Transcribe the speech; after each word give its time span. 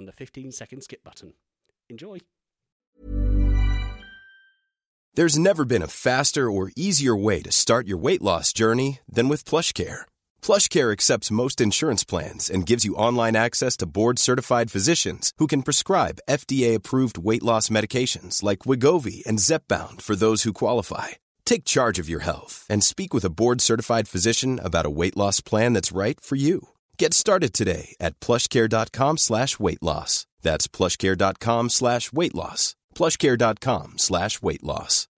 on 0.00 0.06
the 0.06 0.12
15 0.12 0.50
second 0.50 0.80
skip 0.82 1.04
button. 1.04 1.34
Enjoy. 1.90 2.18
There's 5.14 5.38
never 5.38 5.64
been 5.64 5.82
a 5.82 5.94
faster 6.08 6.50
or 6.50 6.70
easier 6.76 7.16
way 7.16 7.42
to 7.42 7.52
start 7.52 7.86
your 7.86 7.98
weight 7.98 8.22
loss 8.22 8.52
journey 8.52 9.00
than 9.16 9.28
with 9.28 9.44
PlushCare. 9.44 10.02
PlushCare 10.40 10.92
accepts 10.92 11.30
most 11.42 11.60
insurance 11.60 12.04
plans 12.04 12.48
and 12.48 12.64
gives 12.70 12.84
you 12.84 12.94
online 12.94 13.36
access 13.36 13.76
to 13.78 13.90
board-certified 13.98 14.70
physicians 14.70 15.32
who 15.38 15.46
can 15.46 15.64
prescribe 15.64 16.24
FDA-approved 16.28 17.18
weight 17.18 17.42
loss 17.42 17.68
medications 17.68 18.42
like 18.42 18.60
Wegovy 18.60 19.26
and 19.26 19.40
Zepbound 19.40 20.00
for 20.00 20.16
those 20.16 20.44
who 20.44 20.52
qualify. 20.52 21.08
Take 21.44 21.64
charge 21.64 21.98
of 21.98 22.08
your 22.08 22.20
health 22.20 22.64
and 22.70 22.82
speak 22.82 23.12
with 23.12 23.24
a 23.24 23.34
board-certified 23.40 24.06
physician 24.08 24.60
about 24.62 24.86
a 24.86 24.96
weight 25.00 25.16
loss 25.16 25.40
plan 25.40 25.74
that's 25.74 25.92
right 25.92 26.18
for 26.20 26.36
you. 26.36 26.68
Get 27.00 27.14
started 27.14 27.54
today 27.54 27.96
at 27.98 28.20
plushcare.com 28.20 29.16
slash 29.16 29.58
weight 29.58 29.82
loss. 29.82 30.26
That's 30.42 30.68
plushcare.com 30.68 31.70
slash 31.70 32.12
weight 32.12 32.34
loss. 32.34 32.76
Plushcare.com 32.94 33.96
slash 33.96 34.42
weight 34.42 34.62
loss. 34.62 35.08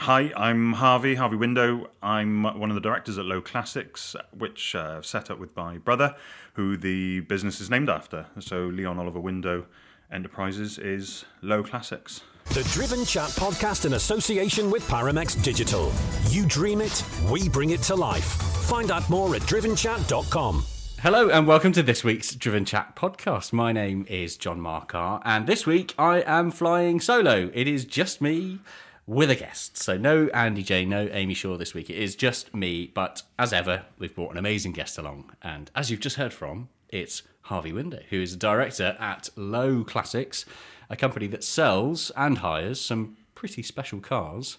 Hi, 0.00 0.32
I'm 0.34 0.72
Harvey, 0.72 1.16
Harvey 1.16 1.36
Window. 1.36 1.90
I'm 2.02 2.44
one 2.44 2.70
of 2.70 2.74
the 2.74 2.80
directors 2.80 3.18
at 3.18 3.26
Lowe 3.26 3.42
Classics, 3.42 4.16
which 4.34 4.74
uh, 4.74 5.02
set 5.02 5.30
up 5.30 5.38
with 5.38 5.54
my 5.54 5.76
brother, 5.76 6.16
who 6.54 6.78
the 6.78 7.20
business 7.20 7.60
is 7.60 7.68
named 7.68 7.90
after. 7.90 8.28
So 8.40 8.62
Leon 8.64 8.98
Oliver 8.98 9.20
Window 9.20 9.66
Enterprises 10.10 10.78
is 10.78 11.26
Lowe 11.42 11.62
Classics. 11.62 12.22
The 12.50 12.62
Driven 12.64 13.06
Chat 13.06 13.30
podcast 13.30 13.86
in 13.86 13.94
association 13.94 14.70
with 14.70 14.86
Paramex 14.86 15.42
Digital. 15.42 15.90
You 16.28 16.44
dream 16.46 16.82
it, 16.82 17.02
we 17.30 17.48
bring 17.48 17.70
it 17.70 17.80
to 17.84 17.94
life. 17.94 18.24
Find 18.66 18.90
out 18.90 19.08
more 19.08 19.34
at 19.34 19.40
drivenchat.com. 19.42 20.62
Hello 21.00 21.30
and 21.30 21.46
welcome 21.46 21.72
to 21.72 21.82
this 21.82 22.04
week's 22.04 22.34
Driven 22.34 22.66
Chat 22.66 22.94
podcast. 22.94 23.54
My 23.54 23.72
name 23.72 24.04
is 24.06 24.36
John 24.36 24.60
Marcar, 24.60 25.22
and 25.24 25.46
this 25.46 25.66
week 25.66 25.94
I 25.96 26.20
am 26.26 26.50
flying 26.50 27.00
solo. 27.00 27.50
It 27.54 27.66
is 27.66 27.86
just 27.86 28.20
me 28.20 28.58
with 29.06 29.30
a 29.30 29.34
guest. 29.34 29.78
So 29.78 29.96
no 29.96 30.28
Andy 30.34 30.62
J, 30.62 30.84
no 30.84 31.08
Amy 31.10 31.32
Shaw 31.32 31.56
this 31.56 31.72
week. 31.72 31.88
It 31.88 31.96
is 31.96 32.14
just 32.14 32.54
me, 32.54 32.90
but 32.92 33.22
as 33.38 33.54
ever, 33.54 33.84
we've 33.98 34.14
brought 34.14 34.32
an 34.32 34.38
amazing 34.38 34.72
guest 34.72 34.98
along. 34.98 35.32
And 35.40 35.70
as 35.74 35.90
you've 35.90 36.00
just 36.00 36.16
heard 36.16 36.34
from, 36.34 36.68
it's 36.90 37.22
Harvey 37.46 37.72
Window, 37.72 38.00
who 38.10 38.20
is 38.20 38.34
a 38.34 38.38
director 38.38 38.94
at 39.00 39.30
Lowe 39.36 39.84
Classics, 39.84 40.44
a 40.92 40.96
company 40.96 41.26
that 41.26 41.42
sells 41.42 42.12
and 42.16 42.38
hires 42.38 42.80
some 42.80 43.16
pretty 43.34 43.62
special 43.62 43.98
cars. 43.98 44.58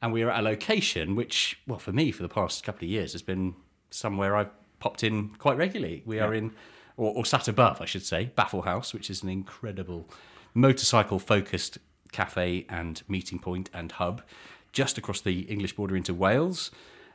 And 0.00 0.12
we 0.12 0.22
are 0.22 0.30
at 0.30 0.40
a 0.40 0.42
location 0.42 1.14
which, 1.16 1.60
well, 1.66 1.78
for 1.78 1.92
me, 1.92 2.12
for 2.12 2.22
the 2.22 2.28
past 2.28 2.64
couple 2.64 2.84
of 2.84 2.90
years, 2.90 3.12
has 3.12 3.22
been 3.22 3.56
somewhere 3.90 4.36
I've 4.36 4.50
popped 4.78 5.02
in 5.02 5.30
quite 5.38 5.56
regularly. 5.56 6.02
We 6.06 6.18
are 6.20 6.32
in, 6.32 6.52
or, 6.96 7.12
or 7.14 7.26
sat 7.26 7.48
above, 7.48 7.80
I 7.80 7.84
should 7.84 8.04
say, 8.04 8.30
Baffle 8.34 8.62
Haus, 8.62 8.94
which 8.94 9.10
is 9.10 9.22
an 9.22 9.28
incredible 9.28 10.08
motorcycle 10.54 11.18
focused 11.18 11.78
cafe 12.12 12.64
and 12.68 13.02
meeting 13.08 13.38
point 13.38 13.68
and 13.74 13.92
hub 13.92 14.22
just 14.72 14.98
across 14.98 15.20
the 15.20 15.40
English 15.40 15.74
border 15.74 15.96
into 15.96 16.14
Wales. 16.14 16.70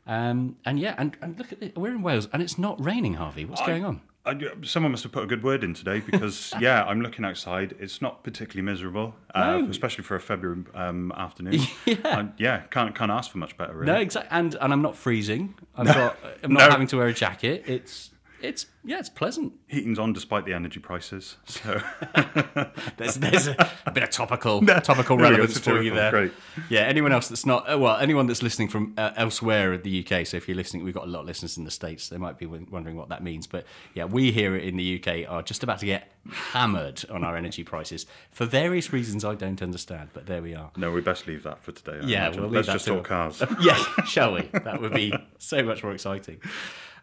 Um, 0.06 0.58
and 0.66 0.80
yeah, 0.80 0.96
and, 0.98 1.18
and 1.22 1.38
look 1.38 1.52
at 1.52 1.62
it, 1.62 1.78
we're 1.78 1.92
in 1.92 2.02
Wales 2.02 2.28
and 2.32 2.42
it's 2.42 2.58
not 2.58 2.84
raining, 2.84 3.16
Harvey. 3.16 3.46
What's 3.46 3.62
going 3.62 3.86
on? 3.86 4.02
I, 4.28 4.40
someone 4.64 4.92
must 4.92 5.04
have 5.04 5.12
put 5.12 5.24
a 5.24 5.28
good 5.28 5.44
word 5.44 5.64
in 5.64 5.74
today 5.74 6.00
because, 6.02 6.54
yeah, 6.60 6.84
I'm 6.84 7.02
looking 7.02 7.26
outside. 7.26 7.76
It's 7.80 8.02
not 8.02 8.24
particularly 8.24 8.66
miserable, 8.66 9.16
uh, 9.34 9.58
No. 9.60 9.70
especially 9.70 10.04
for 10.04 10.16
a 10.16 10.20
February 10.20 10.64
um, 10.76 11.12
afternoon. 11.16 11.62
Yeah. 11.86 11.96
I- 12.04 12.30
yeah, 12.38 12.60
can't 12.70 12.94
can't 12.94 13.12
ask 13.12 13.32
for 13.32 13.38
much 13.38 13.58
better, 13.58 13.74
really. 13.74 13.92
No, 13.92 14.00
exactly. 14.00 14.30
And 14.38 14.56
and 14.56 14.74
I'm 14.74 14.82
not 14.82 14.96
freezing. 14.96 15.56
I'm 15.76 15.86
not. 15.86 16.18
I'm 16.44 16.54
not 16.54 16.66
No. 16.66 16.70
having 16.72 16.88
to 16.88 16.98
wear 16.98 17.08
a 17.08 17.14
jacket. 17.14 17.64
It's 17.66 18.12
it's 18.42 18.68
yeah, 18.84 19.00
it's 19.00 19.10
pleasant. 19.10 19.54
Heating's 19.68 20.00
on 20.00 20.14
despite 20.14 20.46
the 20.46 20.54
energy 20.54 20.80
prices. 20.80 21.38
So 21.46 21.82
There's 22.98 23.16
there's 23.16 23.48
a, 23.48 23.70
a 23.86 23.92
bit 23.92 24.04
of 24.04 24.10
topical 24.12 24.62
topical 24.82 25.18
There 25.18 25.26
go, 25.28 25.32
relevance 25.38 25.60
for 25.60 25.82
you 25.82 25.94
there. 25.94 26.12
great. 26.12 26.32
Yeah, 26.70 26.82
anyone 26.82 27.12
else 27.12 27.28
that's 27.28 27.46
not 27.46 27.72
uh, 27.72 27.78
well, 27.78 27.98
anyone 27.98 28.28
that's 28.28 28.42
listening 28.44 28.68
from 28.70 28.94
uh, 28.98 29.12
elsewhere 29.16 29.74
in 29.74 29.82
the 29.82 30.06
UK. 30.06 30.26
So 30.26 30.38
if 30.38 30.48
you're 30.48 30.56
listening, 30.58 30.84
we've 30.84 30.94
got 30.94 31.04
a 31.06 31.10
lot 31.10 31.22
of 31.22 31.26
listeners 31.26 31.58
in 31.58 31.64
the 31.64 31.72
states. 31.72 32.10
They 32.10 32.18
might 32.18 32.38
be 32.38 32.46
wondering 32.46 32.96
what 32.96 33.10
that 33.10 33.24
means. 33.24 33.48
But 33.48 33.66
yeah, 33.94 34.06
we 34.06 34.32
here 34.32 34.56
in 34.56 34.78
the 34.78 35.02
UK 35.04 35.30
are 35.30 35.42
just 35.42 35.64
about 35.64 35.80
to 35.80 35.86
get 35.86 36.12
hammered 36.30 37.04
on 37.10 37.24
our 37.24 37.36
energy 37.38 37.64
prices 37.64 38.06
for 38.32 38.46
various 38.46 38.94
reasons 38.94 39.24
I 39.26 39.36
don't 39.36 39.62
understand. 39.62 40.10
But 40.14 40.26
there 40.28 40.42
we 40.42 40.54
are. 40.56 40.72
no, 40.78 40.92
we 40.92 41.02
best 41.02 41.28
leave 41.28 41.44
that 41.44 41.64
for 41.64 41.72
today. 41.72 42.00
I 42.02 42.06
Yeah, 42.06 42.26
imagine. 42.28 42.42
we'll 42.42 42.50
leave 42.52 42.56
let's 42.56 42.68
that 42.68 42.74
just 42.74 42.86
to- 42.86 42.96
talk 42.96 43.06
cars. 43.06 43.44
yeah, 43.62 43.84
shall 44.06 44.34
we? 44.34 44.42
That 44.54 44.82
would 44.82 44.94
be 44.94 45.14
so 45.40 45.64
much 45.64 45.84
more 45.84 45.94
exciting. 45.94 46.40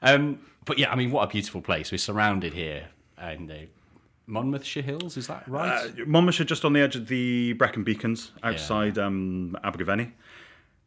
Um, 0.03 0.41
but 0.65 0.78
yeah, 0.78 0.91
I 0.91 0.97
mean, 0.97 1.10
what 1.10 1.22
a 1.22 1.27
beautiful 1.27 1.60
place. 1.60 1.93
We're 1.93 1.99
surrounded 1.99 2.55
here 2.55 2.88
in 3.21 3.47
the 3.47 3.69
Monmouthshire 4.27 4.82
Hills. 4.82 5.16
Is 5.16 5.27
that 5.27 5.47
right? 5.49 5.87
Uh, 5.87 6.05
Monmouthshire, 6.06 6.47
just 6.47 6.65
on 6.65 6.72
the 6.72 6.81
edge 6.81 6.97
of 6.97 7.09
the 7.09 7.53
Brecon 7.55 7.84
Beacons, 7.84 8.32
outside 8.43 8.99
um, 8.99 9.56
Abergavenny. 9.65 10.12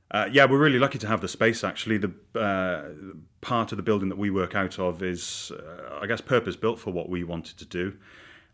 Uh, 0.09 0.27
yeah, 0.31 0.45
we're 0.45 0.57
really 0.57 0.79
lucky 0.79 0.97
to 0.97 1.07
have 1.07 1.21
the 1.21 1.27
space. 1.27 1.63
Actually, 1.63 1.97
the 1.97 2.11
uh, 2.39 2.93
part 3.41 3.71
of 3.71 3.77
the 3.77 3.83
building 3.83 4.09
that 4.09 4.17
we 4.17 4.29
work 4.29 4.55
out 4.55 4.79
of 4.79 5.03
is, 5.03 5.51
uh, 5.51 5.99
I 6.01 6.07
guess, 6.07 6.21
purpose 6.21 6.55
built 6.55 6.79
for 6.79 6.91
what 6.91 7.09
we 7.09 7.23
wanted 7.23 7.57
to 7.57 7.65
do. 7.65 7.93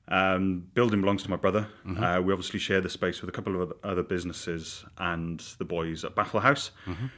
Um, 0.09 0.67
building 0.73 0.99
belongs 0.99 1.23
to 1.23 1.29
my 1.29 1.37
brother. 1.37 1.67
Uh, 1.85 2.21
we 2.21 2.33
obviously 2.33 2.59
share 2.59 2.81
the 2.81 2.89
space 2.89 3.21
with 3.21 3.29
a 3.29 3.31
couple 3.31 3.61
of 3.61 3.71
other- 3.85 4.03
businesses 4.03 4.83
and 4.97 5.39
the 5.59 5.63
boys 5.65 6.03
at 6.03 6.13
Baffle 6.13 6.41
Haus, 6.41 6.71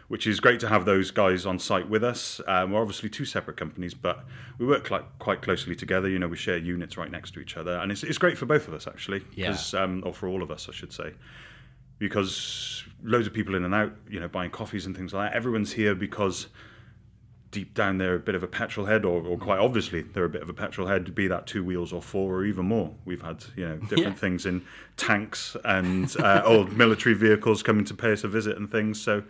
which 0.08 0.28
is 0.28 0.40
great 0.40 0.60
to 0.60 0.70
have 0.70 0.86
those 0.86 1.10
guys 1.10 1.48
on 1.48 1.58
site 1.58 1.90
with 1.90 2.04
us. 2.04 2.40
Um, 2.48 2.72
we're 2.72 2.82
obviously 2.82 3.10
two 3.10 3.26
separate 3.26 3.58
companies, 3.58 3.96
but 3.96 4.24
we 4.60 4.68
work 4.68 4.92
like, 4.92 5.04
quite 5.18 5.42
closely 5.42 5.76
together. 5.76 6.08
You 6.08 6.20
know, 6.20 6.28
we 6.28 6.38
share 6.38 6.58
units 6.58 6.96
right 6.96 7.10
next 7.10 7.32
to 7.34 7.40
each 7.40 7.58
other, 7.58 7.74
and 7.80 7.92
it's, 7.92 8.04
it's 8.04 8.20
great 8.20 8.38
for 8.38 8.46
both 8.46 8.68
of 8.68 8.74
us 8.76 8.86
actually, 8.88 9.24
'cause, 9.50 9.74
um, 9.74 10.04
or 10.06 10.14
for 10.14 10.28
all 10.30 10.44
of 10.44 10.52
us, 10.52 10.70
I 10.70 10.72
should 10.74 10.94
say 10.94 11.14
because 11.98 12.84
loads 13.04 13.26
of 13.26 13.34
people 13.34 13.56
in 13.56 13.64
and 13.64 13.74
out, 13.74 13.94
you 14.10 14.20
know, 14.20 14.28
buying 14.28 14.52
coffees 14.52 14.86
and 14.86 14.96
things 14.96 15.14
like 15.14 15.32
that. 15.32 15.36
Everyone's 15.38 15.72
here 15.72 15.96
because 15.96 16.48
deep 17.56 17.74
down 17.74 17.98
they're 17.98 18.16
a 18.16 18.20
bit 18.20 18.36
of 18.36 18.44
a 18.44 18.48
petrol 18.48 18.86
head, 18.86 19.06
or, 19.06 19.26
or 19.26 19.38
quite 19.38 19.60
obviously 19.60 20.02
they're 20.02 20.26
a 20.26 20.30
bit 20.30 20.42
of 20.42 20.50
a 20.50 20.54
petrol 20.54 20.88
head, 20.88 21.16
be 21.16 21.28
that 21.28 21.48
two 21.48 21.64
wheels 21.64 21.94
or 21.94 22.02
four 22.02 22.36
or 22.36 22.46
even 22.46 22.66
more. 22.66 22.94
We've 23.06 23.22
had 23.22 23.46
you 23.56 23.68
know 23.68 23.78
different 23.90 24.16
Yeah. 24.18 24.24
things 24.26 24.46
in 24.46 24.64
tanks 24.98 25.56
and 25.64 26.14
uh, 26.20 26.42
old 26.46 26.74
military 26.74 27.16
vehicles 27.16 27.64
coming 27.64 27.86
to 27.86 27.94
pay 27.94 28.12
us 28.12 28.24
a 28.24 28.28
visit 28.28 28.58
and 28.58 28.70
things. 28.70 29.02
So 29.02 29.24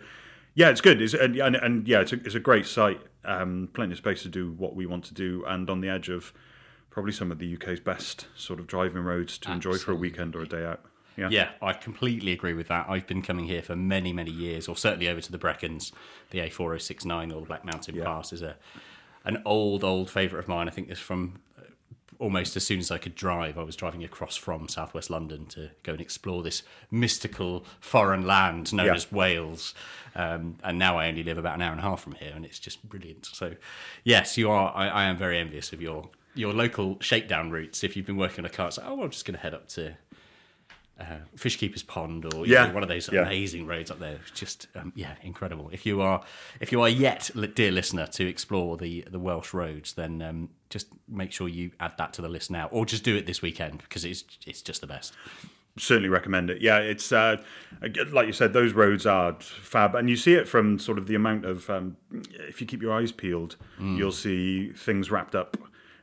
yeah, 0.54 0.70
it's 0.70 0.80
good. 0.80 1.00
It's, 1.02 1.14
and, 1.14 1.36
and, 1.36 1.54
and 1.56 1.86
yeah, 1.86 2.00
it's 2.00 2.12
a, 2.12 2.16
it's 2.16 2.34
a 2.34 2.40
great 2.40 2.66
site. 2.66 3.00
Um, 3.24 3.68
plenty 3.74 3.92
of 3.92 3.98
space 3.98 4.22
to 4.22 4.28
do 4.28 4.52
what 4.52 4.74
we 4.74 4.86
want 4.86 5.04
to 5.04 5.14
do, 5.14 5.44
and 5.46 5.68
on 5.70 5.80
the 5.80 5.88
edge 5.88 6.08
of 6.08 6.32
probably 6.90 7.12
some 7.12 7.30
of 7.30 7.38
the 7.38 7.54
UK's 7.56 7.80
best 7.80 8.26
sort 8.34 8.58
of 8.58 8.66
driving 8.66 9.02
roads 9.02 9.38
to 9.38 9.52
enjoy 9.52 9.74
for 9.76 9.92
a 9.92 9.94
weekend 9.96 10.34
or 10.34 10.42
a 10.42 10.46
day 10.48 10.64
out. 10.64 10.80
Yeah. 11.16 11.28
Yeah, 11.30 11.50
I 11.62 11.72
completely 11.72 12.32
agree 12.32 12.52
with 12.54 12.68
that. 12.68 12.86
I've 12.88 13.06
been 13.06 13.22
coming 13.22 13.46
here 13.46 13.62
for 13.62 13.74
many, 13.74 14.12
many 14.12 14.30
years, 14.30 14.68
or 14.68 14.76
certainly 14.76 15.08
over 15.08 15.20
to 15.20 15.32
the 15.32 15.38
Brecons. 15.38 15.92
The 16.30 16.40
A4069 16.40 17.34
or 17.34 17.40
the 17.40 17.46
Black 17.46 17.64
Mountain 17.64 18.00
Pass 18.02 18.32
is 18.32 18.42
a 18.42 18.56
an 19.24 19.42
old, 19.44 19.82
old 19.82 20.08
favourite 20.10 20.42
of 20.42 20.48
mine. 20.48 20.68
I 20.68 20.70
think 20.70 20.88
it's 20.88 21.00
from 21.00 21.40
uh, 21.58 21.62
almost 22.20 22.56
as 22.56 22.64
soon 22.64 22.78
as 22.78 22.90
I 22.92 22.98
could 22.98 23.14
drive. 23.16 23.58
I 23.58 23.62
was 23.64 23.74
driving 23.74 24.04
across 24.04 24.36
from 24.36 24.68
southwest 24.68 25.10
London 25.10 25.46
to 25.46 25.70
go 25.82 25.92
and 25.92 26.00
explore 26.00 26.42
this 26.44 26.62
mystical 26.92 27.64
foreign 27.80 28.24
land 28.26 28.72
known 28.72 28.86
Yeah. 28.86 28.94
as 28.94 29.10
Wales. 29.10 29.74
Um, 30.14 30.58
and 30.62 30.78
now 30.78 30.98
I 30.98 31.08
only 31.08 31.22
live 31.24 31.38
about 31.38 31.56
an 31.56 31.62
hour 31.62 31.72
and 31.72 31.80
a 31.80 31.82
half 31.82 32.00
from 32.02 32.12
here, 32.14 32.32
and 32.36 32.44
it's 32.44 32.58
just 32.60 32.88
brilliant. 32.88 33.26
So, 33.26 33.56
yes, 34.04 34.38
you 34.38 34.48
are. 34.50 34.72
I, 34.74 34.88
I 34.88 35.04
am 35.04 35.16
very 35.16 35.38
envious 35.38 35.72
of 35.72 35.80
your 35.82 36.08
your 36.34 36.52
local 36.52 36.98
shakedown 37.00 37.50
routes. 37.50 37.82
If 37.82 37.96
you've 37.96 38.06
been 38.06 38.16
working 38.18 38.40
on 38.40 38.44
a 38.44 38.50
car, 38.50 38.68
it's 38.68 38.76
like, 38.78 38.86
oh, 38.86 39.02
I'm 39.02 39.10
just 39.10 39.24
going 39.24 39.36
to 39.36 39.40
head 39.42 39.54
up 39.54 39.68
to 39.70 39.96
uh, 41.00 41.18
Fishkeeper's 41.36 41.82
Pond 41.82 42.32
or 42.34 42.46
Yeah, 42.46 42.66
know, 42.68 42.74
one 42.74 42.82
of 42.82 42.88
those 42.88 43.10
yeah. 43.12 43.22
amazing 43.22 43.66
roads 43.66 43.90
up 43.90 43.98
there. 43.98 44.18
It's 44.22 44.30
just 44.38 44.66
um, 44.74 44.92
yeah, 44.94 45.14
incredible. 45.22 45.68
If 45.72 45.84
you 45.86 46.00
are 46.00 46.22
if 46.60 46.72
you 46.72 46.80
are 46.82 46.88
yet, 46.88 47.30
dear 47.54 47.70
listener, 47.70 48.06
to 48.08 48.26
explore 48.26 48.76
the 48.76 49.04
the 49.10 49.18
Welsh 49.18 49.52
roads, 49.52 49.94
then 49.94 50.22
um, 50.22 50.48
just 50.70 50.88
make 51.08 51.32
sure 51.32 51.48
you 51.48 51.70
add 51.80 51.92
that 51.98 52.12
to 52.14 52.22
the 52.22 52.28
list 52.28 52.50
now, 52.50 52.66
or 52.68 52.86
just 52.86 53.02
do 53.04 53.14
it 53.16 53.26
this 53.26 53.42
weekend 53.42 53.78
because 53.78 54.04
it's 54.04 54.24
it's 54.46 54.62
just 54.62 54.80
the 54.80 54.86
best. 54.86 55.12
certainly 55.78 56.08
recommend 56.08 56.48
it. 56.48 56.62
Yeah, 56.62 56.78
it's 56.78 57.12
uh, 57.12 57.36
like 58.10 58.26
you 58.26 58.32
said, 58.32 58.54
those 58.54 58.72
roads 58.72 59.04
are 59.04 59.34
fab, 59.40 59.94
and 59.94 60.08
you 60.08 60.16
see 60.16 60.32
it 60.32 60.48
from 60.48 60.78
sort 60.78 60.96
of 60.96 61.06
the 61.06 61.14
amount 61.14 61.44
of. 61.44 61.68
Um, 61.68 61.98
if 62.48 62.60
you 62.62 62.66
keep 62.66 62.80
your 62.80 62.94
eyes 62.94 63.12
peeled, 63.12 63.56
you'll 63.78 64.12
see 64.12 64.72
things 64.72 65.10
wrapped 65.10 65.34
up 65.34 65.58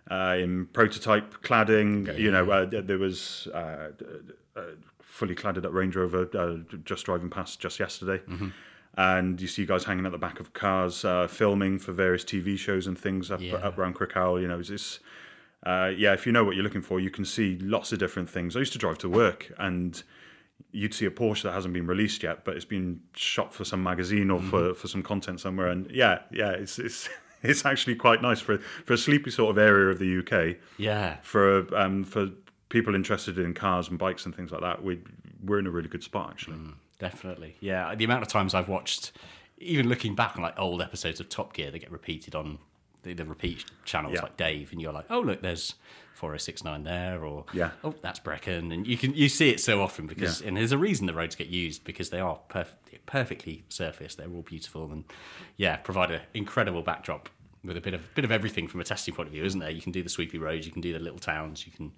uh, 0.10 0.36
in 0.40 0.68
prototype 0.68 1.42
cladding. 1.44 2.18
You 2.18 2.32
know, 2.32 2.50
uh, 2.50 2.66
there 2.82 2.98
was 2.98 3.48
uh, 3.54 3.90
uh, 4.56 4.62
fully 5.02 5.36
cladded 5.36 5.66
up 5.66 5.74
Range 5.74 5.96
Rover 5.96 6.30
uh, 6.38 6.76
just 6.84 7.06
driving 7.06 7.30
past 7.30 7.60
just 7.60 7.80
yesterday. 7.80 8.22
And 8.96 9.42
you 9.42 9.48
see 9.48 9.66
guys 9.66 9.86
hanging 9.86 10.06
at 10.06 10.12
the 10.12 10.20
back 10.20 10.40
of 10.40 10.54
cars, 10.54 11.04
uh, 11.04 11.28
filming 11.28 11.80
for 11.80 11.94
various 11.94 12.24
TV 12.24 12.58
shows 12.58 12.86
and 12.86 12.98
things 12.98 13.32
up 13.32 13.42
Yeah. 13.42 13.56
up 13.56 13.78
around 13.80 13.96
Krakow. 13.96 14.38
You 14.40 14.48
know, 14.48 14.60
it's, 14.60 14.70
it's 14.70 15.00
uh, 15.66 15.92
yeah, 15.96 16.14
if 16.14 16.28
you 16.28 16.32
know 16.32 16.44
what 16.44 16.56
you're 16.56 16.64
looking 16.64 16.84
for, 16.84 17.00
you 17.00 17.10
can 17.10 17.26
see 17.26 17.58
lots 17.60 17.92
of 17.92 17.98
different 17.98 18.30
things. 18.30 18.56
I 18.56 18.60
used 18.60 18.74
to 18.74 18.78
drive 18.80 19.00
to 19.00 19.10
work 19.10 19.52
and 19.58 20.02
you'd 20.72 20.94
see 20.94 21.06
a 21.06 21.10
Porsche 21.12 21.42
that 21.44 21.54
hasn't 21.54 21.74
been 21.74 21.88
released 21.88 22.22
yet, 22.22 22.46
but 22.46 22.56
it's 22.56 22.66
been 22.66 23.00
shot 23.16 23.52
for 23.54 23.64
some 23.66 23.82
magazine 23.82 24.30
or 24.30 24.40
for, 24.42 24.74
for 24.76 24.88
some 24.88 25.02
content 25.02 25.40
somewhere. 25.40 25.68
And 25.70 25.90
yeah, 25.90 26.20
yeah, 26.32 26.52
it's 26.52 26.78
it's 26.78 27.10
it's 27.50 27.66
actually 27.66 27.96
quite 27.96 28.22
nice 28.22 28.40
for 28.40 28.58
for 28.58 28.94
a 28.94 28.98
sleepy 28.98 29.32
sort 29.32 29.52
of 29.52 29.58
area 29.58 29.90
of 29.90 30.00
the 30.00 30.20
UK. 30.20 30.58
Yeah, 30.78 31.18
For 31.22 31.76
um 31.78 32.04
for 32.04 32.30
people 32.70 32.96
interested 32.96 33.38
in 33.38 33.54
cars 33.54 33.88
and 33.90 34.00
bikes 34.00 34.26
and 34.26 34.36
things 34.36 34.52
like 34.52 34.62
that, 34.62 34.84
we 34.84 35.00
we're 35.44 35.60
in 35.60 35.68
a 35.68 35.72
really 35.72 35.90
good 35.90 36.04
spot 36.04 36.30
actually. 36.32 36.58
definitely. 37.00 37.56
Yeah, 37.60 37.94
the 37.96 38.06
amount 38.06 38.22
of 38.24 38.30
times 38.30 38.54
I've 38.54 38.70
watched, 38.70 39.12
even 39.58 39.90
looking 39.90 40.16
back 40.16 40.38
on 40.38 40.42
like 40.42 40.58
old 40.58 40.82
episodes 40.82 41.20
of 41.20 41.30
Top 41.30 41.54
Gear 41.54 41.70
that 41.70 41.80
get 41.80 41.92
repeated 41.92 42.34
on 42.34 42.60
the, 43.04 43.14
the 43.14 43.26
repeat 43.26 43.66
channels 43.86 44.16
Yeah. 44.16 44.22
like 44.24 44.38
Dave, 44.38 44.72
and 44.72 44.82
you're 44.82 44.94
like, 44.94 45.06
oh 45.10 45.20
look, 45.22 45.42
there's 45.42 45.76
4069 46.14 46.84
there, 46.84 47.24
or 47.24 47.46
Yeah. 47.54 47.72
oh 47.84 47.94
that's 48.02 48.20
Brecon, 48.20 48.72
and 48.72 48.88
you 48.88 48.98
can 48.98 49.14
you 49.14 49.30
see 49.30 49.50
it 49.50 49.60
so 49.60 49.82
often 49.82 50.08
because 50.08 50.42
Yeah. 50.42 50.48
and 50.50 50.58
there's 50.58 50.72
a 50.72 50.78
reason 50.78 51.06
the 51.08 51.14
roads 51.14 51.36
get 51.36 51.48
used 51.48 51.84
because 51.84 52.10
they 52.10 52.20
are 52.20 52.40
perf- 52.50 52.76
perfectly 53.06 53.64
surfaced, 53.70 54.18
they're 54.18 54.30
all 54.30 54.42
beautiful, 54.42 54.92
and 54.92 55.04
yeah, 55.58 55.78
provide 55.78 56.12
an 56.12 56.22
incredible 56.34 56.82
backdrop 56.82 57.30
with 57.64 57.78
a 57.78 57.82
bit 57.82 57.94
of 57.94 58.14
bit 58.16 58.26
of 58.26 58.32
everything 58.32 58.68
from 58.68 58.82
a 58.82 58.84
testing 58.84 59.14
point 59.14 59.28
of 59.28 59.34
view, 59.34 59.44
isn't 59.44 59.60
there? 59.60 59.70
You 59.72 59.82
can 59.82 59.92
do 59.92 60.04
the 60.04 60.10
sweepy 60.10 60.38
roads, 60.38 60.66
you 60.66 60.72
can 60.72 60.82
do 60.82 60.94
the 60.94 61.00
little 61.00 61.20
towns, 61.20 61.66
you 61.66 61.72
can 61.72 61.92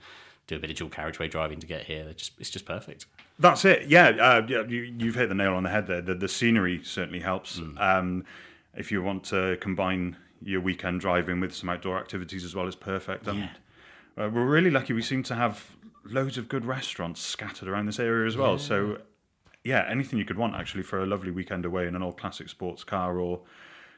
do 0.47 0.55
a 0.55 0.59
bit 0.59 0.69
of 0.69 0.75
dual 0.75 0.89
carriageway 0.89 1.27
driving 1.27 1.59
to 1.59 1.65
get 1.67 1.85
here. 1.85 2.03
They're 2.05 2.13
just 2.13 2.33
it's 2.39 2.49
just 2.51 2.65
perfect. 2.65 3.07
That's 3.39 3.65
it. 3.65 3.87
Yeah, 3.87 4.09
uh, 4.09 4.45
you, 4.67 4.93
you've 4.97 5.15
hit 5.15 5.27
the 5.29 5.35
nail 5.35 5.53
on 5.55 5.63
the 5.63 5.69
head 5.69 5.87
there. 5.87 6.01
The, 6.01 6.13
the 6.15 6.27
scenery 6.27 6.81
certainly 6.83 7.19
helps. 7.19 7.59
Um, 7.77 8.23
if 8.75 8.91
you 8.91 9.01
want 9.01 9.23
to 9.25 9.57
combine 9.59 10.17
your 10.45 10.61
weekend 10.61 11.01
driving 11.01 11.41
with 11.41 11.53
some 11.53 11.69
outdoor 11.69 11.97
activities 11.97 12.45
as 12.45 12.55
well, 12.55 12.67
is 12.67 12.75
perfect. 12.75 13.27
And 13.27 13.49
uh, 14.17 14.29
we're 14.31 14.45
really 14.45 14.71
lucky. 14.71 14.93
We 14.93 15.01
seem 15.01 15.23
to 15.23 15.35
have 15.35 15.75
loads 16.05 16.37
of 16.37 16.47
good 16.47 16.63
restaurants 16.63 17.19
scattered 17.19 17.67
around 17.67 17.87
this 17.87 17.99
area 17.99 18.25
as 18.25 18.37
well. 18.37 18.57
So, 18.57 18.99
yeah, 19.63 19.85
anything 19.89 20.19
you 20.19 20.25
could 20.25 20.37
want 20.37 20.55
actually 20.55 20.83
for 20.83 21.01
a 21.01 21.05
lovely 21.05 21.31
weekend 21.31 21.65
away 21.65 21.87
in 21.87 21.95
an 21.95 22.01
old 22.03 22.17
classic 22.17 22.47
sports 22.47 22.83
car 22.85 23.19
or. 23.19 23.41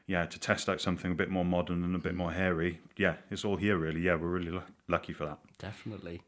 Yeah, 0.10 0.26
to 0.26 0.40
test 0.40 0.70
out 0.70 0.80
something 0.80 1.12
a 1.12 1.16
bit 1.16 1.30
more 1.30 1.44
modern 1.44 1.84
and 1.84 1.94
a 1.94 2.00
bit 2.00 2.16
more 2.16 2.32
hairy. 2.32 2.80
Yeah, 2.96 3.16
it's 3.30 3.44
all 3.44 3.58
here 3.58 3.76
really. 3.76 4.00
Yeah, 4.00 4.16
we're 4.16 4.30
really 4.30 4.52
lu- 4.52 4.64
lucky 4.88 5.12
for 5.12 5.26
that. 5.26 5.40
Definitely. 5.58 6.22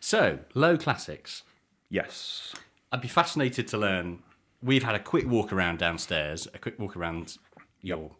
So, 0.00 0.40
Lowe 0.54 0.76
Classics. 0.76 1.44
Yes. 1.88 2.52
I'd 2.90 3.00
be 3.00 3.06
fascinated 3.06 3.68
to 3.68 3.78
learn. 3.78 4.24
We've 4.60 4.82
had 4.82 4.96
a 4.96 4.98
quick 4.98 5.28
walk 5.28 5.52
around 5.52 5.78
downstairs, 5.78 6.48
a 6.52 6.58
quick 6.58 6.80
walk 6.80 6.96
around 6.96 7.38
your 7.80 8.10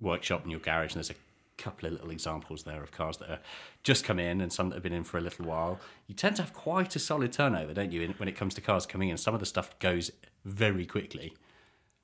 workshop 0.00 0.42
and 0.42 0.50
your 0.50 0.60
garage, 0.60 0.92
and 0.92 0.96
there's 0.96 1.10
a 1.10 1.14
couple 1.56 1.86
of 1.86 1.92
little 1.92 2.10
examples 2.10 2.64
there 2.64 2.82
of 2.82 2.92
cars 2.92 3.16
that 3.16 3.30
are 3.30 3.38
just 3.82 4.04
come 4.04 4.18
in 4.18 4.40
and 4.40 4.52
some 4.52 4.68
that 4.68 4.76
have 4.76 4.82
been 4.82 4.92
in 4.92 5.04
for 5.04 5.16
a 5.16 5.22
little 5.22 5.46
while. 5.46 5.80
You 6.06 6.14
tend 6.14 6.36
to 6.36 6.42
have 6.42 6.52
quite 6.52 6.94
a 6.94 6.98
solid 6.98 7.32
turnover, 7.32 7.72
don't 7.72 7.92
you, 7.92 8.14
when 8.18 8.28
it 8.28 8.36
comes 8.36 8.54
to 8.54 8.60
cars 8.60 8.84
coming 8.84 9.08
in? 9.08 9.16
Some 9.16 9.32
of 9.32 9.40
the 9.40 9.46
stuff 9.46 9.78
goes 9.78 10.10
very 10.44 10.84
quickly. 10.84 11.34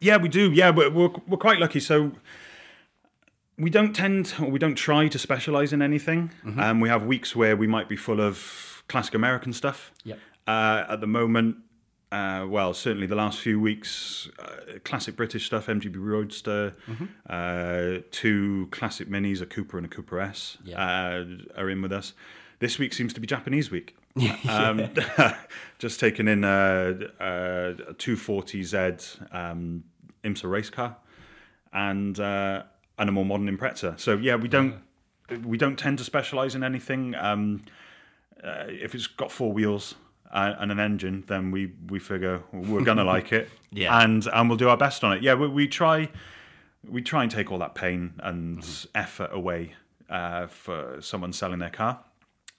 Yeah, 0.01 0.17
we 0.17 0.29
do. 0.29 0.51
Yeah, 0.51 0.71
we're, 0.71 0.91
we're, 0.91 1.11
we're 1.29 1.37
quite 1.37 1.61
lucky. 1.61 1.81
So 1.81 2.13
we 3.59 3.71
don't 3.71 3.95
tend, 3.95 4.35
or 4.41 4.51
we 4.51 4.59
don't 4.59 4.75
try 4.75 5.07
to 5.09 5.19
specialize 5.19 5.73
in 5.73 5.83
anything. 5.83 6.31
Um, 6.59 6.81
we 6.81 6.89
have 6.89 7.05
weeks 7.05 7.37
where 7.37 7.57
we 7.57 7.67
might 7.67 7.89
be 7.89 7.97
full 7.97 8.21
of 8.21 8.83
classic 8.89 9.15
American 9.15 9.53
stuff. 9.53 9.93
Yep. 10.05 10.19
Uh, 10.47 10.85
at 10.89 11.01
the 11.01 11.07
moment, 11.07 11.59
uh, 12.13 12.47
well, 12.47 12.75
certainly 12.75 13.07
the 13.07 13.15
last 13.15 13.41
few 13.41 13.59
weeks, 13.59 14.29
uh, 14.39 14.79
classic 14.85 15.17
British 15.17 15.47
stuff, 15.47 15.67
MGB 15.67 15.97
Roadster, 15.97 16.75
uh, 17.29 18.03
two 18.11 18.69
classic 18.71 19.09
minis, 19.09 19.41
a 19.41 19.47
Cooper 19.47 19.79
and 19.79 19.87
a 19.87 19.89
Cooper 19.89 20.21
S, 20.21 20.59
uh, 20.79 21.25
are 21.57 21.71
in 21.71 21.81
with 21.81 21.91
us. 21.91 22.13
This 22.59 22.79
week 22.79 22.93
seems 22.93 23.15
to 23.15 23.21
be 23.21 23.27
Japanese 23.27 23.71
week. 23.71 23.97
um, 24.49 24.91
just 25.79 25.99
taken 25.99 26.29
in 26.29 26.45
a, 26.45 26.95
a 27.19 27.95
240Z 27.95 29.35
um, 29.35 29.85
IMSA 30.23 30.51
race 30.51 30.69
car 30.69 30.97
and 31.73 32.21
uh, 32.21 32.65
and 32.99 33.09
a 33.09 33.13
more 33.13 33.25
modern 33.25 33.57
Impreza. 33.57 33.99
So 33.99 34.19
yeah, 34.19 34.37
we 34.37 34.49
don't 34.49 34.83
we 35.45 35.57
don't 35.57 35.79
tend 35.79 35.97
to 35.97 36.05
specialize 36.05 36.55
in 36.55 36.63
anything. 36.63 37.15
Um, 37.15 37.63
uh, 38.45 38.67
if 38.69 38.95
it's 38.95 39.07
got 39.07 39.33
four 39.33 39.51
wheels 39.51 39.95
and 40.33 40.73
an 40.73 40.81
engine, 40.81 41.25
then 41.27 41.51
we 41.51 41.73
we 41.89 41.99
figure 41.99 42.43
we're 42.53 42.83
gonna 42.85 43.05
like 43.05 43.33
it, 43.33 43.49
Yeah. 43.71 44.03
and 44.03 44.27
and 44.27 44.49
we'll 44.49 44.59
do 44.59 44.69
our 44.69 44.77
best 44.77 45.05
on 45.05 45.13
it. 45.13 45.23
Yeah, 45.23 45.35
we, 45.35 45.49
we 45.49 45.69
try 45.69 46.09
we 46.89 47.03
try 47.03 47.23
and 47.23 47.31
take 47.31 47.53
all 47.53 47.59
that 47.59 47.75
pain 47.75 48.15
and 48.23 48.67
effort 48.95 49.31
away 49.33 49.75
uh, 50.11 50.47
for 50.47 51.01
someone 51.01 51.33
selling 51.33 51.59
their 51.61 51.71
car. 51.71 52.01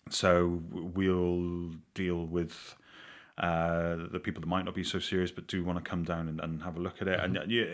So 0.09 0.61
we'll 0.71 1.71
deal 1.93 2.25
with 2.25 2.75
uh, 3.37 3.95
the 4.11 4.19
people 4.21 4.41
that 4.41 4.47
might 4.47 4.65
not 4.65 4.75
be 4.75 4.83
so 4.83 4.99
serious 4.99 5.31
but 5.31 5.47
do 5.47 5.63
want 5.63 5.83
to 5.83 5.89
come 5.89 6.03
down 6.03 6.27
and, 6.29 6.39
and 6.39 6.61
have 6.63 6.77
a 6.77 6.79
look 6.79 7.01
at 7.01 7.07
it. 7.07 7.19
And 7.19 7.37
uh, 7.37 7.41
yeah, 7.47 7.65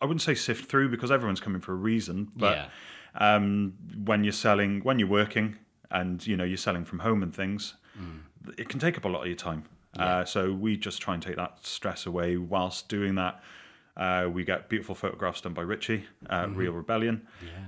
I 0.00 0.06
wouldn't 0.06 0.22
say 0.22 0.34
sift 0.34 0.70
through 0.70 0.88
because 0.88 1.10
everyone's 1.10 1.40
coming 1.40 1.60
for 1.60 1.72
a 1.72 1.76
reason. 1.76 2.28
But 2.34 2.56
Yeah. 2.56 3.34
um, 3.36 3.74
when 4.04 4.24
you're 4.24 4.32
selling, 4.32 4.80
when 4.80 4.98
you're 4.98 5.08
working, 5.08 5.56
and 5.90 6.24
you 6.26 6.36
know 6.36 6.44
you're 6.44 6.56
selling 6.56 6.84
from 6.84 7.00
home 7.00 7.22
and 7.22 7.34
things, 7.34 7.74
it 8.58 8.68
can 8.68 8.80
take 8.80 8.96
up 8.96 9.04
a 9.04 9.08
lot 9.08 9.22
of 9.22 9.26
your 9.26 9.36
time. 9.36 9.64
Uh, 9.98 10.24
so 10.24 10.52
we 10.52 10.76
just 10.76 11.02
try 11.02 11.14
and 11.14 11.22
take 11.22 11.36
that 11.36 11.66
stress 11.66 12.06
away. 12.06 12.36
Whilst 12.36 12.88
doing 12.88 13.16
that, 13.16 13.42
uh, 13.96 14.28
we 14.32 14.44
get 14.44 14.68
beautiful 14.68 14.94
photographs 14.94 15.40
done 15.40 15.52
by 15.52 15.62
Richie, 15.62 16.04
uh, 16.28 16.46
Real 16.48 16.72
Rebellion, 16.72 17.26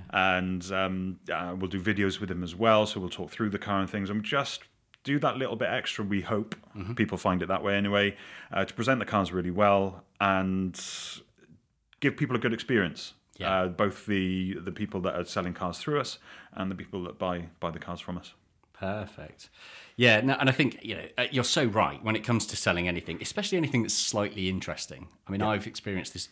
and 0.09 0.71
um, 0.71 1.19
uh, 1.31 1.53
we'll 1.57 1.69
do 1.69 1.81
videos 1.81 2.19
with 2.19 2.31
him 2.31 2.43
as 2.43 2.55
well. 2.55 2.85
So 2.85 2.99
we'll 2.99 3.09
talk 3.09 3.29
through 3.29 3.49
the 3.49 3.59
car 3.59 3.81
and 3.81 3.89
things, 3.89 4.09
and 4.09 4.23
just 4.23 4.63
do 5.03 5.19
that 5.19 5.37
little 5.37 5.57
bit 5.57 5.69
extra. 5.69 6.05
We 6.05 6.21
hope 6.21 6.55
people 6.95 7.17
find 7.17 7.41
it 7.41 7.47
that 7.47 7.61
way 7.61 7.75
anyway, 7.75 8.15
uh, 8.51 8.63
to 8.63 8.73
present 8.73 8.99
the 8.99 9.05
cars 9.05 9.33
really 9.33 9.51
well 9.51 10.05
and 10.21 10.79
give 11.99 12.15
people 12.15 12.35
a 12.35 12.39
good 12.39 12.53
experience. 12.53 13.13
Yeah. 13.37 13.63
Uh, 13.63 13.67
both 13.67 14.05
the 14.05 14.57
the 14.61 14.71
people 14.71 15.01
that 15.01 15.15
are 15.15 15.25
selling 15.25 15.53
cars 15.53 15.77
through 15.79 15.99
us 15.99 16.19
and 16.53 16.71
the 16.71 16.75
people 16.75 17.03
that 17.03 17.17
buy 17.17 17.49
buy 17.59 17.71
the 17.71 17.79
cars 17.79 17.99
from 17.99 18.17
us. 18.17 18.33
Perfect. 18.73 19.49
Yeah, 19.95 20.21
no, 20.21 20.35
and 20.39 20.49
I 20.49 20.51
think 20.51 20.79
you 20.83 20.95
know 20.95 21.05
uh, 21.17 21.25
you're 21.31 21.43
so 21.43 21.65
right 21.65 22.03
when 22.03 22.15
it 22.15 22.23
comes 22.23 22.45
to 22.47 22.55
selling 22.55 22.87
anything, 22.87 23.19
especially 23.21 23.57
anything 23.57 23.83
that's 23.83 23.93
slightly 23.93 24.49
interesting. 24.49 25.07
I 25.27 25.31
mean, 25.31 25.41
I've 25.41 25.67
experienced 25.67 26.13
this 26.13 26.29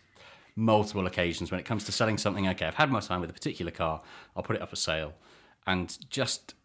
multiple 0.55 1.05
occasions 1.05 1.51
when 1.51 1.59
it 1.59 1.65
comes 1.65 1.83
to 1.85 1.91
selling 1.91 2.17
something. 2.17 2.47
Okay, 2.49 2.65
I've 2.65 2.75
had 2.75 2.89
my 2.89 2.99
time 2.99 3.21
with 3.21 3.29
a 3.29 3.33
particular 3.33 3.71
car. 3.71 4.01
I'll 4.35 4.43
put 4.43 4.55
it 4.55 4.61
up 4.61 4.69
for 4.69 4.75
sale, 4.75 5.13
and 5.67 5.95
just 6.09 6.55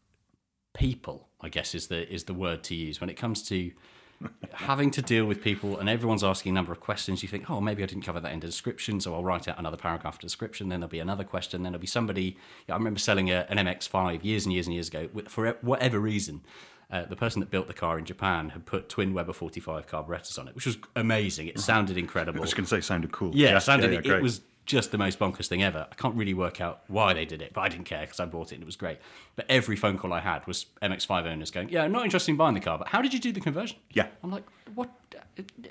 people, 0.74 1.28
I 1.40 1.48
guess, 1.48 1.74
is 1.74 1.88
the 1.88 2.10
is 2.12 2.24
the 2.24 2.34
word 2.34 2.62
to 2.64 2.74
use 2.74 3.00
when 3.00 3.10
it 3.10 3.16
comes 3.16 3.42
to 3.48 3.72
having 4.52 4.90
to 4.90 5.02
deal 5.02 5.26
with 5.26 5.42
people 5.42 5.78
and 5.78 5.88
everyone's 5.88 6.24
asking 6.24 6.50
a 6.50 6.54
number 6.54 6.72
of 6.72 6.80
questions 6.80 7.22
you 7.22 7.28
think 7.28 7.50
oh 7.50 7.60
maybe 7.60 7.82
i 7.82 7.86
didn't 7.86 8.02
cover 8.02 8.18
that 8.18 8.32
in 8.32 8.40
the 8.40 8.46
description 8.46 9.00
so 9.00 9.14
i'll 9.14 9.24
write 9.24 9.46
out 9.46 9.58
another 9.58 9.76
paragraph 9.76 10.18
description 10.18 10.68
then 10.68 10.80
there'll 10.80 10.90
be 10.90 11.00
another 11.00 11.24
question 11.24 11.62
then 11.62 11.72
there'll 11.72 11.80
be 11.80 11.86
somebody 11.86 12.36
yeah, 12.66 12.74
i 12.74 12.78
remember 12.78 12.98
selling 12.98 13.30
a, 13.30 13.46
an 13.50 13.58
mx5 13.58 14.24
years 14.24 14.46
and 14.46 14.54
years 14.54 14.66
and 14.66 14.74
years 14.74 14.88
ago 14.88 15.08
for 15.28 15.52
whatever 15.60 16.00
reason 16.00 16.40
uh, 16.90 17.04
the 17.04 17.16
person 17.16 17.40
that 17.40 17.50
built 17.50 17.66
the 17.66 17.74
car 17.74 17.98
in 17.98 18.04
Japan 18.04 18.50
had 18.50 18.64
put 18.64 18.88
twin 18.88 19.12
Weber 19.12 19.32
45 19.32 19.86
carburetors 19.86 20.38
on 20.38 20.48
it, 20.48 20.54
which 20.54 20.66
was 20.66 20.78
amazing. 20.94 21.48
It 21.48 21.58
sounded 21.58 21.96
incredible. 21.98 22.38
I 22.38 22.42
was 22.42 22.54
going 22.54 22.64
to 22.64 22.70
say, 22.70 22.80
sounded 22.80 23.12
cool. 23.12 23.32
Yeah, 23.34 23.56
it 23.56 23.60
sounded. 23.60 24.04
yeah, 24.04 24.14
it 24.14 24.22
was 24.22 24.40
just 24.66 24.90
the 24.90 24.98
most 24.98 25.18
bonkers 25.18 25.46
thing 25.46 25.62
ever. 25.62 25.86
I 25.90 25.94
can't 25.94 26.14
really 26.16 26.34
work 26.34 26.60
out 26.60 26.82
why 26.88 27.14
they 27.14 27.24
did 27.24 27.40
it, 27.40 27.52
but 27.54 27.62
I 27.62 27.68
didn't 27.68 27.86
care 27.86 28.02
because 28.02 28.20
I 28.20 28.26
bought 28.26 28.52
it 28.52 28.56
and 28.56 28.62
it 28.62 28.66
was 28.66 28.76
great. 28.76 28.98
But 29.36 29.46
every 29.48 29.76
phone 29.76 29.96
call 29.96 30.12
I 30.12 30.20
had 30.20 30.46
was 30.46 30.66
MX5 30.82 31.24
owners 31.26 31.50
going, 31.50 31.68
"Yeah, 31.70 31.84
I'm 31.84 31.92
not 31.92 32.04
interested 32.04 32.32
in 32.32 32.36
buying 32.36 32.54
the 32.54 32.60
car, 32.60 32.76
but 32.78 32.88
how 32.88 33.00
did 33.00 33.14
you 33.14 33.20
do 33.20 33.32
the 33.32 33.40
conversion?" 33.40 33.78
Yeah. 33.92 34.08
I'm 34.22 34.30
like, 34.30 34.44
"What? 34.74 34.90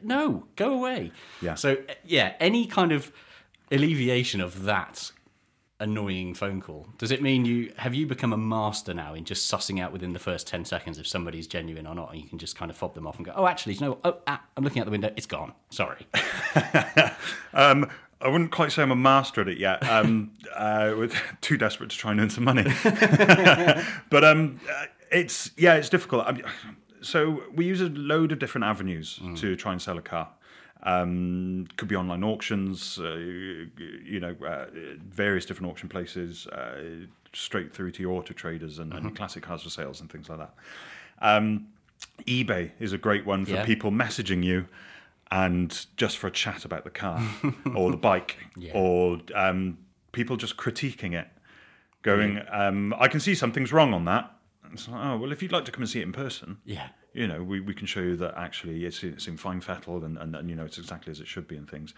No, 0.01 0.45
go 0.55 0.73
away." 0.73 1.11
Yeah. 1.41 1.55
So 1.55 1.77
yeah, 2.05 2.33
any 2.39 2.65
kind 2.65 2.91
of 2.91 3.11
alleviation 3.71 4.41
of 4.41 4.63
that 4.63 5.11
annoying 5.79 6.33
phone 6.33 6.61
call 6.61 6.87
does 6.97 7.11
it 7.11 7.21
mean 7.21 7.43
you 7.43 7.69
have 7.77 7.93
you 7.93 8.07
become 8.07 8.31
a 8.31 8.37
master 8.37 8.93
now 8.93 9.13
in 9.13 9.25
just 9.25 9.51
sussing 9.51 9.81
out 9.81 9.91
within 9.91 10.13
the 10.13 10.19
first 10.19 10.47
10 10.47 10.63
seconds 10.63 10.97
if 10.97 11.05
somebody's 11.05 11.47
genuine 11.47 11.85
or 11.85 11.93
not 11.93 12.13
and 12.13 12.21
you 12.21 12.29
can 12.29 12.37
just 12.37 12.55
kind 12.55 12.71
of 12.71 12.77
fob 12.77 12.95
them 12.95 13.05
off 13.05 13.17
and 13.17 13.25
go 13.25 13.33
oh 13.35 13.45
actually 13.45 13.73
you 13.73 13.81
know 13.81 13.97
oh 14.05 14.17
ah, 14.25 14.41
i'm 14.55 14.63
looking 14.63 14.79
out 14.79 14.85
the 14.85 14.91
window 14.91 15.11
it's 15.17 15.25
gone 15.25 15.51
sorry 15.69 16.07
Um, 17.55 17.89
I 18.21 18.27
wouldn't 18.27 18.51
quite 18.51 18.71
say 18.71 18.81
I'm 18.81 18.91
a 18.91 18.95
master 18.95 19.41
at 19.41 19.47
it 19.47 19.57
yet. 19.57 19.87
Um, 19.89 20.31
uh, 20.55 21.07
too 21.41 21.57
desperate 21.57 21.89
to 21.89 21.97
try 21.97 22.11
and 22.11 22.19
earn 22.19 22.29
some 22.29 22.43
money. 22.43 22.63
but 24.09 24.23
um, 24.23 24.59
uh, 24.69 24.85
it's 25.11 25.51
yeah, 25.57 25.75
it's 25.75 25.89
difficult. 25.89 26.27
I 26.27 26.33
mean, 26.33 26.43
so 27.01 27.43
we 27.53 27.65
use 27.65 27.81
a 27.81 27.89
load 27.89 28.31
of 28.31 28.39
different 28.39 28.65
avenues 28.65 29.19
to 29.37 29.55
try 29.55 29.71
and 29.71 29.81
sell 29.81 29.97
a 29.97 30.01
car. 30.01 30.29
Um, 30.83 31.67
could 31.77 31.87
be 31.87 31.95
online 31.95 32.23
auctions, 32.23 32.99
uh, 32.99 33.15
you 33.15 34.19
know, 34.19 34.35
uh, 34.45 34.65
various 34.99 35.45
different 35.45 35.71
auction 35.71 35.89
places, 35.89 36.45
uh, 36.47 37.07
straight 37.33 37.73
through 37.73 37.91
to 37.91 38.01
your 38.03 38.13
auto 38.13 38.33
traders 38.33 38.77
and, 38.79 38.93
and 38.93 39.15
classic 39.15 39.41
cars 39.43 39.63
for 39.63 39.69
sales 39.69 39.99
and 39.99 40.11
things 40.11 40.29
like 40.29 40.37
that. 40.39 40.53
Um, 41.19 41.67
eBay 42.27 42.71
is 42.79 42.93
a 42.93 42.97
great 42.97 43.25
one 43.25 43.45
for 43.45 43.53
Yeah. 43.55 43.65
people 43.65 43.91
messaging 43.91 44.43
you 44.43 44.67
and 45.31 45.85
just 45.97 46.17
for 46.17 46.27
a 46.27 46.31
chat 46.31 46.65
about 46.65 46.83
the 46.83 46.91
car 46.91 47.21
or 47.75 47.89
the 47.89 47.97
bike 47.97 48.37
or 48.73 49.19
um, 49.33 49.79
people 50.11 50.37
just 50.37 50.55
critiquing 50.55 51.13
it, 51.13 51.27
going, 52.03 52.41
um, 52.51 52.93
I 52.99 53.07
can 53.07 53.19
see 53.19 53.33
something's 53.33 53.73
wrong 53.73 53.93
on 53.93 54.05
that. 54.05 54.31
It's 54.71 54.87
like, 54.87 55.03
oh, 55.03 55.17
well, 55.17 55.31
if 55.31 55.41
you'd 55.41 55.51
like 55.51 55.65
to 55.65 55.71
come 55.71 55.81
and 55.81 55.89
see 55.89 55.99
it 55.99 56.03
in 56.03 56.11
person, 56.13 56.57
yeah 56.65 56.89
you 57.15 57.27
know, 57.27 57.41
we, 57.41 57.59
we 57.59 57.73
can 57.73 57.87
show 57.87 58.01
you 58.01 58.15
that 58.17 58.33
actually 58.37 58.85
it's, 58.85 59.03
it's 59.03 59.27
in 59.27 59.37
fine 59.37 59.61
fettle 59.61 60.03
and, 60.03 60.17
and, 60.17 60.35
and, 60.35 60.49
you 60.49 60.55
know, 60.55 60.65
it's 60.65 60.77
exactly 60.77 61.11
as 61.11 61.19
it 61.19 61.27
should 61.27 61.47
be 61.47 61.57
and 61.57 61.69
things. 61.69 61.93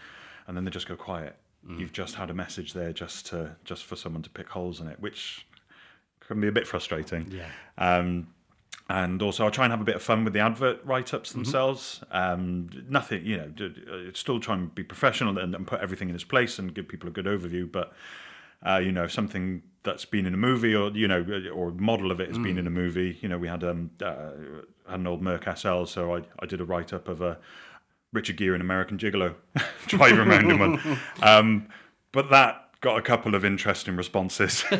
And 0.46 0.56
then 0.56 0.64
they 0.64 0.70
just 0.70 0.88
go 0.88 0.96
quiet. 0.96 1.36
You've 1.76 1.92
just 1.92 2.14
had 2.14 2.30
a 2.30 2.34
message 2.34 2.72
there 2.72 2.94
just 2.94 3.26
to 3.26 3.56
just 3.64 3.84
for 3.84 3.96
someone 3.96 4.22
to 4.22 4.30
pick 4.30 4.48
holes 4.48 4.80
in 4.80 4.86
it, 4.86 4.98
which 5.00 5.46
can 6.20 6.40
be 6.40 6.48
a 6.48 6.52
bit 6.52 6.66
frustrating. 6.66 7.30
Yeah. 7.30 7.48
Um, 7.76 8.28
and 8.88 9.20
also, 9.20 9.46
I 9.46 9.50
try 9.50 9.64
and 9.64 9.72
have 9.72 9.80
a 9.82 9.84
bit 9.84 9.96
of 9.96 10.02
fun 10.02 10.24
with 10.24 10.32
the 10.32 10.40
advert 10.40 10.80
write-ups 10.84 11.32
themselves. 11.32 12.02
Um, 12.10 12.70
nothing, 12.88 13.26
you 13.26 13.36
know, 13.36 13.48
d- 13.48 14.10
still 14.14 14.40
try 14.40 14.54
and 14.54 14.74
be 14.74 14.82
professional 14.82 15.36
and, 15.36 15.54
and 15.54 15.66
put 15.66 15.80
everything 15.80 16.08
in 16.08 16.14
its 16.14 16.24
place 16.24 16.58
and 16.58 16.72
give 16.72 16.88
people 16.88 17.08
a 17.08 17.12
good 17.12 17.26
overview. 17.26 17.70
But 17.70 17.92
uh, 18.64 18.80
you 18.82 18.92
know, 18.92 19.06
something 19.06 19.62
that's 19.88 20.04
been 20.04 20.26
in 20.26 20.34
a 20.34 20.36
movie 20.38 20.74
or 20.74 20.90
you 20.90 21.08
know, 21.08 21.24
or 21.54 21.72
model 21.72 22.10
of 22.10 22.20
it 22.20 22.28
has 22.28 22.38
been 22.38 22.58
in 22.58 22.66
a 22.66 22.70
movie. 22.70 23.18
You 23.20 23.28
know, 23.28 23.38
we 23.38 23.48
had 23.48 23.64
um 23.64 23.90
uh, 24.02 24.30
had 24.88 25.00
an 25.00 25.06
old 25.06 25.22
Merc 25.22 25.44
SL, 25.56 25.84
so 25.84 26.14
I, 26.14 26.22
I 26.38 26.46
did 26.46 26.60
a 26.60 26.64
write-up 26.64 27.08
of 27.08 27.20
a 27.20 27.38
Richard 28.12 28.36
Gere 28.36 28.54
in 28.54 28.60
American 28.60 28.98
Gigolo 28.98 29.34
driving 29.86 30.18
around 30.18 30.50
in 30.50 30.58
one. 30.58 30.98
Um, 31.22 31.68
but 32.12 32.30
that 32.30 32.70
got 32.80 32.98
a 32.98 33.02
couple 33.02 33.34
of 33.34 33.44
interesting 33.44 33.96
responses. 33.96 34.64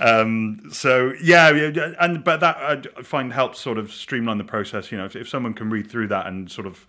Um, 0.00 0.62
so 0.72 1.12
yeah, 1.22 1.50
yeah, 1.50 1.92
and 2.00 2.24
but 2.24 2.40
that 2.40 2.56
I 2.96 3.02
find 3.02 3.34
helps 3.34 3.60
sort 3.60 3.76
of 3.76 3.92
streamline 3.92 4.38
the 4.38 4.44
process. 4.44 4.90
You 4.90 4.96
know, 4.96 5.04
if, 5.04 5.14
if 5.14 5.28
someone 5.28 5.52
can 5.52 5.68
read 5.68 5.90
through 5.90 6.08
that 6.08 6.26
and 6.26 6.50
sort 6.50 6.66
of 6.66 6.86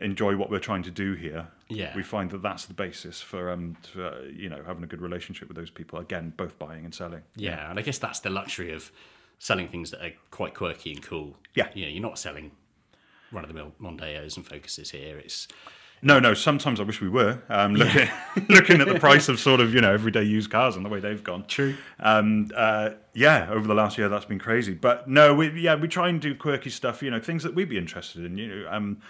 enjoy 0.00 0.36
what 0.36 0.50
we're 0.50 0.58
trying 0.58 0.82
to 0.84 0.90
do 0.90 1.14
here, 1.14 1.48
Yeah. 1.68 1.94
we 1.94 2.02
find 2.02 2.30
that 2.30 2.42
that's 2.42 2.66
the 2.66 2.74
basis 2.74 3.20
for 3.20 3.50
um, 3.50 3.76
for, 3.92 4.24
you 4.28 4.48
know, 4.48 4.62
having 4.66 4.82
a 4.82 4.86
good 4.86 5.00
relationship 5.00 5.48
with 5.48 5.56
those 5.56 5.70
people. 5.70 5.98
Again, 5.98 6.32
both 6.36 6.58
buying 6.58 6.84
and 6.84 6.94
selling. 6.94 7.22
Yeah, 7.36 7.70
and 7.70 7.78
I 7.78 7.82
guess 7.82 7.98
that's 7.98 8.20
the 8.20 8.30
luxury 8.30 8.72
of 8.72 8.90
selling 9.38 9.68
things 9.68 9.90
that 9.90 10.02
are 10.04 10.12
quite 10.30 10.54
quirky 10.54 10.92
and 10.92 11.02
cool. 11.02 11.36
Yeah. 11.54 11.68
you 11.74 11.84
know, 11.86 11.90
you're 11.90 12.02
not 12.02 12.18
selling 12.18 12.50
run 13.32 13.44
of 13.44 13.48
the 13.48 13.54
mill 13.54 13.72
Mondeos 13.80 14.36
and 14.36 14.44
Focuses 14.46 14.90
here. 14.90 15.16
It's 15.18 15.46
No, 16.02 16.18
no. 16.18 16.34
Sometimes 16.34 16.80
I 16.80 16.82
wish 16.82 17.00
we 17.00 17.08
were 17.08 17.42
um, 17.48 17.74
looking 17.74 18.08
looking 18.48 18.80
at 18.80 18.88
the 18.88 18.98
price 18.98 19.28
of 19.28 19.38
sort 19.38 19.60
of 19.60 19.72
you 19.74 19.80
know 19.80 19.92
everyday 19.92 20.22
used 20.24 20.50
cars 20.50 20.76
and 20.76 20.84
the 20.84 20.88
way 20.88 20.98
they've 21.00 21.22
gone. 21.22 21.44
True. 21.46 21.76
Um, 22.00 22.50
uh, 22.56 22.90
yeah, 23.14 23.48
over 23.50 23.66
the 23.68 23.74
last 23.74 23.98
year 23.98 24.08
that's 24.08 24.24
been 24.24 24.38
crazy. 24.38 24.74
But 24.74 25.08
no, 25.08 25.32
we 25.34 25.50
yeah 25.60 25.74
we 25.76 25.88
try 25.88 26.08
and 26.08 26.20
do 26.20 26.34
quirky 26.34 26.70
stuff. 26.70 27.02
You 27.02 27.10
know, 27.10 27.20
things 27.20 27.42
that 27.44 27.54
we'd 27.54 27.68
be 27.68 27.78
interested 27.78 28.24
in. 28.24 28.36
You 28.38 28.48
know, 28.62 28.70
um, 28.70 29.00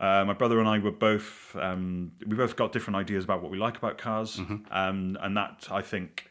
uh, 0.00 0.24
my 0.26 0.32
brother 0.32 0.58
and 0.58 0.68
I 0.68 0.78
were 0.78 0.90
both 0.90 1.54
um, 1.60 2.12
we 2.26 2.34
both 2.34 2.56
got 2.56 2.72
different 2.72 2.96
ideas 2.96 3.22
about 3.24 3.42
what 3.42 3.50
we 3.52 3.58
like 3.58 3.76
about 3.76 3.98
cars, 3.98 4.38
um, 4.70 5.16
and 5.20 5.36
that 5.36 5.68
I 5.70 5.82
think. 5.82 6.26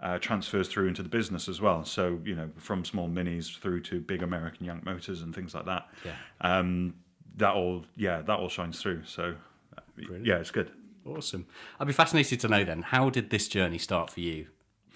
Uh, 0.00 0.16
transfers 0.16 0.68
through 0.68 0.86
into 0.86 1.02
the 1.02 1.08
business 1.08 1.48
as 1.48 1.60
well. 1.60 1.84
So 1.84 2.20
you 2.24 2.36
know, 2.36 2.50
from 2.56 2.84
small 2.84 3.08
minis 3.08 3.58
through 3.58 3.80
to 3.80 3.98
big 3.98 4.22
American 4.22 4.64
Yank 4.64 4.84
motors 4.84 5.22
and 5.22 5.34
things 5.34 5.56
like 5.56 5.64
that. 5.66 5.88
Yeah. 6.04 6.14
Um, 6.40 6.94
that 7.38 7.54
all, 7.54 7.84
yeah, 7.96 8.22
that 8.22 8.38
all 8.38 8.48
shines 8.48 8.80
through. 8.80 9.04
So, 9.06 9.34
uh, 9.76 9.80
yeah, 10.22 10.36
it's 10.36 10.52
good. 10.52 10.70
awesome. 11.04 11.46
I'd 11.80 11.86
be 11.86 11.92
fascinated 11.92 12.40
to 12.40 12.48
know 12.48 12.64
then 12.64 12.82
how 12.82 13.10
did 13.10 13.30
this 13.30 13.48
journey 13.48 13.78
start 13.78 14.10
for 14.10 14.20
you, 14.20 14.46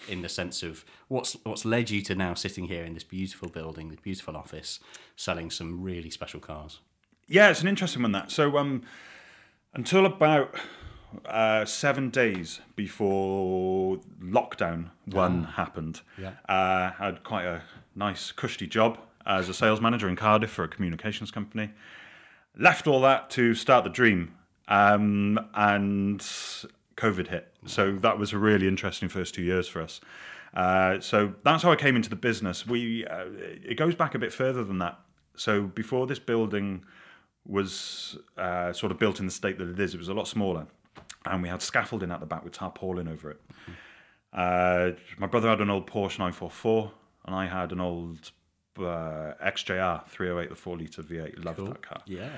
in 0.09 0.23
the 0.23 0.29
sense 0.29 0.63
of 0.63 0.85
what's 1.09 1.37
what's 1.45 1.65
led 1.65 1.91
you 1.91 2.03
to 2.03 2.15
now 2.15 2.35
sitting 2.35 2.67
here 2.67 2.85
in 2.85 2.95
this 2.95 3.05
beautiful 3.05 3.49
building, 3.49 3.89
this 3.89 4.01
beautiful 4.01 4.37
office, 4.37 4.81
selling 5.17 5.51
some 5.51 5.83
really 5.83 6.11
special 6.11 6.41
cars. 6.41 6.81
Yeah, 7.33 7.49
it's 7.49 7.63
an 7.63 7.69
interesting 7.69 8.03
one. 8.03 8.13
That 8.13 8.31
so 8.31 8.59
um, 8.59 8.83
until 9.73 10.05
about 10.05 10.55
uh, 11.25 11.65
seven 11.65 12.11
days 12.11 12.61
before 12.77 13.99
lockdown 14.23 14.91
one 15.07 15.45
happened, 15.45 16.03
Yeah. 16.19 16.33
uh, 16.47 16.53
I 16.53 16.95
had 16.99 17.25
quite 17.25 17.47
a 17.47 17.63
nice 17.95 18.33
cushy 18.33 18.67
job 18.67 18.99
as 19.25 19.49
a 19.49 19.55
sales 19.55 19.81
manager 19.81 20.11
in 20.11 20.17
Cardiff 20.17 20.51
for 20.51 20.63
a 20.63 20.69
communications 20.69 21.31
company. 21.31 21.71
Left 22.55 22.87
all 22.87 23.01
that 23.01 23.31
to 23.31 23.55
start 23.55 23.85
the 23.85 23.91
dream, 23.91 24.35
um, 24.69 25.41
and 25.55 26.21
COVID 26.99 27.29
hit. 27.29 27.51
So 27.65 27.93
that 27.93 28.19
was 28.19 28.35
a 28.35 28.39
really 28.39 28.69
interesting 28.69 29.09
first 29.09 29.35
two 29.35 29.43
years 29.43 29.67
for 29.69 29.81
us. 29.81 30.03
Uh, 30.53 31.01
so 31.01 31.33
that's 31.45 31.63
how 31.63 31.73
I 31.73 31.77
came 31.77 31.97
into 31.97 32.11
the 32.11 32.17
business. 32.17 32.67
We 32.67 33.07
uh, 33.07 33.25
it 33.65 33.79
goes 33.79 33.95
back 33.95 34.15
a 34.15 34.19
bit 34.19 34.35
further 34.35 34.63
than 34.63 34.81
that. 34.81 34.99
So 35.35 35.63
before 35.63 36.07
this 36.07 36.19
building 36.19 36.85
was 37.47 38.19
uh, 38.37 38.73
sort 38.73 38.93
of 38.93 38.99
built 38.99 39.21
in 39.21 39.27
the 39.27 39.33
state 39.33 39.59
that 39.59 39.69
it 39.69 39.79
is, 39.81 39.95
it 39.95 39.99
was 39.99 40.09
a 40.09 40.15
lot 40.15 40.29
smaller, 40.29 40.67
and 41.27 41.43
we 41.43 41.49
had 41.49 41.63
scaffolding 41.63 42.11
at 42.11 42.21
the 42.21 42.27
back 42.27 42.45
with 42.45 42.53
tarpaulin 42.53 43.09
over 43.09 43.31
it. 43.31 43.41
Uh, 44.33 44.93
my 45.19 45.27
brother 45.27 45.49
had 45.49 45.61
an 45.61 45.71
old 45.71 45.87
Porsche 45.87 46.19
944, 46.19 46.93
and 47.27 47.35
I 47.35 47.47
had 47.47 47.73
an 47.73 47.81
old 47.81 48.31
uh, 48.79 49.35
XJR 49.45 50.07
308, 50.07 50.49
the 50.49 50.57
four 50.57 50.79
litre 50.79 51.03
V8. 51.03 51.45
Loved 51.45 51.67
that 51.67 51.83
car. 51.83 52.01
Yeah. 52.07 52.31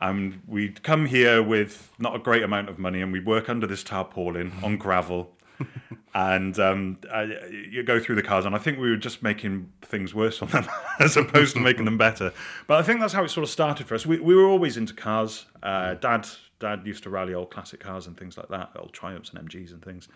And 0.00 0.40
we'd 0.46 0.82
come 0.82 1.06
here 1.06 1.42
with 1.42 1.92
not 1.98 2.14
a 2.16 2.18
great 2.18 2.42
amount 2.42 2.68
of 2.68 2.78
money, 2.78 3.02
and 3.02 3.12
we'd 3.12 3.26
work 3.26 3.48
under 3.48 3.66
this 3.66 3.82
tarpaulin 3.82 4.52
on 4.62 4.76
gravel. 4.76 5.32
and 6.14 6.58
um, 6.58 6.98
uh, 7.12 7.26
you 7.70 7.82
go 7.82 8.00
through 8.00 8.16
the 8.16 8.22
cars, 8.22 8.44
and 8.44 8.54
I 8.54 8.58
think 8.58 8.78
we 8.78 8.90
were 8.90 8.96
just 8.96 9.22
making 9.22 9.70
things 9.82 10.14
worse 10.14 10.42
on 10.42 10.48
them 10.48 10.66
as 11.00 11.16
opposed 11.16 11.54
to 11.54 11.60
making 11.60 11.84
them 11.84 11.98
better. 11.98 12.32
But 12.66 12.78
I 12.78 12.82
think 12.82 13.00
that's 13.00 13.12
how 13.12 13.24
it 13.24 13.28
sort 13.28 13.44
of 13.44 13.50
started 13.50 13.86
for 13.86 13.94
us. 13.94 14.06
We, 14.06 14.18
we 14.18 14.34
were 14.34 14.46
always 14.46 14.76
into 14.76 14.94
cars. 14.94 15.46
Uh, 15.62 15.94
Dad, 15.94 16.28
Dad 16.58 16.86
used 16.86 17.02
to 17.04 17.10
rally 17.10 17.34
old 17.34 17.50
classic 17.50 17.80
cars 17.80 18.06
and 18.06 18.16
things 18.16 18.36
like 18.36 18.48
that, 18.48 18.70
old 18.76 18.92
Triumphs 18.92 19.30
and 19.30 19.48
MGs 19.48 19.72
and 19.72 19.82
things. 19.82 20.08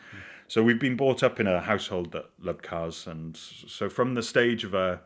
So 0.49 0.63
we've 0.63 0.81
been 0.81 0.97
brought 0.97 1.23
up 1.23 1.41
in 1.41 1.47
a 1.47 1.61
household 1.61 2.13
that 2.13 2.27
loved 2.41 2.63
cars, 2.63 3.07
and 3.07 3.37
so 3.37 3.89
from 3.89 4.15
the 4.15 4.23
stage 4.23 4.65
of 4.65 4.75
uh, 4.75 4.99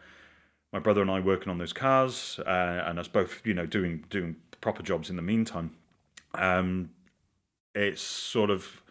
my 0.73 0.79
brother 0.79 1.03
and 1.03 1.11
I 1.11 1.21
working 1.21 1.51
on 1.51 1.59
those 1.59 1.73
cars, 1.73 2.41
uh, 2.47 2.85
and 2.87 2.99
us 2.99 3.09
both, 3.09 3.41
you 3.45 3.55
know, 3.55 3.67
doing 3.67 4.05
doing 4.11 4.37
proper 4.61 4.83
jobs 4.83 5.11
in 5.11 5.17
the 5.17 5.23
meantime. 5.23 5.73
Um, 6.35 6.91
it's 7.75 8.03
sort 8.03 8.51
of 8.51 8.83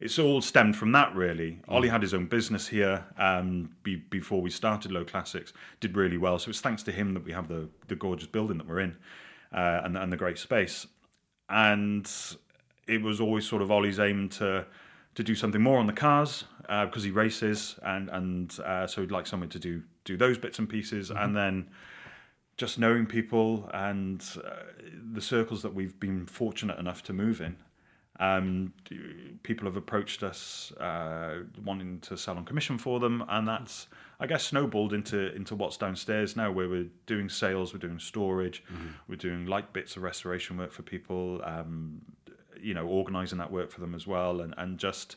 it's 0.00 0.18
all 0.18 0.40
stemmed 0.40 0.76
from 0.76 0.92
that 0.92 1.14
really. 1.14 1.60
Ollie 1.68 1.88
had 1.88 2.02
his 2.02 2.14
own 2.14 2.26
business 2.26 2.68
here 2.68 3.04
um, 3.16 3.70
be, 3.82 3.96
before 3.96 4.40
we 4.40 4.50
started 4.50 4.92
Lowe 4.92 5.04
Classics. 5.04 5.52
Did 5.80 5.96
really 5.96 6.18
well, 6.18 6.38
so 6.38 6.50
it's 6.50 6.60
thanks 6.60 6.82
to 6.84 6.92
him 6.92 7.14
that 7.14 7.24
we 7.24 7.32
have 7.32 7.48
the 7.48 7.68
the 7.88 7.96
gorgeous 7.96 8.28
building 8.28 8.58
that 8.58 8.68
we're 8.68 8.80
in, 8.80 8.96
uh, 9.52 9.80
and 9.84 9.96
and 9.96 10.12
the 10.12 10.16
great 10.16 10.38
space. 10.38 10.86
And 11.48 12.08
it 12.86 13.02
was 13.02 13.20
always 13.20 13.46
sort 13.46 13.62
of 13.62 13.70
Ollie's 13.70 13.98
aim 13.98 14.28
to 14.30 14.66
to 15.14 15.24
do 15.24 15.34
something 15.34 15.60
more 15.60 15.78
on 15.78 15.86
the 15.86 15.92
cars 15.92 16.44
uh, 16.68 16.86
because 16.86 17.02
he 17.02 17.10
races, 17.10 17.76
and 17.82 18.08
and 18.10 18.58
uh, 18.64 18.86
so 18.86 19.00
he'd 19.00 19.10
like 19.10 19.26
someone 19.26 19.48
to 19.48 19.58
do 19.58 19.82
do 20.04 20.16
those 20.16 20.38
bits 20.38 20.60
and 20.60 20.68
pieces, 20.68 21.10
and 21.10 21.36
then 21.36 21.68
just 22.56 22.78
knowing 22.78 23.06
people 23.06 23.70
and 23.72 24.24
uh, 24.44 24.50
the 25.12 25.20
circles 25.20 25.62
that 25.62 25.74
we've 25.74 25.98
been 25.98 26.26
fortunate 26.26 26.78
enough 26.78 27.02
to 27.04 27.12
move 27.12 27.40
in. 27.40 27.56
Um, 28.20 28.72
people 29.44 29.66
have 29.66 29.76
approached 29.76 30.24
us 30.24 30.72
uh, 30.72 31.44
wanting 31.64 32.00
to 32.00 32.16
sell 32.16 32.36
on 32.36 32.44
commission 32.44 32.76
for 32.76 32.98
them, 32.98 33.24
and 33.28 33.46
that's 33.46 33.86
I 34.18 34.26
guess 34.26 34.44
snowballed 34.44 34.92
into 34.92 35.34
into 35.36 35.54
what's 35.54 35.76
downstairs 35.76 36.34
now, 36.36 36.50
where 36.50 36.68
we're 36.68 36.88
doing 37.06 37.28
sales, 37.28 37.72
we're 37.72 37.78
doing 37.78 38.00
storage, 38.00 38.64
we're 39.08 39.16
doing 39.16 39.46
light 39.46 39.72
bits 39.72 39.96
of 39.96 40.02
restoration 40.02 40.56
work 40.56 40.72
for 40.72 40.82
people, 40.82 41.40
um, 41.44 42.00
you 42.60 42.74
know, 42.74 42.86
organising 42.86 43.38
that 43.38 43.52
work 43.52 43.70
for 43.70 43.80
them 43.80 43.94
as 43.94 44.06
well, 44.06 44.40
and 44.40 44.52
and 44.58 44.78
just 44.78 45.14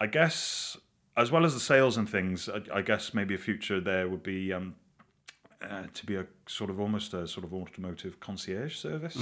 I 0.00 0.06
guess 0.06 0.78
as 1.16 1.30
well 1.30 1.44
as 1.44 1.52
the 1.54 1.60
sales 1.60 1.96
and 1.96 2.08
things, 2.08 2.48
I, 2.48 2.78
I 2.78 2.82
guess 2.82 3.12
maybe 3.14 3.34
a 3.34 3.38
future 3.38 3.80
there 3.80 4.08
would 4.08 4.22
be. 4.22 4.52
Um, 4.52 4.76
uh, 5.62 5.84
to 5.94 6.04
be 6.04 6.14
a 6.14 6.26
sort 6.46 6.68
of 6.68 6.78
almost 6.78 7.14
a 7.14 7.26
sort 7.26 7.42
of 7.42 7.54
automotive 7.54 8.20
concierge 8.20 8.76
service, 8.76 9.16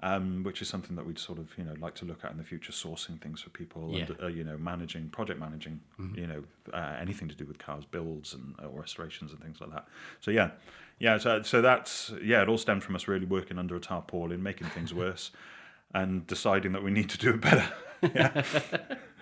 um, 0.00 0.42
which 0.42 0.60
is 0.60 0.68
something 0.68 0.96
that 0.96 1.06
we'd 1.06 1.18
sort 1.18 1.38
of 1.38 1.50
you 1.56 1.64
know 1.64 1.74
like 1.80 1.94
to 1.96 2.04
look 2.04 2.24
at 2.24 2.30
in 2.30 2.38
the 2.38 2.44
future, 2.44 2.72
sourcing 2.72 3.20
things 3.20 3.40
for 3.40 3.50
people, 3.50 3.94
and 3.94 4.16
uh, 4.22 4.26
you 4.26 4.44
know 4.44 4.58
managing, 4.58 5.08
project 5.08 5.40
managing, 5.40 5.80
you 6.14 6.26
know 6.26 6.44
uh, 6.72 6.96
anything 7.00 7.28
to 7.28 7.34
do 7.34 7.44
with 7.44 7.58
cars, 7.58 7.84
builds 7.84 8.34
and 8.34 8.54
or 8.62 8.80
restorations 8.80 9.32
and 9.32 9.40
things 9.40 9.60
like 9.60 9.70
that. 9.70 9.86
So 10.20 10.30
yeah, 10.30 10.50
yeah. 10.98 11.18
So 11.18 11.42
so 11.42 11.62
that's 11.62 12.12
yeah. 12.22 12.42
It 12.42 12.48
all 12.48 12.58
stemmed 12.58 12.82
from 12.82 12.96
us 12.96 13.08
really 13.08 13.26
working 13.26 13.58
under 13.58 13.76
a 13.76 13.80
tarpaulin, 13.80 14.42
making 14.42 14.68
things 14.68 14.92
worse, 15.02 15.30
and 15.94 16.26
deciding 16.26 16.72
that 16.72 16.82
we 16.82 16.90
need 16.90 17.10
to 17.10 17.18
do 17.18 17.30
it 17.30 17.40
better. 17.40 17.66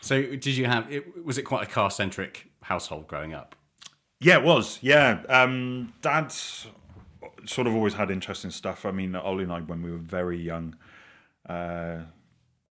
So, 0.00 0.22
did 0.22 0.46
you 0.46 0.66
have? 0.66 0.90
It, 0.90 1.24
was 1.24 1.38
it 1.38 1.42
quite 1.42 1.62
a 1.62 1.70
car 1.70 1.90
centric 1.90 2.50
household 2.62 3.06
growing 3.06 3.34
up? 3.34 3.54
Yeah, 4.18 4.38
it 4.38 4.44
was. 4.44 4.78
Yeah, 4.82 5.22
um, 5.28 5.92
Dad 6.02 6.34
sort 7.46 7.66
of 7.66 7.74
always 7.74 7.94
had 7.94 8.10
interesting 8.10 8.50
stuff. 8.50 8.84
I 8.84 8.90
mean, 8.90 9.14
Ollie 9.14 9.44
and 9.44 9.52
I, 9.52 9.60
when 9.60 9.82
we 9.82 9.90
were 9.90 9.98
very 9.98 10.38
young, 10.38 10.76
uh, 11.48 12.00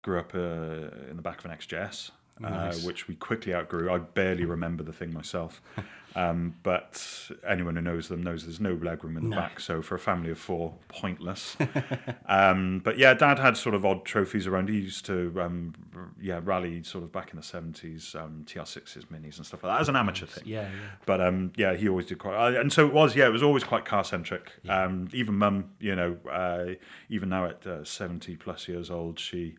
grew 0.01 0.19
up 0.19 0.33
uh, 0.33 1.09
in 1.09 1.15
the 1.15 1.21
back 1.21 1.39
of 1.39 1.45
an 1.45 1.57
XJS, 1.57 2.11
uh, 2.43 2.73
which 2.75 3.07
we 3.07 3.15
quickly 3.15 3.53
outgrew. 3.53 3.91
I 3.91 3.99
barely 3.99 4.45
remember 4.45 4.83
the 4.83 4.93
thing 4.93 5.13
myself, 5.13 5.61
um, 6.15 6.55
but 6.63 7.29
anyone 7.47 7.75
who 7.75 7.81
knows 7.81 8.07
them 8.07 8.23
knows 8.23 8.43
there's 8.43 8.59
no 8.59 8.75
legroom 8.75 9.17
in 9.17 9.29
the 9.29 9.35
back. 9.35 9.59
So 9.59 9.81
for 9.81 9.95
a 9.95 9.99
family 9.99 10.31
of 10.31 10.37
four, 10.37 10.73
pointless. 10.87 11.55
um, 12.27 12.81
but 12.83 12.97
yeah, 12.97 13.13
Dad 13.13 13.39
had 13.39 13.57
sort 13.57 13.75
of 13.75 13.85
odd 13.85 14.05
trophies 14.05 14.47
around. 14.47 14.69
He 14.69 14.79
used 14.79 15.05
to, 15.05 15.33
um, 15.39 15.73
r- 15.95 16.09
yeah, 16.21 16.39
rally 16.43 16.83
sort 16.83 17.03
of 17.03 17.11
back 17.11 17.31
in 17.31 17.37
the 17.37 17.43
seventies, 17.43 18.15
um, 18.15 18.43
TR6s, 18.47 19.05
minis, 19.07 19.37
and 19.37 19.45
stuff 19.45 19.63
like 19.63 19.73
that 19.73 19.81
as 19.81 19.89
an 19.89 19.95
amateur 19.95 20.25
thing. 20.25 20.43
Yeah, 20.45 20.61
yeah. 20.61 20.67
But 21.05 21.21
um, 21.21 21.51
yeah, 21.55 21.75
he 21.75 21.87
always 21.89 22.05
did 22.05 22.17
quite, 22.19 22.35
uh, 22.35 22.59
and 22.59 22.71
so 22.71 22.87
it 22.87 22.93
was. 22.93 23.15
Yeah, 23.15 23.27
it 23.27 23.31
was 23.31 23.43
always 23.43 23.63
quite 23.63 23.85
car 23.85 24.03
centric. 24.03 24.51
Um, 24.67 25.09
even 25.13 25.35
mum, 25.35 25.71
you 25.79 25.95
know, 25.95 26.17
uh, 26.31 26.73
even 27.09 27.29
now 27.29 27.45
at 27.45 27.65
uh, 27.65 27.83
seventy 27.83 28.35
plus 28.35 28.67
years 28.67 28.89
old, 28.89 29.19
she 29.19 29.55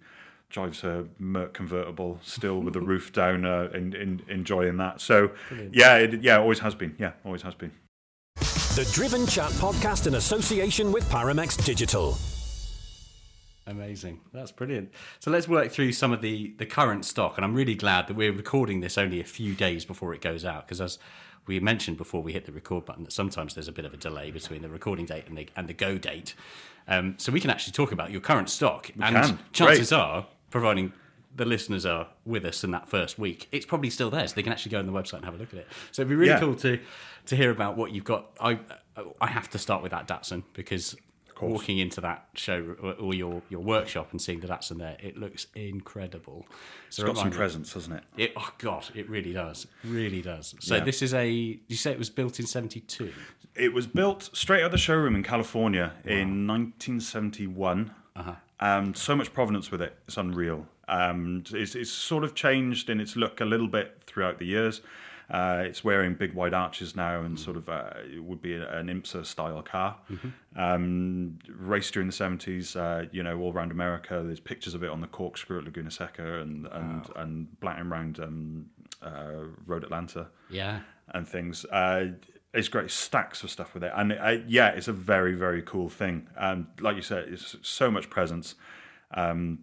drives 0.51 0.81
her 0.81 1.07
Merc 1.19 1.53
convertible 1.55 2.19
still 2.23 2.61
with 2.61 2.75
the 2.75 2.81
roof 2.93 3.13
down, 3.13 3.45
uh, 3.45 3.69
and, 3.73 3.95
and 3.95 4.23
enjoying 4.29 4.77
that. 4.79 5.01
So 5.01 5.31
yeah, 5.73 5.97
it, 5.97 6.23
yeah, 6.23 6.39
always 6.39 6.61
has 6.61 6.75
been. 6.75 6.95
Yeah, 6.99 7.13
always 7.25 7.43
has 7.43 7.55
been. 7.55 7.73
The 8.37 8.89
Driven 8.93 9.27
Chat 9.27 9.51
podcast 9.53 10.07
in 10.07 10.15
association 10.15 10.93
with 10.93 11.09
Paramex 11.11 11.65
Digital. 11.65 12.17
Amazing. 13.67 14.21
That's 14.33 14.51
brilliant. 14.51 14.93
So 15.19 15.31
let's 15.31 15.47
work 15.47 15.71
through 15.71 15.93
some 15.93 16.13
of 16.13 16.23
the 16.23 16.55
the 16.59 16.65
current 16.65 17.05
stock, 17.05 17.37
and 17.37 17.45
I'm 17.45 17.55
really 17.55 17.75
glad 17.75 18.07
that 18.07 18.15
we're 18.15 18.33
recording 18.33 18.81
this 18.81 18.97
only 18.97 19.21
a 19.21 19.25
few 19.25 19.55
days 19.55 19.85
before 19.85 20.15
it 20.15 20.23
goes 20.23 20.45
out 20.45 20.67
because 20.67 20.81
as 20.81 20.99
we 21.47 21.61
mentioned 21.61 21.97
before 21.99 22.23
we 22.23 22.33
hit 22.33 22.47
the 22.47 22.53
record 22.53 22.85
button 22.85 23.05
that 23.05 23.13
sometimes 23.13 23.55
there's 23.55 23.69
a 23.69 23.73
bit 23.73 23.85
of 23.85 23.93
a 23.93 23.97
delay 23.97 24.31
between 24.31 24.63
the 24.63 24.69
recording 24.69 25.05
date 25.05 25.25
and 25.27 25.37
the 25.37 25.49
and 25.55 25.69
the 25.69 25.75
go 25.75 25.99
date. 25.99 26.35
Um, 26.87 27.17
so 27.19 27.31
we 27.31 27.41
can 27.41 27.51
actually 27.51 27.73
talk 27.73 27.93
about 27.93 28.11
your 28.11 28.23
current 28.23 28.49
stock, 28.49 28.91
and 28.91 29.15
can. 29.15 29.39
chances 29.53 29.91
Great. 29.91 29.99
are, 29.99 30.27
providing 30.51 30.93
the 31.37 31.45
listeners 31.45 31.85
are 31.87 32.09
with 32.25 32.45
us 32.45 32.65
in 32.65 32.71
that 32.73 32.89
first 32.89 33.19
week, 33.19 33.47
it's 33.53 33.67
probably 33.67 33.91
still 33.91 34.11
there, 34.11 34.27
so 34.27 34.35
they 34.35 34.43
can 34.43 34.53
actually 34.53 34.71
go 34.73 34.79
on 34.79 34.87
the 34.87 34.93
website 34.93 35.15
and 35.19 35.25
have 35.25 35.35
a 35.35 35.39
look 35.39 35.53
at 35.53 35.61
it. 35.61 35.67
So 35.93 36.03
it'd 36.03 36.09
be 36.11 36.17
really 36.17 36.31
Yeah. 36.31 36.41
cool 36.41 36.55
to 36.57 36.79
to 37.27 37.37
hear 37.37 37.51
about 37.51 37.77
what 37.77 37.93
you've 37.93 38.05
got. 38.05 38.31
I 38.41 38.59
I 39.21 39.27
have 39.29 39.49
to 39.51 39.59
start 39.59 39.83
with 39.83 39.93
that 39.93 40.09
Datsun 40.09 40.43
because 40.55 40.97
walking 41.41 41.79
into 41.79 42.01
that 42.01 42.27
show 42.35 42.75
or- 42.83 42.95
or 42.95 43.15
your 43.15 43.43
your 43.49 43.61
workshop 43.61 44.11
and 44.11 44.21
seeing 44.21 44.41
the 44.41 44.49
Datsun 44.49 44.79
there, 44.79 44.97
it 45.01 45.17
looks 45.17 45.47
incredible. 45.55 46.47
So 46.91 47.03
It's 47.05 47.13
got 47.13 47.23
some 47.23 47.31
presence, 47.31 47.75
hasn't 47.75 47.97
it? 47.97 48.05
It, 48.17 48.33
oh 48.37 48.51
God, 48.59 48.89
it 48.95 49.09
really 49.09 49.33
does, 49.33 49.69
really 49.85 50.21
does. 50.23 50.57
So 50.59 50.77
Yeah. 50.77 50.85
this 50.85 51.01
is 51.03 51.15
a. 51.15 51.31
You 51.31 51.77
say 51.77 51.93
it 51.93 51.99
was 51.99 52.11
built 52.11 52.41
in 52.41 52.47
'72. 52.47 53.13
It 53.55 53.73
was 53.73 53.87
built 53.87 54.31
straight 54.33 54.63
out 54.63 54.67
of 54.67 54.73
the 54.73 54.79
showroom 54.79 55.15
in 55.15 55.23
California 55.23 55.93
in 56.05 56.47
1971. 56.47 57.93
Uh-huh. 58.17 58.35
Um, 58.61 58.95
so 58.95 59.15
much 59.15 59.33
provenance 59.33 59.71
with 59.71 59.83
it; 59.83 59.97
it's 60.07 60.17
unreal. 60.17 60.67
Um, 60.89 61.45
it's, 61.53 61.75
it's 61.75 61.91
sort 61.91 62.25
of 62.25 62.35
changed 62.35 62.89
in 62.91 63.01
its 63.01 63.15
look 63.15 63.41
a 63.41 63.45
little 63.45 63.69
bit 63.69 64.01
throughout 64.07 64.39
the 64.39 64.47
years. 64.47 64.81
Uh, 65.31 65.63
it's 65.67 65.85
wearing 65.85 66.15
big 66.15 66.33
wide 66.33 66.55
arches 66.55 66.97
now, 66.97 67.21
and 67.21 67.39
sort 67.39 67.59
of 67.59 67.69
uh, 67.69 67.91
it 68.11 68.25
would 68.25 68.41
be 68.41 68.55
an 68.55 68.87
IMSA 68.89 69.27
style 69.27 69.61
car. 69.63 69.99
Um, 70.57 71.39
raced 71.51 71.93
during 71.93 72.09
the 72.09 72.15
seventies, 72.15 72.75
uh, 72.75 73.05
you 73.13 73.23
know, 73.23 73.39
all 73.39 73.53
around 73.53 73.71
America. 73.71 74.23
There's 74.25 74.41
pictures 74.41 74.73
of 74.75 74.83
it 74.83 74.89
on 74.91 75.03
the 75.03 75.07
corkscrew 75.07 75.59
at 75.59 75.65
Laguna 75.65 75.91
Seca 75.91 76.41
and 76.41 76.67
and 76.69 77.11
and 77.17 77.61
blatting 77.61 77.87
around 77.87 78.19
um, 78.21 78.67
uh, 79.03 79.45
Road 79.67 79.85
Atlanta 79.85 80.29
Yeah, 80.49 80.81
and 81.13 81.29
things. 81.29 81.67
It's 82.59 82.69
great 82.69 82.91
stacks 82.91 83.43
of 83.45 83.51
stuff 83.51 83.73
with 83.75 83.85
it, 83.85 83.93
and 83.95 84.13
uh, 84.13 84.37
yeah, 84.47 84.69
it's 84.69 84.89
a 84.89 84.93
very 84.93 85.35
very 85.35 85.63
cool 85.63 85.89
thing. 85.89 86.29
Um, 86.37 86.69
like 86.81 86.97
you 86.97 87.03
said, 87.03 87.29
it's 87.29 87.57
so 87.63 87.91
much 87.91 88.11
presence. 88.11 88.55
Um, 89.15 89.61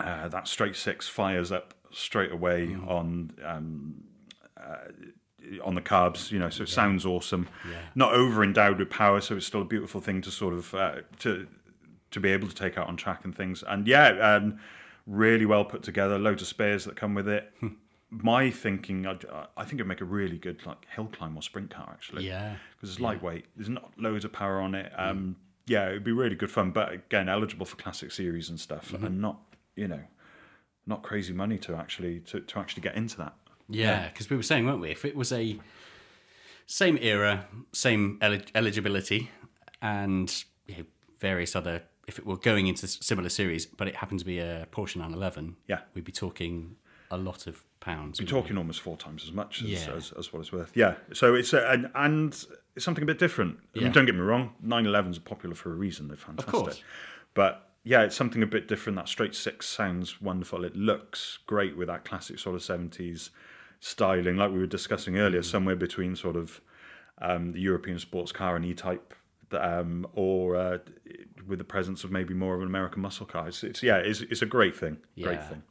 uh, 0.00 0.28
that 0.28 0.48
straight 0.48 0.74
six 0.74 1.08
fires 1.08 1.52
up 1.52 1.74
straight 1.92 2.32
away 2.32 2.74
on 2.86 3.32
um, 3.44 4.04
uh, 4.56 4.88
on 5.62 5.74
the 5.74 5.82
carbs, 5.82 6.30
you 6.30 6.38
know, 6.38 6.48
so 6.50 6.62
it 6.62 6.68
sounds 6.68 7.04
awesome. 7.04 7.48
Not 7.94 8.12
over 8.12 8.42
endowed 8.42 8.78
with 8.78 8.90
power, 8.90 9.20
so 9.20 9.36
it's 9.36 9.46
still 9.46 9.62
a 9.62 9.66
beautiful 9.66 10.00
thing 10.00 10.22
to 10.22 10.30
sort 10.30 10.54
of 10.54 10.74
uh, 10.74 10.96
to 11.20 11.46
to 12.10 12.20
be 12.20 12.30
able 12.30 12.48
to 12.48 12.54
take 12.54 12.78
out 12.78 12.88
on 12.88 12.96
track 12.96 13.24
and 13.24 13.34
things. 13.34 13.62
And 13.66 13.86
yeah, 13.86 14.08
um, 14.08 14.58
really 15.06 15.46
well 15.46 15.64
put 15.64 15.82
together. 15.82 16.18
Loads 16.18 16.42
of 16.42 16.48
spares 16.48 16.84
that 16.84 16.96
come 16.96 17.14
with 17.14 17.28
it. 17.28 17.52
My 18.14 18.50
thinking, 18.50 19.06
I'd, 19.06 19.24
uh, 19.24 19.46
I 19.56 19.62
think 19.64 19.74
it'd 19.74 19.86
make 19.86 20.02
a 20.02 20.04
really 20.04 20.36
good 20.38 20.66
like 20.66 20.86
hill 20.94 21.08
climb 21.10 21.34
or 21.36 21.42
sprint 21.42 21.70
car 21.70 21.88
actually. 21.90 22.26
Yeah. 22.26 22.56
because 22.76 22.90
it's 22.90 23.00
lightweight. 23.00 23.46
There's 23.56 23.70
not 23.70 23.90
loads 23.98 24.24
of 24.26 24.32
power 24.32 24.60
on 24.60 24.74
it. 24.74 24.92
Mm. 24.98 25.10
Um, 25.10 25.36
Yeah, 25.66 25.88
it'd 25.88 26.04
be 26.04 26.12
really 26.12 26.36
good 26.36 26.50
fun. 26.50 26.72
But 26.72 26.92
again, 26.92 27.28
eligible 27.28 27.64
for 27.64 27.76
classic 27.76 28.12
series 28.12 28.50
and 28.50 28.60
stuff, 28.60 28.92
mm-hmm. 28.92 29.06
and 29.06 29.20
not 29.20 29.40
you 29.76 29.88
know, 29.88 30.00
not 30.86 31.02
crazy 31.02 31.32
money 31.32 31.56
to 31.58 31.74
actually 31.74 32.20
to, 32.20 32.40
to 32.40 32.58
actually 32.58 32.82
get 32.82 32.94
into 32.96 33.16
that. 33.16 33.34
yeah. 33.68 34.08
Because 34.08 34.28
we 34.28 34.36
were 34.36 34.42
saying, 34.42 34.66
weren't 34.66 34.80
we? 34.80 34.90
If 34.90 35.04
it 35.06 35.16
was 35.16 35.32
a 35.32 35.58
same 36.66 36.98
era, 37.00 37.46
same 37.72 38.18
elig- 38.20 38.50
eligibility, 38.54 39.30
and 39.80 40.44
you 40.66 40.76
know, 40.78 40.84
various 41.18 41.56
other. 41.56 41.82
If 42.08 42.18
it 42.18 42.26
were 42.26 42.36
going 42.36 42.66
into 42.66 42.86
similar 42.88 43.28
series, 43.28 43.64
but 43.64 43.86
it 43.88 43.94
happened 43.96 44.18
to 44.20 44.26
be 44.26 44.38
a 44.40 44.66
Porsche 44.72 44.96
911, 44.96 45.56
Yeah. 45.68 45.80
we'd 45.94 46.04
be 46.04 46.10
talking 46.12 46.74
a 47.12 47.16
lot 47.16 47.46
of 47.46 47.62
pounds. 47.80 48.18
You're 48.18 48.26
we? 48.26 48.30
talking 48.30 48.56
almost 48.58 48.80
four 48.80 48.96
times 48.96 49.22
as 49.24 49.32
much 49.32 49.62
as, 49.62 49.68
Yeah. 49.68 49.92
as, 49.94 50.12
as 50.18 50.32
what 50.32 50.40
it's 50.40 50.52
worth. 50.52 50.72
Yeah. 50.74 50.94
So 51.12 51.34
it's 51.34 51.52
a, 51.52 51.70
and, 51.70 51.90
and 51.94 52.32
it's 52.74 52.84
something 52.84 53.02
a 53.02 53.06
bit 53.06 53.18
different. 53.18 53.58
I 53.60 53.78
Yeah. 53.78 53.82
mean, 53.84 53.92
don't 53.92 54.06
get 54.06 54.14
me 54.14 54.20
wrong, 54.22 54.54
911s 54.64 55.18
are 55.18 55.20
popular 55.20 55.54
for 55.54 55.70
a 55.70 55.74
reason. 55.74 56.08
They're 56.08 56.16
fantastic. 56.16 56.52
Of 56.54 56.60
course. 56.64 56.82
But 57.34 57.68
yeah, 57.84 58.02
it's 58.02 58.16
something 58.16 58.42
a 58.42 58.46
bit 58.46 58.66
different. 58.68 58.96
That 58.96 59.08
straight 59.08 59.34
six 59.34 59.66
sounds 59.68 60.20
wonderful. 60.22 60.64
It 60.64 60.74
looks 60.76 61.38
great 61.46 61.76
with 61.76 61.88
that 61.88 62.04
classic 62.04 62.38
sort 62.38 62.56
of 62.56 62.62
70s 62.62 63.30
styling, 63.80 64.36
like 64.36 64.52
we 64.52 64.58
were 64.58 64.66
discussing 64.66 65.18
earlier, 65.18 65.40
Mm. 65.40 65.44
somewhere 65.44 65.76
between 65.76 66.16
sort 66.16 66.36
of 66.36 66.60
um, 67.20 67.52
the 67.52 67.60
European 67.60 67.98
sports 67.98 68.32
car 68.32 68.56
and 68.56 68.64
E-Type. 68.64 69.14
Um, 69.52 70.06
or 70.14 70.56
uh, 70.56 70.78
with 71.46 71.58
the 71.58 71.64
presence 71.64 72.04
of 72.04 72.10
maybe 72.10 72.32
more 72.32 72.54
of 72.54 72.62
an 72.62 72.66
American 72.68 73.02
muscle 73.02 73.26
car. 73.26 73.48
It's, 73.48 73.62
it's 73.62 73.82
yeah, 73.82 73.96
it's, 73.98 74.22
it's 74.22 74.40
a 74.40 74.46
great 74.46 74.74
thing. 74.74 74.96
Great 75.20 75.34
Yeah. 75.34 75.46
thing. 75.48 75.62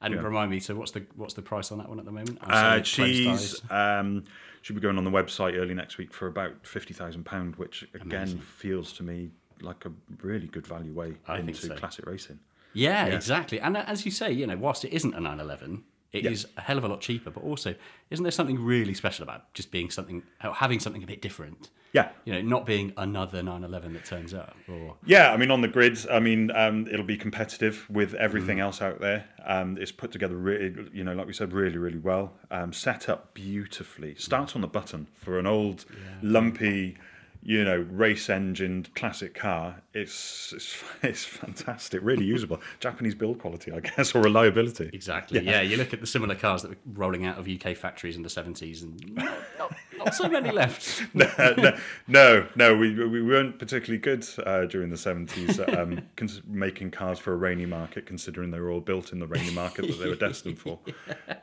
And 0.00 0.22
remind 0.22 0.50
me, 0.50 0.60
so 0.60 0.74
what's 0.76 0.92
the 0.92 1.04
what's 1.16 1.34
the 1.34 1.42
price 1.42 1.72
on 1.72 1.78
that 1.78 1.88
one 1.88 1.98
at 1.98 2.04
the 2.04 2.12
moment? 2.12 2.38
Uh, 2.42 2.82
she's 2.82 3.60
um, 3.70 4.24
she'll 4.62 4.76
be 4.76 4.80
going 4.80 4.96
on 4.96 5.04
the 5.04 5.10
website 5.10 5.56
early 5.56 5.74
next 5.74 5.98
week 5.98 6.12
for 6.12 6.28
about 6.28 6.66
fifty 6.66 6.94
thousand 6.94 7.24
pound, 7.24 7.56
which 7.56 7.88
again 7.94 8.38
feels 8.38 8.92
to 8.94 9.02
me 9.02 9.30
like 9.60 9.84
a 9.84 9.92
really 10.22 10.46
good 10.46 10.66
value 10.66 10.92
way 10.92 11.14
I 11.26 11.38
into 11.40 11.54
so. 11.66 11.74
classic 11.74 12.06
racing. 12.06 12.38
Yeah, 12.74 13.06
exactly. 13.06 13.60
And 13.60 13.76
as 13.76 14.04
you 14.04 14.12
say, 14.12 14.30
you 14.30 14.46
know, 14.46 14.56
whilst 14.56 14.84
it 14.84 14.92
isn't 14.92 15.14
a 15.14 15.20
911, 15.20 15.82
it 16.12 16.24
is 16.26 16.44
Yeah. 16.44 16.50
a 16.58 16.60
hell 16.62 16.78
of 16.78 16.84
a 16.84 16.88
lot 16.88 17.00
cheaper. 17.00 17.30
But 17.30 17.42
also, 17.42 17.74
isn't 18.10 18.22
there 18.22 18.32
something 18.32 18.62
really 18.62 18.94
special 18.94 19.22
about 19.24 19.52
just 19.54 19.70
being 19.70 19.90
something, 19.90 20.22
uh, 20.40 20.52
having 20.52 20.80
something 20.80 21.02
a 21.02 21.06
bit 21.06 21.20
different? 21.22 21.70
Yeah, 21.94 22.10
You 22.26 22.34
know, 22.34 22.42
not 22.42 22.66
being 22.66 22.92
another 22.98 23.42
911 23.42 23.94
that 23.94 24.04
turns 24.04 24.34
up. 24.34 24.54
Or 24.68 24.96
yeah. 25.06 25.32
I 25.32 25.38
mean, 25.38 25.50
on 25.50 25.62
the 25.62 25.68
grids, 25.68 26.06
I 26.06 26.18
mean, 26.20 26.50
um, 26.50 26.86
it'll 26.86 27.02
be 27.06 27.16
competitive 27.16 27.86
with 27.88 28.12
Mm. 28.12 28.16
everything 28.18 28.60
else 28.60 28.82
out 28.82 29.00
there. 29.00 29.24
Um, 29.46 29.78
it's 29.80 29.90
put 29.90 30.12
together, 30.12 30.36
really, 30.36 30.90
you 30.92 31.02
know, 31.02 31.14
like 31.14 31.26
we 31.26 31.32
said, 31.32 31.54
really, 31.54 31.78
really 31.78 31.96
well. 31.98 32.36
Um, 32.50 32.74
set 32.74 33.08
up 33.08 33.32
beautifully. 33.32 34.14
Starts 34.16 34.54
on 34.54 34.60
the 34.60 34.66
button 34.68 35.08
for 35.14 35.38
an 35.38 35.46
old, 35.46 35.86
lumpy. 36.22 36.96
You 37.48 37.64
know, 37.64 37.78
race 37.90 38.28
engined 38.28 38.94
classic 38.94 39.34
car, 39.34 39.80
it's, 39.94 40.52
it's 40.52 40.84
it's 41.02 41.24
fantastic, 41.24 42.00
really 42.02 42.26
usable. 42.26 42.60
Japanese 42.78 43.14
build 43.14 43.38
quality, 43.38 43.72
I 43.72 43.80
guess, 43.80 44.14
or 44.14 44.20
reliability. 44.20 44.90
Exactly. 44.92 45.40
Yeah. 45.40 45.62
you 45.62 45.78
look 45.78 45.94
at 45.94 46.02
the 46.02 46.06
similar 46.06 46.34
cars 46.34 46.60
that 46.60 46.72
were 46.72 46.76
rolling 46.92 47.24
out 47.24 47.38
of 47.38 47.48
UK 47.48 47.74
factories 47.74 48.16
in 48.16 48.22
the 48.22 48.28
70s, 48.28 48.82
and 48.82 49.14
not, 49.14 49.38
not, 49.58 49.74
not 49.96 50.14
so 50.14 50.28
many 50.28 50.50
left. 50.50 51.02
no, 51.14 51.26
no, 51.56 51.78
no, 52.06 52.46
no, 52.54 52.76
we 52.76 52.92
we 53.06 53.22
weren't 53.22 53.58
particularly 53.58 53.98
good 53.98 54.26
uh, 54.44 54.66
during 54.66 54.90
the 54.90 54.98
seventies 54.98 55.58
at 55.58 55.74
um, 55.74 56.02
cons- 56.16 56.42
making 56.46 56.90
cars 56.90 57.18
for 57.18 57.32
a 57.32 57.36
rainy 57.36 57.64
market, 57.64 58.04
considering 58.04 58.50
they 58.50 58.60
were 58.60 58.70
all 58.70 58.82
built 58.82 59.10
in 59.10 59.20
the 59.20 59.26
rainy 59.26 59.54
market 59.54 59.86
that 59.86 59.98
they 59.98 60.10
were 60.10 60.16
destined 60.16 60.58
for. 60.58 60.80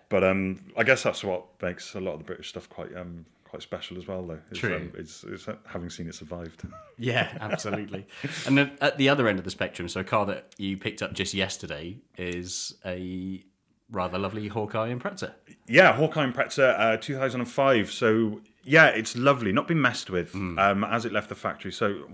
But 0.10 0.24
um, 0.24 0.60
I 0.78 0.84
guess 0.84 1.02
that's 1.02 1.24
what 1.24 1.60
makes 1.64 1.96
a 1.96 2.00
lot 2.00 2.14
of 2.14 2.20
the 2.20 2.26
British 2.26 2.50
stuff 2.50 2.70
quite 2.70 2.96
um, 2.96 3.26
quite 3.50 3.62
special 3.62 3.98
as 3.98 4.08
well, 4.08 4.26
though. 4.26 4.40
Is, 4.52 4.58
True. 4.58 4.76
Um, 4.76 4.92
is, 4.96 5.24
is 5.24 5.48
having 5.68 5.90
seen 5.90 6.08
it 6.08 6.16
survived. 6.16 6.64
Yeah, 6.98 7.38
absolutely. 7.42 8.08
and 8.46 8.58
then 8.58 8.78
at 8.80 8.98
the 8.98 9.10
other 9.10 9.28
end 9.28 9.38
of 9.38 9.44
the 9.44 9.52
spectrum, 9.52 9.90
so 9.90 10.00
a 10.00 10.04
car 10.06 10.26
that 10.28 10.56
you 10.58 10.78
picked 10.78 11.02
up 11.02 11.12
just 11.12 11.34
yesterday 11.34 11.98
is 12.18 12.74
a 12.86 13.44
rather 13.92 14.18
lovely 14.18 14.48
Hawkeye 14.48 14.94
Impreza. 14.94 15.34
Yeah, 15.68 15.92
Hawkeye 15.92 16.26
Impreza, 16.26 16.80
uh, 16.80 16.96
2005. 16.96 17.92
So 17.92 18.40
yeah, 18.64 18.88
it's 18.88 19.18
lovely. 19.18 19.52
Not 19.52 19.68
been 19.68 19.82
messed 19.82 20.10
with 20.10 20.34
um, 20.36 20.86
as 20.86 21.04
it 21.04 21.12
left 21.12 21.28
the 21.28 21.36
factory. 21.36 21.74
So 21.74 22.06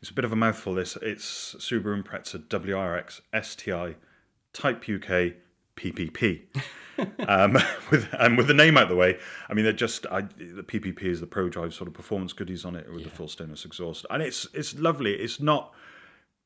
it's 0.00 0.10
a 0.10 0.14
bit 0.14 0.24
of 0.24 0.32
a 0.32 0.36
mouthful. 0.36 0.74
This 0.74 0.96
it's 1.02 1.56
Subaru 1.58 2.00
Impreza 2.02 2.38
WRX 2.46 3.20
STI 3.42 3.96
Type 4.52 4.84
UK 4.88 5.34
PPP. 5.82 6.42
um, 7.26 7.52
with 7.90 8.08
and 8.18 8.36
with 8.36 8.46
the 8.46 8.54
name 8.54 8.76
out 8.76 8.88
the 8.88 8.96
way, 8.96 9.18
I 9.48 9.54
mean 9.54 9.64
they're 9.64 9.72
just 9.72 10.06
I, 10.06 10.22
the 10.22 10.62
PPP 10.62 11.02
is 11.04 11.20
the 11.20 11.26
Prodrive 11.26 11.72
sort 11.72 11.88
of 11.88 11.94
performance 11.94 12.32
goodies 12.32 12.64
on 12.64 12.76
it 12.76 12.92
with 12.92 13.04
the 13.04 13.10
full 13.10 13.28
stainless 13.28 13.64
exhaust, 13.64 14.06
and 14.10 14.22
it's 14.22 14.46
it's 14.54 14.78
lovely. 14.78 15.14
It's 15.14 15.40
not 15.40 15.72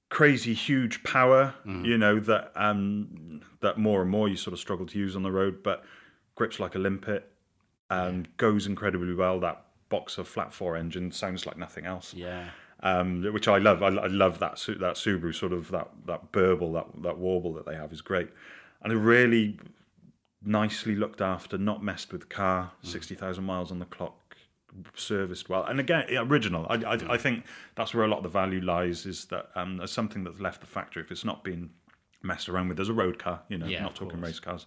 crazy 0.08 0.54
huge 0.54 1.02
power, 1.02 1.54
you 1.64 1.98
know 1.98 2.20
that 2.20 2.52
um, 2.54 3.40
that 3.60 3.76
more 3.78 4.02
and 4.02 4.10
more 4.10 4.28
you 4.28 4.36
sort 4.36 4.52
of 4.54 4.60
struggle 4.60 4.86
to 4.86 4.98
use 4.98 5.16
on 5.16 5.22
the 5.22 5.32
road, 5.32 5.62
but 5.62 5.84
grips 6.36 6.60
like 6.60 6.74
a 6.74 6.78
limpet, 6.78 7.30
um, 7.90 8.24
goes 8.36 8.66
incredibly 8.66 9.14
well. 9.14 9.40
That 9.40 9.64
Boxer 9.88 10.24
flat 10.24 10.52
four 10.52 10.76
engine 10.76 11.10
sounds 11.12 11.46
like 11.46 11.56
nothing 11.56 11.86
else 11.86 12.12
Yeah. 12.12 12.48
um, 12.82 13.22
which 13.32 13.46
I 13.48 13.58
love. 13.58 13.82
I, 13.82 13.88
I 13.88 14.06
love 14.06 14.38
that 14.38 14.52
that 14.80 14.94
Subaru 14.94 15.34
sort 15.34 15.52
of 15.52 15.70
that 15.72 15.88
that 16.06 16.30
burble, 16.32 16.72
that 16.74 16.86
that 17.02 17.18
warble 17.18 17.52
that 17.54 17.66
they 17.66 17.74
have 17.74 17.92
is 17.92 18.00
great, 18.00 18.28
and 18.86 18.92
a 18.92 18.96
really 18.96 19.58
nicely 20.44 20.94
looked 20.94 21.20
after, 21.20 21.58
not 21.58 21.82
messed 21.82 22.12
with 22.12 22.28
car. 22.28 22.70
Sixty 22.82 23.16
thousand 23.16 23.42
miles 23.44 23.72
on 23.72 23.80
the 23.80 23.84
clock, 23.84 24.36
serviced 24.94 25.48
well, 25.48 25.64
and 25.64 25.80
again 25.80 26.04
original. 26.16 26.66
I, 26.70 26.74
I 26.76 27.14
I 27.14 27.18
think 27.18 27.44
that's 27.74 27.92
where 27.92 28.04
a 28.04 28.08
lot 28.08 28.18
of 28.18 28.22
the 28.22 28.28
value 28.28 28.60
lies. 28.60 29.04
Is 29.06 29.24
that 29.26 29.50
um, 29.56 29.78
there's 29.78 29.90
something 29.90 30.22
that's 30.22 30.38
left 30.40 30.60
the 30.60 30.66
factory 30.68 31.02
if 31.02 31.10
it's 31.10 31.24
not 31.24 31.42
been 31.42 31.70
messed 32.22 32.48
around 32.48 32.68
with 32.68 32.78
as 32.78 32.88
a 32.88 32.92
road 32.92 33.18
car. 33.18 33.42
You 33.48 33.58
know, 33.58 33.66
Yeah, 33.66 33.82
not 33.82 33.96
talking 33.96 34.20
course. 34.20 34.30
race 34.30 34.40
cars. 34.40 34.66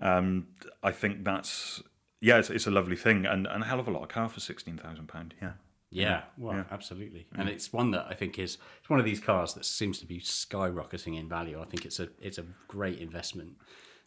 Um, 0.00 0.48
I 0.82 0.92
think 0.92 1.24
that's 1.24 1.82
yeah, 2.20 2.36
it's, 2.38 2.50
it's 2.50 2.66
a 2.66 2.70
lovely 2.70 2.96
thing, 2.96 3.24
and, 3.24 3.46
and 3.46 3.62
a 3.62 3.66
hell 3.66 3.80
of 3.80 3.88
a 3.88 3.90
lot 3.90 4.02
of 4.02 4.08
car 4.08 4.28
for 4.28 4.40
sixteen 4.40 4.76
thousand 4.76 5.08
pound. 5.08 5.32
Yeah. 5.40 5.52
Yeah, 5.90 6.22
well, 6.36 6.64
absolutely, 6.70 7.26
and 7.36 7.48
it's 7.48 7.72
one 7.72 7.92
that 7.92 8.06
I 8.08 8.14
think 8.14 8.38
is 8.38 8.58
it's 8.80 8.90
one 8.90 8.98
of 8.98 9.04
these 9.04 9.20
cars 9.20 9.54
that 9.54 9.64
seems 9.64 9.98
to 10.00 10.06
be 10.06 10.20
skyrocketing 10.20 11.18
in 11.18 11.28
value. 11.28 11.60
I 11.60 11.64
think 11.64 11.86
it's 11.86 12.00
a 12.00 12.08
it's 12.20 12.38
a 12.38 12.44
great 12.66 12.98
investment. 12.98 13.56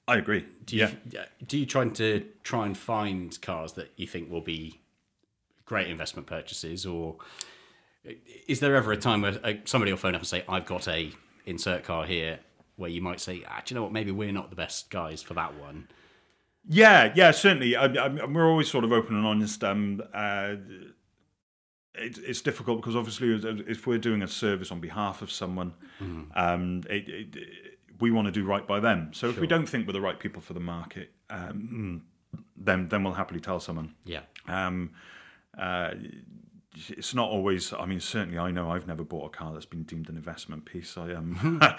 I 0.07 0.17
agree. 0.17 0.45
Do 0.65 0.75
you, 0.75 0.89
yeah. 1.11 1.25
do 1.45 1.57
you 1.57 1.65
try 1.65 1.87
to 1.87 2.25
try 2.43 2.65
and 2.65 2.77
find 2.77 3.39
cars 3.41 3.73
that 3.73 3.91
you 3.95 4.07
think 4.07 4.29
will 4.29 4.41
be 4.41 4.81
great 5.65 5.87
investment 5.87 6.27
purchases, 6.27 6.85
or 6.85 7.17
is 8.47 8.59
there 8.59 8.75
ever 8.75 8.91
a 8.91 8.97
time 8.97 9.21
where 9.21 9.39
uh, 9.43 9.53
somebody 9.65 9.91
will 9.91 9.99
phone 9.99 10.15
up 10.15 10.21
and 10.21 10.27
say, 10.27 10.43
"I've 10.49 10.65
got 10.65 10.87
a 10.87 11.11
insert 11.45 11.83
car 11.83 12.05
here," 12.05 12.39
where 12.75 12.89
you 12.89 13.01
might 13.01 13.21
say, 13.21 13.43
ah, 13.47 13.61
"Do 13.63 13.73
you 13.73 13.79
know 13.79 13.83
what? 13.83 13.93
Maybe 13.93 14.11
we're 14.11 14.31
not 14.31 14.49
the 14.49 14.55
best 14.55 14.89
guys 14.89 15.21
for 15.21 15.35
that 15.35 15.57
one." 15.59 15.87
Yeah, 16.67 17.13
yeah, 17.15 17.31
certainly. 17.31 17.75
I, 17.75 17.85
I, 17.85 18.25
we're 18.25 18.49
always 18.49 18.69
sort 18.69 18.83
of 18.83 18.91
open 18.91 19.15
and 19.15 19.25
honest. 19.25 19.63
Um, 19.63 20.01
uh, 20.13 20.55
it, 21.95 22.17
it's 22.19 22.41
difficult 22.41 22.79
because 22.81 22.95
obviously, 22.95 23.33
if- 23.67 23.85
we're 23.87 23.97
doing 23.97 24.21
a 24.21 24.27
service 24.27 24.71
on 24.71 24.79
behalf 24.79 25.21
of 25.21 25.31
someone, 25.31 25.73
um, 26.35 26.83
it, 26.89 27.09
it, 27.09 27.35
we 27.99 28.11
want 28.11 28.25
to 28.27 28.31
do 28.31 28.45
right 28.45 28.65
by 28.65 28.79
them. 28.79 29.11
So 29.13 29.29
if 29.29 29.39
we 29.39 29.47
don't 29.47 29.65
think 29.67 29.85
we're 29.87 29.93
the 29.93 30.01
right 30.01 30.19
people 30.19 30.41
for 30.41 30.53
the 30.53 30.59
market, 30.61 31.11
um, 31.29 32.03
then 32.55 32.87
then 32.89 33.03
we'll 33.03 33.13
happily 33.13 33.39
tell 33.39 33.59
someone. 33.59 33.95
Yeah, 34.05 34.21
Um, 34.47 34.91
uh, 35.57 35.91
it's 36.89 37.13
not 37.15 37.29
always. 37.29 37.73
I 37.73 37.85
mean, 37.85 37.99
certainly, 37.99 38.37
I 38.37 38.51
know 38.51 38.71
I've 38.71 38.87
never 38.87 39.03
bought 39.03 39.25
a 39.25 39.29
car 39.37 39.51
that's 39.53 39.65
been 39.65 39.83
deemed 39.83 40.07
an 40.09 40.15
investment 40.15 40.65
piece. 40.65 40.97
I 40.97 41.13
um, 41.13 41.57
I, 41.61 41.75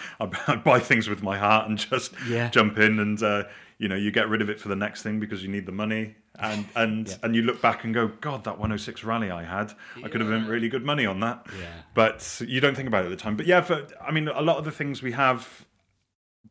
I 0.49 0.57
buy 0.57 0.81
things 0.81 1.09
with 1.09 1.23
my 1.23 1.39
heart 1.39 1.69
and 1.69 1.79
just 1.79 2.13
Yeah. 2.29 2.51
jump 2.51 2.79
in, 2.79 2.99
and 2.99 3.23
uh, 3.23 3.45
you 3.79 3.89
know, 3.89 3.95
you 3.97 4.11
get 4.11 4.29
rid 4.29 4.43
of 4.43 4.51
it 4.51 4.59
for 4.61 4.69
the 4.69 4.77
next 4.77 5.03
thing 5.03 5.21
because 5.21 5.43
you 5.43 5.49
need 5.49 5.65
the 5.65 5.73
money, 5.73 6.17
and 6.39 6.67
and 6.75 7.19
and 7.23 7.35
you 7.35 7.43
look 7.43 7.61
back 7.61 7.85
and 7.85 7.93
go, 7.93 8.09
God, 8.21 8.45
that 8.45 8.53
106 8.59 9.05
rally 9.05 9.31
I 9.31 9.43
had, 9.45 9.73
I 10.05 10.09
could 10.09 10.21
have 10.21 10.31
earned 10.31 10.49
really 10.49 10.69
good 10.69 10.85
money 10.85 11.05
on 11.07 11.21
that. 11.21 11.47
Yeah. 11.59 11.67
But 11.95 12.41
you 12.47 12.61
don't 12.61 12.75
think 12.77 12.89
about 12.89 13.05
it 13.05 13.07
at 13.07 13.11
the 13.11 13.17
time. 13.23 13.37
But 13.37 13.47
yeah, 13.47 13.61
for, 13.61 13.87
I 14.01 14.11
mean, 14.11 14.29
a 14.29 14.41
lot 14.43 14.57
of 14.59 14.65
the 14.65 14.71
things 14.71 15.03
we 15.03 15.13
have 15.13 15.67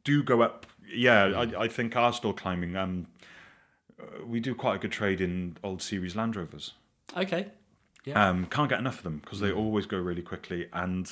do 0.03 0.21
go 0.23 0.41
up. 0.41 0.65
Yeah, 0.93 1.25
I, 1.25 1.63
I 1.63 1.67
think 1.67 1.95
are 1.95 2.11
still 2.13 2.33
climbing. 2.33 2.75
Um, 2.75 3.07
uh, 4.01 4.25
we 4.25 4.39
do 4.39 4.55
quite 4.55 4.75
a 4.75 4.79
good 4.79 4.91
trade 4.91 5.21
in 5.21 5.57
old 5.63 5.81
series 5.81 6.15
Land 6.15 6.35
Rovers. 6.35 6.73
okay, 7.15 7.47
Um, 8.15 8.45
can't 8.47 8.69
get 8.69 8.79
enough 8.79 8.97
of 8.97 9.03
them 9.03 9.17
because 9.19 9.39
they 9.39 9.51
always 9.51 9.85
go 9.85 9.97
really 9.97 10.21
quickly 10.23 10.67
and 10.73 11.11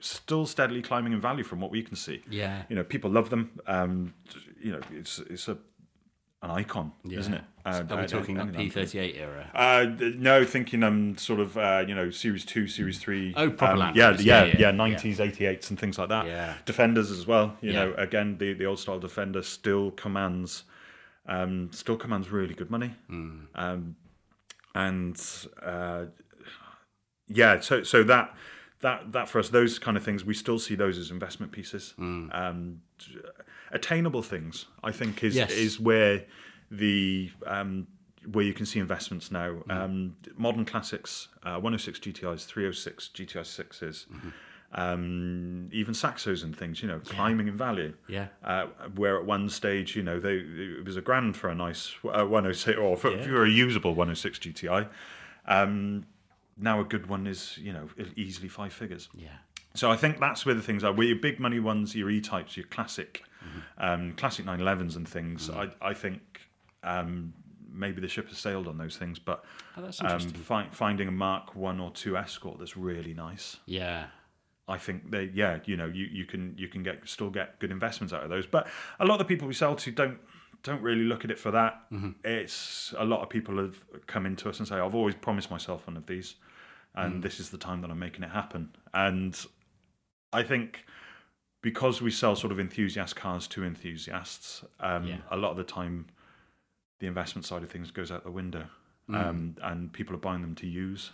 still 0.00 0.46
steadily 0.46 0.82
climbing 0.82 1.12
in 1.12 1.20
value 1.20 1.44
from 1.44 1.60
what 1.60 1.70
we 1.70 1.82
can 1.82 1.94
see. 1.96 2.22
yeah, 2.28 2.62
You 2.68 2.74
know, 2.76 2.82
people 2.84 3.10
love 3.10 3.30
them. 3.30 3.60
Um, 3.66 4.14
you 4.60 4.72
know, 4.72 4.80
it's 4.90 5.18
it's 5.30 5.46
a 5.48 5.58
an 6.42 6.50
icon, 6.50 6.92
isn't 7.08 7.34
it? 7.34 7.44
Are 7.64 7.84
we 7.84 7.92
uh, 7.92 8.06
talking 8.06 8.38
uh, 8.40 8.44
like 8.44 8.56
P 8.56 8.68
thirty 8.68 8.98
eight 8.98 9.16
era? 9.16 9.48
uh, 9.54 9.86
no, 10.16 10.44
thinking 10.44 10.82
um 10.82 11.16
sort 11.16 11.38
of 11.38 11.56
uh, 11.56 11.84
you 11.86 11.94
know 11.94 12.10
series 12.10 12.44
two, 12.44 12.66
series 12.66 12.98
three. 12.98 13.32
Oh, 13.36 13.50
proper 13.50 13.80
um, 13.80 13.92
yeah, 13.94 14.10
yeah, 14.10 14.20
Yeah, 14.20 14.44
yeah, 14.44 14.56
yeah, 14.58 14.70
nineties, 14.72 15.20
eighty 15.20 15.46
eights, 15.46 15.70
and 15.70 15.78
things 15.78 15.98
like 15.98 16.08
that. 16.08 16.26
Yeah. 16.26 16.54
Defenders 16.64 17.10
as 17.12 17.26
well. 17.26 17.56
You 17.60 17.72
Yeah. 17.72 17.84
know, 17.84 17.94
again, 17.96 18.38
the 18.38 18.52
the 18.54 18.66
old 18.66 18.80
style 18.80 18.98
Defender 18.98 19.42
still 19.42 19.92
commands, 19.92 20.64
um, 21.26 21.70
still 21.72 21.96
commands 21.96 22.30
really 22.30 22.54
good 22.54 22.70
money. 22.70 22.96
Hmm. 23.06 23.38
Um, 23.54 23.96
and 24.74 25.20
uh, 25.62 26.06
yeah, 27.28 27.60
so 27.60 27.84
so 27.84 28.02
that 28.02 28.34
that 28.80 29.12
that 29.12 29.28
for 29.28 29.38
us, 29.38 29.50
those 29.50 29.78
kind 29.78 29.96
of 29.96 30.02
things, 30.02 30.24
we 30.24 30.34
still 30.34 30.58
see 30.58 30.74
those 30.74 30.98
as 30.98 31.12
investment 31.12 31.52
pieces. 31.52 31.94
Um, 31.98 32.80
attainable 33.72 34.22
things, 34.22 34.66
I 34.84 34.92
think, 34.92 35.22
is 35.24 35.34
Yes. 35.34 35.50
is 35.52 35.80
where 35.80 36.24
the 36.70 37.30
um, 37.46 37.86
where 38.30 38.44
you 38.44 38.54
can 38.54 38.66
see 38.66 38.78
investments 38.78 39.30
now. 39.30 39.50
Mm-hmm. 39.50 39.70
Um, 39.70 40.16
modern 40.36 40.64
classics, 40.64 41.28
uh, 41.42 41.54
106 41.58 41.98
GTIs, 41.98 42.44
306 42.46 43.10
GTI 43.14 43.40
6s, 43.42 44.06
Mm-hmm. 44.06 44.28
um, 44.80 45.68
even 45.72 45.92
Saxos 45.94 46.42
and 46.44 46.56
things, 46.56 46.82
you 46.82 46.88
know, 46.88 47.00
climbing 47.00 47.48
in 47.48 47.56
value. 47.56 47.94
Yeah. 48.08 48.28
Uh, 48.44 48.66
where 48.94 49.18
at 49.18 49.24
one 49.26 49.48
stage, 49.48 49.96
you 49.96 50.02
know, 50.02 50.20
they 50.20 50.36
it 50.36 50.84
was 50.84 50.96
a 50.96 51.00
grand 51.00 51.36
for 51.36 51.48
a 51.50 51.54
nice 51.54 51.94
uh, 52.04 52.24
106, 52.24 52.78
or 52.78 52.96
for, 52.96 53.10
for 53.22 53.44
a 53.44 53.50
usable 53.50 53.90
106 53.90 54.38
GTI. 54.38 54.88
Um, 55.46 56.06
now 56.56 56.80
a 56.80 56.84
good 56.84 57.06
one 57.06 57.26
is, 57.26 57.58
you 57.58 57.72
know, 57.72 57.88
easily 58.16 58.48
five 58.48 58.72
figures. 58.72 59.08
Yeah, 59.14 59.28
So 59.74 59.90
I 59.90 59.96
think 59.96 60.20
that's 60.20 60.46
where 60.46 60.54
the 60.54 60.62
things 60.62 60.84
are. 60.84 60.92
Where 60.92 61.06
your 61.06 61.16
big 61.18 61.40
money 61.40 61.58
ones, 61.60 61.96
your 61.96 62.10
E-types, 62.10 62.56
your 62.56 62.66
classic, 62.66 63.24
um, 63.78 64.12
classic 64.14 64.44
911s 64.46 64.96
and 64.96 65.08
things. 65.08 65.50
I, 65.50 65.68
I 65.80 65.94
think 65.94 66.20
um, 66.82 67.32
maybe 67.72 68.00
the 68.00 68.08
ship 68.08 68.28
has 68.28 68.38
sailed 68.38 68.66
on 68.68 68.78
those 68.78 68.96
things, 68.96 69.18
but 69.18 69.44
Oh, 69.76 69.82
that's 69.82 70.00
um, 70.00 70.06
interesting. 70.06 70.34
fi- 70.34 70.68
finding 70.70 71.08
a 71.08 71.12
Mark 71.12 71.54
One 71.56 71.80
or 71.80 71.90
Two 71.90 72.16
Escort 72.16 72.58
that's 72.58 72.76
really 72.76 73.14
nice. 73.14 73.56
yeah, 73.66 74.06
I 74.68 74.78
think 74.78 75.10
they, 75.10 75.30
yeah, 75.34 75.58
you 75.64 75.76
know, 75.76 75.86
you, 75.86 76.06
you 76.10 76.24
can 76.24 76.54
you 76.56 76.68
can 76.68 76.82
get 76.82 77.06
still 77.08 77.30
get 77.30 77.58
good 77.58 77.70
investments 77.72 78.12
out 78.14 78.22
of 78.22 78.30
those. 78.30 78.46
But 78.46 78.68
a 79.00 79.04
lot 79.04 79.14
of 79.14 79.18
the 79.20 79.24
people 79.24 79.48
we 79.48 79.54
sell 79.54 79.74
to 79.76 79.90
don't 79.90 80.18
don't 80.62 80.80
really 80.82 81.02
look 81.02 81.24
at 81.24 81.30
it 81.32 81.38
for 81.38 81.50
that. 81.50 81.82
It's 82.24 82.94
a 82.96 83.04
lot 83.04 83.20
of 83.22 83.28
people 83.28 83.56
have 83.58 83.76
come 84.06 84.24
into 84.26 84.48
us 84.48 84.58
and 84.60 84.68
say, 84.68 84.76
"I've 84.76 84.94
always 84.94 85.14
promised 85.16 85.50
myself 85.50 85.86
one 85.88 85.96
of 85.96 86.06
these, 86.06 86.36
and 86.94 87.22
this 87.22 87.40
is 87.40 87.50
the 87.50 87.58
time 87.58 87.80
that 87.82 87.90
I'm 87.90 87.98
making 87.98 88.22
it 88.22 88.30
happen." 88.30 88.70
And 88.94 89.38
I 90.32 90.42
think 90.44 90.84
because 91.62 92.02
we 92.02 92.10
sell 92.10 92.36
sort 92.36 92.52
of 92.52 92.60
enthusiast 92.60 93.16
cars 93.16 93.46
to 93.48 93.64
enthusiasts, 93.64 94.64
um, 94.80 95.06
Yeah. 95.06 95.18
a 95.30 95.36
lot 95.36 95.50
of 95.52 95.56
the 95.56 95.64
time 95.64 96.06
the 96.98 97.06
investment 97.08 97.44
side 97.44 97.62
of 97.64 97.70
things 97.70 97.90
goes 97.90 98.12
out 98.12 98.22
the 98.22 98.30
window, 98.30 98.66
um, 99.08 99.56
and 99.62 99.92
people 99.92 100.14
are 100.14 100.18
buying 100.20 100.40
them 100.42 100.54
to 100.54 100.66
use 100.66 101.10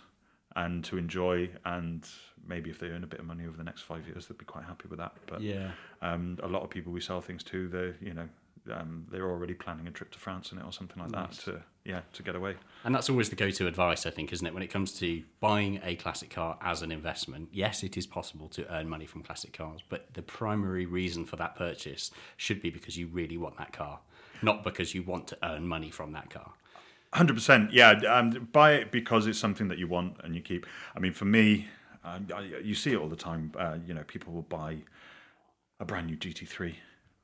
and 0.55 0.83
to 0.85 0.97
enjoy, 0.97 1.49
and 1.65 2.07
maybe 2.45 2.69
if 2.69 2.77
they 2.79 2.87
earn 2.87 3.03
a 3.03 3.07
bit 3.07 3.19
of 3.19 3.25
money 3.25 3.45
over 3.45 3.57
the 3.57 3.63
next 3.63 3.81
five 3.81 4.05
years, 4.07 4.27
they'd 4.27 4.37
be 4.37 4.45
quite 4.45 4.65
happy 4.65 4.87
with 4.87 4.99
that. 4.99 5.13
But 5.27 5.41
yeah. 5.41 5.71
um, 6.01 6.37
a 6.43 6.47
lot 6.47 6.63
of 6.63 6.69
people 6.69 6.91
we 6.91 7.01
sell 7.01 7.21
things 7.21 7.43
to, 7.45 7.67
they 7.67 7.93
you 8.05 8.13
know 8.13 8.29
um, 8.73 9.05
they're 9.11 9.29
already 9.29 9.53
planning 9.53 9.87
a 9.87 9.91
trip 9.91 10.11
to 10.11 10.19
France 10.19 10.51
in 10.51 10.57
it 10.57 10.63
or 10.65 10.71
something 10.71 11.01
like 11.01 11.11
that 11.11 11.31
to 11.45 11.61
yeah 11.85 12.01
to 12.13 12.23
get 12.23 12.35
away. 12.35 12.55
And 12.83 12.93
that's 12.93 13.09
always 13.09 13.29
the 13.29 13.35
go-to 13.35 13.67
advice, 13.67 14.05
I 14.05 14.09
think, 14.11 14.31
isn't 14.33 14.45
it? 14.45 14.53
When 14.53 14.63
it 14.63 14.67
comes 14.71 14.93
to 14.99 15.23
buying 15.39 15.79
a 15.83 15.95
classic 15.95 16.29
car 16.29 16.57
as 16.61 16.81
an 16.81 16.91
investment, 16.91 17.49
yes, 17.51 17.83
it 17.83 17.97
is 17.97 18.05
possible 18.07 18.47
to 18.49 18.71
earn 18.73 18.87
money 18.89 19.05
from 19.05 19.23
classic 19.23 19.53
cars, 19.53 19.81
but 19.89 20.13
the 20.13 20.21
primary 20.21 20.85
reason 20.85 21.25
for 21.25 21.35
that 21.37 21.55
purchase 21.55 22.11
should 22.37 22.61
be 22.61 22.69
because 22.69 22.97
you 22.97 23.07
really 23.07 23.37
want 23.37 23.57
that 23.57 23.73
car, 23.73 23.99
not 24.41 24.63
because 24.63 24.93
you 24.93 25.03
want 25.03 25.27
to 25.27 25.37
earn 25.43 25.67
money 25.67 25.89
from 25.89 26.11
that 26.13 26.29
car. 26.29 26.51
Hundred 27.13 27.33
percent, 27.33 27.73
yeah. 27.73 27.91
Um, 28.07 28.49
buy 28.51 28.73
it 28.73 28.91
because 28.91 29.25
it's 29.25 29.39
something 29.39 29.67
that 29.69 29.79
you 29.79 29.87
want 29.87 30.17
and 30.23 30.35
you 30.35 30.41
keep. 30.41 30.67
I 30.95 30.99
mean, 30.99 31.13
for 31.13 31.25
me, 31.25 31.67
um, 32.03 32.27
I, 32.35 32.41
you 32.63 32.75
see 32.75 32.91
it 32.93 32.97
all 32.97 33.09
the 33.09 33.15
time. 33.15 33.51
Uh, 33.57 33.77
you 33.85 33.93
know, 33.95 34.03
people 34.03 34.31
will 34.31 34.43
buy 34.43 34.77
a 35.79 35.85
brand 35.85 36.05
new 36.07 36.15
GT3 36.17 36.75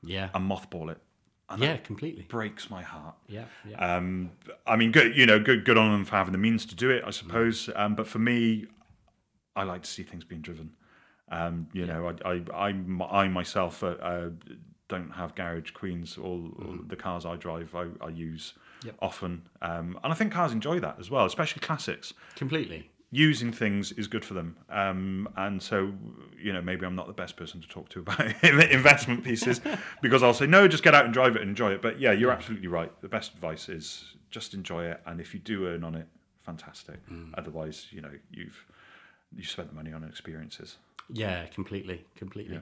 Yeah. 0.02 0.30
and 0.34 0.50
mothball 0.50 0.90
it. 0.90 0.98
And 1.48 1.62
yeah, 1.62 1.76
completely. 1.76 2.24
breaks 2.28 2.70
my 2.70 2.82
heart. 2.82 3.14
Yeah. 3.28 3.44
yeah. 3.68 3.96
Um, 3.96 4.32
I 4.66 4.74
mean, 4.76 4.90
good. 4.90 5.16
You 5.16 5.26
know, 5.26 5.38
good. 5.38 5.64
Good 5.64 5.78
on 5.78 5.92
them 5.92 6.04
for 6.04 6.16
having 6.16 6.32
the 6.32 6.38
means 6.38 6.66
to 6.66 6.74
do 6.74 6.90
it, 6.90 7.04
I 7.06 7.10
suppose. 7.10 7.70
Um, 7.76 7.94
but 7.94 8.08
for 8.08 8.18
me, 8.18 8.66
I 9.54 9.62
like 9.62 9.82
to 9.82 9.88
see 9.90 10.02
things 10.02 10.24
being 10.24 10.40
driven. 10.42 10.70
Um, 11.30 11.68
you 11.72 11.86
know, 11.86 12.12
I, 12.24 12.28
I, 12.28 12.42
I, 12.68 12.74
I 13.22 13.28
myself 13.28 13.82
uh, 13.84 13.96
uh, 14.00 14.30
don't 14.88 15.10
have 15.10 15.34
garage 15.34 15.70
queens. 15.72 16.18
All, 16.18 16.50
all 16.58 16.78
the 16.86 16.96
cars 16.96 17.24
I 17.24 17.36
drive, 17.36 17.74
I, 17.74 17.86
I 18.00 18.08
use 18.08 18.54
Yep. 18.84 18.94
often, 19.00 19.48
um, 19.62 19.98
and 20.04 20.12
I 20.12 20.14
think 20.14 20.32
cars 20.32 20.52
enjoy 20.52 20.78
that 20.80 20.96
as 21.00 21.10
well, 21.10 21.24
especially 21.24 21.60
classics. 21.60 22.12
completely. 22.36 22.90
Using 23.16 23.50
things 23.50 23.92
is 23.92 24.08
good 24.08 24.26
for 24.26 24.34
them, 24.34 24.56
um, 24.68 25.26
and 25.36 25.62
so 25.62 25.94
you 26.38 26.52
know 26.52 26.60
maybe 26.60 26.84
I'm 26.84 26.94
not 26.94 27.06
the 27.06 27.14
best 27.14 27.34
person 27.36 27.62
to 27.62 27.68
talk 27.68 27.88
to 27.90 28.00
about 28.00 28.20
investment 28.44 29.24
pieces 29.24 29.58
because 30.02 30.22
I'll 30.22 30.34
say 30.34 30.46
no, 30.46 30.68
just 30.68 30.82
get 30.82 30.94
out 30.94 31.06
and 31.06 31.14
drive 31.14 31.34
it 31.34 31.40
and 31.40 31.48
enjoy 31.48 31.72
it. 31.72 31.80
But 31.80 31.98
yeah, 31.98 32.12
you're 32.12 32.30
absolutely 32.30 32.68
right. 32.68 32.92
The 33.00 33.08
best 33.08 33.32
advice 33.32 33.70
is 33.70 34.16
just 34.30 34.52
enjoy 34.52 34.84
it, 34.84 35.00
and 35.06 35.18
if 35.18 35.32
you 35.32 35.40
do 35.40 35.66
earn 35.66 35.82
on 35.82 35.94
it, 35.94 36.06
fantastic. 36.44 37.00
Otherwise, 37.38 37.86
you 37.90 38.02
know 38.02 38.12
you've 38.30 38.66
you 39.34 39.44
spent 39.44 39.68
the 39.68 39.74
money 39.74 39.94
on 39.94 40.04
experiences. 40.04 40.76
Yeah, 41.10 41.46
completely, 41.46 42.04
completely. 42.16 42.60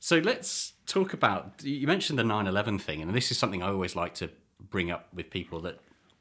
So 0.00 0.18
let's 0.18 0.74
talk 0.86 1.14
about. 1.14 1.62
You 1.62 1.86
mentioned 1.86 2.18
the 2.18 2.24
911 2.24 2.78
thing, 2.78 3.00
and 3.00 3.14
this 3.14 3.30
is 3.30 3.38
something 3.38 3.62
I 3.62 3.68
always 3.68 3.96
like 3.96 4.12
to 4.16 4.28
bring 4.60 4.90
up 4.90 5.08
with 5.14 5.30
people 5.30 5.60
that 5.62 5.78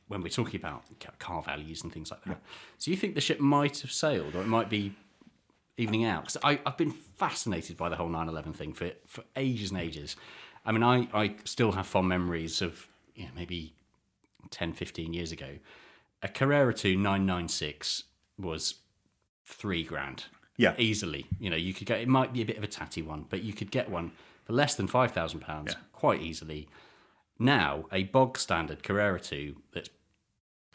when 0.08 0.22
we're 0.22 0.30
talking 0.30 0.60
about 0.60 0.84
car 1.20 1.42
values 1.42 1.84
and 1.84 1.92
things 1.92 2.12
like 2.12 2.24
that. 2.26 2.40
So 2.78 2.92
you 2.92 2.98
think 2.98 3.16
the 3.16 3.22
ship 3.22 3.40
might 3.40 3.80
have 3.82 3.92
sailed, 3.92 4.36
or 4.36 4.42
it 4.42 4.48
might 4.48 4.70
be 4.70 4.94
evening 5.78 6.06
out? 6.06 6.26
Because 6.26 6.38
I've 6.66 6.78
been 6.78 6.92
fascinated 6.92 7.78
by 7.78 7.90
the 7.90 7.96
whole 7.98 8.08
911 8.10 8.54
thing 8.54 8.74
for 8.74 8.92
for 9.06 9.24
ages 9.36 9.72
and 9.72 9.80
ages. 9.80 10.16
I 10.66 10.72
mean, 10.72 10.84
I, 10.84 11.08
I 11.14 11.36
still 11.46 11.74
have 11.74 11.88
fond 11.88 12.08
memories 12.10 12.62
of 12.62 12.88
you 13.16 13.24
know, 13.26 13.32
maybe 13.36 13.74
10, 14.50 14.74
15 14.74 15.14
years 15.14 15.32
ago. 15.32 15.58
A 16.24 16.28
Carrera 16.28 16.74
2 16.74 16.98
996 16.98 18.04
was 18.40 18.76
three 19.46 19.84
grand 19.84 20.26
Yeah. 20.58 20.74
easily. 20.78 21.28
You 21.40 21.50
know, 21.50 21.56
you 21.56 21.74
could 21.74 21.88
get 21.88 22.00
it 22.00 22.08
might 22.08 22.34
be 22.34 22.42
a 22.42 22.46
bit 22.46 22.58
of 22.58 22.64
a 22.64 22.68
tatty 22.68 23.02
one, 23.02 23.26
but 23.30 23.44
you 23.44 23.54
could 23.54 23.72
get 23.72 23.90
one 23.90 24.12
for 24.46 24.54
less 24.54 24.76
than 24.76 24.88
five 24.88 25.12
thousand 25.12 25.42
pounds 25.42 25.76
quite 25.94 26.22
easily. 26.22 26.68
Now, 27.40 27.86
a 27.92 28.04
bog 28.04 28.38
standard 28.38 28.82
Carrera 28.84 29.20
two 29.20 29.58
that's 29.74 29.90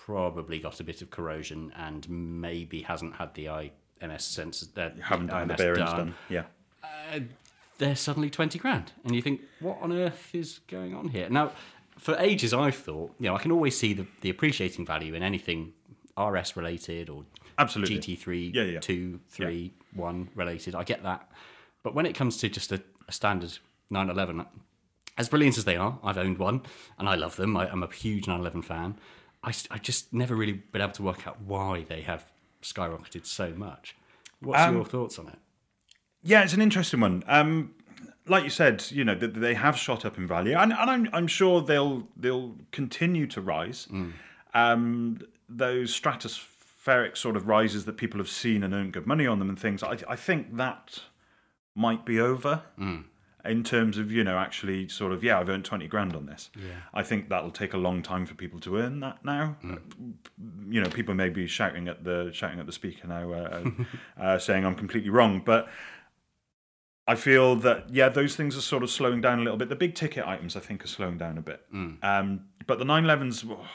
probably 0.07 0.59
got 0.59 0.81
a 0.81 0.85
bit 0.85 1.03
of 1.03 1.11
corrosion 1.11 1.73
and 1.77 2.09
maybe 2.09 2.83
hasn't 2.83 3.15
had 3.17 3.35
the 3.35 3.47
IMS 3.47 3.71
sensors. 4.03 4.69
Uh, 4.77 4.91
Haven't 5.03 5.29
had 5.29 5.49
the 5.49 5.55
bearings 5.55 5.91
done. 5.91 6.15
Yeah. 6.29 6.45
they're 7.79 7.97
suddenly 7.97 8.31
20 8.31 8.59
grand. 8.59 8.93
And 9.05 9.15
you 9.15 9.23
think, 9.23 9.41
what 9.61 9.79
on 9.81 9.93
earth 9.93 10.31
is 10.35 10.61
going 10.69 10.95
on 10.95 11.09
here? 11.09 11.29
Now, 11.31 11.53
for 11.99 12.17
ages, 12.19 12.53
I've 12.53 12.75
thought, 12.77 13.15
you 13.19 13.29
know, 13.29 13.37
I 13.37 13.39
can 13.39 13.53
always 13.53 13.79
see 13.79 13.93
the, 13.93 14.07
the 14.23 14.31
appreciating 14.31 14.87
value 14.87 15.15
in 15.15 15.23
anything 15.23 15.73
RS 16.19 16.57
related 16.57 17.09
or 17.09 17.25
Absolutely. 17.59 17.99
GT3, 17.99 18.55
Yeah, 18.55 18.63
yeah. 18.65 18.81
2, 18.81 19.21
3, 19.29 19.73
1 19.95 20.29
related. 20.35 20.75
I 20.75 20.85
get 20.85 21.03
that. 21.05 21.31
But 21.83 21.95
when 21.95 22.07
it 22.07 22.15
comes 22.15 22.37
to 22.39 22.49
just 22.49 22.73
a, 22.73 22.83
a 23.09 23.13
standard 23.13 23.59
911, 23.91 24.47
as 25.19 25.29
brilliant 25.29 25.59
as 25.59 25.65
they 25.65 25.77
are, 25.77 25.99
I've 26.03 26.19
owned 26.19 26.39
one 26.39 26.63
and 26.99 27.09
I 27.09 27.15
love 27.15 27.37
them. 27.37 27.57
I, 27.57 27.69
I'm 27.71 27.83
a 27.83 27.89
huge 27.93 28.27
911 28.27 28.63
fan. 28.63 28.99
I, 29.45 29.53
I 29.71 29.79
just 29.79 30.13
never 30.13 30.35
really 30.35 30.53
been 30.53 30.81
able 30.83 30.93
to 30.93 31.03
work 31.03 31.27
out 31.27 31.41
why 31.41 31.85
they 31.89 32.03
have 32.03 32.27
skyrocketed 32.63 33.27
so 33.27 33.51
much. 33.51 33.97
What's 34.41 34.61
Um, 34.63 34.77
your 34.77 34.85
thoughts 34.85 35.19
on 35.19 35.29
it? 35.29 35.39
Yeah, 36.23 36.43
it's 36.45 36.53
an 36.53 36.63
interesting 36.63 37.01
one. 37.01 37.25
Um, 37.27 37.75
like 38.29 38.45
you 38.45 38.51
said, 38.51 38.85
you 38.93 39.05
know, 39.05 39.17
th- 39.17 39.33
they 39.35 39.55
have 39.55 39.77
shot 39.77 40.05
up 40.05 40.17
in 40.17 40.27
value, 40.29 40.55
and, 40.57 40.73
and 40.73 40.89
I'm, 40.91 41.09
I'm 41.13 41.27
sure 41.27 41.61
they'll 41.61 42.07
they'll 42.17 42.55
continue 42.71 43.27
to 43.29 43.41
rise. 43.41 43.89
Um, 44.55 45.21
those 45.49 45.99
stratospheric 45.99 47.17
sort 47.17 47.37
of 47.37 47.47
rises 47.49 47.85
that 47.87 47.97
people 47.97 48.19
have 48.19 48.29
seen 48.29 48.63
and 48.63 48.73
earned 48.75 48.93
good 48.93 49.07
money 49.07 49.27
on 49.27 49.39
them 49.41 49.49
and 49.49 49.59
things. 49.59 49.83
I, 49.83 49.99
I 50.09 50.17
think 50.17 50.57
that 50.57 51.01
might 51.75 52.05
be 52.05 52.21
over 52.21 52.63
in 53.45 53.65
terms 53.65 53.99
of 53.99 54.13
you 54.13 54.23
know 54.25 54.39
actually 54.39 54.89
sort 54.89 55.13
of 55.13 55.23
yeah, 55.25 55.39
I've 55.39 55.49
earned 55.49 55.65
twenty 55.65 55.87
grand 55.87 56.15
on 56.15 56.27
this. 56.27 56.51
I 56.95 57.03
think 57.03 57.29
that'll 57.29 57.51
take 57.51 57.75
a 57.75 57.79
long 57.79 58.03
time 58.03 58.27
for 58.27 58.35
people 58.35 58.61
to 58.61 58.79
earn 58.79 59.01
that 59.01 59.25
now. 59.25 59.57
You 60.69 60.81
know, 60.81 60.89
people 60.89 61.15
may 61.15 61.29
be 61.29 61.47
shouting 61.47 61.89
at 61.89 62.05
the 62.05 62.31
shouting 62.33 62.61
at 62.61 62.67
the 62.67 62.73
speaker 62.73 63.07
now, 63.07 63.33
uh, 63.33 63.65
uh, 64.21 64.39
saying 64.39 64.65
I'm 64.65 64.75
completely 64.77 65.11
wrong, 65.11 65.43
but. 65.45 65.69
I 67.05 67.17
feel 67.17 67.57
that 67.57 67.91
yeah, 67.91 68.09
those 68.09 68.37
things 68.37 68.57
are 68.57 68.61
sort 68.61 68.85
of 68.85 68.91
slowing 68.91 69.21
down 69.21 69.41
a 69.41 69.43
little 69.43 69.57
bit. 69.59 69.69
The 69.69 69.75
big 69.75 69.97
ticket 69.97 70.25
items, 70.25 70.55
I 70.55 70.61
think, 70.61 70.85
are 70.85 70.89
slowing 70.89 71.19
down 71.19 71.37
a 71.37 71.41
bit. 71.43 71.61
Um, 72.01 72.45
but 72.65 72.79
the 72.79 72.85
911s, 72.85 73.45
oh, 73.51 73.67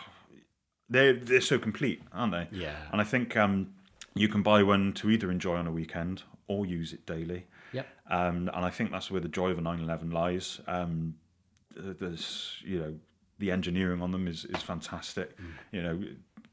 they're 0.90 1.14
they're 1.14 1.42
so 1.42 1.60
complete, 1.60 2.02
aren't 2.14 2.32
they? 2.32 2.48
Yeah. 2.52 2.78
And 2.90 3.02
I 3.02 3.04
think 3.04 3.36
um, 3.36 3.74
you 4.16 4.30
can 4.30 4.44
buy 4.44 4.64
one 4.64 4.94
to 4.94 5.10
either 5.10 5.30
enjoy 5.30 5.58
on 5.58 5.68
a 5.68 5.72
weekend 5.74 6.24
or 6.48 6.66
use 6.66 6.94
it 6.94 7.06
daily. 7.06 7.48
Um, 8.10 8.50
and 8.54 8.64
I 8.66 8.70
think 8.70 8.92
that's 8.92 9.12
where 9.12 9.22
the 9.22 9.28
joy 9.28 9.50
of 9.52 9.58
a 9.58 9.62
911 9.62 10.12
lies. 10.12 10.62
Um, 10.68 11.16
there's, 11.76 12.62
you 12.66 12.80
know, 12.80 12.96
the 13.40 13.52
engineering 13.52 14.02
on 14.02 14.12
them 14.12 14.28
is, 14.28 14.46
is 14.46 14.62
fantastic. 14.64 15.38
You 15.72 15.84
know, 15.84 16.04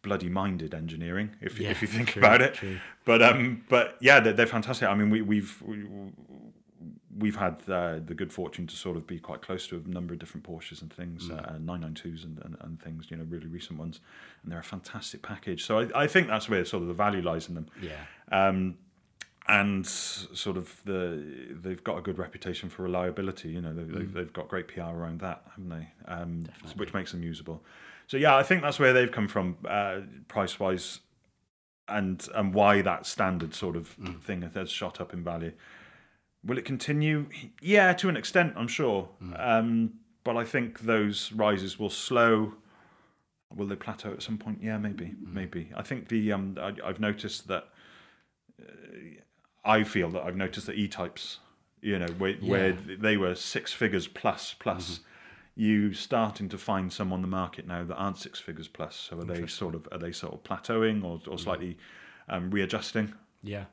bloody 0.03 0.29
minded 0.29 0.75
engineering, 0.75 1.31
if, 1.41 1.59
Yeah, 1.59 1.71
if 1.71 1.81
you 1.81 1.89
think 1.89 2.09
true, 2.11 2.21
about 2.21 2.43
it. 2.43 2.55
true. 2.55 2.79
But 3.05 3.23
um, 3.23 3.65
but 3.71 3.97
yeah, 4.01 4.21
they're, 4.21 4.33
they're 4.35 4.47
fantastic. 4.47 4.89
I 4.89 4.95
mean, 4.95 5.09
we, 5.11 5.23
we've 5.23 5.63
we, 5.63 5.85
we've 7.17 7.37
had 7.37 7.63
uh, 7.69 8.01
the 8.05 8.15
good 8.15 8.33
fortune 8.33 8.67
to 8.67 8.75
sort 8.77 8.97
of 8.97 9.07
be 9.07 9.19
quite 9.19 9.41
close 9.41 9.67
to 9.69 9.77
a 9.85 9.89
number 9.89 10.13
of 10.13 10.19
different 10.19 10.45
Porsches 10.47 10.83
and 10.83 10.93
things, 10.93 11.29
Mm. 11.29 11.39
uh, 11.39 11.59
992s 11.59 12.25
and, 12.25 12.39
and, 12.45 12.57
and 12.61 12.83
things. 12.83 13.07
You 13.11 13.17
know, 13.17 13.25
really 13.25 13.47
recent 13.47 13.79
ones, 13.79 14.01
and 14.43 14.51
they're 14.53 14.59
a 14.59 14.65
fantastic 14.65 15.23
package. 15.23 15.65
So 15.65 15.79
I, 15.81 16.03
I 16.03 16.07
think 16.07 16.27
that's 16.29 16.49
where 16.49 16.65
sort 16.65 16.83
of 16.83 16.89
the 16.89 16.95
value 16.95 17.23
lies 17.23 17.49
in 17.49 17.55
them 17.55 17.67
Yeah. 17.81 17.93
um, 18.33 18.77
and 19.47 19.87
sort 19.87 20.57
of 20.57 20.81
the 20.85 21.23
they've 21.51 21.85
got 21.85 21.99
a 21.99 22.01
good 22.01 22.19
reputation 22.19 22.71
for 22.71 22.83
reliability. 22.83 23.51
You 23.51 23.61
know, 23.61 23.75
they've, 23.75 23.91
they've, 23.91 24.13
they've 24.13 24.33
got 24.33 24.49
great 24.49 24.69
PR 24.69 24.83
around 24.83 25.21
that, 25.21 25.43
haven't 25.51 25.69
they? 25.69 25.89
Um, 26.07 26.45
which 26.77 26.95
makes 26.95 27.13
them 27.13 27.23
usable. 27.23 27.63
So 28.07 28.17
yeah, 28.17 28.37
I 28.37 28.43
think 28.43 28.63
that's 28.63 28.79
where 28.79 28.93
they've 28.93 29.11
come 29.11 29.29
from, 29.29 29.57
uh, 29.69 30.01
price 30.29 30.59
wise, 30.59 31.01
and 31.89 32.27
and 32.35 32.55
why 32.55 32.81
that 32.83 33.07
standard 33.07 33.55
sort 33.55 33.77
of 33.77 33.89
thing 34.23 34.43
has 34.43 34.71
shot 34.71 35.01
up 35.01 35.13
in 35.13 35.23
value. 35.23 35.53
Will 36.45 36.59
it 36.59 36.65
continue? 36.65 37.27
Yeah, 37.61 37.93
to 37.95 38.09
an 38.09 38.17
extent, 38.17 38.55
I'm 38.57 38.69
sure. 38.69 39.09
Um, 39.37 39.95
but 40.25 40.37
I 40.37 40.45
think 40.45 40.81
those 40.81 41.33
rises 41.33 41.79
will 41.79 41.91
slow. 41.91 42.55
Will 43.55 43.67
they 43.67 43.77
plateau 43.77 44.13
at 44.13 44.23
some 44.23 44.37
point? 44.37 44.59
Yeah, 44.63 44.79
maybe, 44.79 45.15
maybe. 45.21 45.71
I 45.77 45.83
think 45.83 46.09
the 46.09 46.33
um, 46.33 46.59
I, 46.61 46.75
I've 46.85 47.01
noticed 47.01 47.47
that 47.49 47.69
I 49.65 49.85
feel 49.85 50.11
that 50.11 50.23
I've 50.23 50.37
noticed 50.37 50.67
that 50.67 50.77
E-types, 50.77 51.39
you 51.81 51.99
know, 51.99 52.09
where, 52.19 52.35
where 52.35 52.73
they 52.73 53.17
were 53.17 53.35
six 53.35 53.73
figures 53.73 54.07
plus 54.07 54.55
plus, 54.59 54.91
mm-hmm. 54.91 55.63
you 55.63 55.93
starting 55.95 56.49
to 56.51 56.59
find 56.59 56.93
some 56.93 57.13
on 57.13 57.23
the 57.23 57.29
market 57.29 57.67
now 57.67 57.85
that 57.85 57.95
aren't 57.95 58.19
six 58.19 58.39
figures 58.39 58.69
plus. 58.69 58.95
So 58.97 59.19
are 59.19 59.25
they 59.25 59.47
sort 59.47 59.75
of 59.75 59.89
are 59.93 59.99
they 59.99 60.13
sort 60.13 60.35
of 60.35 60.43
plateauing 60.43 61.03
or, 61.03 61.21
or 61.31 61.37
mm. 61.37 61.41
slightly 61.41 61.79
um, 62.29 62.51
readjusting? 62.51 63.15
Yeah. 63.43 63.65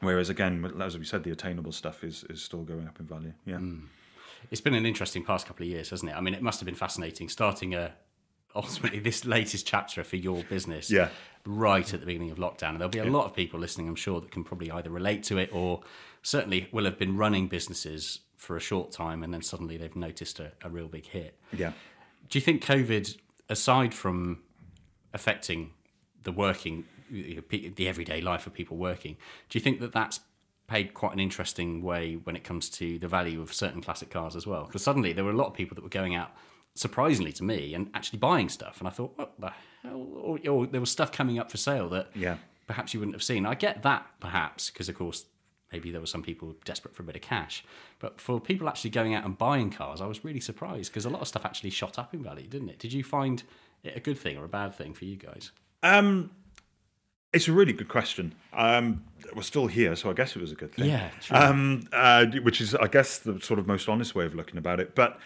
Whereas 0.00 0.28
again, 0.28 0.72
as 0.80 0.96
we 0.96 1.04
said, 1.04 1.24
the 1.24 1.30
attainable 1.30 1.72
stuff 1.72 2.04
is 2.04 2.24
is 2.30 2.42
still 2.42 2.62
going 2.62 2.86
up 2.86 3.00
in 3.00 3.06
value. 3.06 3.32
Yeah, 3.44 3.56
mm. 3.56 3.86
It's 4.50 4.60
been 4.60 4.74
an 4.74 4.86
interesting 4.86 5.24
past 5.24 5.46
couple 5.46 5.64
of 5.64 5.70
years, 5.70 5.90
hasn't 5.90 6.10
it? 6.12 6.14
I 6.16 6.20
mean, 6.20 6.34
it 6.34 6.42
must 6.42 6.60
have 6.60 6.66
been 6.66 6.74
fascinating 6.74 7.28
starting 7.28 7.74
a 7.74 7.94
ultimately 8.58 8.98
this 8.98 9.24
latest 9.24 9.66
chapter 9.66 10.04
for 10.04 10.16
your 10.16 10.42
business. 10.44 10.90
Yeah. 10.90 11.08
Right 11.46 11.94
at 11.94 12.00
the 12.00 12.06
beginning 12.06 12.30
of 12.30 12.36
lockdown, 12.36 12.70
and 12.70 12.80
there'll 12.80 12.90
be 12.90 12.98
a 12.98 13.04
lot 13.04 13.24
of 13.24 13.34
people 13.34 13.58
listening, 13.58 13.88
I'm 13.88 13.94
sure, 13.94 14.20
that 14.20 14.30
can 14.30 14.44
probably 14.44 14.70
either 14.70 14.90
relate 14.90 15.22
to 15.24 15.38
it 15.38 15.48
or 15.50 15.80
certainly 16.22 16.68
will 16.72 16.84
have 16.84 16.98
been 16.98 17.16
running 17.16 17.48
businesses 17.48 18.20
for 18.36 18.54
a 18.56 18.60
short 18.60 18.92
time, 18.92 19.22
and 19.22 19.32
then 19.32 19.40
suddenly 19.40 19.78
they've 19.78 19.96
noticed 19.96 20.40
a, 20.40 20.52
a 20.62 20.68
real 20.68 20.88
big 20.88 21.06
hit. 21.06 21.38
yeah. 21.52 21.72
Do 22.28 22.38
you 22.38 22.42
think 22.42 22.62
COVID, 22.62 23.16
aside 23.48 23.94
from 23.94 24.42
affecting 25.14 25.70
the 26.24 26.32
working, 26.32 26.84
you 27.10 27.36
know, 27.36 27.42
pe- 27.42 27.70
the 27.70 27.88
everyday 27.88 28.20
life 28.20 28.46
of 28.46 28.52
people 28.52 28.76
working, 28.76 29.16
do 29.48 29.58
you 29.58 29.62
think 29.62 29.80
that 29.80 29.92
that's 29.92 30.20
paid 30.66 30.92
quite 30.92 31.14
an 31.14 31.20
interesting 31.20 31.82
way 31.82 32.14
when 32.24 32.36
it 32.36 32.44
comes 32.44 32.68
to 32.68 32.98
the 32.98 33.08
value 33.08 33.40
of 33.40 33.54
certain 33.54 33.80
classic 33.80 34.10
cars 34.10 34.36
as 34.36 34.46
well? 34.46 34.64
Because 34.66 34.82
suddenly 34.82 35.14
there 35.14 35.24
were 35.24 35.30
a 35.30 35.36
lot 35.36 35.46
of 35.46 35.54
people 35.54 35.74
that 35.76 35.82
were 35.82 35.88
going 35.88 36.14
out 36.14 36.32
surprisingly 36.78 37.32
to 37.32 37.44
me, 37.44 37.74
and 37.74 37.90
actually 37.94 38.18
buying 38.18 38.48
stuff. 38.48 38.78
And 38.78 38.88
I 38.88 38.90
thought, 38.90 39.12
what 39.16 39.32
the 39.38 39.52
hell? 39.82 40.06
Or, 40.14 40.38
or 40.48 40.66
there 40.66 40.80
was 40.80 40.90
stuff 40.90 41.10
coming 41.12 41.38
up 41.38 41.50
for 41.50 41.56
sale 41.56 41.88
that 41.90 42.08
Yeah. 42.14 42.36
perhaps 42.66 42.94
you 42.94 43.00
wouldn't 43.00 43.14
have 43.14 43.22
seen. 43.22 43.46
I 43.46 43.54
get 43.54 43.82
that, 43.82 44.06
perhaps, 44.20 44.70
because 44.70 44.88
of 44.88 44.94
course 44.96 45.24
maybe 45.70 45.90
there 45.90 46.00
were 46.00 46.06
some 46.06 46.22
people 46.22 46.56
desperate 46.64 46.94
for 46.94 47.02
a 47.02 47.06
bit 47.06 47.14
of 47.16 47.20
cash. 47.20 47.62
But 47.98 48.20
for 48.22 48.40
people 48.40 48.68
actually 48.68 48.88
going 48.90 49.14
out 49.14 49.24
and 49.26 49.36
buying 49.36 49.68
cars, 49.70 50.00
I 50.00 50.06
was 50.06 50.24
really 50.24 50.40
surprised 50.40 50.90
because 50.90 51.04
a 51.04 51.10
lot 51.10 51.20
of 51.20 51.28
stuff 51.28 51.44
actually 51.44 51.70
shot 51.70 51.98
up 51.98 52.14
in 52.14 52.22
value, 52.22 52.46
didn't 52.46 52.70
it? 52.70 52.78
Did 52.78 52.94
you 52.94 53.04
find 53.04 53.42
it 53.84 53.94
a 53.94 54.00
good 54.00 54.16
thing 54.18 54.38
or 54.38 54.44
a 54.46 54.48
bad 54.48 54.74
thing 54.74 54.94
for 54.94 55.04
you 55.04 55.16
guys? 55.16 55.50
Um, 55.82 56.30
it's 57.34 57.48
a 57.48 57.52
really 57.52 57.74
good 57.74 57.88
question. 57.88 58.34
Um, 58.54 59.04
we're 59.36 59.42
still 59.42 59.66
here, 59.66 59.94
so 59.94 60.08
I 60.08 60.14
guess 60.14 60.34
it 60.34 60.40
was 60.40 60.52
a 60.52 60.54
good 60.54 60.72
thing. 60.72 60.86
Yeah. 60.88 61.10
Um, 61.30 61.86
uh, 61.92 62.24
which 62.42 62.62
is, 62.62 62.74
I 62.74 62.86
guess, 62.86 63.18
the 63.18 63.38
sort 63.40 63.58
of 63.60 63.66
most 63.66 63.90
honest 63.90 64.14
way 64.14 64.24
of 64.24 64.34
looking 64.34 64.56
about 64.56 64.80
it. 64.80 64.94
But 64.94 65.18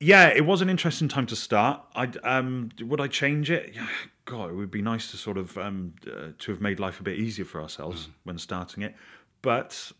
yeah, 0.00 0.28
it 0.28 0.44
was 0.44 0.60
an 0.60 0.68
interesting 0.68 1.08
time 1.08 1.26
to 1.26 1.36
start. 1.36 1.82
I 1.94 2.10
um, 2.24 2.70
would 2.80 3.00
I 3.00 3.08
change 3.08 3.50
it? 3.50 3.72
Yeah, 3.74 3.88
God, 4.24 4.50
it 4.50 4.54
would 4.54 4.70
be 4.70 4.82
nice 4.82 5.10
to 5.10 5.16
sort 5.16 5.38
of 5.38 5.56
um, 5.58 5.94
uh, 6.06 6.28
to 6.38 6.52
have 6.52 6.60
made 6.60 6.80
life 6.80 7.00
a 7.00 7.02
bit 7.02 7.18
easier 7.18 7.44
for 7.44 7.60
ourselves 7.60 8.08
when 8.24 8.38
starting 8.38 8.82
it. 8.82 8.94
But 9.42 9.92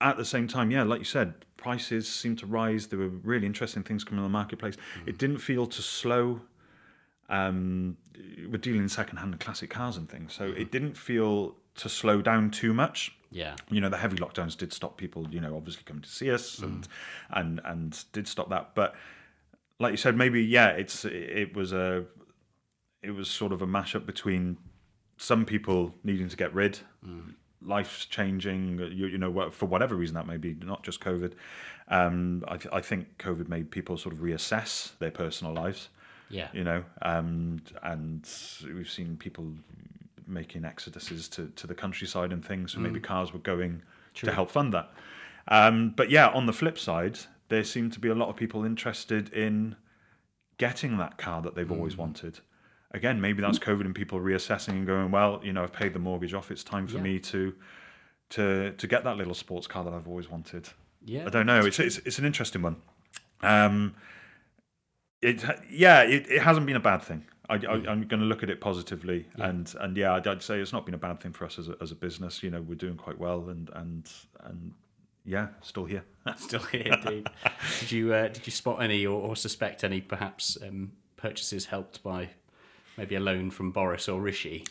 at 0.00 0.16
the 0.16 0.24
same 0.24 0.48
time, 0.48 0.70
yeah, 0.70 0.82
like 0.82 0.98
you 0.98 1.04
said, 1.04 1.34
prices 1.56 2.08
seemed 2.08 2.38
to 2.38 2.46
rise. 2.46 2.88
There 2.88 2.98
were 2.98 3.08
really 3.08 3.46
interesting 3.46 3.82
things 3.82 4.04
coming 4.04 4.24
on 4.24 4.30
the 4.30 4.32
marketplace. 4.32 4.76
It 5.06 5.18
didn't 5.18 5.38
feel 5.38 5.66
to 5.66 5.82
slow 5.82 6.42
um, 7.30 7.96
we're 8.50 8.58
dealing 8.58 8.82
in 8.82 8.88
second-hand 8.88 9.32
and 9.32 9.40
classic 9.40 9.70
cars 9.70 9.96
and 9.96 10.08
things, 10.08 10.34
so 10.34 10.44
it 10.44 10.70
didn't 10.70 10.96
feel 10.96 11.54
to 11.76 11.88
slow 11.88 12.20
down 12.20 12.50
too 12.50 12.74
much. 12.74 13.16
Yeah. 13.30 13.54
You 13.70 13.80
know, 13.80 13.88
the 13.88 13.96
heavy 13.96 14.16
lockdowns 14.16 14.56
did 14.56 14.72
stop 14.72 14.96
people, 14.96 15.26
you 15.30 15.40
know, 15.40 15.56
obviously 15.56 15.84
coming 15.84 16.02
to 16.02 16.08
see 16.08 16.30
us, 16.30 16.58
and 16.58 16.88
and 17.30 17.60
and 17.64 18.04
did 18.12 18.26
stop 18.26 18.50
that. 18.50 18.74
But 18.74 18.94
like 19.80 19.90
you 19.90 19.96
said, 19.96 20.16
maybe 20.16 20.42
yeah, 20.44 20.68
it's 20.68 21.04
it 21.04 21.54
was 21.56 21.72
a 21.72 22.04
it 23.02 23.10
was 23.12 23.28
sort 23.28 23.52
of 23.52 23.62
a 23.62 23.66
mashup 23.66 24.06
between 24.06 24.58
some 25.16 25.44
people 25.44 25.94
needing 26.04 26.28
to 26.28 26.36
get 26.36 26.54
rid, 26.54 26.78
life's 27.62 28.06
changing, 28.06 28.78
you, 28.78 29.06
you 29.06 29.18
know, 29.18 29.50
for 29.50 29.66
whatever 29.66 29.94
reason 29.94 30.14
that 30.14 30.26
may 30.26 30.36
be, 30.38 30.54
not 30.64 30.82
just 30.82 31.00
COVID. 31.00 31.32
Um, 31.88 32.44
I, 32.48 32.56
th- 32.56 32.72
I 32.72 32.80
think 32.80 33.18
COVID 33.18 33.48
made 33.48 33.70
people 33.70 33.96
sort 33.98 34.14
of 34.14 34.20
reassess 34.20 34.96
their 34.98 35.10
personal 35.10 35.52
lives 35.52 35.88
Yeah. 36.30 36.48
you 36.52 36.62
know, 36.64 36.84
um, 37.02 37.60
and 37.82 38.26
we've 38.74 38.88
seen 38.88 39.16
people 39.16 39.52
making 40.26 40.62
exoduses 40.62 41.28
to, 41.32 41.48
to 41.56 41.66
the 41.66 41.74
countryside 41.74 42.32
and 42.32 42.44
things, 42.44 42.72
so 42.72 42.78
maybe 42.80 43.00
cars 43.00 43.32
were 43.32 43.40
going 43.40 43.82
to 44.14 44.32
help 44.32 44.50
fund 44.50 44.72
that. 44.72 44.90
Um, 45.48 45.92
but 45.96 46.10
yeah, 46.10 46.28
on 46.28 46.46
the 46.46 46.52
flip 46.52 46.78
side, 46.78 47.18
there 47.50 47.64
seem 47.64 47.90
to 47.90 48.00
be 48.00 48.08
a 48.08 48.14
lot 48.14 48.28
of 48.30 48.36
people 48.36 48.64
interested 48.64 49.30
in 49.34 49.76
getting 50.56 50.96
that 50.98 51.18
car 51.18 51.42
that 51.42 51.54
they've 51.54 51.70
always 51.70 51.96
wanted. 51.96 52.40
Again, 52.92 53.20
maybe 53.20 53.40
that's 53.42 53.58
COVID 53.58 53.82
and 53.82 53.94
people 53.94 54.18
reassessing 54.18 54.70
and 54.70 54.86
going, 54.86 55.10
well, 55.10 55.40
you 55.44 55.52
know, 55.52 55.62
I've 55.62 55.72
paid 55.72 55.92
the 55.92 55.98
mortgage 56.00 56.34
off. 56.34 56.50
It's 56.50 56.64
time 56.64 56.86
for 56.86 56.96
Yeah. 56.96 57.02
me 57.02 57.18
to 57.20 57.54
to 58.30 58.72
to 58.72 58.86
get 58.86 59.04
that 59.04 59.16
little 59.16 59.34
sports 59.34 59.66
car 59.66 59.84
that 59.84 59.92
I've 59.92 60.08
always 60.08 60.28
wanted. 60.30 60.68
Yeah. 61.04 61.26
I 61.26 61.30
don't 61.30 61.46
know. 61.46 61.60
It's 61.60 61.78
it's, 61.78 61.98
it's 61.98 62.18
an 62.18 62.24
interesting 62.24 62.62
one. 62.62 62.76
Um, 63.42 63.94
it 65.22 65.44
yeah, 65.70 66.02
it, 66.02 66.30
it 66.30 66.42
hasn't 66.42 66.66
been 66.66 66.76
a 66.76 66.80
bad 66.80 67.02
thing. 67.02 67.24
I, 67.48 67.54
I, 67.54 67.72
I'm 67.88 68.06
going 68.06 68.20
to 68.20 68.26
look 68.26 68.42
at 68.44 68.50
it 68.50 68.60
positively, 68.60 69.26
and 69.36 69.72
and 69.80 69.96
yeah, 69.96 70.14
I'd, 70.14 70.26
I'd 70.26 70.42
say 70.42 70.60
it's 70.60 70.72
not 70.72 70.84
been 70.84 70.94
a 70.94 70.98
bad 70.98 71.18
thing 71.20 71.32
for 71.32 71.44
us 71.44 71.58
as 71.58 71.68
a, 71.68 71.76
as 71.80 71.90
a 71.90 71.96
business. 71.96 72.42
You 72.42 72.50
know, 72.50 72.62
we're 72.62 72.76
doing 72.76 72.96
quite 72.96 73.18
well, 73.18 73.48
and 73.48 73.68
and 73.74 74.08
and 74.44 74.72
yeah, 75.24 75.48
still 75.62 75.84
here. 75.84 76.04
Still 76.36 76.60
here, 76.60 76.92
indeed. 76.92 77.28
did 77.80 77.90
you 77.90 78.12
uh, 78.12 78.28
did 78.28 78.46
you 78.46 78.52
spot 78.52 78.82
any 78.82 79.06
or, 79.06 79.20
or 79.20 79.34
suspect 79.34 79.82
any 79.82 80.02
perhaps 80.02 80.58
um, 80.62 80.92
purchases 81.16 81.66
helped 81.66 82.02
by 82.02 82.28
maybe 82.98 83.14
a 83.14 83.20
loan 83.20 83.50
from 83.50 83.70
Boris 83.70 84.06
or 84.06 84.20
Rishi? 84.20 84.64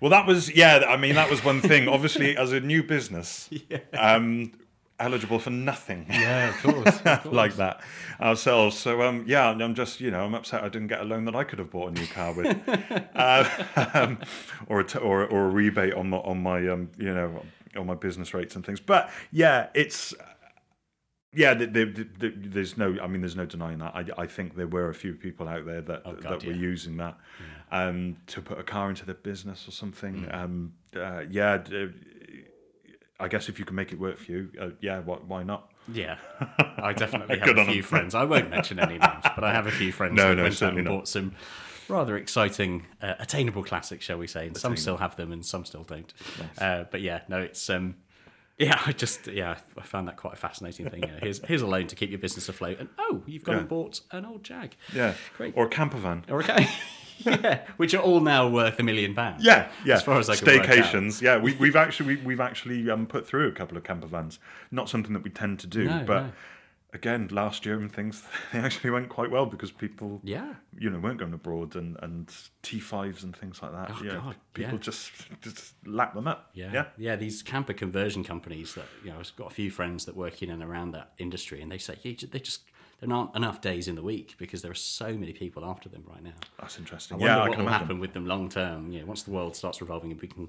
Well, 0.00 0.10
that 0.10 0.26
was 0.26 0.54
yeah. 0.54 0.84
I 0.88 0.96
mean, 0.96 1.16
that 1.16 1.28
was 1.28 1.44
one 1.44 1.60
thing. 1.60 1.88
Obviously, 1.96 2.36
as 2.36 2.52
a 2.52 2.60
new 2.60 2.84
business, 2.84 3.50
um, 3.92 4.52
eligible 5.00 5.38
for 5.38 5.50
nothing. 5.50 6.06
Yeah, 6.08 6.50
of 6.50 6.62
course. 6.62 7.24
like 7.32 7.56
that 7.56 7.80
ourselves. 8.20 8.78
So 8.78 9.02
um, 9.02 9.24
yeah, 9.26 9.48
I'm 9.50 9.74
just 9.74 10.00
you 10.00 10.10
know 10.10 10.24
I'm 10.24 10.34
upset 10.34 10.62
I 10.62 10.68
didn't 10.68 10.88
get 10.88 11.00
a 11.00 11.04
loan 11.04 11.24
that 11.24 11.34
I 11.34 11.44
could 11.44 11.58
have 11.58 11.70
bought 11.70 11.90
a 11.90 11.94
new 11.94 12.06
car 12.06 12.32
with, 12.32 12.56
uh, 13.14 13.90
um, 13.92 14.18
or 14.68 14.80
a 14.80 14.84
t- 14.84 14.98
or 14.98 15.26
or 15.26 15.46
a 15.46 15.50
rebate 15.50 15.94
on 15.94 16.10
my 16.10 16.18
on 16.18 16.42
my 16.42 16.68
um, 16.68 16.90
you 16.96 17.12
know 17.12 17.42
on 17.76 17.86
my 17.86 17.94
business 17.94 18.34
rates 18.34 18.56
and 18.56 18.64
things. 18.64 18.80
But 18.80 19.10
yeah, 19.30 19.68
it's 19.74 20.14
yeah. 21.32 21.54
The, 21.54 21.66
the, 21.66 21.84
the, 21.84 22.08
the, 22.18 22.32
there's 22.36 22.76
no 22.76 22.96
I 23.02 23.06
mean 23.06 23.20
there's 23.20 23.36
no 23.36 23.46
denying 23.46 23.78
that. 23.78 23.94
I, 23.94 24.04
I 24.22 24.26
think 24.26 24.56
there 24.56 24.66
were 24.66 24.88
a 24.88 24.94
few 24.94 25.14
people 25.14 25.48
out 25.48 25.66
there 25.66 25.80
that 25.82 26.02
Oh, 26.04 26.14
God, 26.14 26.40
that 26.40 26.46
were 26.46 26.52
using 26.52 26.96
that 26.98 27.18
um, 27.70 28.16
to 28.28 28.42
put 28.42 28.58
a 28.58 28.62
car 28.62 28.90
into 28.90 29.06
their 29.06 29.14
business 29.14 29.66
or 29.68 29.72
something. 29.72 30.26
Mm. 30.26 30.34
Um, 30.34 30.72
uh, 30.96 31.22
yeah. 31.30 31.62
I 33.20 33.28
guess 33.28 33.50
if 33.50 33.58
you 33.58 33.66
can 33.66 33.76
make 33.76 33.92
it 33.92 34.00
work 34.00 34.16
for 34.16 34.32
you, 34.32 34.50
uh, 34.58 34.70
yeah, 34.80 35.00
why, 35.00 35.16
why 35.16 35.42
not? 35.42 35.70
Yeah, 35.92 36.16
I 36.78 36.94
definitely 36.94 37.38
have 37.38 37.58
a 37.58 37.66
few 37.66 37.82
friends. 37.82 38.14
I 38.14 38.24
won't 38.24 38.48
mention 38.48 38.78
any 38.78 38.96
names, 38.96 39.24
but 39.34 39.44
I 39.44 39.52
have 39.52 39.66
a 39.66 39.70
few 39.70 39.92
friends 39.98 40.14
No, 40.14 40.30
that 40.30 40.36
no, 40.36 40.42
went 40.44 40.54
out 40.54 40.58
certainly 40.58 40.80
and 40.80 40.88
bought 40.88 41.06
some 41.06 41.34
rather 41.90 42.16
exciting, 42.16 42.86
uh, 43.02 43.14
attainable 43.18 43.64
classics, 43.64 44.04
shall 44.04 44.18
we 44.18 44.26
say? 44.26 44.46
And 44.46 44.56
some 44.56 44.76
still 44.76 44.96
have 44.98 45.16
them, 45.16 45.32
and 45.32 45.44
some 45.44 45.64
still 45.64 45.82
don't. 45.82 46.12
Uh, 46.58 46.84
but 46.90 47.00
yeah, 47.00 47.20
no, 47.28 47.40
it's 47.40 47.68
um, 47.68 47.96
yeah, 48.58 48.78
I 48.86 48.92
just 48.92 49.26
yeah, 49.26 49.56
I 49.78 49.82
found 49.82 50.06
that 50.08 50.16
quite 50.16 50.34
a 50.34 50.36
fascinating 50.36 50.88
thing. 50.90 51.00
Know, 51.00 51.18
here's 51.20 51.44
here's 51.46 51.62
a 51.62 51.66
loan 51.66 51.86
to 51.88 51.96
keep 51.96 52.10
your 52.10 52.18
business 52.18 52.48
afloat, 52.48 52.78
and 52.78 52.88
oh, 52.98 53.22
you've 53.26 53.42
gone 53.42 53.56
and 53.56 53.68
bought 53.68 54.00
an 54.10 54.24
old 54.24 54.44
Jag. 54.44 54.76
Yeah, 54.94 55.14
Great. 55.36 55.54
Or 55.56 55.66
a 55.66 55.68
camper 55.68 55.96
van. 55.96 56.24
Okay. 56.30 56.68
yeah, 57.24 57.66
which 57.76 57.94
are 57.94 58.02
all 58.02 58.20
now 58.20 58.48
worth 58.48 58.78
a 58.78 58.82
million 58.82 59.14
pounds. 59.14 59.44
Yeah, 59.44 59.68
yeah. 59.84 59.94
As 59.94 60.02
far 60.02 60.18
as 60.18 60.28
I 60.28 60.36
can 60.36 60.46
work 60.46 60.68
out. 60.68 60.76
Staycations. 60.76 61.22
Yeah, 61.22 61.38
we, 61.38 61.54
we've 61.56 61.76
actually 61.76 62.16
we, 62.16 62.22
we've 62.22 62.40
actually 62.40 62.90
um, 62.90 63.06
put 63.06 63.26
through 63.26 63.48
a 63.48 63.52
couple 63.52 63.76
of 63.78 63.84
camper 63.84 64.06
vans. 64.06 64.38
Not 64.70 64.88
something 64.88 65.12
that 65.14 65.22
we 65.22 65.30
tend 65.30 65.58
to 65.60 65.66
do, 65.66 65.84
No, 65.84 66.04
but 66.06 66.22
no. 66.22 66.32
Again, 66.92 67.28
last 67.30 67.64
year 67.66 67.78
and 67.78 67.92
things 67.92 68.22
they 68.52 68.58
actually 68.58 68.90
went 68.90 69.08
quite 69.08 69.30
well 69.30 69.46
because 69.46 69.70
people, 69.70 70.20
Yeah. 70.24 70.54
you 70.78 70.90
know, 70.90 70.98
weren't 70.98 71.18
going 71.18 71.32
abroad 71.32 71.76
and 71.76 71.96
and 72.02 72.32
T 72.62 72.80
fives 72.80 73.22
and 73.24 73.34
things 73.36 73.62
like 73.62 73.72
that. 73.72 73.90
Oh, 73.92 74.02
yeah, 74.04 74.14
God, 74.14 74.36
people 74.54 74.74
yeah. 74.74 74.78
just 74.78 75.12
just 75.40 75.74
lap 75.86 76.14
them 76.14 76.26
up. 76.26 76.50
Yeah. 76.54 76.70
yeah. 76.72 76.84
yeah 76.96 77.16
these 77.16 77.42
camper 77.42 77.72
conversion 77.72 78.24
companies 78.24 78.74
that, 78.74 78.86
you 79.04 79.10
know, 79.10 79.18
I've 79.18 79.34
got 79.36 79.48
a 79.50 79.54
few 79.54 79.70
friends 79.70 80.04
that 80.06 80.16
work 80.16 80.42
in 80.42 80.50
and 80.50 80.62
around 80.62 80.92
that 80.92 81.12
industry, 81.18 81.62
and 81.62 81.70
they 81.70 81.78
say, 81.78 81.96
yeah, 82.02 82.14
they 82.30 82.38
just, 82.40 82.62
there 83.00 83.12
aren't 83.12 83.34
enough 83.34 83.60
days 83.60 83.88
in 83.88 83.94
the 83.94 84.02
week 84.02 84.34
because 84.38 84.62
there 84.62 84.70
are 84.70 84.74
so 84.74 85.16
many 85.16 85.32
people 85.32 85.64
after 85.64 85.88
them 85.88 86.04
right 86.06 86.22
now. 86.22 86.34
That's 86.58 86.78
interesting. 86.78 87.18
wonder 87.18 87.32
yeah, 87.32 87.38
I 87.38 87.48
what 87.48 87.52
can 87.52 87.60
will 87.60 87.68
imagine. 87.68 87.86
happen 87.86 88.00
with 88.00 88.12
them 88.12 88.26
long 88.26 88.48
term. 88.48 88.90
Know, 88.90 89.06
once 89.06 89.22
the 89.22 89.30
world 89.30 89.56
starts 89.56 89.80
revolving 89.80 90.10
and 90.12 90.20
we 90.20 90.28
can, 90.28 90.48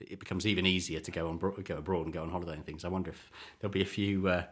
it 0.00 0.18
becomes 0.18 0.46
even 0.46 0.66
easier 0.66 1.00
to 1.00 1.10
go 1.10 1.28
on 1.28 1.38
go 1.38 1.76
abroad 1.76 2.04
and 2.06 2.12
go 2.12 2.22
on 2.22 2.30
holiday 2.30 2.52
and 2.52 2.66
things. 2.66 2.84
I 2.84 2.88
wonder 2.88 3.10
if 3.10 3.30
there'll 3.60 3.72
be 3.72 3.82
a 3.82 3.86
few 3.86 4.28
uh, 4.28 4.44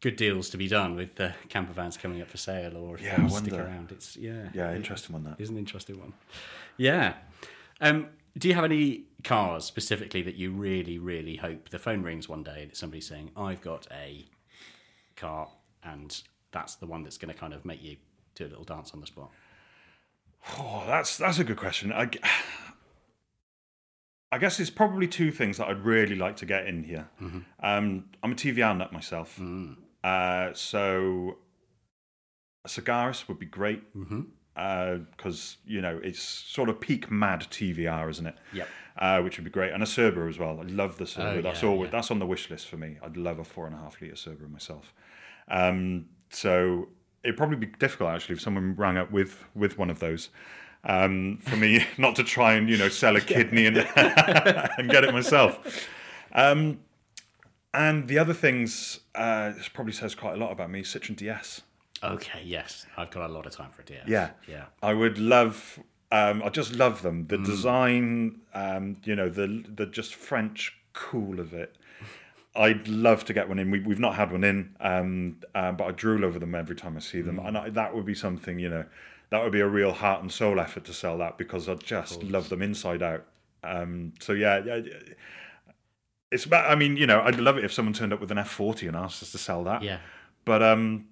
good 0.00 0.16
deals 0.16 0.50
to 0.50 0.56
be 0.56 0.68
done 0.68 0.94
with 0.96 1.18
uh, 1.20 1.30
camper 1.48 1.72
vans 1.72 1.96
coming 1.96 2.20
up 2.22 2.28
for 2.28 2.36
sale, 2.36 2.76
or 2.76 2.96
if 2.96 3.02
Yeah, 3.02 3.26
stick 3.28 3.52
around. 3.54 3.92
It's 3.92 4.16
yeah, 4.16 4.48
Yeah, 4.54 4.74
interesting 4.74 5.12
one 5.14 5.24
that. 5.24 5.40
is 5.40 5.48
an 5.48 5.58
interesting 5.58 5.98
one. 5.98 6.12
Yeah. 6.76 7.14
Um, 7.80 8.08
do 8.38 8.48
you 8.48 8.54
have 8.54 8.64
any 8.64 9.04
cars 9.24 9.64
specifically 9.64 10.22
that 10.22 10.34
you 10.34 10.50
really, 10.52 10.98
really 10.98 11.36
hope 11.36 11.70
the 11.70 11.78
phone 11.78 12.02
rings 12.02 12.28
one 12.28 12.42
day 12.42 12.62
and 12.64 12.76
somebody's 12.76 13.06
saying, 13.08 13.30
"I've 13.36 13.60
got 13.62 13.86
a 13.90 14.26
car," 15.16 15.48
and 15.82 16.22
that's 16.52 16.74
the 16.76 16.86
one 16.86 17.02
that's 17.02 17.18
going 17.18 17.32
to 17.32 17.38
kind 17.38 17.52
of 17.54 17.64
make 17.64 17.82
you 17.82 17.96
do 18.34 18.44
a 18.44 18.48
little 18.48 18.64
dance 18.64 18.92
on 18.92 19.00
the 19.00 19.06
spot? 19.06 19.30
Oh, 20.58 20.84
that's 20.86 21.16
that's 21.16 21.38
a 21.38 21.44
good 21.44 21.56
question. 21.56 21.92
I 24.32 24.38
guess 24.38 24.60
it's 24.60 24.70
probably 24.70 25.06
two 25.08 25.30
things 25.32 25.56
that 25.58 25.68
I'd 25.68 25.84
really 25.84 26.14
like 26.16 26.36
to 26.36 26.46
get 26.46 26.66
in 26.66 26.84
here. 26.84 27.08
Um, 27.60 28.06
I'm 28.22 28.32
a 28.32 28.34
TVR 28.34 28.76
nut 28.76 28.92
myself, 28.92 29.38
uh, 30.06 30.54
so 30.54 31.38
a 32.64 32.68
Sagaris 32.68 33.26
would 33.26 33.40
be 33.40 33.46
great 33.46 33.82
because 34.54 35.56
you 35.66 35.80
know 35.80 36.00
it's 36.02 36.22
sort 36.22 36.68
of 36.68 36.80
peak 36.80 37.10
mad 37.10 37.40
TVR, 37.50 38.08
isn't 38.10 38.26
it? 38.26 38.36
Yep. 38.52 38.68
Uh, 38.96 39.20
which 39.20 39.36
would 39.36 39.44
be 39.44 39.50
great, 39.50 39.72
and 39.72 39.82
a 39.82 39.86
Cerberus 39.86 40.36
as 40.36 40.38
well. 40.38 40.60
I 40.60 40.62
love 40.62 40.96
the 40.96 41.06
Cerberus. 41.06 41.38
Oh, 41.38 41.42
that's 41.42 41.62
yeah, 41.62 41.68
always 41.68 41.88
yeah. 41.88 41.92
that's 41.92 42.10
on 42.12 42.20
the 42.20 42.26
wish 42.26 42.48
list 42.50 42.68
for 42.68 42.76
me. 42.76 42.98
I'd 43.02 43.16
love 43.16 43.40
a 43.40 43.44
four 43.44 43.66
and 43.66 43.74
a 43.74 43.78
half 43.78 44.00
liter 44.00 44.14
Cerberus 44.14 44.50
myself. 44.50 44.94
Um, 45.48 46.06
so 46.30 46.88
it'd 47.24 47.36
probably 47.36 47.56
be 47.56 47.66
difficult 47.66 48.10
actually 48.10 48.36
if 48.36 48.40
someone 48.40 48.76
rang 48.76 48.96
up 48.96 49.10
with 49.10 49.44
with 49.56 49.76
one 49.76 49.90
of 49.90 49.98
those. 49.98 50.30
Um, 50.84 51.38
for 51.38 51.56
me, 51.56 51.84
not 51.98 52.14
to 52.14 52.22
try 52.22 52.54
and 52.54 52.70
you 52.70 52.76
know 52.76 52.88
sell 52.88 53.16
a 53.16 53.20
kidney 53.34 53.66
and 53.66 53.76
and 53.96 54.88
get 54.88 55.02
it 55.02 55.12
myself. 55.12 55.88
Um, 56.32 56.78
and 57.76 58.08
the 58.08 58.18
other 58.18 58.34
things, 58.34 59.00
uh, 59.14 59.50
this 59.52 59.68
probably 59.68 59.92
says 59.92 60.14
quite 60.14 60.34
a 60.34 60.36
lot 60.36 60.50
about 60.52 60.70
me. 60.70 60.82
Citroen 60.82 61.16
DS. 61.16 61.62
Okay, 62.02 62.42
yes, 62.44 62.86
I've 62.96 63.10
got 63.10 63.28
a 63.30 63.32
lot 63.32 63.46
of 63.46 63.52
time 63.52 63.70
for 63.70 63.82
a 63.82 63.84
DS. 63.84 64.04
Yeah, 64.08 64.30
yeah, 64.48 64.64
I 64.82 64.92
would 64.94 65.18
love. 65.18 65.78
Um, 66.12 66.42
I 66.42 66.50
just 66.50 66.74
love 66.74 67.02
them. 67.02 67.26
The 67.26 67.38
design, 67.38 68.40
um, 68.54 68.96
you 69.04 69.16
know, 69.16 69.28
the 69.28 69.64
the 69.74 69.86
just 69.86 70.14
French 70.14 70.76
cool 70.92 71.40
of 71.40 71.52
it. 71.52 71.74
I'd 72.54 72.88
love 72.88 73.24
to 73.26 73.34
get 73.34 73.48
one 73.48 73.58
in. 73.58 73.70
We, 73.70 73.80
we've 73.80 73.98
not 74.00 74.14
had 74.14 74.32
one 74.32 74.42
in, 74.42 74.74
um, 74.80 75.36
uh, 75.54 75.72
but 75.72 75.84
I 75.84 75.90
drool 75.90 76.24
over 76.24 76.38
them 76.38 76.54
every 76.54 76.74
time 76.74 76.96
I 76.96 77.00
see 77.00 77.20
them, 77.20 77.36
Mm. 77.36 77.48
and 77.48 77.58
I, 77.58 77.68
that 77.70 77.94
would 77.94 78.06
be 78.06 78.14
something 78.14 78.58
you 78.58 78.70
know, 78.70 78.84
that 79.30 79.42
would 79.42 79.52
be 79.52 79.60
a 79.60 79.66
real 79.68 79.92
heart 79.92 80.22
and 80.22 80.32
soul 80.32 80.58
effort 80.58 80.84
to 80.86 80.94
sell 80.94 81.18
that 81.18 81.36
because 81.36 81.68
I 81.68 81.74
just 81.74 82.22
love 82.22 82.48
them 82.48 82.62
inside 82.62 83.02
out. 83.02 83.24
Um, 83.62 84.12
so 84.20 84.32
yeah. 84.32 84.80
It's 86.30 86.44
about. 86.44 86.70
I 86.70 86.74
mean, 86.74 86.96
you 86.96 87.06
know, 87.06 87.20
I'd 87.20 87.38
love 87.38 87.58
it 87.58 87.64
if 87.64 87.72
someone 87.72 87.92
turned 87.92 88.12
up 88.12 88.20
with 88.20 88.30
an 88.30 88.38
F 88.38 88.50
forty 88.50 88.86
and 88.86 88.96
asked 88.96 89.22
us 89.22 89.32
to 89.32 89.38
sell 89.38 89.64
that. 89.64 89.82
Yeah. 89.82 89.98
But 90.44 90.62
um, 90.62 91.06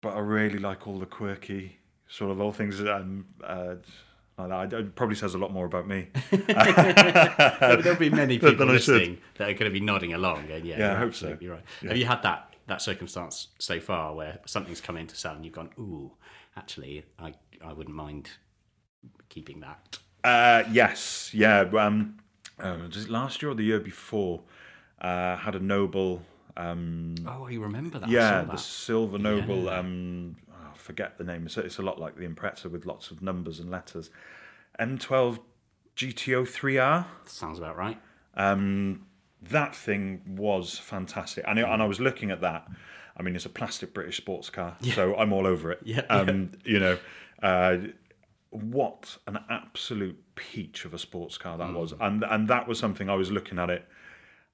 but 0.00 0.14
I 0.14 0.20
really 0.20 0.58
like 0.58 0.86
all 0.86 0.98
the 0.98 1.06
quirky 1.06 1.78
sort 2.06 2.30
of 2.30 2.38
little 2.38 2.52
things. 2.52 2.78
that 2.78 2.94
um, 2.94 3.26
uh, 3.42 3.76
like 4.38 4.70
that. 4.70 4.78
It 4.78 4.94
probably 4.94 5.16
says 5.16 5.34
a 5.34 5.38
lot 5.38 5.52
more 5.52 5.66
about 5.66 5.88
me. 5.88 6.08
There'll, 6.30 7.96
be 7.96 8.10
many 8.10 8.38
people 8.38 8.66
listening 8.66 9.18
that 9.36 9.48
are 9.48 9.52
going 9.54 9.64
to 9.64 9.70
be 9.70 9.80
nodding 9.80 10.12
along. 10.12 10.50
And 10.50 10.64
yeah, 10.64 10.78
Yeah, 10.78 10.92
I 10.92 10.96
hope 10.96 11.14
so. 11.14 11.36
You're 11.40 11.54
right. 11.54 11.64
Have 11.82 11.96
you 11.96 12.06
had 12.06 12.22
that 12.22 12.54
that 12.66 12.82
circumstance 12.82 13.48
so 13.58 13.80
far 13.80 14.14
where 14.14 14.40
something's 14.44 14.80
come 14.80 14.96
in 14.96 15.06
to 15.06 15.16
sell 15.16 15.34
and 15.34 15.44
you've 15.44 15.54
gone, 15.54 15.70
ooh, 15.78 16.12
actually, 16.56 17.04
I 17.18 17.34
I 17.64 17.72
wouldn't 17.72 17.96
mind 17.96 18.30
keeping 19.28 19.60
that. 19.60 19.98
Uh, 20.22 20.64
yes, 20.70 21.30
yeah. 21.32 21.60
Um, 21.60 22.18
uh, 22.60 22.76
was 22.86 23.04
it 23.04 23.10
last 23.10 23.42
year 23.42 23.50
or 23.50 23.54
the 23.54 23.64
year 23.64 23.80
before? 23.80 24.42
Uh, 25.00 25.36
had 25.36 25.54
a 25.54 25.60
Noble. 25.60 26.22
Um, 26.56 27.14
Oh, 27.26 27.46
you 27.48 27.60
remember 27.62 27.98
that? 28.00 28.08
Yeah, 28.08 28.40
saw 28.40 28.44
the 28.46 28.52
that. 28.52 28.58
silver 28.60 29.18
Noble. 29.18 29.68
Um, 29.68 30.36
oh, 30.50 30.70
I 30.74 30.76
forget 30.76 31.18
the 31.18 31.24
name. 31.24 31.46
It's, 31.46 31.56
it's 31.56 31.78
a 31.78 31.82
lot 31.82 32.00
like 32.00 32.16
the 32.16 32.26
Impreza 32.26 32.66
with 32.70 32.84
lots 32.86 33.10
of 33.10 33.22
numbers 33.22 33.60
and 33.60 33.70
letters. 33.70 34.10
M12 34.80 35.38
GTO 35.96 36.42
3R. 36.48 37.06
sounds 37.26 37.58
about 37.58 37.76
right. 37.76 38.00
Um, 38.34 39.06
that 39.42 39.74
thing 39.74 40.22
was 40.36 40.78
fantastic, 40.78 41.44
and, 41.46 41.58
I- 41.60 41.72
and 41.72 41.80
I 41.82 41.86
was 41.86 42.00
looking 42.00 42.30
at 42.30 42.40
that. 42.40 42.68
I 43.16 43.22
mean, 43.22 43.34
it's 43.34 43.46
a 43.46 43.50
plastic 43.50 43.94
British 43.94 44.16
sports 44.16 44.48
car, 44.50 44.76
so 44.94 45.16
I'm 45.16 45.32
all 45.32 45.46
over 45.46 45.72
it. 45.72 45.80
Yeah, 45.84 46.02
Um, 46.08 46.52
You 46.64 46.78
know, 46.80 46.98
uh, 47.42 47.78
what 48.50 49.18
an 49.26 49.38
absolute 49.48 50.27
peach 50.38 50.84
of 50.84 50.94
a 50.94 50.98
sports 50.98 51.36
car 51.38 51.58
that 51.58 51.72
was, 51.74 51.92
and 52.00 52.22
and 52.24 52.48
that 52.48 52.66
was 52.68 52.78
something 52.78 53.10
I 53.10 53.14
was 53.14 53.30
looking 53.30 53.58
at 53.58 53.68
it, 53.70 53.84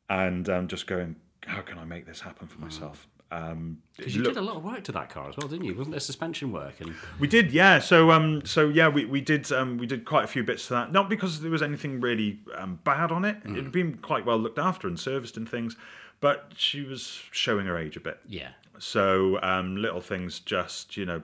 and 0.08 0.48
um, 0.48 0.68
just 0.68 0.86
going, 0.86 1.16
how 1.46 1.60
can 1.60 1.78
I 1.78 1.84
make 1.84 2.06
this 2.06 2.20
happen 2.20 2.48
for 2.48 2.60
myself? 2.60 3.06
Um, 3.30 3.78
Because 3.96 4.14
you 4.14 4.22
did 4.22 4.36
a 4.36 4.42
lot 4.42 4.56
of 4.56 4.64
work 4.64 4.84
to 4.84 4.92
that 4.92 5.08
car 5.10 5.28
as 5.28 5.36
well, 5.36 5.48
didn't 5.48 5.64
you? 5.64 5.74
Wasn't 5.74 5.90
there 5.92 5.98
suspension 6.00 6.52
work 6.52 6.80
and 6.80 6.94
we 7.18 7.26
did, 7.26 7.50
yeah. 7.52 7.80
So, 7.80 8.12
um, 8.12 8.44
so 8.44 8.68
yeah, 8.68 8.86
we, 8.88 9.06
we 9.06 9.20
did 9.20 9.50
um, 9.50 9.76
we 9.78 9.86
did 9.86 10.04
quite 10.04 10.24
a 10.24 10.28
few 10.28 10.44
bits 10.44 10.68
to 10.68 10.74
that. 10.74 10.92
Not 10.92 11.08
because 11.08 11.40
there 11.40 11.50
was 11.50 11.62
anything 11.62 12.00
really 12.00 12.40
um, 12.56 12.78
bad 12.84 13.10
on 13.10 13.24
it. 13.24 13.38
It 13.44 13.56
had 13.56 13.72
been 13.72 13.96
quite 13.96 14.24
well 14.24 14.38
looked 14.38 14.58
after 14.58 14.86
and 14.86 15.00
serviced 15.00 15.36
and 15.36 15.48
things, 15.48 15.74
but 16.20 16.52
she 16.56 16.82
was 16.82 17.22
showing 17.32 17.66
her 17.66 17.76
age 17.76 17.96
a 17.96 18.00
bit. 18.00 18.20
yeah, 18.28 18.50
So 18.78 19.40
um, 19.42 19.76
little 19.76 20.00
things, 20.00 20.38
just 20.38 20.96
you 20.96 21.04
know, 21.04 21.22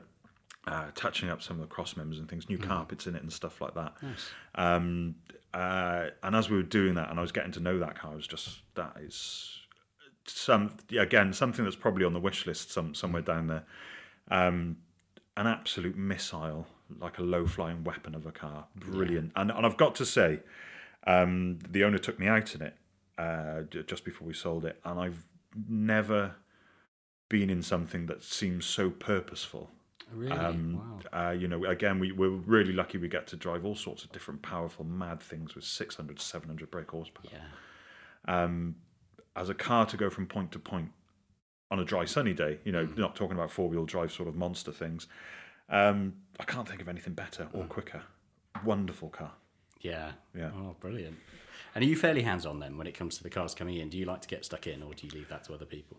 uh, 0.70 0.86
touching 0.94 1.28
up 1.28 1.42
some 1.42 1.56
of 1.56 1.68
the 1.68 1.74
cross 1.74 1.96
members 1.96 2.18
and 2.20 2.28
things, 2.28 2.48
new 2.48 2.56
carpets 2.58 3.06
in 3.06 3.16
it 3.16 3.22
and 3.22 3.32
stuff 3.32 3.60
like 3.60 3.74
that. 3.74 3.92
Um, 4.54 5.16
uh, 5.52 6.06
and 6.22 6.36
as 6.36 6.48
we 6.48 6.56
were 6.56 6.62
doing 6.62 6.94
that, 6.94 7.10
and 7.10 7.18
I 7.18 7.22
was 7.22 7.32
getting 7.32 7.50
to 7.52 7.60
know 7.60 7.78
that 7.80 7.96
car, 7.98 8.12
I 8.12 8.14
was 8.14 8.26
just 8.26 8.60
that 8.76 8.96
is 9.00 9.58
some 10.26 10.76
again 10.96 11.32
something 11.32 11.64
that's 11.64 11.76
probably 11.76 12.04
on 12.04 12.12
the 12.12 12.20
wish 12.20 12.46
list 12.46 12.70
some 12.70 12.94
somewhere 12.94 13.22
down 13.22 13.48
there. 13.48 13.64
Um, 14.30 14.76
an 15.36 15.48
absolute 15.48 15.96
missile, 15.96 16.66
like 17.00 17.18
a 17.18 17.22
low 17.22 17.46
flying 17.46 17.82
weapon 17.82 18.14
of 18.14 18.26
a 18.26 18.32
car, 18.32 18.66
brilliant. 18.76 19.32
And 19.34 19.50
and 19.50 19.66
I've 19.66 19.76
got 19.76 19.96
to 19.96 20.06
say, 20.06 20.40
um, 21.04 21.58
the 21.68 21.82
owner 21.82 21.98
took 21.98 22.20
me 22.20 22.28
out 22.28 22.54
in 22.54 22.62
it 22.62 22.76
uh, 23.18 23.62
just 23.86 24.04
before 24.04 24.28
we 24.28 24.34
sold 24.34 24.64
it, 24.64 24.78
and 24.84 25.00
I've 25.00 25.26
never 25.68 26.36
been 27.28 27.50
in 27.50 27.62
something 27.62 28.06
that 28.06 28.22
seems 28.22 28.66
so 28.66 28.88
purposeful. 28.90 29.70
Really. 30.12 30.32
Um, 30.32 31.00
wow. 31.12 31.28
uh, 31.28 31.30
you 31.32 31.48
know, 31.48 31.64
again, 31.64 31.98
we, 31.98 32.12
we're 32.12 32.28
really 32.28 32.72
lucky 32.72 32.98
we 32.98 33.08
get 33.08 33.26
to 33.28 33.36
drive 33.36 33.64
all 33.64 33.74
sorts 33.74 34.04
of 34.04 34.12
different 34.12 34.42
powerful, 34.42 34.84
mad 34.84 35.20
things 35.20 35.54
with 35.54 35.64
600, 35.64 36.20
700 36.20 36.70
brake 36.70 36.90
horsepower. 36.90 37.30
Yeah, 37.32 38.44
Um, 38.44 38.76
as 39.36 39.48
a 39.48 39.54
car 39.54 39.86
to 39.86 39.96
go 39.96 40.10
from 40.10 40.26
point 40.26 40.52
to 40.52 40.58
point 40.58 40.90
on 41.70 41.78
a 41.78 41.84
dry, 41.84 42.04
sunny 42.04 42.34
day, 42.34 42.58
you 42.64 42.72
know, 42.72 42.88
not 42.96 43.14
talking 43.14 43.36
about 43.36 43.50
four 43.50 43.68
wheel 43.68 43.84
drive 43.84 44.12
sort 44.12 44.28
of 44.28 44.34
monster 44.34 44.72
things, 44.72 45.06
um, 45.68 46.14
I 46.38 46.44
can't 46.44 46.68
think 46.68 46.80
of 46.80 46.88
anything 46.88 47.14
better 47.14 47.48
or 47.52 47.64
quicker. 47.64 48.02
Wonderful 48.64 49.08
car. 49.08 49.32
yeah, 49.80 50.12
Yeah. 50.34 50.50
Oh, 50.54 50.76
brilliant. 50.80 51.16
And 51.74 51.84
are 51.84 51.86
you 51.86 51.94
fairly 51.96 52.22
hands 52.22 52.44
on 52.44 52.58
then 52.58 52.76
when 52.76 52.86
it 52.86 52.94
comes 52.94 53.16
to 53.18 53.22
the 53.22 53.30
cars 53.30 53.54
coming 53.54 53.76
in? 53.76 53.88
Do 53.88 53.96
you 53.96 54.04
like 54.04 54.20
to 54.22 54.28
get 54.28 54.44
stuck 54.44 54.66
in, 54.66 54.82
or 54.82 54.92
do 54.92 55.06
you 55.06 55.12
leave 55.12 55.28
that 55.28 55.44
to 55.44 55.54
other 55.54 55.64
people? 55.64 55.98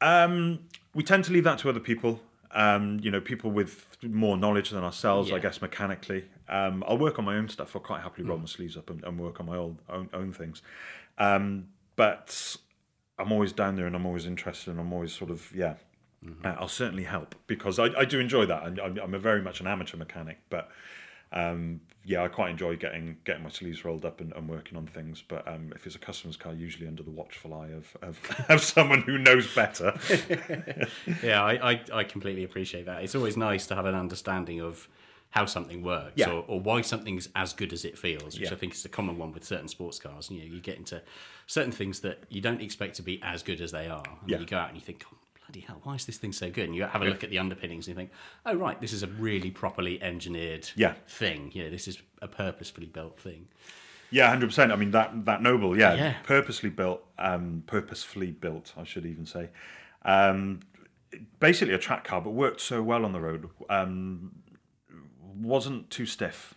Um, 0.00 0.66
we 0.94 1.04
tend 1.04 1.24
to 1.26 1.32
leave 1.32 1.44
that 1.44 1.58
to 1.60 1.68
other 1.68 1.80
people. 1.80 2.20
Um, 2.54 3.00
you 3.02 3.10
know, 3.10 3.20
people 3.20 3.50
with 3.50 3.96
more 4.02 4.36
knowledge 4.36 4.70
than 4.70 4.84
ourselves, 4.84 5.30
I 5.32 5.38
guess, 5.38 5.62
mechanically. 5.62 6.24
Um, 6.48 6.84
I'll 6.86 6.98
work 6.98 7.18
on 7.18 7.24
my 7.24 7.36
own 7.36 7.48
stuff. 7.48 7.74
I'll 7.74 7.80
quite 7.82 8.02
happily 8.02 8.26
roll 8.28 8.38
my 8.38 8.44
sleeves 8.46 8.76
up 8.76 8.90
and, 8.90 9.02
and 9.04 9.18
work 9.18 9.40
on 9.40 9.46
my 9.46 9.56
own 9.56 9.78
own, 9.88 10.10
own 10.12 10.32
things. 10.32 10.60
Um, 11.18 11.68
but 11.96 12.56
I'm 13.18 13.32
always 13.32 13.52
down 13.52 13.76
there, 13.76 13.86
and 13.86 13.96
I'm 13.96 14.04
always 14.04 14.26
interested, 14.26 14.70
and 14.70 14.80
I'm 14.80 14.92
always 14.92 15.12
sort 15.12 15.30
of 15.30 15.50
yeah. 15.54 15.74
Uh, 16.44 16.54
I'll 16.58 16.68
certainly 16.68 17.02
help 17.04 17.34
because 17.46 17.78
I, 17.80 17.86
I 17.98 18.04
do 18.04 18.20
enjoy 18.20 18.46
that, 18.46 18.64
and 18.64 18.78
I'm, 18.80 18.98
I'm 18.98 19.14
a 19.14 19.18
very 19.18 19.42
much 19.42 19.60
an 19.60 19.66
amateur 19.66 19.96
mechanic. 19.96 20.38
But 20.50 20.68
um, 21.32 21.80
yeah, 22.04 22.22
I 22.24 22.28
quite 22.28 22.50
enjoy 22.50 22.76
getting 22.76 23.16
getting 23.24 23.42
my 23.44 23.48
sleeves 23.48 23.84
rolled 23.84 24.04
up 24.04 24.20
and, 24.20 24.32
and 24.32 24.48
working 24.48 24.76
on 24.76 24.86
things. 24.86 25.22
But 25.26 25.46
um, 25.46 25.72
if 25.74 25.86
it's 25.86 25.94
a 25.94 25.98
customer's 26.00 26.36
car, 26.36 26.52
usually 26.52 26.88
under 26.88 27.02
the 27.02 27.10
watchful 27.12 27.54
eye 27.54 27.68
of 27.68 27.96
of, 28.02 28.18
of 28.48 28.62
someone 28.62 29.02
who 29.02 29.18
knows 29.18 29.52
better. 29.54 29.94
Yeah, 31.22 31.42
I, 31.42 31.72
I, 31.72 31.80
I 31.92 32.04
completely 32.04 32.44
appreciate 32.44 32.86
that. 32.86 33.02
It's 33.04 33.14
always 33.14 33.36
nice 33.36 33.66
to 33.68 33.74
have 33.74 33.86
an 33.86 33.94
understanding 33.94 34.60
of 34.60 34.88
how 35.30 35.46
something 35.46 35.82
works 35.82 36.14
Yeah. 36.16 36.30
or, 36.30 36.44
or 36.46 36.60
why 36.60 36.82
something's 36.82 37.28
as 37.34 37.52
good 37.54 37.72
as 37.72 37.84
it 37.84 37.96
feels, 37.96 38.38
which 38.38 38.48
Yeah. 38.50 38.54
I 38.56 38.58
think 38.58 38.74
is 38.74 38.84
a 38.84 38.88
common 38.88 39.16
one 39.16 39.32
with 39.32 39.44
certain 39.44 39.68
sports 39.68 39.98
cars. 39.98 40.30
You 40.30 40.40
know, 40.40 40.44
you 40.44 40.60
get 40.60 40.76
into 40.76 41.00
certain 41.46 41.72
things 41.72 42.00
that 42.00 42.18
you 42.28 42.40
don't 42.40 42.60
expect 42.60 42.96
to 42.96 43.02
be 43.02 43.20
as 43.22 43.42
good 43.42 43.60
as 43.60 43.70
they 43.72 43.88
are. 43.88 44.02
And 44.20 44.30
Yeah. 44.30 44.38
you 44.40 44.46
go 44.46 44.58
out 44.58 44.68
and 44.68 44.76
you 44.76 44.82
think, 44.84 45.04
oh, 45.12 45.16
bloody 45.52 45.66
hell, 45.66 45.80
why 45.82 45.94
is 45.94 46.06
this 46.06 46.16
thing 46.16 46.32
so 46.32 46.50
good? 46.50 46.64
And 46.64 46.74
you 46.74 46.84
have 46.84 47.02
a 47.02 47.04
look 47.04 47.22
at 47.22 47.30
the 47.30 47.38
underpinnings 47.38 47.86
and 47.86 47.94
you 47.94 48.00
think, 48.00 48.10
oh, 48.46 48.54
right, 48.54 48.80
this 48.80 48.92
is 48.92 49.02
a 49.02 49.06
really 49.06 49.50
properly 49.50 50.02
engineered 50.02 50.70
Yeah. 50.74 50.94
thing. 51.06 51.50
You 51.54 51.64
know, 51.64 51.70
this 51.70 51.86
is 51.86 52.00
a 52.20 52.28
purposefully 52.28 52.86
built 52.86 53.18
thing. 53.20 53.48
Yeah, 54.10 54.28
hundred 54.28 54.46
percent. 54.48 54.72
I 54.72 54.76
mean 54.76 54.90
that 54.90 55.24
that 55.24 55.40
Noble, 55.42 55.76
yeah, 55.78 55.94
Yeah. 55.94 56.14
purposely 56.22 56.68
built, 56.68 57.02
um, 57.18 57.62
purposefully 57.66 58.30
built. 58.30 58.74
I 58.76 58.84
should 58.84 59.06
even 59.06 59.24
say, 59.24 59.48
um, 60.04 60.60
basically 61.40 61.72
a 61.74 61.78
track 61.78 62.04
car, 62.04 62.20
but 62.20 62.30
worked 62.30 62.60
so 62.60 62.82
well 62.82 63.04
on 63.06 63.12
the 63.12 63.20
road. 63.20 63.48
Um, 63.70 64.32
wasn't 65.34 65.88
too 65.88 66.04
stiff, 66.04 66.54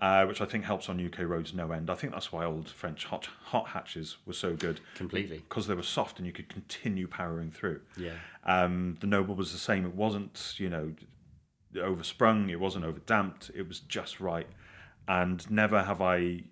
uh, 0.00 0.24
which 0.26 0.40
I 0.40 0.44
think 0.46 0.64
helps 0.64 0.88
on 0.88 1.04
UK 1.04 1.20
roads 1.20 1.52
no 1.54 1.70
end. 1.72 1.90
I 1.90 1.94
think 1.94 2.12
that's 2.12 2.32
why 2.32 2.44
old 2.44 2.68
French 2.70 3.04
hot 3.06 3.28
hot 3.46 3.68
hatches 3.68 4.16
were 4.26 4.32
so 4.32 4.54
good 4.54 4.80
Completely. 4.94 5.38
because 5.38 5.66
they 5.66 5.74
were 5.74 5.82
soft 5.82 6.18
and 6.18 6.26
you 6.26 6.32
could 6.32 6.48
continue 6.48 7.06
powering 7.06 7.50
through. 7.50 7.80
Yeah. 7.96 8.14
Um, 8.44 8.96
the 9.00 9.06
Noble 9.06 9.34
was 9.34 9.52
the 9.52 9.58
same. 9.58 9.84
It 9.84 9.94
wasn't, 9.94 10.54
you 10.56 10.68
know, 10.70 10.92
oversprung. 11.74 12.50
It 12.50 12.56
wasn't 12.60 12.84
overdamped. 12.84 13.50
It 13.54 13.68
was 13.68 13.80
just 13.80 14.20
right. 14.20 14.46
And 15.08 15.48
never 15.50 15.82
have 15.82 16.00
I 16.00 16.44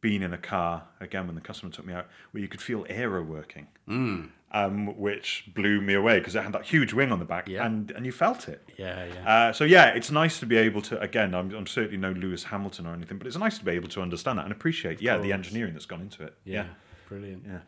been 0.00 0.22
in 0.22 0.32
a 0.32 0.38
car 0.38 0.88
again 1.00 1.26
when 1.26 1.34
the 1.34 1.40
customer 1.40 1.72
took 1.72 1.86
me 1.86 1.92
out 1.94 2.06
where 2.30 2.40
you 2.42 2.48
could 2.48 2.60
feel 2.62 2.86
aero 2.88 3.22
working, 3.22 3.66
Mm. 3.88 4.30
Um, 4.52 4.96
which 4.98 5.44
blew 5.54 5.80
me 5.80 5.94
away 5.94 6.18
because 6.18 6.34
it 6.36 6.42
had 6.42 6.52
that 6.52 6.64
huge 6.64 6.92
wing 6.92 7.12
on 7.12 7.18
the 7.18 7.24
back, 7.24 7.48
Yeah. 7.48 7.66
and 7.66 7.90
and 7.90 8.06
you 8.06 8.12
felt 8.12 8.48
it. 8.48 8.62
Yeah, 8.76 9.04
yeah. 9.06 9.28
Uh, 9.48 9.52
so 9.52 9.64
yeah, 9.64 9.88
it's 9.88 10.10
nice 10.10 10.38
to 10.40 10.46
be 10.46 10.56
able 10.56 10.82
to. 10.82 11.00
Again, 11.00 11.34
I'm, 11.34 11.52
I'm 11.54 11.66
certainly 11.66 11.96
no 11.98 12.12
Lewis 12.12 12.44
Hamilton 12.44 12.86
or 12.86 12.94
anything, 12.94 13.18
but 13.18 13.26
it's 13.26 13.36
nice 13.38 13.58
to 13.58 13.64
be 13.64 13.72
able 13.72 13.88
to 13.88 14.02
understand 14.02 14.38
that 14.38 14.44
and 14.44 14.52
appreciate, 14.52 15.00
yeah, 15.02 15.18
the 15.18 15.32
engineering 15.32 15.72
that's 15.72 15.86
gone 15.86 16.00
into 16.00 16.22
it. 16.22 16.34
Yeah, 16.44 16.66
brilliant. 17.08 17.44
Yeah. 17.46 17.58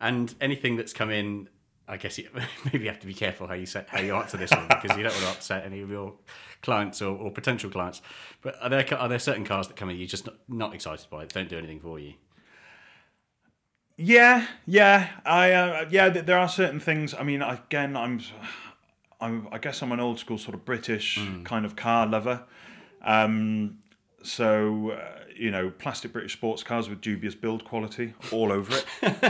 And 0.00 0.34
anything 0.40 0.76
that's 0.76 0.92
come 0.94 1.10
in, 1.10 1.48
I 1.86 1.96
guess 1.98 2.16
you, 2.16 2.28
maybe 2.64 2.84
you 2.84 2.88
have 2.90 3.00
to 3.00 3.06
be 3.06 3.12
careful 3.14 3.46
how 3.48 3.54
you 3.54 3.66
say, 3.66 3.84
how 3.88 4.00
you 4.00 4.14
answer 4.14 4.36
this 4.38 4.50
one 4.50 4.66
because 4.68 4.96
you 4.96 5.02
don't 5.02 5.12
want 5.12 5.24
to 5.24 5.30
upset 5.32 5.66
any 5.66 5.80
of 5.82 5.90
your 5.90 6.14
clients 6.62 7.02
or, 7.02 7.14
or 7.16 7.30
potential 7.30 7.68
clients. 7.70 8.00
But 8.40 8.56
are 8.62 8.68
there 8.70 8.86
are 8.98 9.08
there 9.08 9.18
certain 9.18 9.44
cars 9.44 9.66
that 9.68 9.76
come 9.76 9.90
in 9.90 9.96
you're 9.98 10.06
just 10.06 10.24
not, 10.26 10.36
not 10.48 10.74
excited 10.74 11.06
by? 11.10 11.26
Don't 11.26 11.48
do 11.50 11.58
anything 11.58 11.80
for 11.80 11.98
you. 11.98 12.14
Yeah, 14.02 14.46
yeah, 14.66 15.08
I 15.26 15.52
uh, 15.52 15.84
yeah. 15.90 16.08
th- 16.08 16.24
There 16.24 16.38
are 16.38 16.48
certain 16.48 16.80
things. 16.80 17.12
I 17.12 17.22
mean, 17.22 17.42
again, 17.42 17.96
I'm, 17.96 18.20
I'm. 19.20 19.46
I 19.52 19.58
guess 19.58 19.82
I'm 19.82 19.92
an 19.92 20.00
old 20.00 20.18
school 20.18 20.38
sort 20.38 20.54
of 20.54 20.64
British 20.64 21.18
kind 21.44 21.66
of 21.66 21.76
car 21.76 22.06
lover. 22.06 22.44
Um, 23.02 23.78
so 24.22 24.92
uh, 24.92 25.24
you 25.36 25.50
know, 25.50 25.70
plastic 25.70 26.12
British 26.12 26.32
sports 26.34 26.62
cars 26.62 26.88
with 26.88 27.00
dubious 27.02 27.34
build 27.34 27.64
quality 27.64 28.14
all 28.32 28.52
over 28.52 28.74
it. 28.76 28.84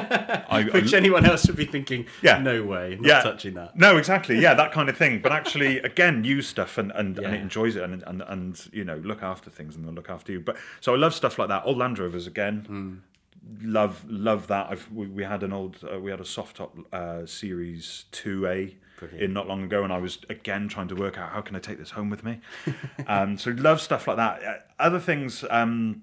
I, 0.49 0.68
Which 0.73 0.95
I- 0.95 0.97
anyone 0.99 1.25
else 1.27 1.47
would 1.49 1.57
be 1.57 1.64
thinking, 1.66 2.07
Yeah. 2.23 2.39
no 2.39 2.62
way, 2.64 2.97
not 3.01 3.07
yeah, 3.07 3.23
touching 3.23 3.55
that. 3.55 3.77
No, 3.77 3.97
exactly. 3.97 4.39
Yeah, 4.41 4.55
that 4.55 4.71
kind 4.73 4.89
of 4.89 4.97
thing. 4.97 5.21
But 5.21 5.33
actually, 5.33 5.79
again, 5.91 6.23
use 6.25 6.47
stuff 6.47 6.79
and 6.79 6.93
and, 6.93 7.18
and 7.18 7.35
it 7.35 7.41
enjoys 7.41 7.75
it 7.77 7.83
and, 7.83 8.03
and 8.07 8.23
and 8.23 8.68
you 8.73 8.85
know 8.85 8.97
look 8.99 9.23
after 9.23 9.51
things 9.51 9.75
and 9.75 9.85
they'll 9.85 9.93
look 9.95 10.11
after 10.11 10.31
you. 10.31 10.39
But 10.41 10.57
so 10.81 10.95
I 10.95 10.97
love 10.97 11.12
stuff 11.14 11.39
like 11.41 11.49
that. 11.49 11.62
Old 11.64 11.79
Land 11.79 11.99
Rovers 11.99 12.27
again. 12.29 13.03
Love 13.62 14.05
love 14.09 14.47
that. 14.49 14.68
I've, 14.70 14.91
we, 14.93 15.07
we 15.07 15.24
had 15.24 15.43
an 15.43 15.53
old 15.53 15.78
uh, 15.91 15.99
we 15.99 16.11
had 16.11 16.20
a 16.20 16.24
soft 16.24 16.57
top 16.57 16.76
uh, 16.93 17.26
series 17.26 18.05
two 18.12 18.47
A 18.47 18.76
in 19.18 19.32
not 19.32 19.49
long 19.49 19.62
ago, 19.62 19.82
and 19.82 19.93
I 19.93 19.99
was 19.99 20.18
again 20.28 20.68
trying 20.68 20.88
to 20.88 20.95
work 20.95 21.18
out 21.18 21.30
how 21.30 21.41
can 21.41 21.57
I 21.57 21.59
take 21.59 21.78
this 21.78 21.91
home 21.91 22.11
with 22.11 22.24
me. 22.24 22.41
um, 23.07 23.38
so 23.38 23.51
love 23.51 23.80
stuff 23.80 24.07
like 24.07 24.16
that. 24.16 24.43
Uh, 24.43 24.55
other 24.78 25.01
things. 25.01 25.45
Um, 25.51 26.03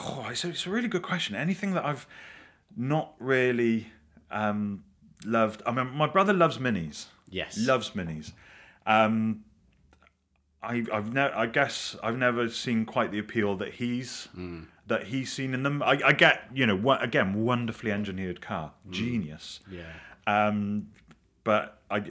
oh, 0.00 0.28
it's, 0.30 0.44
a, 0.44 0.50
it's 0.50 0.66
a 0.66 0.70
really 0.70 0.88
good 0.88 1.02
question. 1.02 1.34
Anything 1.34 1.72
that 1.72 1.84
I've 1.84 2.06
not 2.76 3.14
really 3.18 3.88
um, 4.30 4.84
loved. 5.24 5.62
I 5.66 5.72
mean, 5.72 5.90
my 5.90 6.06
brother 6.06 6.32
loves 6.32 6.58
minis. 6.58 7.06
Yes. 7.30 7.58
loves 7.58 7.90
minis. 7.90 8.32
Um, 8.86 9.44
I, 10.62 10.84
I've 10.92 11.12
never. 11.12 11.34
I 11.34 11.46
guess 11.46 11.96
I've 12.02 12.18
never 12.18 12.48
seen 12.48 12.84
quite 12.84 13.10
the 13.10 13.18
appeal 13.18 13.56
that 13.56 13.74
he's 13.74 14.28
that 14.86 15.04
he's 15.04 15.32
seen 15.32 15.54
in 15.54 15.62
them. 15.62 15.82
I, 15.82 15.98
I 16.04 16.12
get, 16.12 16.42
you 16.54 16.66
know, 16.66 16.76
wo- 16.76 16.98
again, 17.00 17.42
wonderfully 17.44 17.90
engineered 17.92 18.40
car, 18.40 18.72
genius. 18.90 19.60
Yeah. 19.70 19.82
Um, 20.26 20.88
but 21.42 21.80
I, 21.90 22.04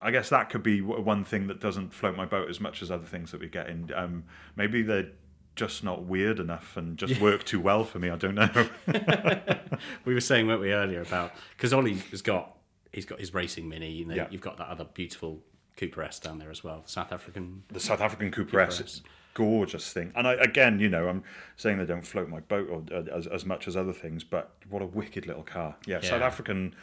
I 0.00 0.10
guess 0.10 0.28
that 0.30 0.50
could 0.50 0.62
be 0.62 0.80
one 0.80 1.24
thing 1.24 1.46
that 1.48 1.60
doesn't 1.60 1.92
float 1.94 2.16
my 2.16 2.24
boat 2.26 2.48
as 2.48 2.60
much 2.60 2.82
as 2.82 2.90
other 2.90 3.06
things 3.06 3.30
that 3.32 3.40
we 3.40 3.48
get 3.48 3.68
in. 3.68 3.90
Um, 3.94 4.24
maybe 4.56 4.82
they're 4.82 5.08
just 5.56 5.82
not 5.82 6.04
weird 6.04 6.38
enough 6.38 6.76
and 6.76 6.96
just 6.96 7.20
work 7.20 7.42
too 7.44 7.58
well 7.60 7.82
for 7.84 7.98
me. 7.98 8.10
I 8.10 8.16
don't 8.16 8.34
know. 8.36 8.68
We 10.04 10.14
were 10.14 10.20
saying, 10.20 10.46
weren't 10.46 10.60
we, 10.60 10.72
earlier 10.72 11.02
about 11.02 11.32
because 11.56 11.72
Ollie 11.72 11.94
has 12.10 12.22
got 12.22 12.56
he's 12.92 13.04
got 13.04 13.20
his 13.20 13.32
racing 13.34 13.68
mini. 13.68 13.90
You 13.90 14.06
know, 14.06 14.14
Yeah. 14.14 14.26
you've 14.30 14.40
got 14.40 14.56
that 14.58 14.68
other 14.68 14.84
beautiful 14.84 15.42
Cooper 15.76 16.02
S 16.02 16.18
down 16.18 16.38
there 16.38 16.50
as 16.50 16.64
well, 16.64 16.82
South 16.86 17.12
African. 17.12 17.62
the 17.68 17.78
South 17.80 18.00
African 18.00 18.30
Cooper 18.30 18.58
S, 18.60 18.78
Cooper 18.78 18.84
it's 18.84 18.98
a 18.98 19.02
gorgeous 19.34 19.92
thing. 19.92 20.12
And 20.14 20.26
I, 20.26 20.34
again, 20.34 20.80
you 20.80 20.88
know, 20.88 21.08
I'm 21.08 21.22
saying 21.56 21.78
they 21.78 21.86
don't 21.86 22.06
float 22.06 22.28
my 22.28 22.40
boat 22.40 22.68
or, 22.70 22.82
uh, 22.94 23.04
as, 23.14 23.26
as 23.26 23.44
much 23.44 23.68
as 23.68 23.76
other 23.76 23.92
things, 23.92 24.24
but 24.24 24.50
what 24.68 24.82
a 24.82 24.86
wicked 24.86 25.26
little 25.26 25.42
car. 25.42 25.76
Yeah, 25.86 26.00
South 26.00 26.22
African 26.22 26.74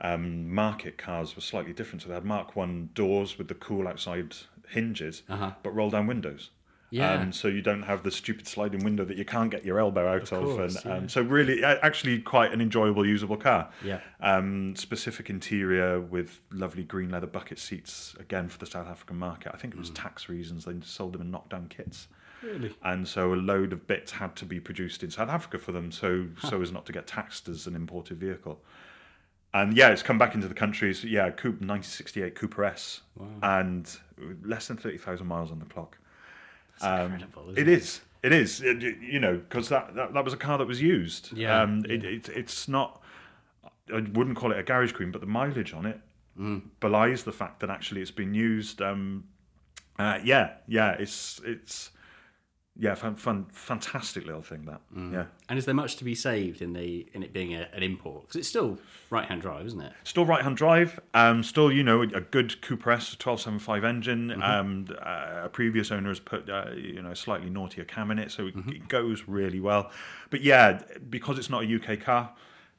um, 0.00 0.52
market 0.52 0.98
cars 0.98 1.34
were 1.36 1.42
slightly 1.42 1.72
different. 1.72 2.02
So 2.02 2.08
they 2.08 2.14
had 2.14 2.24
Mark 2.24 2.54
One 2.56 2.90
doors 2.94 3.38
with 3.38 3.48
the 3.48 3.54
cool 3.54 3.88
outside 3.88 4.36
hinges, 4.68 5.22
but 5.62 5.74
roll 5.74 5.90
down 5.90 6.06
windows. 6.06 6.50
Yeah. 6.90 7.14
Um, 7.14 7.32
so 7.32 7.48
you 7.48 7.62
don't 7.62 7.82
have 7.82 8.02
the 8.02 8.10
stupid 8.10 8.46
sliding 8.46 8.84
window 8.84 9.04
that 9.04 9.16
you 9.16 9.24
can't 9.24 9.50
get 9.50 9.64
your 9.64 9.78
elbow 9.80 10.08
out 10.08 10.30
of, 10.32 10.44
course, 10.44 10.84
and 10.84 10.92
um, 10.92 11.08
so 11.08 11.22
really, 11.22 11.64
actually, 11.64 12.20
quite 12.20 12.52
an 12.52 12.60
enjoyable, 12.60 13.04
usable 13.04 13.36
car. 13.36 13.70
Yeah. 13.84 14.00
Um, 14.20 14.76
specific 14.76 15.28
interior 15.28 16.00
with 16.00 16.40
lovely 16.52 16.84
green 16.84 17.10
leather 17.10 17.26
bucket 17.26 17.58
seats, 17.58 18.14
again 18.20 18.48
for 18.48 18.58
the 18.58 18.66
South 18.66 18.86
African 18.86 19.18
market. 19.18 19.52
I 19.52 19.58
think 19.58 19.74
it 19.74 19.78
was 19.78 19.90
tax 19.90 20.28
reasons 20.28 20.64
they 20.64 20.74
sold 20.82 21.14
them 21.14 21.22
in 21.22 21.30
knockdown 21.30 21.68
kits. 21.68 22.08
Really? 22.42 22.74
And 22.82 23.08
so 23.08 23.32
a 23.32 23.36
load 23.36 23.72
of 23.72 23.86
bits 23.86 24.12
had 24.12 24.36
to 24.36 24.44
be 24.44 24.60
produced 24.60 25.02
in 25.02 25.10
South 25.10 25.28
Africa 25.28 25.58
for 25.58 25.72
them, 25.72 25.90
so 25.90 26.26
so 26.40 26.62
as 26.62 26.70
not 26.70 26.86
to 26.86 26.92
get 26.92 27.06
taxed 27.06 27.48
as 27.48 27.66
an 27.66 27.74
imported 27.74 28.18
vehicle. 28.18 28.60
And 29.54 29.76
yeah, 29.76 29.88
it's 29.88 30.02
come 30.02 30.18
back 30.18 30.34
into 30.34 30.48
the 30.48 30.54
country. 30.54 30.92
So 30.94 31.06
yeah, 31.08 31.30
Coupe 31.30 31.60
1968 31.60 32.34
Cooper 32.34 32.64
S, 32.64 33.00
and 33.42 33.90
less 34.44 34.68
than 34.68 34.76
thirty 34.76 34.98
thousand 34.98 35.26
miles 35.26 35.50
on 35.50 35.58
the 35.58 35.64
clock. 35.64 35.98
Um, 36.82 37.14
isn't 37.16 37.58
it 37.58 37.68
is. 37.68 38.00
It 38.22 38.32
is. 38.32 38.60
It- 38.62 38.82
you 39.00 39.20
know, 39.20 39.36
because 39.36 39.68
that, 39.68 39.94
that 39.94 40.12
that 40.14 40.24
was 40.24 40.32
a 40.32 40.36
car 40.36 40.58
that 40.58 40.66
was 40.66 40.80
used. 40.82 41.32
Yeah, 41.36 41.62
Um, 41.62 41.84
It, 41.88 42.04
it, 42.04 42.28
it's 42.28 42.66
not. 42.68 43.02
I 43.92 44.00
wouldn't 44.00 44.36
call 44.36 44.50
it 44.52 44.58
a 44.58 44.62
garage 44.64 44.92
queen, 44.92 45.12
but 45.12 45.20
the 45.20 45.26
mileage 45.28 45.72
on 45.72 45.86
it 45.86 46.00
Mm. 46.38 46.62
belies 46.80 47.24
the 47.24 47.32
fact 47.32 47.60
that 47.60 47.70
actually 47.70 48.02
it's 48.02 48.10
been 48.10 48.34
used. 48.34 48.82
Um, 48.82 49.24
uh, 49.98 50.18
yeah, 50.22 50.54
yeah. 50.68 50.90
It's 50.98 51.40
it's 51.44 51.90
yeah, 52.78 52.94
fun, 52.94 53.14
fun, 53.14 53.46
fantastic 53.52 54.26
little 54.26 54.42
thing 54.42 54.66
that. 54.66 54.80
Mm. 54.94 55.12
Yeah. 55.12 55.24
And 55.48 55.58
is 55.58 55.64
there 55.64 55.74
much 55.74 55.96
to 55.96 56.04
be 56.04 56.14
saved 56.14 56.60
in 56.60 56.72
the 56.72 57.06
in 57.14 57.22
it 57.22 57.32
being 57.32 57.54
a, 57.54 57.68
an 57.72 57.82
import? 57.82 58.22
Because 58.22 58.36
it's 58.36 58.48
still 58.48 58.78
right 59.08 59.26
hand 59.26 59.42
drive, 59.42 59.64
isn't 59.66 59.80
it? 59.80 59.92
Still 60.04 60.26
right 60.26 60.42
hand 60.42 60.56
drive. 60.56 61.00
Um, 61.14 61.42
still, 61.42 61.72
you 61.72 61.82
know, 61.82 62.02
a 62.02 62.20
good 62.20 62.60
Cooper 62.60 62.90
S 62.90 63.12
1275 63.12 63.84
engine. 63.84 64.28
Mm-hmm. 64.28 64.42
Um, 64.42 64.88
uh, 65.00 65.42
a 65.44 65.48
previous 65.48 65.90
owner 65.90 66.08
has 66.08 66.20
put, 66.20 66.50
uh, 66.50 66.70
you 66.76 67.00
know, 67.00 67.12
a 67.12 67.16
slightly 67.16 67.48
naughtier 67.48 67.84
cam 67.84 68.10
in 68.10 68.18
it, 68.18 68.30
so 68.30 68.46
it, 68.48 68.56
Mm-hmm. 68.56 68.70
it 68.70 68.88
goes 68.88 69.24
really 69.26 69.60
well. 69.60 69.90
But 70.30 70.42
yeah, 70.42 70.82
because 71.10 71.38
it's 71.38 71.50
not 71.50 71.64
a 71.64 71.66
UK 71.76 72.00
car, 72.00 72.32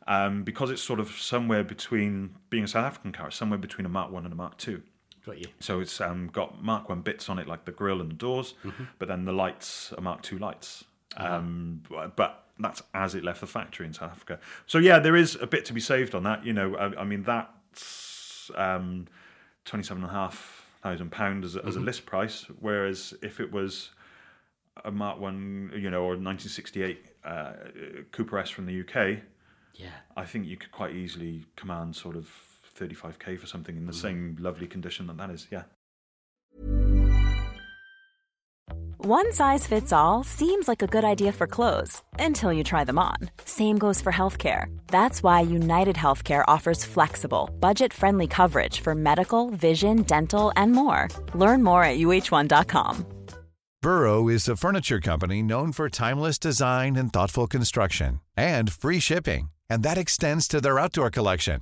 um, 0.07 0.43
because 0.43 0.71
it's 0.71 0.81
sort 0.81 0.99
of 0.99 1.11
somewhere 1.11 1.63
between 1.63 2.35
being 2.49 2.63
a 2.63 2.67
South 2.67 2.85
African 2.85 3.11
car, 3.11 3.27
it's 3.27 3.35
somewhere 3.35 3.59
between 3.59 3.85
a 3.85 3.89
Mark 3.89 4.11
One 4.11 4.23
and 4.25 4.33
a 4.33 4.35
Mark 4.35 4.57
Two. 4.57 4.81
Got 5.27 5.37
you. 5.39 5.47
So 5.59 5.79
it's 5.81 6.01
um, 6.01 6.29
got 6.33 6.63
Mark 6.63 6.89
One 6.89 7.01
bits 7.01 7.29
on 7.29 7.37
it, 7.37 7.47
like 7.47 7.65
the 7.65 7.71
grille 7.71 8.01
and 8.01 8.09
the 8.09 8.15
doors, 8.15 8.55
Mm-hmm. 8.63 8.83
but 8.97 9.07
then 9.07 9.25
the 9.25 9.33
lights 9.33 9.93
are 9.93 10.01
Mark 10.01 10.23
Two 10.23 10.39
lights. 10.39 10.85
Uh-huh. 11.15 11.35
Um, 11.35 11.83
but 12.15 12.45
that's 12.59 12.81
as 12.93 13.13
it 13.13 13.23
left 13.23 13.41
the 13.41 13.47
factory 13.47 13.85
in 13.85 13.93
South 13.93 14.11
Africa. 14.11 14.39
So 14.65 14.77
yeah, 14.79 14.97
there 14.99 15.15
is 15.15 15.35
a 15.39 15.45
bit 15.47 15.65
to 15.65 15.73
be 15.73 15.79
saved 15.81 16.15
on 16.15 16.23
that. 16.23 16.45
You 16.45 16.53
know, 16.53 16.75
I, 16.75 17.01
I 17.01 17.03
mean 17.03 17.23
that's 17.23 18.49
um, 18.55 19.07
twenty-seven 19.65 20.01
and 20.03 20.09
a 20.11 20.13
half 20.15 20.65
thousand 20.81 21.11
pound 21.11 21.43
as, 21.43 21.55
a- 21.55 21.59
Mm-hmm. 21.59 21.67
as 21.67 21.75
a 21.75 21.79
list 21.81 22.05
price. 22.05 22.45
Whereas 22.59 23.13
if 23.21 23.39
it 23.39 23.51
was 23.51 23.89
a 24.85 24.91
Mark 24.91 25.19
One, 25.19 25.71
you 25.75 25.89
know, 25.89 26.01
or 26.03 26.15
1968 26.15 27.05
uh, 27.25 27.51
Cooper 28.11 28.37
S 28.37 28.49
from 28.49 28.65
the 28.67 28.79
UK, 28.81 29.19
Yeah. 29.73 29.87
I 30.15 30.23
think 30.25 30.45
you 30.45 30.55
could 30.55 30.71
quite 30.71 30.95
easily 30.95 31.45
command 31.55 31.95
sort 31.95 32.15
of 32.15 32.29
35k 32.77 33.37
for 33.39 33.47
something 33.47 33.75
in 33.77 33.83
Mm. 33.83 33.87
the 33.87 33.93
same 33.93 34.37
lovely 34.39 34.67
condition 34.67 35.07
that 35.07 35.17
that 35.17 35.29
is. 35.29 35.47
Yeah. 35.51 35.63
One 38.99 39.31
size 39.31 39.65
fits 39.67 39.93
all 39.93 40.23
seems 40.23 40.67
like 40.67 40.81
a 40.81 40.87
good 40.87 41.05
idea 41.05 41.31
for 41.31 41.47
clothes 41.47 42.01
until 42.19 42.51
you 42.51 42.63
try 42.63 42.83
them 42.83 42.99
on. 42.99 43.15
Same 43.45 43.77
goes 43.77 44.01
for 44.01 44.11
healthcare. 44.11 44.65
That's 44.87 45.21
why 45.23 45.41
United 45.41 45.95
Healthcare 45.95 46.43
offers 46.47 46.83
flexible, 46.83 47.49
budget 47.59 47.93
friendly 47.93 48.27
coverage 48.27 48.81
for 48.81 48.95
medical, 48.95 49.49
vision, 49.51 50.01
dental, 50.03 50.51
and 50.55 50.71
more. 50.73 51.07
Learn 51.35 51.63
more 51.63 51.83
at 51.83 51.97
uhc.com. 51.99 53.05
Burrow 53.81 54.27
is 54.27 54.49
a 54.49 54.57
furniture 54.57 54.99
company 54.99 55.41
known 55.43 55.71
for 55.71 55.87
timeless 55.89 56.39
design 56.39 56.95
and 56.95 57.13
thoughtful 57.13 57.47
construction 57.47 58.19
and 58.35 58.73
free 58.73 58.99
shipping, 58.99 59.49
and 59.69 59.83
that 59.83 59.97
extends 59.97 60.47
to 60.47 60.59
their 60.59 60.79
outdoor 60.79 61.11
collection. 61.11 61.61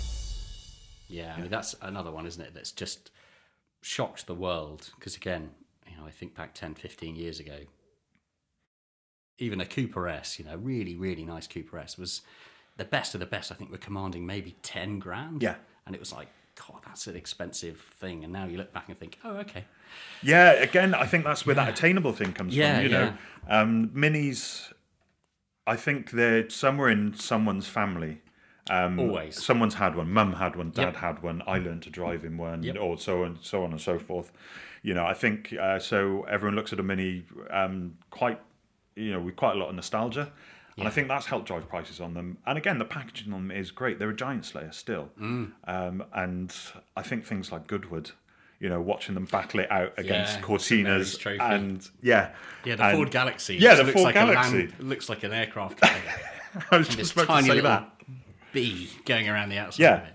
Yeah, 1.11 1.33
I 1.37 1.41
mean 1.41 1.49
that's 1.51 1.75
another 1.81 2.11
one, 2.11 2.25
isn't 2.25 2.41
it? 2.43 2.53
That's 2.53 2.71
just 2.71 3.11
shocked 3.81 4.27
the 4.27 4.35
world. 4.35 4.89
Because 4.97 5.15
again, 5.15 5.51
you 5.89 5.97
know, 5.97 6.05
I 6.05 6.11
think 6.11 6.35
back 6.35 6.53
10, 6.53 6.75
15 6.75 7.15
years 7.15 7.39
ago, 7.39 7.59
even 9.37 9.59
a 9.59 9.65
Cooper 9.65 10.07
S, 10.07 10.37
you 10.39 10.45
know, 10.45 10.55
really, 10.55 10.95
really 10.95 11.23
nice 11.25 11.47
Cooper 11.47 11.79
S 11.79 11.97
was 11.97 12.21
the 12.77 12.85
best 12.85 13.13
of 13.13 13.19
the 13.19 13.25
best. 13.25 13.51
I 13.51 13.55
think 13.55 13.71
we're 13.71 13.77
commanding 13.77 14.25
maybe 14.25 14.55
ten 14.61 14.99
grand. 14.99 15.41
Yeah. 15.41 15.55
and 15.85 15.95
it 15.95 15.99
was 15.99 16.13
like, 16.13 16.27
God, 16.55 16.81
that's 16.85 17.07
an 17.07 17.15
expensive 17.15 17.79
thing. 17.99 18.23
And 18.23 18.31
now 18.31 18.45
you 18.45 18.57
look 18.57 18.71
back 18.71 18.85
and 18.87 18.97
think, 18.97 19.17
oh, 19.23 19.37
okay, 19.37 19.65
Yeah, 20.21 20.51
again, 20.51 20.93
I 20.93 21.05
think 21.05 21.23
that's 21.23 21.45
where 21.45 21.55
that 21.55 21.69
attainable 21.69 22.13
thing 22.13 22.33
comes 22.33 22.55
Yeah, 22.55 22.75
from. 22.75 22.83
You 22.83 22.89
know, 22.89 23.13
um, 23.49 23.89
minis. 23.95 24.71
I 25.65 25.75
think 25.75 26.11
they're 26.11 26.49
somewhere 26.49 26.89
in 26.89 27.13
someone's 27.15 27.67
family. 27.67 28.21
Um, 28.69 28.99
Always. 28.99 29.43
someone's 29.43 29.73
had 29.75 29.95
one. 29.95 30.11
Mum 30.11 30.33
had 30.33 30.55
one. 30.55 30.69
Dad 30.69 30.81
Yep. 30.93 30.95
had 30.97 31.23
one. 31.23 31.41
I 31.47 31.57
learned 31.57 31.81
to 31.83 31.89
drive 31.89 32.23
in 32.23 32.37
one, 32.37 32.63
Yep. 32.63 32.77
or 32.79 32.97
so 32.97 33.23
and 33.23 33.37
so 33.41 33.63
on 33.63 33.71
and 33.71 33.81
so 33.81 33.97
forth. 33.99 34.31
You 34.83 34.93
know, 34.93 35.05
I 35.05 35.13
think 35.13 35.53
uh, 35.59 35.79
so. 35.79 36.23
Everyone 36.29 36.55
looks 36.55 36.71
at 36.73 36.79
a 36.79 36.83
mini 36.83 37.25
um, 37.49 37.97
quite, 38.11 38.39
you 38.95 39.11
know, 39.11 39.19
with 39.19 39.35
quite 39.35 39.55
a 39.55 39.59
lot 39.59 39.69
of 39.69 39.75
nostalgia. 39.75 40.31
And 40.77 40.87
I 40.87 40.91
think 40.91 41.09
that's 41.09 41.27
helped 41.27 41.45
drive 41.47 41.67
prices 41.69 41.99
on 41.99 42.13
them. 42.15 42.37
And 42.47 42.57
again, 42.57 42.79
the 42.79 42.85
packaging 42.85 43.31
on 43.33 43.47
them 43.47 43.55
is 43.55 43.69
great. 43.69 43.99
They're 43.99 44.09
a 44.09 44.15
giant 44.15 44.45
slayer 44.45 44.71
still. 44.71 45.09
Mm. 45.19 45.51
Um, 45.65 46.03
and 46.13 46.55
I 46.97 47.03
think 47.03 47.23
things 47.25 47.51
like 47.51 47.67
Goodwood, 47.67 48.11
you 48.59 48.67
know, 48.69 48.81
watching 48.81 49.13
them 49.13 49.25
battle 49.25 49.59
it 49.59 49.71
out 49.71 49.93
against 49.97 50.37
Yeah, 50.39 50.41
Cortinas 50.45 51.39
and 51.53 51.87
yeah, 52.01 52.31
yeah, 52.65 52.75
the 52.77 52.83
and- 52.85 52.95
Ford 52.97 53.11
Galaxie. 53.11 53.57
Yeah, 53.57 53.75
the 53.75 53.83
looks 53.83 53.93
Ford 53.93 54.05
like 54.05 54.13
Galaxie. 54.15 54.55
A 54.55 54.59
land, 54.61 54.73
looks 54.79 55.07
like 55.09 55.21
an 55.23 55.33
aircraft. 55.33 55.83
I 56.71 56.77
was 56.77 56.87
just 56.87 57.13
about 57.13 57.27
to 57.41 57.43
say 57.43 57.49
little 57.55 57.69
that. 57.69 57.90
Bee 58.51 58.89
going 59.05 59.27
around 59.29 59.49
the 59.49 59.57
outside. 59.57 59.83
Yeah. 59.83 59.95
of 60.01 60.07
it. 60.07 60.13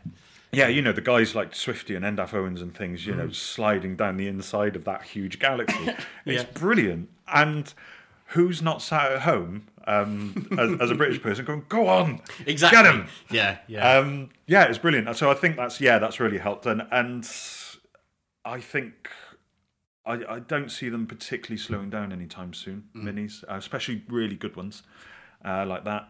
Yeah, 0.53 0.68
you 0.68 0.80
know, 0.80 0.93
the 0.93 1.01
guys 1.03 1.34
like 1.34 1.55
Swifty 1.55 1.95
and 1.95 2.05
Endaf 2.05 2.32
Owens 2.32 2.62
and 2.62 2.74
things, 2.74 3.05
you 3.07 3.12
Mm. 3.12 3.16
know, 3.18 3.28
sliding 3.30 3.97
down 3.97 4.16
the 4.16 4.26
inside 4.28 4.74
of 4.76 4.84
that 4.84 5.03
huge 5.03 5.39
Galaxie. 5.39 5.89
It's 6.24 6.45
Yeah. 6.45 6.51
brilliant. 6.55 7.11
And 7.28 7.72
who's 8.28 8.62
not 8.62 8.80
sat 8.80 9.12
at 9.12 9.22
home 9.22 9.66
um, 9.87 10.49
as, 10.59 10.80
as 10.80 10.91
a 10.91 10.95
British 10.95 11.20
person, 11.22 11.45
going, 11.45 11.64
"Go 11.68 11.87
on, 11.89 12.20
Exactly. 12.47 12.76
get 12.82 12.93
him." 12.93 13.07
Yeah, 13.30 13.59
yeah. 13.68 13.99
Um, 13.99 14.30
yeah, 14.47 14.64
it's 14.64 14.78
brilliant. 14.78 15.14
So 15.16 15.30
I 15.30 15.34
think 15.34 15.57
that's 15.57 15.80
yeah, 15.80 15.99
that's 15.99 16.18
really 16.20 16.39
helped, 16.39 16.66
and 16.66 16.82
and 16.91 17.28
I 18.45 18.61
think 18.61 19.09
I, 20.05 20.14
I 20.28 20.39
don't 20.41 20.70
see 20.70 20.89
them 20.89 21.07
particularly 21.07 21.59
slowing 21.59 21.91
down 21.91 22.12
anytime 22.12 22.53
soon. 22.55 22.84
Minis, 22.97 23.45
uh, 23.49 23.55
especially 23.55 24.03
really 24.09 24.34
good 24.37 24.57
ones 24.57 24.82
uh, 25.45 25.64
like 25.66 25.84
that. 25.84 26.09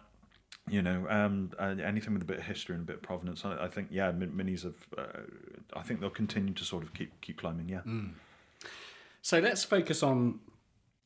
You 0.69 0.83
know, 0.83 1.07
um, 1.09 1.53
uh, 1.59 1.77
anything 1.83 2.13
with 2.13 2.23
a 2.23 2.27
bit 2.27 2.39
of 2.39 2.45
history 2.45 2.75
and 2.75 2.83
a 2.83 2.87
bit 2.87 2.97
of 2.97 3.03
provenance. 3.03 3.45
I, 3.45 3.65
I 3.65 3.69
think 3.69 3.89
yeah, 3.91 4.11
min- 4.11 4.33
minis 4.33 4.65
have. 4.65 4.75
Uh, 4.97 5.21
I 5.75 5.83
think 5.83 6.01
they'll 6.01 6.11
continue 6.11 6.55
to 6.55 6.65
sort 6.65 6.83
of 6.83 6.93
keep 6.93 7.21
keep 7.21 7.39
climbing. 7.39 7.69
Yeah. 7.69 7.83
So 9.23 9.39
let's 9.39 9.65
focus 9.65 10.03
on 10.03 10.41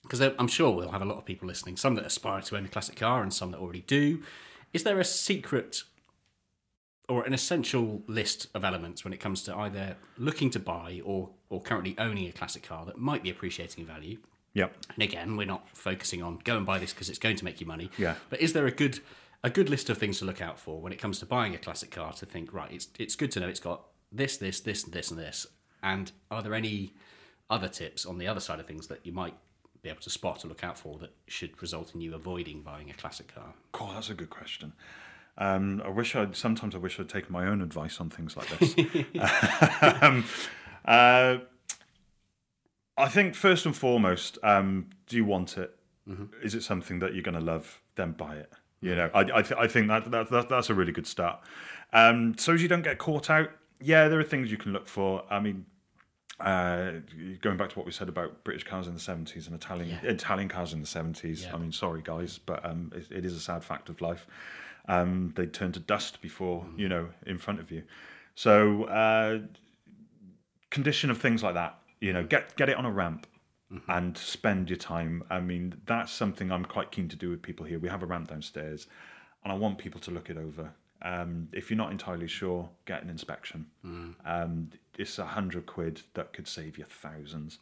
because 0.03 0.21
I'm 0.21 0.49
sure 0.49 0.71
we'll 0.71 0.91
have 0.91 1.03
a 1.03 1.07
lot 1.07 1.19
of 1.19 1.25
people 1.25 1.47
listening, 1.47 1.77
some 1.77 1.95
that 1.97 2.07
aspire 2.07 2.41
to 2.43 2.57
own 2.57 2.65
a 2.65 2.69
classic 2.69 2.97
car 2.97 3.23
and 3.23 3.33
some 3.33 3.51
that 3.51 3.59
already 3.59 3.83
do. 3.83 4.23
Is 4.73 4.83
there 4.85 4.99
a 4.99 5.05
secret 5.05 5.83
or 7.09 7.25
an 7.25 7.35
essential 7.35 8.03
list 8.07 8.47
of 8.55 8.65
elements 8.65 9.05
when 9.05 9.13
it 9.13 9.19
comes 9.19 9.43
to 9.43 9.55
either 9.57 9.97
looking 10.17 10.49
to 10.51 10.59
buy 10.59 11.03
or, 11.05 11.31
or 11.51 11.61
currently 11.61 11.95
owning 11.99 12.29
a 12.29 12.33
classic 12.33 12.63
car 12.63 12.87
that 12.87 12.99
might 12.99 13.23
be 13.23 13.31
appreciating 13.31 13.83
in 13.83 13.87
value? 13.87 14.19
Yep. 14.55 14.77
And 14.95 15.03
again, 15.03 15.37
we're 15.37 15.47
not 15.47 15.67
focusing 15.77 16.23
on 16.23 16.39
go 16.45 16.57
and 16.57 16.65
buy 16.65 16.79
this 16.79 16.93
because 16.93 17.09
it's 17.09 17.19
going 17.19 17.37
to 17.37 17.45
make 17.45 17.61
you 17.61 17.67
money. 17.67 17.91
Yeah. 17.99 18.15
But 18.31 18.41
is 18.41 18.53
there 18.53 18.67
a 18.67 18.71
good 18.71 19.01
a 19.43 19.51
good 19.51 19.71
list 19.71 19.89
of 19.89 19.99
things 19.99 20.19
to 20.19 20.25
look 20.25 20.41
out 20.41 20.59
for 20.59 20.81
when 20.81 20.93
it 20.93 20.99
comes 20.99 21.19
to 21.21 21.27
buying 21.27 21.55
a 21.55 21.59
classic 21.59 21.91
car 21.91 22.13
to 22.15 22.27
think 22.27 22.53
right? 22.53 22.71
It's 22.71 22.89
it's 22.99 23.17
good 23.17 23.31
to 23.33 23.41
know 23.41 23.49
it's 23.49 23.61
got 23.61 23.85
this, 24.13 24.37
this, 24.37 24.61
this, 24.61 24.83
this, 24.83 25.11
and 25.11 25.19
this. 25.19 25.47
And 25.83 26.13
are 26.31 26.43
there 26.43 26.55
any 26.55 26.95
other 27.49 27.69
tips 27.69 28.05
on 28.05 28.19
the 28.19 28.27
other 28.27 28.41
side 28.41 28.61
of 28.61 28.67
things 28.67 28.89
that 28.89 29.05
you 29.05 29.13
might 29.13 29.35
be 29.83 29.89
able 29.89 30.01
to 30.01 30.11
spot 30.11 30.45
or 30.45 30.49
look 30.49 30.63
out 30.63 30.79
for 30.79 30.99
that 30.99 31.15
should 31.27 31.61
result 31.63 31.95
in 31.95 32.01
you 32.01 32.15
avoiding 32.15 32.63
buying 32.63 32.91
a 32.91 32.95
classic 32.95 33.35
car? 33.35 33.55
Cool, 33.73 33.93
that's 33.95 34.11
a 34.11 34.15
good 34.15 34.31
question. 34.31 34.73
Um, 35.39 35.81
I 35.85 35.89
wish 35.89 36.15
I'd 36.15 36.37
sometimes 36.37 36.75
I 36.75 36.79
wish 36.79 37.01
I'd 37.01 37.09
taken 37.09 37.33
my 37.33 37.47
own 37.47 37.63
advice 37.63 38.01
on 38.01 38.11
things 38.11 38.37
like 38.37 38.49
this. 38.59 38.75
um, 40.03 40.25
uh, 40.85 41.39
I 42.97 43.09
think 43.09 43.35
first 43.35 43.65
and 43.65 43.75
foremost, 43.75 44.37
um, 44.43 44.91
do 45.07 45.17
you 45.17 45.25
want 45.25 45.57
it? 45.57 45.77
Is 46.43 46.57
it 46.57 46.65
something 46.65 46.99
that 46.99 47.15
you're 47.15 47.23
going 47.23 47.37
to 47.37 47.41
love? 47.41 47.81
Then 47.95 48.13
buy 48.13 48.35
it. 48.35 48.53
You 48.81 48.95
know, 48.95 49.11
I 49.15 49.21
I, 49.21 49.43
th- 49.43 49.59
I 49.59 49.67
think 49.67 49.89
that, 49.89 50.11
that, 50.11 50.31
that 50.31 50.49
that's 50.49 50.71
a 50.71 50.75
really 50.75 50.93
good 50.93 51.07
start. 51.07 51.41
Um, 51.93 52.37
so 52.39 52.55
as 52.55 52.63
you 52.63 52.69
don't 52.69 52.83
get 52.83 52.99
caught 52.99 53.29
out, 53.31 53.51
yeah, 53.81 54.09
there 54.09 54.19
are 54.21 54.25
things 54.25 54.51
you 54.51 54.57
can 54.57 54.73
look 54.73 54.87
for. 54.87 55.25
I 55.31 55.41
mean, 55.41 55.67
uh, 56.41 56.93
going 57.43 57.57
back 57.57 57.71
to 57.71 57.79
what 57.79 57.85
we 57.85 57.93
said 57.93 58.09
about 58.09 58.45
British 58.45 58.65
cars 58.65 58.87
in 58.87 58.95
the 58.95 59.01
70s 59.01 59.47
and 59.47 59.55
Italian 59.55 59.99
Italian 60.03 60.49
cars 60.49 60.73
in 60.73 60.81
the 60.81 60.87
70s. 60.87 61.43
Yeah. 61.43 61.55
I 61.55 61.59
mean, 61.59 61.73
sorry 61.73 62.01
guys, 62.03 62.39
but 62.39 62.65
um, 62.65 62.93
it, 62.95 63.07
it 63.11 63.25
is 63.25 63.35
a 63.35 63.41
sad 63.41 63.65
fact 63.65 63.89
of 63.89 64.01
life. 64.01 64.27
Um, 64.89 65.33
they 65.37 65.47
turn 65.47 65.73
to 65.73 65.81
dust 65.81 66.23
before 66.23 66.67
you 66.77 66.89
know 66.89 67.09
in 67.27 67.39
front 67.39 67.61
of 67.61 67.71
you. 67.71 67.83
So 68.35 68.85
uh, 68.85 69.41
condition 70.71 71.11
of 71.11 71.19
things 71.19 71.43
like 71.43 71.55
that, 71.55 71.79
you 72.01 72.13
know, 72.13 72.25
get 72.25 72.57
get 72.57 72.69
it 72.69 72.77
on 72.77 72.87
a 72.87 72.91
ramp. 72.91 73.27
And 73.89 74.19
spend 74.19 74.69
your 74.69 74.77
time. 74.77 75.23
I 75.31 75.41
mean, 75.41 75.81
that's 75.87 76.11
something 76.13 76.51
I'm 76.51 76.65
quite 76.65 76.91
keen 76.91 77.09
to 77.09 77.17
do 77.17 77.31
with 77.31 77.41
people 77.41 77.67
here. 77.67 77.79
We 77.79 77.89
have 77.89 78.03
a 78.03 78.07
ramp 78.07 78.29
downstairs, 78.29 78.87
and 79.45 79.53
I 79.53 79.57
want 79.57 79.79
people 79.79 80.01
to 80.01 80.11
look 80.11 80.29
it 80.29 80.37
over. 80.37 80.73
Um, 81.03 81.49
if 81.53 81.71
you're 81.71 81.79
not 81.79 81.93
entirely 81.93 82.27
sure, 82.27 82.69
get 82.85 83.03
an 83.03 83.11
inspection. 83.11 83.67
Um, 84.25 84.71
it's 84.99 85.19
a 85.19 85.25
hundred 85.25 85.67
quid 85.67 86.03
that 86.15 86.33
could 86.33 86.49
save 86.49 86.79
you 86.79 86.85
thousands. 86.85 87.59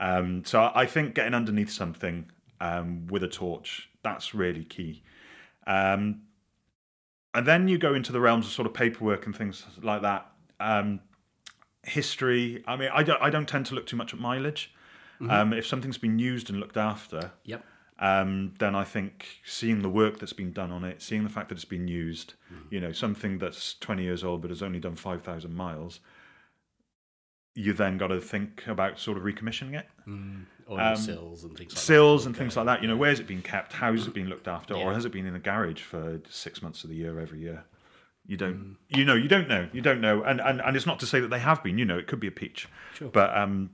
Um, 0.00 0.44
so 0.44 0.72
I 0.74 0.86
think 0.86 1.14
getting 1.14 1.34
underneath 1.34 1.70
something 1.70 2.30
um, 2.60 3.06
with 3.08 3.22
a 3.22 3.28
torch 3.28 3.90
that's 4.02 4.34
really 4.34 4.64
key. 4.64 5.02
Um, 5.66 6.22
and 7.34 7.46
then 7.46 7.68
you 7.68 7.78
go 7.78 7.94
into 7.94 8.12
the 8.12 8.20
realms 8.20 8.46
of 8.46 8.52
sort 8.52 8.66
of 8.66 8.74
paperwork 8.74 9.26
and 9.26 9.36
things 9.36 9.64
like 9.82 10.02
that. 10.02 10.30
Um, 10.60 11.00
history. 11.84 12.62
I 12.66 12.76
mean, 12.76 12.90
I 12.92 13.02
don't. 13.02 13.20
I 13.22 13.30
don't 13.30 13.48
tend 13.48 13.66
to 13.66 13.74
look 13.74 13.86
too 13.86 13.96
much 13.96 14.12
at 14.12 14.20
mileage. 14.20 14.72
Um, 15.30 15.52
if 15.52 15.66
something's 15.66 15.98
been 15.98 16.18
used 16.18 16.50
and 16.50 16.58
looked 16.60 16.76
after, 16.76 17.32
Yep. 17.44 17.64
um, 17.98 18.54
then 18.58 18.74
I 18.74 18.84
think 18.84 19.38
seeing 19.44 19.82
the 19.82 19.88
work 19.88 20.18
that's 20.18 20.32
been 20.32 20.52
done 20.52 20.70
on 20.72 20.84
it, 20.84 21.00
seeing 21.02 21.22
the 21.24 21.30
fact 21.30 21.48
that 21.50 21.54
it's 21.56 21.64
been 21.64 21.86
used, 21.88 22.34
Mm-hmm. 22.52 22.74
you 22.74 22.80
know, 22.80 22.92
something 22.92 23.38
that's 23.38 23.74
20 23.74 24.02
years 24.02 24.24
old 24.24 24.40
but 24.42 24.50
has 24.50 24.62
only 24.62 24.80
done 24.80 24.96
5,000 24.96 25.54
miles, 25.54 26.00
you 27.54 27.72
then 27.74 27.98
got 27.98 28.06
to 28.08 28.20
think 28.20 28.66
about 28.66 28.98
sort 28.98 29.18
of 29.18 29.24
recommissioning 29.24 29.78
it. 29.78 29.86
Oil 30.70 30.96
sills 30.96 31.44
and 31.44 31.56
things 31.56 31.72
like 31.72 31.78
Um, 31.78 31.84
Sills 31.84 32.22
that. 32.24 32.28
and 32.30 32.36
things 32.36 32.56
like 32.56 32.66
that, 32.66 32.80
you 32.82 32.88
know, 32.88 32.96
where's 32.96 33.20
it 33.20 33.26
been 33.26 33.42
kept? 33.42 33.74
How's 33.74 34.06
it 34.06 34.14
been 34.14 34.28
looked 34.28 34.48
after? 34.48 34.74
Or 34.74 34.94
has 34.94 35.04
it 35.04 35.12
been 35.12 35.26
in 35.26 35.34
a 35.34 35.38
garage 35.40 35.82
for 35.82 36.20
six 36.30 36.62
months 36.62 36.82
of 36.84 36.90
the 36.90 36.96
year 36.96 37.20
every 37.20 37.40
year? 37.40 37.64
You 38.26 38.36
don't, 38.36 38.54
Mm. 38.56 38.76
you 38.96 39.04
know, 39.04 39.14
you 39.14 39.28
don't 39.28 39.48
know, 39.48 39.68
you 39.72 39.80
don't 39.82 40.00
know, 40.00 40.22
and, 40.22 40.40
and 40.40 40.60
and 40.62 40.76
it's 40.76 40.86
not 40.86 41.00
to 41.00 41.06
say 41.06 41.18
that 41.20 41.28
they 41.28 41.40
have 41.40 41.62
been, 41.62 41.76
you 41.76 41.84
know, 41.84 41.98
it 41.98 42.06
could 42.06 42.20
be 42.20 42.28
a 42.28 42.30
peach, 42.32 42.68
Sure. 42.94 43.08
but 43.10 43.36
um, 43.36 43.70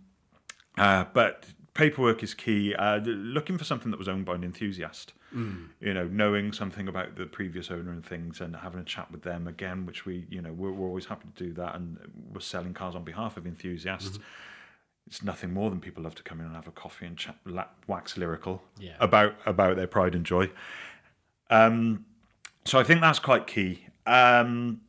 uh, 0.78 1.04
but 1.12 1.44
paperwork 1.74 2.22
is 2.22 2.34
key. 2.34 2.74
Uh, 2.74 2.98
looking 2.98 3.56
for 3.58 3.64
something 3.64 3.90
that 3.90 3.98
was 3.98 4.08
owned 4.08 4.24
by 4.24 4.34
an 4.34 4.44
enthusiast, 4.44 5.12
Mm. 5.34 5.68
you 5.80 5.92
know, 5.92 6.06
knowing 6.08 6.52
something 6.54 6.88
about 6.88 7.16
the 7.16 7.26
previous 7.26 7.70
owner 7.70 7.90
and 7.92 8.04
things, 8.04 8.40
and 8.40 8.56
having 8.56 8.80
a 8.80 8.84
chat 8.84 9.10
with 9.12 9.22
them 9.22 9.46
again, 9.46 9.84
which 9.84 10.06
we, 10.06 10.26
you 10.30 10.40
know, 10.40 10.52
we're, 10.52 10.72
we're 10.72 10.86
always 10.88 11.04
happy 11.06 11.28
to 11.36 11.44
do 11.44 11.52
that, 11.52 11.74
and 11.74 11.98
we're 12.32 12.40
selling 12.40 12.72
cars 12.72 12.94
on 12.94 13.04
behalf 13.04 13.36
of 13.36 13.46
enthusiasts. 13.46 14.16
Mm-hmm. 14.16 14.22
It's 15.06 15.22
nothing 15.22 15.52
more 15.52 15.68
than 15.70 15.80
people 15.80 16.02
love 16.02 16.14
to 16.16 16.22
come 16.22 16.40
in 16.40 16.46
and 16.46 16.54
have 16.54 16.66
a 16.66 16.70
coffee 16.70 17.06
and 17.06 17.16
chat, 17.16 17.36
wax 17.86 18.16
lyrical 18.16 18.62
Yeah. 18.78 18.96
about 19.00 19.34
about 19.46 19.76
their 19.76 19.86
pride 19.86 20.14
and 20.14 20.24
joy. 20.24 20.50
Um, 21.50 22.04
so 22.64 22.78
I 22.78 22.84
think 22.84 23.00
that's 23.02 23.18
quite 23.18 23.46
key. 23.46 23.86
Um, 24.06 24.80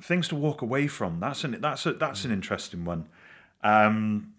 things 0.00 0.28
to 0.28 0.34
walk 0.36 0.62
away 0.62 0.86
from. 0.86 1.20
That's 1.20 1.44
an 1.44 1.58
that's 1.60 1.86
a 1.86 1.92
that's 1.94 2.24
an 2.24 2.32
interesting 2.32 2.84
one. 2.84 3.08
Um, 3.66 4.32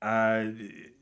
uh, 0.00 0.46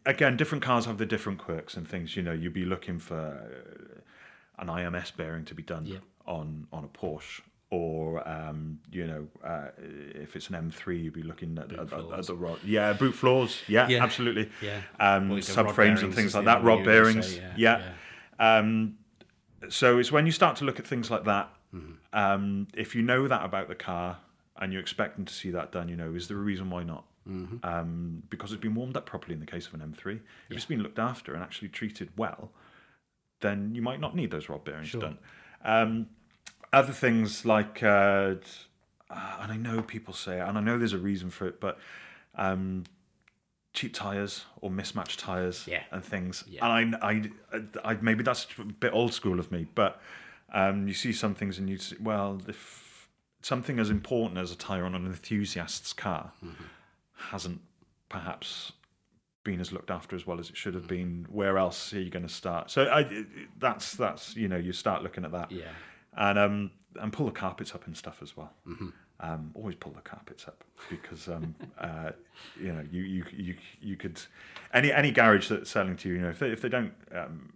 again, 0.04 0.36
different 0.36 0.62
cars 0.64 0.86
have 0.86 0.98
the 0.98 1.06
different 1.06 1.38
quirks 1.38 1.76
and 1.76 1.86
things. 1.88 2.16
You 2.16 2.22
know, 2.22 2.32
you'd 2.32 2.52
be 2.54 2.64
looking 2.64 2.98
for 2.98 3.18
uh, 3.18 4.62
an 4.62 4.68
IMS 4.68 5.14
bearing 5.16 5.44
to 5.46 5.54
be 5.54 5.62
done 5.62 5.86
Yeah. 5.86 5.98
on 6.26 6.66
on 6.72 6.84
a 6.84 6.88
Porsche. 6.88 7.40
Or 7.68 8.26
um, 8.28 8.78
you 8.92 9.06
know, 9.06 9.26
uh, 9.44 9.68
if 10.14 10.36
it's 10.36 10.48
an 10.50 10.70
M3, 10.70 11.02
you'd 11.02 11.12
be 11.12 11.22
looking 11.24 11.58
at, 11.58 11.72
at, 11.72 11.78
at, 11.80 11.88
floors. 11.88 12.26
the 12.28 12.34
rod. 12.36 12.58
Yeah, 12.64 12.92
boot 12.92 13.14
floors. 13.14 13.60
Yeah, 13.66 13.88
Yeah. 13.88 14.02
absolutely. 14.04 14.50
Yeah. 14.62 14.80
Um, 15.00 15.30
rod 15.30 15.40
subframes 15.40 16.02
and 16.02 16.14
things 16.14 16.34
like 16.34 16.44
that. 16.44 16.62
Rod 16.62 16.76
one 16.76 16.84
you 16.84 16.90
were 16.90 16.94
gonna 16.94 17.02
bearings. 17.02 17.34
say, 17.34 17.42
yeah. 17.56 17.92
yeah, 18.38 18.58
Um, 18.58 18.98
so 19.68 19.98
it's 19.98 20.12
when 20.12 20.26
you 20.26 20.32
start 20.32 20.56
to 20.58 20.64
look 20.64 20.78
at 20.78 20.86
things 20.86 21.10
like 21.10 21.24
that. 21.24 21.50
Mm-hmm. 21.74 21.92
Um, 22.18 22.68
if 22.74 22.94
you 22.94 23.02
know 23.02 23.26
that 23.26 23.44
about 23.44 23.66
the 23.68 23.74
car 23.74 24.18
and 24.58 24.72
you're 24.72 24.80
expecting 24.82 25.24
to 25.24 25.32
see 25.34 25.50
that 25.50 25.72
done, 25.72 25.88
you 25.88 25.96
know, 25.96 26.14
is 26.14 26.28
there 26.28 26.36
a 26.36 26.40
reason 26.40 26.70
why 26.70 26.82
not? 26.82 27.04
Mm-hmm. 27.28 27.56
Um, 27.68 28.22
because 28.30 28.52
it's 28.52 28.60
been 28.62 28.74
warmed 28.74 28.96
up 28.96 29.04
properly 29.06 29.34
in 29.34 29.40
the 29.40 29.46
case 29.46 29.66
of 29.66 29.74
an 29.74 29.80
M3. 29.80 30.20
If 30.50 30.56
it's 30.56 30.64
been 30.66 30.82
looked 30.82 30.98
after 30.98 31.34
and 31.34 31.42
actually 31.42 31.68
treated 31.68 32.10
well, 32.16 32.50
then 33.40 33.74
you 33.74 33.82
might 33.82 34.00
not 34.00 34.14
need 34.14 34.30
those 34.30 34.48
rod 34.48 34.64
bearings 34.64 34.92
done. 34.92 35.18
Um, 35.64 36.06
other 36.72 36.92
things 36.92 37.44
like, 37.44 37.82
uh, 37.82 38.34
uh, 39.10 39.36
and 39.40 39.52
I 39.52 39.56
know 39.56 39.82
people 39.82 40.14
say, 40.14 40.40
and 40.40 40.56
I 40.56 40.60
know 40.60 40.78
there's 40.78 40.92
a 40.92 40.98
reason 40.98 41.30
for 41.30 41.46
it, 41.46 41.60
but 41.60 41.78
um, 42.36 42.84
cheap 43.72 43.92
tires 43.92 44.44
or 44.60 44.70
mismatched 44.70 45.18
tires 45.20 45.64
Yeah. 45.66 45.82
and 45.90 46.04
things. 46.04 46.44
Yeah. 46.48 46.64
And 46.66 46.96
I, 46.96 47.30
I, 47.82 47.90
I, 47.92 47.94
maybe 48.00 48.22
that's 48.22 48.46
a 48.58 48.62
bit 48.64 48.92
old 48.92 49.12
school 49.12 49.38
of 49.40 49.50
me, 49.52 49.66
but 49.74 50.00
um, 50.52 50.86
you 50.88 50.94
see 50.94 51.12
some 51.12 51.34
things 51.34 51.58
and 51.58 51.68
you 51.68 51.76
say, 51.78 51.96
well, 52.00 52.40
if 52.48 52.84
something 53.46 53.78
as 53.78 53.90
important 53.90 54.38
as 54.38 54.50
a 54.50 54.56
tire 54.56 54.84
on 54.84 54.94
an 54.94 55.06
enthusiast's 55.06 55.92
car 55.92 56.32
Mm-hmm. 56.44 56.64
hasn't 57.30 57.60
perhaps 58.08 58.72
been 59.44 59.60
as 59.60 59.70
looked 59.72 59.90
after 59.90 60.16
as 60.16 60.26
well 60.26 60.40
as 60.40 60.50
it 60.50 60.56
should 60.56 60.74
have 60.74 60.88
been, 60.88 61.26
where 61.30 61.56
else 61.56 61.92
are 61.94 62.00
you 62.00 62.10
going 62.10 62.26
to 62.26 62.32
start? 62.42 62.70
So 62.70 62.80
I, 62.98 63.24
that's 63.58 63.94
that's 63.94 64.36
you 64.36 64.48
know 64.48 64.56
you 64.56 64.72
start 64.72 65.02
looking 65.04 65.24
at 65.24 65.32
that, 65.32 65.50
Yeah. 65.52 65.70
and 66.16 66.38
um 66.38 66.70
and 67.00 67.12
pull 67.12 67.26
the 67.26 67.32
carpets 67.44 67.74
up 67.74 67.86
and 67.86 67.96
stuff 67.96 68.18
as 68.22 68.36
well. 68.36 68.52
Mm-hmm. 68.66 68.88
Um, 69.20 69.50
always 69.54 69.76
pull 69.76 69.92
the 69.92 70.02
carpets 70.02 70.46
up 70.48 70.62
because 70.90 71.26
um, 71.28 71.54
uh, 71.78 72.10
you 72.60 72.72
know 72.72 72.84
you, 72.90 73.02
you 73.02 73.24
you 73.32 73.54
you 73.80 73.96
could 73.96 74.20
any 74.74 74.92
any 74.92 75.10
garage 75.12 75.48
that's 75.48 75.70
selling 75.70 75.96
to 75.98 76.08
you, 76.08 76.14
you 76.16 76.20
know, 76.22 76.30
if 76.30 76.38
they, 76.40 76.50
if 76.50 76.60
they 76.60 76.68
don't, 76.68 76.92
um, 77.14 77.50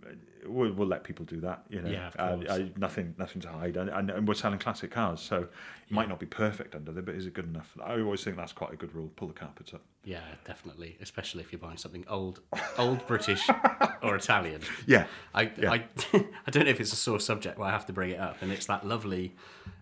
we'll, 0.46 0.72
we'll 0.72 0.88
let 0.88 1.04
people 1.04 1.24
do 1.24 1.40
that. 1.40 1.64
You 1.68 1.82
know, 1.82 1.90
Yeah, 1.90 2.08
of 2.18 2.42
Uh. 2.48 2.52
I, 2.52 2.70
nothing 2.76 3.14
nothing 3.18 3.40
to 3.42 3.48
hide, 3.48 3.76
and, 3.76 3.90
and, 3.90 4.10
and 4.10 4.26
we're 4.28 4.34
selling 4.34 4.58
classic 4.58 4.90
cars, 4.90 5.20
so 5.20 5.36
it 5.42 5.92
might 5.92 6.08
not 6.08 6.18
be 6.20 6.26
perfect 6.26 6.74
under 6.74 6.92
there, 6.92 7.02
but 7.02 7.14
is 7.14 7.26
it 7.26 7.34
good 7.34 7.46
enough? 7.46 7.76
I 7.82 8.00
always 8.00 8.22
think 8.24 8.36
that's 8.36 8.52
quite 8.52 8.72
a 8.72 8.76
good 8.76 8.94
rule. 8.94 9.10
Pull 9.16 9.28
the 9.28 9.34
carpet 9.34 9.74
up. 9.74 9.82
Yeah, 10.04 10.20
definitely. 10.46 10.96
Especially 11.00 11.42
if 11.42 11.52
you're 11.52 11.58
buying 11.58 11.76
something 11.76 12.04
old, 12.08 12.40
old 12.78 13.06
British 13.06 13.48
or 14.02 14.16
Italian. 14.16 14.62
Yeah, 14.86 15.06
I, 15.34 15.50
Yeah. 15.58 15.72
I, 15.72 15.84
I 16.46 16.50
don't 16.50 16.64
know 16.64 16.70
if 16.70 16.80
it's 16.80 16.92
a 16.92 16.96
sore 16.96 17.20
subject, 17.20 17.58
but 17.58 17.64
I 17.64 17.70
have 17.70 17.86
to 17.86 17.92
bring 17.92 18.10
it 18.10 18.18
up, 18.20 18.36
and 18.42 18.50
it's 18.52 18.66
that 18.66 18.86
lovely 18.86 19.34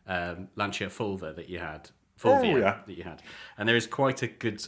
um, 0.06 0.48
Lancia 0.56 0.86
Fulva 0.86 1.34
that 1.36 1.48
you 1.48 1.58
had, 1.58 1.90
Fulvia 2.16 2.54
Oh, 2.54 2.58
yeah. 2.58 2.78
that 2.86 2.96
you 2.96 3.04
had, 3.04 3.22
and 3.56 3.68
there 3.68 3.76
is 3.76 3.86
quite 3.86 4.22
a 4.22 4.26
good 4.26 4.66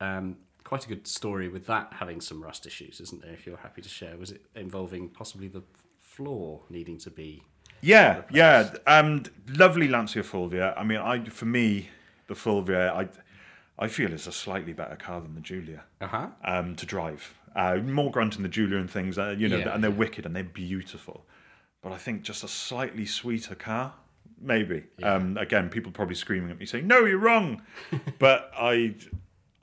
um, 0.00 0.36
quite 0.64 0.84
a 0.84 0.88
good 0.88 1.06
story 1.06 1.48
with 1.48 1.66
that 1.66 1.92
having 1.94 2.20
some 2.20 2.42
rust 2.42 2.66
issues, 2.66 3.00
isn't 3.00 3.22
there? 3.22 3.32
If 3.32 3.46
you're 3.46 3.58
happy 3.58 3.82
to 3.82 3.88
share, 3.88 4.16
was 4.16 4.30
it 4.30 4.42
involving 4.54 5.08
possibly 5.10 5.48
the 5.48 5.62
floor 6.00 6.62
needing 6.70 6.98
to 6.98 7.10
be? 7.10 7.42
Yeah, 7.80 8.22
yeah. 8.30 8.72
Um, 8.86 9.24
lovely 9.48 9.88
Lancia 9.88 10.22
Fulvia. 10.22 10.74
I 10.76 10.84
mean, 10.84 10.98
I 10.98 11.24
for 11.24 11.44
me, 11.44 11.90
the 12.28 12.34
Fulvia, 12.34 12.92
I 12.94 13.08
I 13.78 13.88
feel 13.88 14.12
is 14.12 14.26
a 14.26 14.32
slightly 14.32 14.72
better 14.72 14.96
car 14.96 15.20
than 15.20 15.34
the 15.34 15.40
Giulia 15.40 15.84
Uh-huh. 16.00 16.28
um, 16.44 16.76
to 16.76 16.86
drive. 16.86 17.34
Uh, 17.56 17.76
more 17.76 18.10
grunt 18.10 18.36
in 18.36 18.42
the 18.42 18.48
Giulia 18.48 18.78
and 18.78 18.90
things, 18.90 19.16
uh, 19.18 19.34
you 19.38 19.48
know, 19.48 19.58
Yeah, 19.58 19.74
and 19.74 19.82
they're 19.84 19.90
wicked 19.90 20.24
and 20.26 20.34
they're 20.34 20.42
beautiful. 20.44 21.26
But 21.82 21.92
I 21.92 21.98
think 21.98 22.22
just 22.22 22.42
a 22.42 22.48
slightly 22.48 23.04
sweeter 23.04 23.54
car, 23.54 23.94
maybe. 24.40 24.84
Um, 25.02 25.36
again, 25.36 25.68
people 25.68 25.92
probably 25.92 26.14
screaming 26.14 26.50
at 26.50 26.58
me 26.58 26.66
saying, 26.66 26.86
"No, 26.86 27.04
you're 27.04 27.18
wrong," 27.18 27.62
but 28.18 28.50
I, 28.56 28.94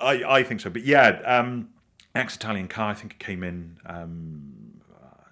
I, 0.01 0.39
I 0.39 0.43
think 0.43 0.61
so. 0.61 0.69
But 0.69 0.85
yeah, 0.85 1.21
um, 1.25 1.69
ex 2.15 2.35
Italian 2.35 2.67
car, 2.67 2.89
I 2.89 2.93
think 2.93 3.13
it 3.13 3.19
came 3.19 3.43
in 3.43 3.77
um, 3.85 4.81
uh, 4.93 5.23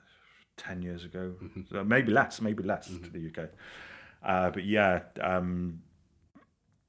10 0.58 0.82
years 0.82 1.04
ago, 1.04 1.34
mm-hmm. 1.42 1.62
so 1.72 1.84
maybe 1.84 2.12
less, 2.12 2.42
maybe 2.42 2.64
less 2.64 2.90
mm-hmm. 2.90 3.04
to 3.04 3.10
the 3.10 3.28
UK. 3.28 3.50
Uh, 4.24 4.50
but 4.50 4.66
yeah, 4.66 5.02
um, 5.22 5.82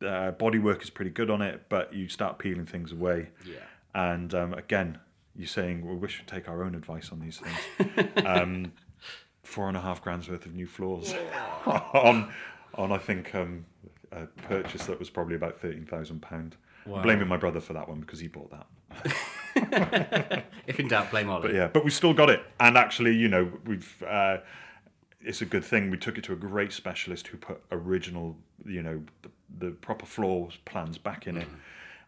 uh, 0.04 0.32
is 0.80 0.90
pretty 0.90 1.10
good 1.10 1.30
on 1.30 1.42
it, 1.42 1.66
but 1.68 1.92
you 1.92 2.08
start 2.08 2.38
peeling 2.38 2.66
things 2.66 2.92
away. 2.92 3.28
Yeah. 3.46 3.56
And 3.94 4.34
um, 4.34 4.54
again, 4.54 4.98
you're 5.36 5.46
saying, 5.46 5.86
well, 5.86 5.96
we 5.96 6.08
should 6.08 6.26
take 6.26 6.48
our 6.48 6.62
own 6.62 6.74
advice 6.74 7.10
on 7.12 7.20
these 7.20 7.38
things. 7.38 8.08
Um, 8.26 8.72
four 9.42 9.68
and 9.68 9.76
a 9.76 9.80
half 9.80 10.02
grand's 10.02 10.28
worth 10.28 10.46
of 10.46 10.54
new 10.54 10.66
floors 10.66 11.12
on, 11.66 12.32
on, 12.74 12.92
I 12.92 12.98
think, 12.98 13.34
um, 13.34 13.64
a 14.12 14.26
purchase 14.26 14.86
that 14.86 14.98
was 14.98 15.10
probably 15.10 15.34
about 15.34 15.60
£13,000. 15.60 16.52
Wow. 16.86 17.02
Blaming 17.02 17.28
my 17.28 17.36
brother 17.36 17.60
for 17.60 17.74
that 17.74 17.88
one 17.88 18.00
because 18.00 18.20
he 18.20 18.28
bought 18.28 18.50
that. 18.50 18.66
if 20.66 20.80
in 20.80 20.88
doubt, 20.88 21.10
blame 21.10 21.28
Ollie. 21.28 21.48
But 21.48 21.54
yeah, 21.54 21.68
but 21.68 21.84
we've 21.84 21.92
still 21.92 22.14
got 22.14 22.30
it, 22.30 22.42
and 22.58 22.76
actually, 22.76 23.14
you 23.14 23.28
know, 23.28 23.50
we've. 23.64 24.02
Uh, 24.02 24.38
it's 25.22 25.42
a 25.42 25.44
good 25.44 25.64
thing 25.64 25.90
we 25.90 25.98
took 25.98 26.16
it 26.16 26.24
to 26.24 26.32
a 26.32 26.36
great 26.36 26.72
specialist 26.72 27.26
who 27.26 27.36
put 27.36 27.60
original, 27.70 28.38
you 28.64 28.82
know, 28.82 29.02
the, 29.20 29.30
the 29.66 29.70
proper 29.72 30.06
floor 30.06 30.48
plans 30.64 30.96
back 30.96 31.26
in 31.26 31.34
mm. 31.34 31.42
it, 31.42 31.48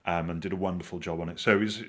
um, 0.07 0.31
and 0.31 0.41
did 0.41 0.53
a 0.53 0.57
wonderful 0.57 0.99
job 0.99 1.20
on 1.20 1.29
it. 1.29 1.39
So 1.39 1.61
it's 1.61 1.83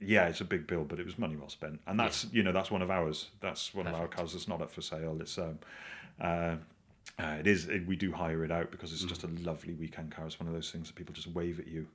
yeah, 0.00 0.28
it's 0.28 0.40
a 0.40 0.44
big 0.44 0.66
bill, 0.66 0.84
but 0.84 0.98
it 0.98 1.04
was 1.04 1.18
money 1.18 1.36
well 1.36 1.50
spent, 1.50 1.80
and 1.86 2.00
that's 2.00 2.24
yeah. 2.24 2.30
you 2.32 2.42
know 2.42 2.52
that's 2.52 2.70
one 2.70 2.82
of 2.82 2.90
ours. 2.90 3.28
That's 3.40 3.74
one 3.74 3.84
Perfect. 3.84 4.02
of 4.02 4.02
our 4.02 4.08
cars 4.08 4.32
that's 4.32 4.48
not 4.48 4.62
up 4.62 4.70
for 4.72 4.80
sale. 4.80 5.18
It's 5.20 5.36
um, 5.36 5.58
uh, 6.20 6.56
uh, 7.20 7.36
it 7.40 7.46
is. 7.46 7.66
It, 7.66 7.86
we 7.86 7.96
do 7.96 8.12
hire 8.12 8.44
it 8.44 8.50
out 8.50 8.70
because 8.70 8.92
it's 8.92 9.04
just 9.04 9.24
a 9.24 9.28
lovely 9.28 9.74
weekend 9.74 10.12
car. 10.12 10.26
It's 10.26 10.40
one 10.40 10.48
of 10.48 10.54
those 10.54 10.70
things 10.70 10.88
that 10.88 10.94
people 10.94 11.14
just 11.14 11.28
wave 11.28 11.58
at 11.58 11.68
you 11.68 11.86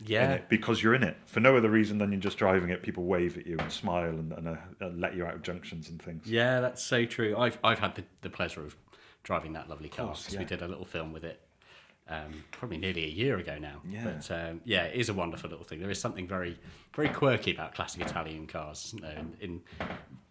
in 0.00 0.06
yeah. 0.06 0.32
it 0.32 0.48
because 0.48 0.82
you're 0.82 0.94
in 0.94 1.02
it 1.02 1.16
for 1.26 1.40
no 1.40 1.56
other 1.56 1.68
reason 1.68 1.98
than 1.98 2.12
you're 2.12 2.20
just 2.20 2.38
driving 2.38 2.70
it. 2.70 2.82
People 2.82 3.04
wave 3.04 3.36
at 3.36 3.46
you 3.46 3.56
and 3.58 3.72
smile 3.72 4.10
and, 4.10 4.32
and, 4.32 4.48
uh, 4.48 4.88
let 4.94 5.16
you 5.16 5.26
out 5.26 5.34
of 5.34 5.42
junctions 5.42 5.88
and 5.88 6.00
things. 6.00 6.26
Yeah, 6.26 6.60
that's 6.60 6.82
so 6.82 7.04
true. 7.04 7.36
I've 7.36 7.58
I've 7.64 7.80
had 7.80 7.94
the, 7.94 8.04
the 8.22 8.30
pleasure 8.30 8.60
of 8.64 8.76
driving 9.22 9.52
that 9.54 9.68
lovely 9.68 9.88
car 9.88 10.14
because 10.16 10.36
we 10.36 10.44
did 10.44 10.62
a 10.62 10.68
little 10.68 10.84
film 10.84 11.12
with 11.12 11.24
it 11.24 11.40
um, 12.08 12.44
probably 12.52 12.78
nearly 12.78 13.04
a 13.04 13.08
year 13.08 13.36
ago 13.38 13.58
now. 13.58 13.80
Yeah. 13.88 14.04
But 14.04 14.30
um, 14.30 14.60
yeah, 14.64 14.84
it 14.84 14.98
is 14.98 15.08
a 15.08 15.14
wonderful 15.14 15.50
little 15.50 15.64
thing. 15.64 15.80
There 15.80 15.90
is 15.90 16.00
something 16.00 16.26
very 16.26 16.58
very 16.94 17.08
quirky 17.08 17.52
about 17.52 17.74
classic 17.74 18.02
Italian 18.02 18.46
cars? 18.46 18.94
In, 18.96 19.36
in 19.40 19.60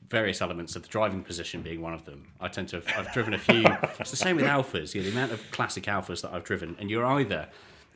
various 0.10 0.42
elements 0.42 0.76
of 0.76 0.84
the 0.84 0.88
driving 0.90 1.22
position 1.24 1.62
being 1.62 1.82
one 1.82 1.94
of 1.94 2.06
them. 2.06 2.28
I 2.40 2.48
tend 2.48 2.70
to 2.70 2.78
have 2.78 2.88
I've 3.08 3.14
driven 3.14 3.34
a 3.34 3.38
few. 3.38 3.66
it's 4.00 4.12
the 4.12 4.18
same 4.18 4.36
with 4.38 4.46
Alphas. 4.46 4.94
You 4.96 5.02
know, 5.02 5.10
the 5.10 5.12
amount 5.14 5.32
of 5.34 5.52
classic 5.52 5.84
Alphas 5.86 6.22
that 6.22 6.34
I've 6.34 6.44
driven, 6.44 6.76
and 6.80 6.90
you're 6.90 7.06
either 7.06 7.50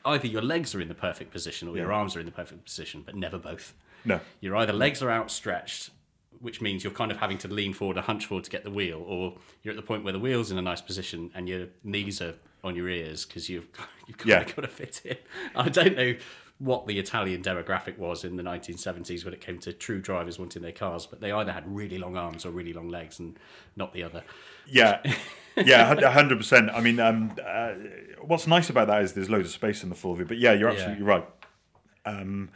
either 0.04 0.28
your 0.28 0.42
legs 0.42 0.74
are 0.74 0.82
in 0.82 0.88
the 0.88 0.96
perfect 0.96 1.32
position 1.32 1.68
or 1.68 1.78
your 1.78 1.94
arms 1.94 2.16
are 2.16 2.20
in 2.20 2.26
the 2.26 2.32
perfect 2.32 2.66
position, 2.66 3.04
but 3.06 3.16
never 3.16 3.38
both. 3.38 3.74
No. 4.04 4.20
Your 4.40 4.56
either 4.56 4.74
legs 4.74 5.04
are 5.04 5.12
outstretched, 5.12 5.92
which 6.40 6.60
means 6.60 6.84
you're 6.84 6.92
kind 6.92 7.12
of 7.12 7.18
having 7.18 7.38
to 7.40 7.48
lean 7.48 7.72
forward 7.74 7.98
or 7.98 8.02
hunch 8.02 8.26
forward 8.26 8.44
to 8.46 8.50
get 8.50 8.64
the 8.64 8.72
wheel, 8.72 9.04
or 9.08 9.38
you're 9.62 9.72
at 9.74 9.76
the 9.76 9.84
point 9.86 10.04
where 10.04 10.12
the 10.14 10.20
wheel's 10.20 10.50
in 10.52 10.58
a 10.58 10.62
nice 10.62 10.82
position 10.82 11.30
and 11.36 11.48
your 11.48 11.68
knees 11.84 12.20
are 12.20 12.34
on 12.64 12.76
your 12.76 12.90
ears 12.90 13.26
because 13.26 13.48
you've 13.48 13.68
you've 14.08 14.18
kind 14.18 14.30
Yeah. 14.30 14.42
of 14.42 14.56
got 14.56 14.62
to 14.64 14.68
fit 14.68 15.02
in. 15.06 15.18
I 15.56 15.70
don't 15.70 15.96
know 15.96 16.16
what 16.62 16.86
the 16.86 17.00
Italian 17.00 17.42
demographic 17.42 17.98
was 17.98 18.24
in 18.24 18.36
the 18.36 18.44
1970s 18.44 19.26
when 19.26 19.34
it 19.34 19.42
came 19.42 19.58
to 19.58 19.74
true 19.74 20.00
drivers 20.00 20.38
wanting 20.38 20.62
their 20.62 20.72
cars, 20.72 21.08
but 21.08 21.20
they 21.20 21.32
either 21.32 21.52
had 21.52 21.64
really 21.66 21.98
long 21.98 22.16
arms 22.16 22.46
or 22.46 22.52
really 22.52 22.72
long 22.72 22.88
legs, 22.88 23.18
and 23.20 23.38
not 23.76 23.94
the 23.94 24.04
other. 24.04 24.24
Yeah, 24.68 25.02
yeah, 25.58 26.12
hundred 26.12 26.38
percent. 26.38 26.70
I 26.70 26.80
mean, 26.80 27.00
um, 27.00 27.36
uh, 27.44 27.74
what's 28.22 28.46
nice 28.46 28.70
about 28.70 28.88
that 28.90 29.02
is 29.02 29.14
there's 29.14 29.30
loads 29.30 29.48
of 29.48 29.54
space 29.54 29.82
in 29.82 29.90
the 29.90 29.96
Fulvia. 29.96 30.26
But 30.28 30.38
yeah, 30.38 30.54
you're 30.54 30.70
absolutely 30.70 31.04
right. 31.04 31.28
Um, 32.06 32.50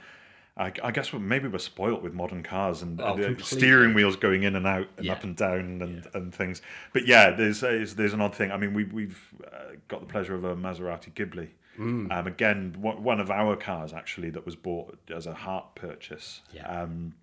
I, 0.57 0.71
I 0.83 0.91
guess 0.91 1.11
we 1.11 1.19
maybe 1.19 1.47
we're 1.47 1.57
spoilt 1.57 2.01
with 2.01 2.13
modern 2.13 2.43
cars 2.43 2.81
and 2.81 3.01
Oh, 3.01 3.35
steering 3.39 3.93
wheels 3.93 4.15
going 4.15 4.43
in 4.43 4.55
and 4.55 4.65
out 4.67 4.87
and 4.97 5.07
Yeah. 5.07 5.13
up 5.13 5.23
and 5.23 5.35
down 5.35 5.81
and, 5.81 6.07
and 6.13 6.33
things. 6.33 6.61
But 6.93 7.07
yeah, 7.07 7.31
there's 7.31 7.59
there's, 7.61 7.95
there's 7.95 8.13
an 8.13 8.21
odd 8.21 8.35
thing. 8.35 8.51
I 8.51 8.57
mean, 8.57 8.73
we, 8.73 8.83
we've 8.85 9.33
uh, 9.51 9.75
got 9.87 9.99
the 10.01 10.05
pleasure 10.05 10.35
of 10.35 10.43
a 10.43 10.55
Maserati 10.55 11.11
Ghibli. 11.13 11.49
Mm. 11.77 12.11
Um, 12.11 12.27
again, 12.27 12.75
one 12.79 13.03
one 13.03 13.19
of 13.19 13.29
our 13.29 13.55
cars 13.55 13.93
actually 13.93 14.29
that 14.31 14.45
was 14.45 14.55
bought 14.55 14.97
as 15.13 15.25
a 15.27 15.33
heart 15.33 15.75
purchase. 15.75 16.41
Yeah. 16.53 16.67
Um, 16.67 17.15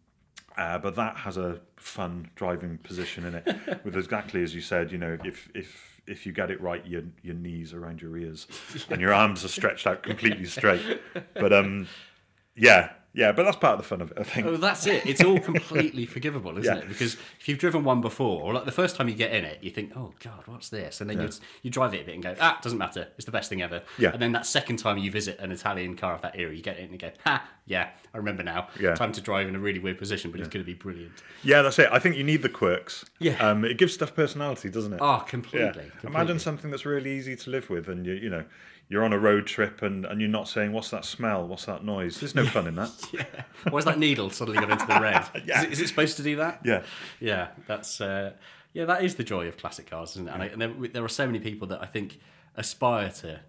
uh, 0.57 0.79
but 0.79 0.97
that 0.97 1.17
has 1.17 1.39
a 1.39 1.61
fun 1.77 2.31
driving 2.35 2.77
position 2.79 3.25
in 3.25 3.35
it, 3.37 3.81
with 3.85 3.97
exactly 3.97 4.43
as 4.43 4.55
you 4.55 4.61
said. 4.61 4.93
You 4.93 4.99
know, 4.99 5.19
if 5.25 5.49
if 5.55 6.01
if 6.07 6.27
you 6.27 6.33
get 6.33 6.51
it 6.51 6.61
right, 6.61 6.85
your 6.87 7.03
your 7.23 7.35
knees 7.35 7.73
around 7.73 8.03
your 8.03 8.17
ears, 8.17 8.47
and 8.91 9.01
your 9.01 9.15
arms 9.15 9.45
are 9.45 9.49
stretched 9.49 9.87
out 9.87 10.03
completely 10.03 10.45
straight. 10.45 11.01
But 11.35 11.53
um, 11.53 11.89
yeah, 12.55 12.91
yeah. 13.15 13.33
But 13.33 13.45
that's 13.45 13.57
part 13.57 13.75
of 13.75 13.79
the 13.79 13.85
fun 13.89 14.01
of 14.01 14.11
it, 14.11 14.19
I 14.21 14.23
think. 14.25 14.47
Oh, 14.47 14.57
that's 14.57 14.87
it. 14.87 15.07
It's 15.07 15.23
all 15.23 15.39
completely 15.39 16.07
forgivable, 16.07 16.57
isn't 16.59 16.65
Yeah. 16.77 16.83
it? 16.83 16.89
Because 16.89 17.15
if 17.41 17.49
you've 17.49 17.59
driven 17.59 17.85
one 17.85 18.01
before, 18.01 18.43
or 18.43 18.53
like 18.55 18.65
the 18.65 18.73
first 18.73 18.97
time 18.97 19.09
you 19.09 19.15
get 19.15 19.33
in 19.33 19.45
it, 19.45 19.59
you 19.63 19.71
think, 19.71 19.93
"Oh 19.97 20.13
God, 20.23 20.43
what's 20.47 20.69
this?" 20.69 21.01
And 21.01 21.09
then 21.11 21.21
you 21.21 21.29
you 21.63 21.71
drive 21.71 21.95
it 21.95 22.03
a 22.03 22.05
bit 22.05 22.15
and 22.15 22.23
go, 22.23 22.35
"Ah, 22.41 22.59
doesn't 22.63 22.79
matter. 22.79 23.09
It's 23.17 23.25
the 23.25 23.33
best 23.33 23.49
thing 23.49 23.63
ever." 23.63 23.83
Yeah. 23.99 24.11
And 24.13 24.21
then 24.23 24.33
that 24.33 24.47
second 24.47 24.79
time 24.79 24.99
you 24.99 25.11
visit 25.11 25.39
an 25.39 25.53
Italian 25.53 25.97
car 25.97 26.15
of 26.15 26.23
that 26.23 26.39
era, 26.39 26.55
you 26.55 26.63
get 26.63 26.79
in 26.79 26.85
and 26.85 26.93
you 26.93 26.99
go, 26.99 27.11
"Ha, 27.25 27.45
yeah, 27.67 27.91
I 28.15 28.17
remember 28.19 28.43
now. 28.43 28.69
Yeah. 28.81 28.95
Time 28.95 29.13
to 29.13 29.21
drive 29.21 29.49
in 29.49 29.55
a 29.57 29.59
really 29.61 29.79
weird 29.79 29.99
position, 29.99 30.31
but 30.31 30.41
it's 30.41 30.49
going 30.49 30.65
to 30.65 30.67
be 30.71 30.75
brilliant." 30.75 31.13
Yeah, 31.43 31.63
that's 31.63 31.79
it. 31.79 31.89
I 31.93 31.99
think 31.99 32.17
you 32.17 32.25
need 32.25 32.43
the 32.43 32.49
quirks. 32.49 33.05
Yeah. 33.19 33.35
Um, 33.47 33.65
it 33.65 33.79
gives 33.79 33.95
stuff 33.95 34.15
personality, 34.15 34.71
doesn't 34.71 34.93
it? 34.95 34.99
Oh, 35.03 35.17
yeah. 35.19 35.25
completely. 35.29 35.69
completely. 35.73 35.91
Imagine 36.09 36.39
something 36.39 36.71
that's 36.71 36.87
really 36.87 37.11
easy 37.13 37.37
to 37.37 37.51
live 37.51 37.69
with, 37.71 37.89
and 37.89 38.07
you 38.07 38.15
you 38.15 38.31
know. 38.31 38.45
You're 38.93 39.05
on 39.05 39.13
a 39.15 39.19
road 39.19 39.47
trip 39.47 39.81
and, 39.81 40.05
and 40.05 40.21
you're 40.21 40.29
not 40.29 40.49
saying, 40.49 40.73
What's 40.73 40.91
that 40.91 41.05
smell? 41.07 41.49
What's 41.49 41.65
that 41.65 41.83
noise? 41.83 42.21
There's 42.21 42.35
no 42.35 42.45
fun 42.45 42.67
in 42.67 42.77
that. 42.77 42.91
yeah. 43.13 43.25
Why's 43.71 43.87
that 43.87 43.99
needle 43.99 44.29
suddenly 44.29 44.61
got 44.61 44.71
into 44.71 44.87
the 44.87 45.01
red? 45.01 45.25
Yeah. 45.47 45.61
is, 45.63 45.65
it, 45.65 45.73
is 45.73 45.81
it 45.81 45.89
supposed 45.89 46.19
to 46.19 46.23
do 46.23 46.37
that? 46.37 46.61
Yeah. 46.63 46.83
Yeah, 47.19 47.49
that's 47.67 48.03
uh, 48.03 48.33
yeah, 48.75 48.85
that 48.85 49.03
is 49.03 49.15
the 49.15 49.25
joy 49.25 49.49
of 49.49 49.57
classic 49.57 49.89
cars, 49.91 50.11
isn't 50.11 50.29
it? 50.29 50.33
And, 50.33 50.43
I, 50.43 50.47
and 50.47 50.61
there, 50.61 50.73
there 50.93 51.05
are 51.05 51.09
so 51.09 51.27
many 51.27 51.41
people 51.41 51.69
that 51.69 51.83
I 51.83 51.87
think 51.87 52.21
aspire 52.55 53.11
to 53.11 53.41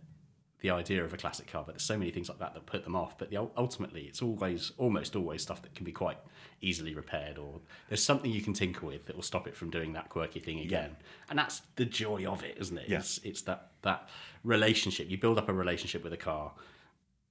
the 0.64 0.70
idea 0.70 1.04
of 1.04 1.14
a 1.14 1.18
classic 1.18 1.48
car, 1.48 1.64
but 1.66 1.76
there's 1.76 1.84
so 1.84 1.98
many 1.98 2.10
things 2.10 2.30
like 2.30 2.40
that 2.40 2.54
that 2.54 2.66
put 2.66 2.86
them 2.86 2.96
off. 2.96 3.18
But 3.18 3.30
the, 3.30 3.38
ultimately, 3.58 4.04
it's 4.04 4.22
always, 4.22 4.72
almost 4.78 5.14
always, 5.14 5.42
stuff 5.42 5.62
that 5.62 5.76
can 5.76 5.84
be 5.84 5.92
quite 5.92 6.18
easily 6.62 6.96
repaired, 6.96 7.38
or 7.38 7.60
there's 7.90 8.02
something 8.02 8.32
you 8.32 8.42
can 8.42 8.54
tinker 8.54 8.86
with 8.86 9.06
that 9.06 9.16
will 9.18 9.24
stop 9.24 9.46
it 9.46 9.58
from 9.58 9.70
doing 9.70 9.92
that 9.92 10.08
quirky 10.08 10.40
thing 10.40 10.60
again. 10.60 10.96
And 11.30 11.38
that's 11.38 11.64
the 11.76 11.84
joy 11.84 12.26
of 12.26 12.46
it, 12.46 12.58
isn't 12.60 12.78
it? 12.78 12.88
Yeah. 12.88 13.00
It's, 13.00 13.20
it's 13.26 13.42
that 13.42 13.72
that 13.82 14.08
relationship. 14.44 15.10
You 15.10 15.18
build 15.18 15.38
up 15.38 15.50
a 15.50 15.54
relationship 15.54 16.04
with 16.04 16.14
a 16.14 16.18
car 16.18 16.52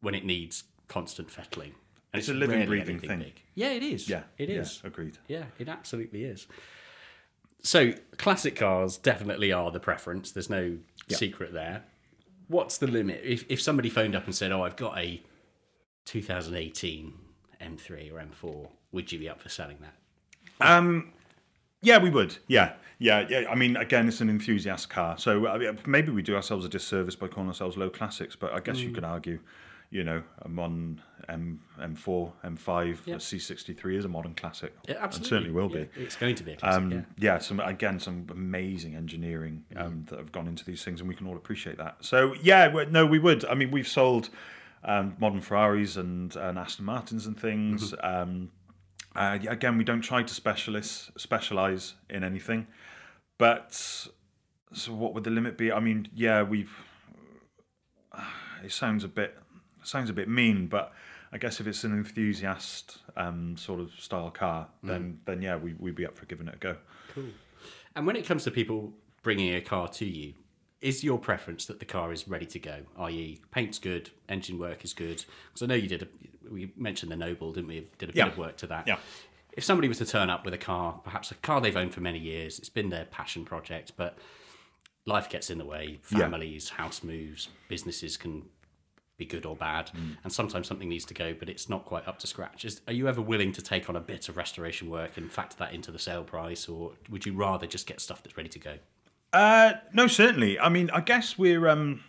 when 0.00 0.14
it 0.14 0.24
needs 0.24 0.64
constant 0.88 1.30
fettling. 1.30 1.74
And 2.12 2.18
It's 2.20 2.28
a 2.28 2.34
living, 2.34 2.66
breathing 2.66 2.98
thing. 2.98 3.18
big. 3.20 3.42
Yeah, 3.54 3.70
it 3.72 3.82
is. 3.82 4.08
Yeah. 4.08 4.24
it 4.38 4.50
is. 4.50 4.80
yeah, 4.82 4.88
agreed. 4.88 5.18
Yeah, 5.28 5.44
it 5.58 5.68
absolutely 5.68 6.24
is. 6.24 6.46
So, 7.62 7.92
classic 8.18 8.56
cars 8.56 8.96
definitely 8.96 9.52
are 9.52 9.70
the 9.70 9.80
preference. 9.80 10.32
There's 10.32 10.50
no 10.50 10.78
secret 11.08 11.52
there. 11.52 11.84
What's 12.48 12.76
the 12.78 12.86
limit? 12.88 13.20
If, 13.24 13.44
if 13.48 13.62
somebody 13.62 13.88
phoned 13.88 14.14
up 14.16 14.24
and 14.26 14.34
said, 14.34 14.50
Oh, 14.52 14.62
I've 14.64 14.76
got 14.76 14.98
a 14.98 15.22
2018 16.04 17.14
M3 17.60 18.12
or 18.12 18.20
M4, 18.20 18.68
would 18.90 19.12
you 19.12 19.18
be 19.18 19.28
up 19.28 19.40
for 19.40 19.48
selling 19.48 19.78
that? 19.80 19.94
Um, 20.60 21.12
yeah, 21.80 21.98
we 21.98 22.10
would. 22.10 22.36
Yeah, 22.46 22.72
yeah, 23.02 23.26
yeah. 23.28 23.44
I 23.50 23.54
mean, 23.54 23.76
again, 23.76 24.06
it's 24.08 24.20
an 24.20 24.30
enthusiast 24.30 24.88
car, 24.88 25.18
so 25.18 25.46
I 25.48 25.58
mean, 25.58 25.78
maybe 25.86 26.10
we 26.12 26.22
do 26.22 26.34
ourselves 26.36 26.64
a 26.64 26.68
disservice 26.68 27.16
by 27.16 27.28
calling 27.28 27.48
ourselves 27.48 27.76
Lowe 27.76 27.90
Classics. 27.90 28.36
But 28.36 28.52
I 28.52 28.60
guess 28.60 28.78
Mm. 28.78 28.82
you 28.84 28.90
could 28.92 29.04
argue, 29.04 29.40
you 29.90 30.04
know, 30.04 30.22
a 30.40 30.48
modern 30.48 31.02
M 31.28 31.60
M4, 31.80 32.32
M5, 32.44 32.98
Yeah. 33.06 33.14
a 33.16 33.18
C63 33.18 33.96
is 33.96 34.04
a 34.04 34.08
modern 34.08 34.34
classic, 34.34 34.72
Yeah, 34.88 34.94
and 34.96 35.04
absolutely. 35.04 35.28
certainly 35.28 35.52
will 35.52 35.70
Yeah, 35.76 35.84
be. 35.94 36.02
It's 36.02 36.16
going 36.16 36.34
to 36.36 36.42
be 36.44 36.52
a 36.52 36.56
classic, 36.56 36.82
Um, 36.82 36.90
yeah. 36.92 37.02
yeah. 37.18 37.38
some 37.38 37.60
again, 37.60 37.98
some 38.00 38.26
amazing 38.30 38.94
engineering 38.96 39.64
um, 39.76 40.04
that 40.08 40.18
have 40.18 40.32
gone 40.32 40.46
into 40.48 40.64
these 40.64 40.82
things, 40.84 41.00
and 41.00 41.08
we 41.08 41.14
can 41.14 41.26
all 41.26 41.36
appreciate 41.36 41.78
that. 41.78 41.96
So 42.04 42.34
yeah, 42.42 42.68
no, 42.90 43.04
we 43.06 43.18
would. 43.18 43.44
I 43.44 43.54
mean, 43.54 43.70
we've 43.70 43.88
sold 43.88 44.30
um, 44.84 45.14
modern 45.20 45.40
Ferraris 45.40 45.96
and, 45.96 46.34
and 46.36 46.58
Aston 46.58 46.84
Martins 46.84 47.26
and 47.26 47.38
things. 47.38 47.94
Um, 48.02 48.50
uh, 49.14 49.38
again, 49.48 49.76
we 49.78 49.84
don't 49.84 50.00
try 50.00 50.22
to 50.24 50.34
specialize 50.34 51.10
specialize 51.16 51.94
in 52.10 52.24
anything, 52.24 52.66
but 53.42 53.72
so 54.72 54.92
what 54.92 55.14
would 55.14 55.24
the 55.24 55.30
limit 55.30 55.58
be? 55.58 55.72
I 55.72 55.80
mean, 55.80 56.06
yeah, 56.14 56.42
we've. 56.44 56.70
It 58.64 58.70
sounds 58.70 59.02
a 59.02 59.08
bit 59.08 59.36
sounds 59.82 60.10
a 60.10 60.12
bit 60.12 60.28
mean, 60.28 60.68
but 60.68 60.92
I 61.32 61.38
guess 61.38 61.60
if 61.60 61.66
it's 61.66 61.82
an 61.82 61.92
enthusiast 61.92 62.98
um, 63.16 63.56
sort 63.56 63.80
of 63.80 63.90
style 63.98 64.30
car, 64.30 64.68
then 64.84 65.18
then 65.24 65.42
yeah, 65.42 65.56
we 65.56 65.74
we'd 65.74 65.96
be 65.96 66.06
up 66.06 66.14
for 66.14 66.26
giving 66.26 66.46
it 66.46 66.54
a 66.54 66.58
go. 66.58 66.76
Cool. 67.14 67.24
And 67.96 68.06
when 68.06 68.14
it 68.14 68.24
comes 68.24 68.44
to 68.44 68.50
people 68.52 68.92
bringing 69.24 69.52
a 69.54 69.60
car 69.60 69.88
to 69.88 70.04
you, 70.04 70.34
is 70.80 71.02
your 71.02 71.18
preference 71.18 71.66
that 71.66 71.80
the 71.80 71.84
car 71.84 72.12
is 72.12 72.28
ready 72.28 72.46
to 72.46 72.58
go? 72.60 72.76
I.e., 72.96 73.40
paint's 73.50 73.78
good, 73.80 74.10
engine 74.28 74.58
work 74.58 74.84
is 74.84 74.94
good. 74.94 75.24
Because 75.48 75.62
I 75.62 75.66
know 75.66 75.74
you 75.74 75.88
did. 75.88 76.02
A, 76.02 76.08
we 76.48 76.72
mentioned 76.76 77.10
the 77.10 77.16
Noble, 77.16 77.52
didn't 77.52 77.68
we? 77.68 77.88
Did 77.98 78.10
a 78.10 78.12
bit 78.12 78.16
Yeah. 78.16 78.26
of 78.28 78.38
work 78.38 78.56
to 78.58 78.66
that. 78.68 78.86
Yeah. 78.86 78.98
If 79.52 79.64
somebody 79.64 79.88
was 79.88 79.98
to 79.98 80.06
turn 80.06 80.30
up 80.30 80.44
with 80.44 80.54
a 80.54 80.58
car, 80.58 81.00
perhaps 81.04 81.30
a 81.30 81.34
car 81.34 81.60
they've 81.60 81.76
owned 81.76 81.92
for 81.94 82.00
many 82.00 82.18
years, 82.18 82.58
it's 82.58 82.68
been 82.70 82.88
their 82.90 83.04
passion 83.04 83.44
project, 83.44 83.92
but 83.96 84.16
life 85.04 85.28
gets 85.28 85.50
in 85.50 85.58
the 85.58 85.64
way. 85.64 85.98
Yeah. 86.10 86.18
Families, 86.20 86.70
house 86.70 87.02
moves, 87.02 87.48
businesses 87.68 88.16
can 88.16 88.44
be 89.18 89.26
good 89.26 89.44
or 89.44 89.54
bad, 89.54 89.90
Mm. 89.94 90.16
and 90.24 90.32
sometimes 90.32 90.66
something 90.66 90.88
needs 90.88 91.04
to 91.04 91.14
go, 91.14 91.34
but 91.34 91.48
it's 91.50 91.68
not 91.68 91.84
quite 91.84 92.08
up 92.08 92.18
to 92.20 92.26
scratch. 92.26 92.64
Is, 92.64 92.80
are 92.88 92.94
you 92.94 93.08
ever 93.08 93.20
willing 93.20 93.52
to 93.52 93.60
take 93.62 93.90
on 93.90 93.94
a 93.96 94.00
bit 94.00 94.28
of 94.30 94.36
restoration 94.38 94.88
work 94.88 95.16
and 95.18 95.30
factor 95.30 95.56
that 95.58 95.74
into 95.74 95.92
the 95.92 95.98
sale 95.98 96.24
price, 96.24 96.66
or 96.66 96.92
would 97.10 97.26
you 97.26 97.34
rather 97.34 97.66
just 97.66 97.86
get 97.86 98.00
stuff 98.00 98.22
that's 98.22 98.36
ready 98.38 98.48
to 98.48 98.58
go? 98.58 98.74
Uh, 99.34 99.74
no, 99.92 100.06
certainly. 100.06 100.58
I 100.58 100.70
mean, 100.70 100.88
I 100.90 101.00
guess 101.02 101.36
we're 101.38 101.68
um, 101.68 102.02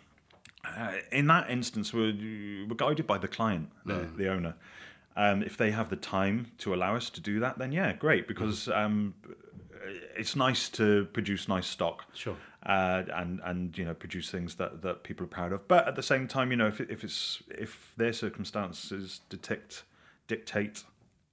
uh, 0.64 0.92
in 1.12 1.26
that 1.26 1.50
instance 1.50 1.92
we're 1.92 2.14
we're 2.68 2.74
guided 2.76 3.06
by 3.06 3.18
the 3.18 3.28
client, 3.28 3.70
the, 3.84 4.08
the 4.16 4.28
owner. 4.28 4.54
Um, 5.16 5.42
if 5.42 5.56
they 5.56 5.70
have 5.70 5.90
the 5.90 5.96
time 5.96 6.48
to 6.58 6.74
allow 6.74 6.96
us 6.96 7.08
to 7.10 7.20
do 7.20 7.38
that, 7.40 7.58
then 7.58 7.70
yeah, 7.72 7.92
great. 7.92 8.26
Because 8.26 8.68
um, 8.68 9.14
it's 10.16 10.34
nice 10.34 10.68
to 10.70 11.06
produce 11.12 11.48
nice 11.48 11.66
stock, 11.68 12.04
Sure. 12.14 12.36
uh, 12.66 13.02
and 13.14 13.40
and 13.44 13.78
you 13.78 13.84
know 13.84 13.94
produce 13.94 14.30
things 14.30 14.56
that, 14.56 14.82
that 14.82 15.04
people 15.04 15.24
are 15.24 15.28
proud 15.28 15.52
of. 15.52 15.68
But 15.68 15.86
at 15.86 15.94
the 15.94 16.02
same 16.02 16.26
time, 16.26 16.50
you 16.50 16.56
know, 16.56 16.66
if 16.66 16.80
if 16.80 17.04
it's 17.04 17.42
if 17.48 17.92
their 17.96 18.12
circumstances 18.12 19.20
dictate 19.28 19.82
dictate 20.26 20.82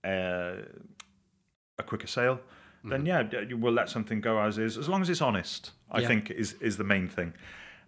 uh, 0.03 0.57
a 1.79 1.83
quicker 1.83 2.07
sale, 2.07 2.39
then 2.83 3.05
yeah, 3.05 3.23
d- 3.23 3.45
you 3.49 3.57
will 3.57 3.73
let 3.73 3.89
something 3.89 4.21
go 4.21 4.39
as 4.41 4.57
is, 4.57 4.77
as 4.77 4.87
long 4.89 5.01
as 5.01 5.09
it's 5.09 5.21
honest. 5.21 5.71
I 5.89 6.01
Yeah. 6.01 6.07
think 6.07 6.29
is 6.29 6.53
is 6.61 6.77
the 6.77 6.83
main 6.83 7.07
thing. 7.07 7.33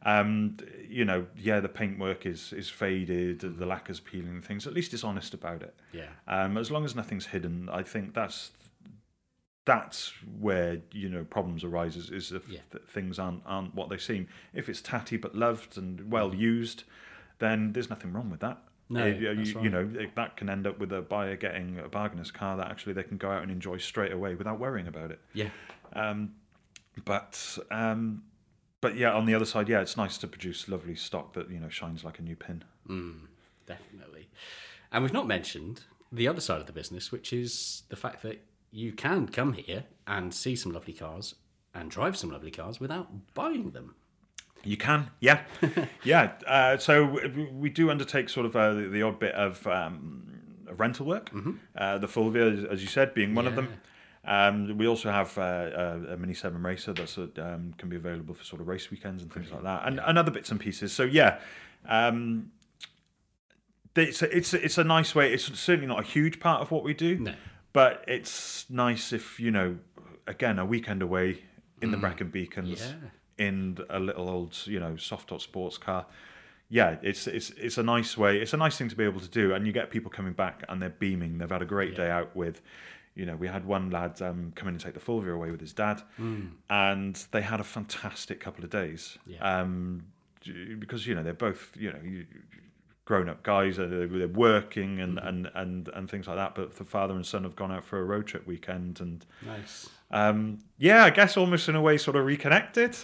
Um, 0.06 0.58
you 0.90 1.06
know, 1.06 1.28
yeah, 1.38 1.60
the 1.62 1.70
paintwork 1.70 2.26
is 2.26 2.52
is 2.54 2.70
faded, 2.70 3.40
the 3.40 3.66
lacquer's 3.66 4.00
peeling 4.00 4.42
things. 4.42 4.68
At 4.68 4.74
least 4.74 4.94
it's 4.94 5.04
honest 5.04 5.34
about 5.34 5.62
it. 5.64 5.76
Yeah. 5.94 6.10
Um, 6.28 6.58
as 6.58 6.70
long 6.72 6.84
as 6.86 6.94
nothing's 6.96 7.28
hidden, 7.28 7.70
I 7.72 7.84
think 7.84 8.14
that's 8.14 8.52
that's 9.66 10.12
where 10.40 10.82
you 10.92 11.08
know 11.08 11.24
problems 11.24 11.64
arises 11.64 12.10
is 12.10 12.32
if 12.34 12.50
Yeah. 12.50 12.60
th- 12.72 12.84
things 12.86 13.18
aren't 13.18 13.44
aren't 13.46 13.74
what 13.76 13.90
they 13.90 13.98
seem. 13.98 14.28
If 14.54 14.68
it's 14.68 14.82
tatty 14.82 15.16
but 15.18 15.36
loved 15.36 15.78
and 15.78 16.12
well 16.12 16.36
used, 16.36 16.84
then 17.40 17.72
there's 17.72 17.90
nothing 17.90 18.12
wrong 18.12 18.30
with 18.30 18.42
that. 18.42 18.62
No, 18.90 19.04
Uh, 19.04 19.06
you, 19.06 19.36
that's 19.36 19.50
you- 19.50 19.56
right. 19.56 19.64
you 19.64 19.70
know 19.70 20.06
that 20.16 20.36
can 20.36 20.50
end 20.50 20.68
up 20.68 20.80
with 20.80 20.92
a 20.92 21.02
buyer 21.02 21.38
getting 21.38 21.80
a 21.80 21.88
bargainous 21.88 22.30
car 22.30 22.58
that 22.58 22.70
actually 22.70 22.92
they 22.94 23.04
can 23.04 23.16
go 23.18 23.32
out 23.32 23.42
and 23.42 23.52
enjoy 23.52 23.78
straight 23.78 24.12
away 24.12 24.36
without 24.36 24.60
worrying 24.60 24.88
about 24.88 25.12
it. 25.12 25.22
Yeah. 25.34 25.50
Um, 25.94 26.36
but 27.06 27.58
um, 27.72 28.24
but 28.84 28.96
yeah, 28.96 29.12
on 29.14 29.26
the 29.26 29.34
other 29.34 29.46
side, 29.46 29.68
yeah, 29.68 29.82
it's 29.82 29.98
nice 29.98 30.18
to 30.20 30.28
produce 30.28 30.70
lovely 30.70 30.96
stock 30.96 31.34
that 31.34 31.50
you 31.50 31.60
know 31.60 31.70
shines 31.70 32.04
like 32.04 32.20
a 32.20 32.22
new 32.22 32.36
pin. 32.36 32.64
Definitely. 33.66 34.28
And 34.92 35.04
we've 35.04 35.14
not 35.14 35.28
mentioned 35.28 35.82
the 36.12 36.28
other 36.28 36.42
side 36.42 36.60
of 36.62 36.68
the 36.68 36.74
business, 36.74 37.12
which 37.12 37.34
is 37.34 37.84
the 37.90 37.96
fact 37.96 38.22
that 38.24 38.44
you 38.72 38.92
can 38.92 39.28
come 39.28 39.54
here 39.54 39.86
and 40.06 40.34
see 40.34 40.56
some 40.56 40.72
lovely 40.72 40.94
cars 40.94 41.36
and 41.74 41.90
drive 41.90 42.16
some 42.18 42.30
lovely 42.32 42.52
cars 42.52 42.80
without 42.80 43.34
buying 43.34 43.72
them. 43.72 43.96
You 44.64 44.78
can, 44.78 45.10
yeah, 45.20 45.42
yeah. 46.04 46.34
Uh, 46.48 46.78
so 46.78 47.20
we- 47.54 47.70
do 47.70 47.90
undertake 47.90 48.30
sort 48.30 48.46
of 48.46 48.56
uh, 48.56 48.74
the, 48.74 48.82
the 48.88 49.02
odd 49.02 49.20
bit 49.20 49.34
of 49.36 49.66
um, 49.68 50.30
of 50.68 50.80
rental 50.80 51.06
work. 51.06 51.32
Uh, 51.76 51.98
the 51.98 52.08
Fulvia, 52.08 52.46
as- 52.52 52.64
as 52.66 52.82
you 52.82 52.88
said, 52.88 53.14
being 53.14 53.34
one 53.36 53.48
of 53.48 53.56
them. 53.56 53.68
Um, 54.26 54.78
we 54.78 54.88
also 54.88 55.12
have 55.12 55.38
uh, 55.38 55.42
a, 55.42 56.14
a 56.14 56.18
Mini 56.18 56.34
Seven 56.34 56.64
Racer 56.64 56.94
that's 56.94 57.18
uh, 57.18 57.28
um, 57.38 57.74
can 57.78 57.90
be 57.90 57.98
available 57.98 58.34
for 58.34 58.44
sort 58.44 58.62
of 58.62 58.68
race 58.68 58.90
weekends 58.90 59.22
and 59.22 59.32
things 59.34 59.52
like 59.52 59.64
that, 59.64 59.86
and, 59.86 60.00
and 60.00 60.18
other 60.18 60.32
bits 60.32 60.50
and 60.52 60.60
pieces. 60.60 60.94
So 60.94 61.04
yeah. 61.04 61.40
Um, 61.88 62.52
it's 63.96 64.22
a, 64.24 64.36
it's 64.36 64.54
a, 64.54 64.64
it's 64.66 64.78
a 64.78 64.84
nice 64.84 65.14
way. 65.14 65.34
It's 65.34 65.44
certainly 65.60 65.88
not 65.88 66.00
a 66.00 66.04
huge 66.04 66.40
part 66.40 66.62
of 66.62 66.72
what 66.72 66.84
we 66.84 66.94
do, 66.94 67.20
No. 67.20 67.34
but 67.74 68.04
it's 68.08 68.66
nice 68.70 69.14
if 69.14 69.40
you 69.40 69.52
know, 69.52 69.78
again, 70.26 70.58
a 70.58 70.66
weekend 70.66 71.02
away 71.04 71.44
in 71.82 71.92
the 71.92 71.98
Brecon 71.98 72.30
Beacons 72.30 72.82
Yeah. 72.82 73.46
in 73.46 73.78
a 73.90 74.00
little 74.00 74.30
old, 74.30 74.58
you 74.66 74.80
know, 74.80 74.96
soft 74.96 75.30
top 75.30 75.42
sports 75.42 75.78
car. 75.78 76.06
Yeah, 76.70 76.96
it's 77.04 77.28
it's 77.28 77.52
it's 77.52 77.78
a 77.78 77.84
nice 77.84 78.18
way. 78.18 78.40
It's 78.40 78.54
a 78.54 78.58
nice 78.58 78.78
thing 78.78 78.90
to 78.90 78.96
be 78.96 79.04
able 79.04 79.20
to 79.20 79.28
do, 79.30 79.54
and 79.54 79.68
you 79.68 79.74
get 79.74 79.92
people 79.92 80.10
coming 80.10 80.34
back 80.34 80.64
and 80.70 80.82
they're 80.82 80.90
beaming. 80.90 81.38
They've 81.38 81.50
had 81.52 81.62
a 81.62 81.66
great 81.66 81.96
day 81.96 82.10
out 82.10 82.36
with. 82.36 82.62
You 83.16 83.26
know, 83.26 83.36
we 83.36 83.48
had 83.48 83.66
one 83.66 83.90
lad 83.92 84.22
um, 84.22 84.52
come 84.56 84.68
in 84.68 84.74
and 84.76 84.84
take 84.84 84.94
the 84.96 85.00
Fulvia 85.00 85.34
away 85.34 85.52
with 85.52 85.62
his 85.62 85.74
dad, 85.74 86.02
and 86.70 87.16
they 87.32 87.42
had 87.42 87.60
a 87.60 87.64
fantastic 87.64 88.40
couple 88.40 88.64
of 88.64 88.70
days. 88.70 89.18
Yeah. 89.28 89.62
Um, 89.62 90.06
because 90.80 91.08
you 91.08 91.16
know 91.16 91.24
they're 91.24 91.34
both 91.34 91.72
you 91.80 91.90
know 91.94 92.26
grown-up 93.06 93.44
guys 93.44 93.80
uh, 93.80 93.86
they're, 93.90 94.28
working 94.28 95.00
and, 95.00 95.18
and 95.20 95.50
and 95.56 95.90
and 95.94 96.10
things 96.10 96.28
like 96.28 96.38
that 96.38 96.56
but 96.56 96.76
the 96.76 96.84
father 96.86 97.14
and 97.14 97.26
son 97.26 97.44
have 97.44 97.56
gone 97.56 97.72
out 97.72 97.84
for 97.84 98.00
a 98.00 98.04
road 98.04 98.26
trip 98.26 98.46
weekend 98.48 99.00
and 99.02 99.26
Nice. 99.46 99.90
um, 100.12 100.60
yeah, 100.78 101.04
I 101.06 101.10
guess 101.10 101.38
almost 101.38 101.70
in 101.70 101.76
a 101.76 101.82
way 101.82 101.98
sort 101.98 102.16
of 102.16 102.26
reconnected 102.26 102.96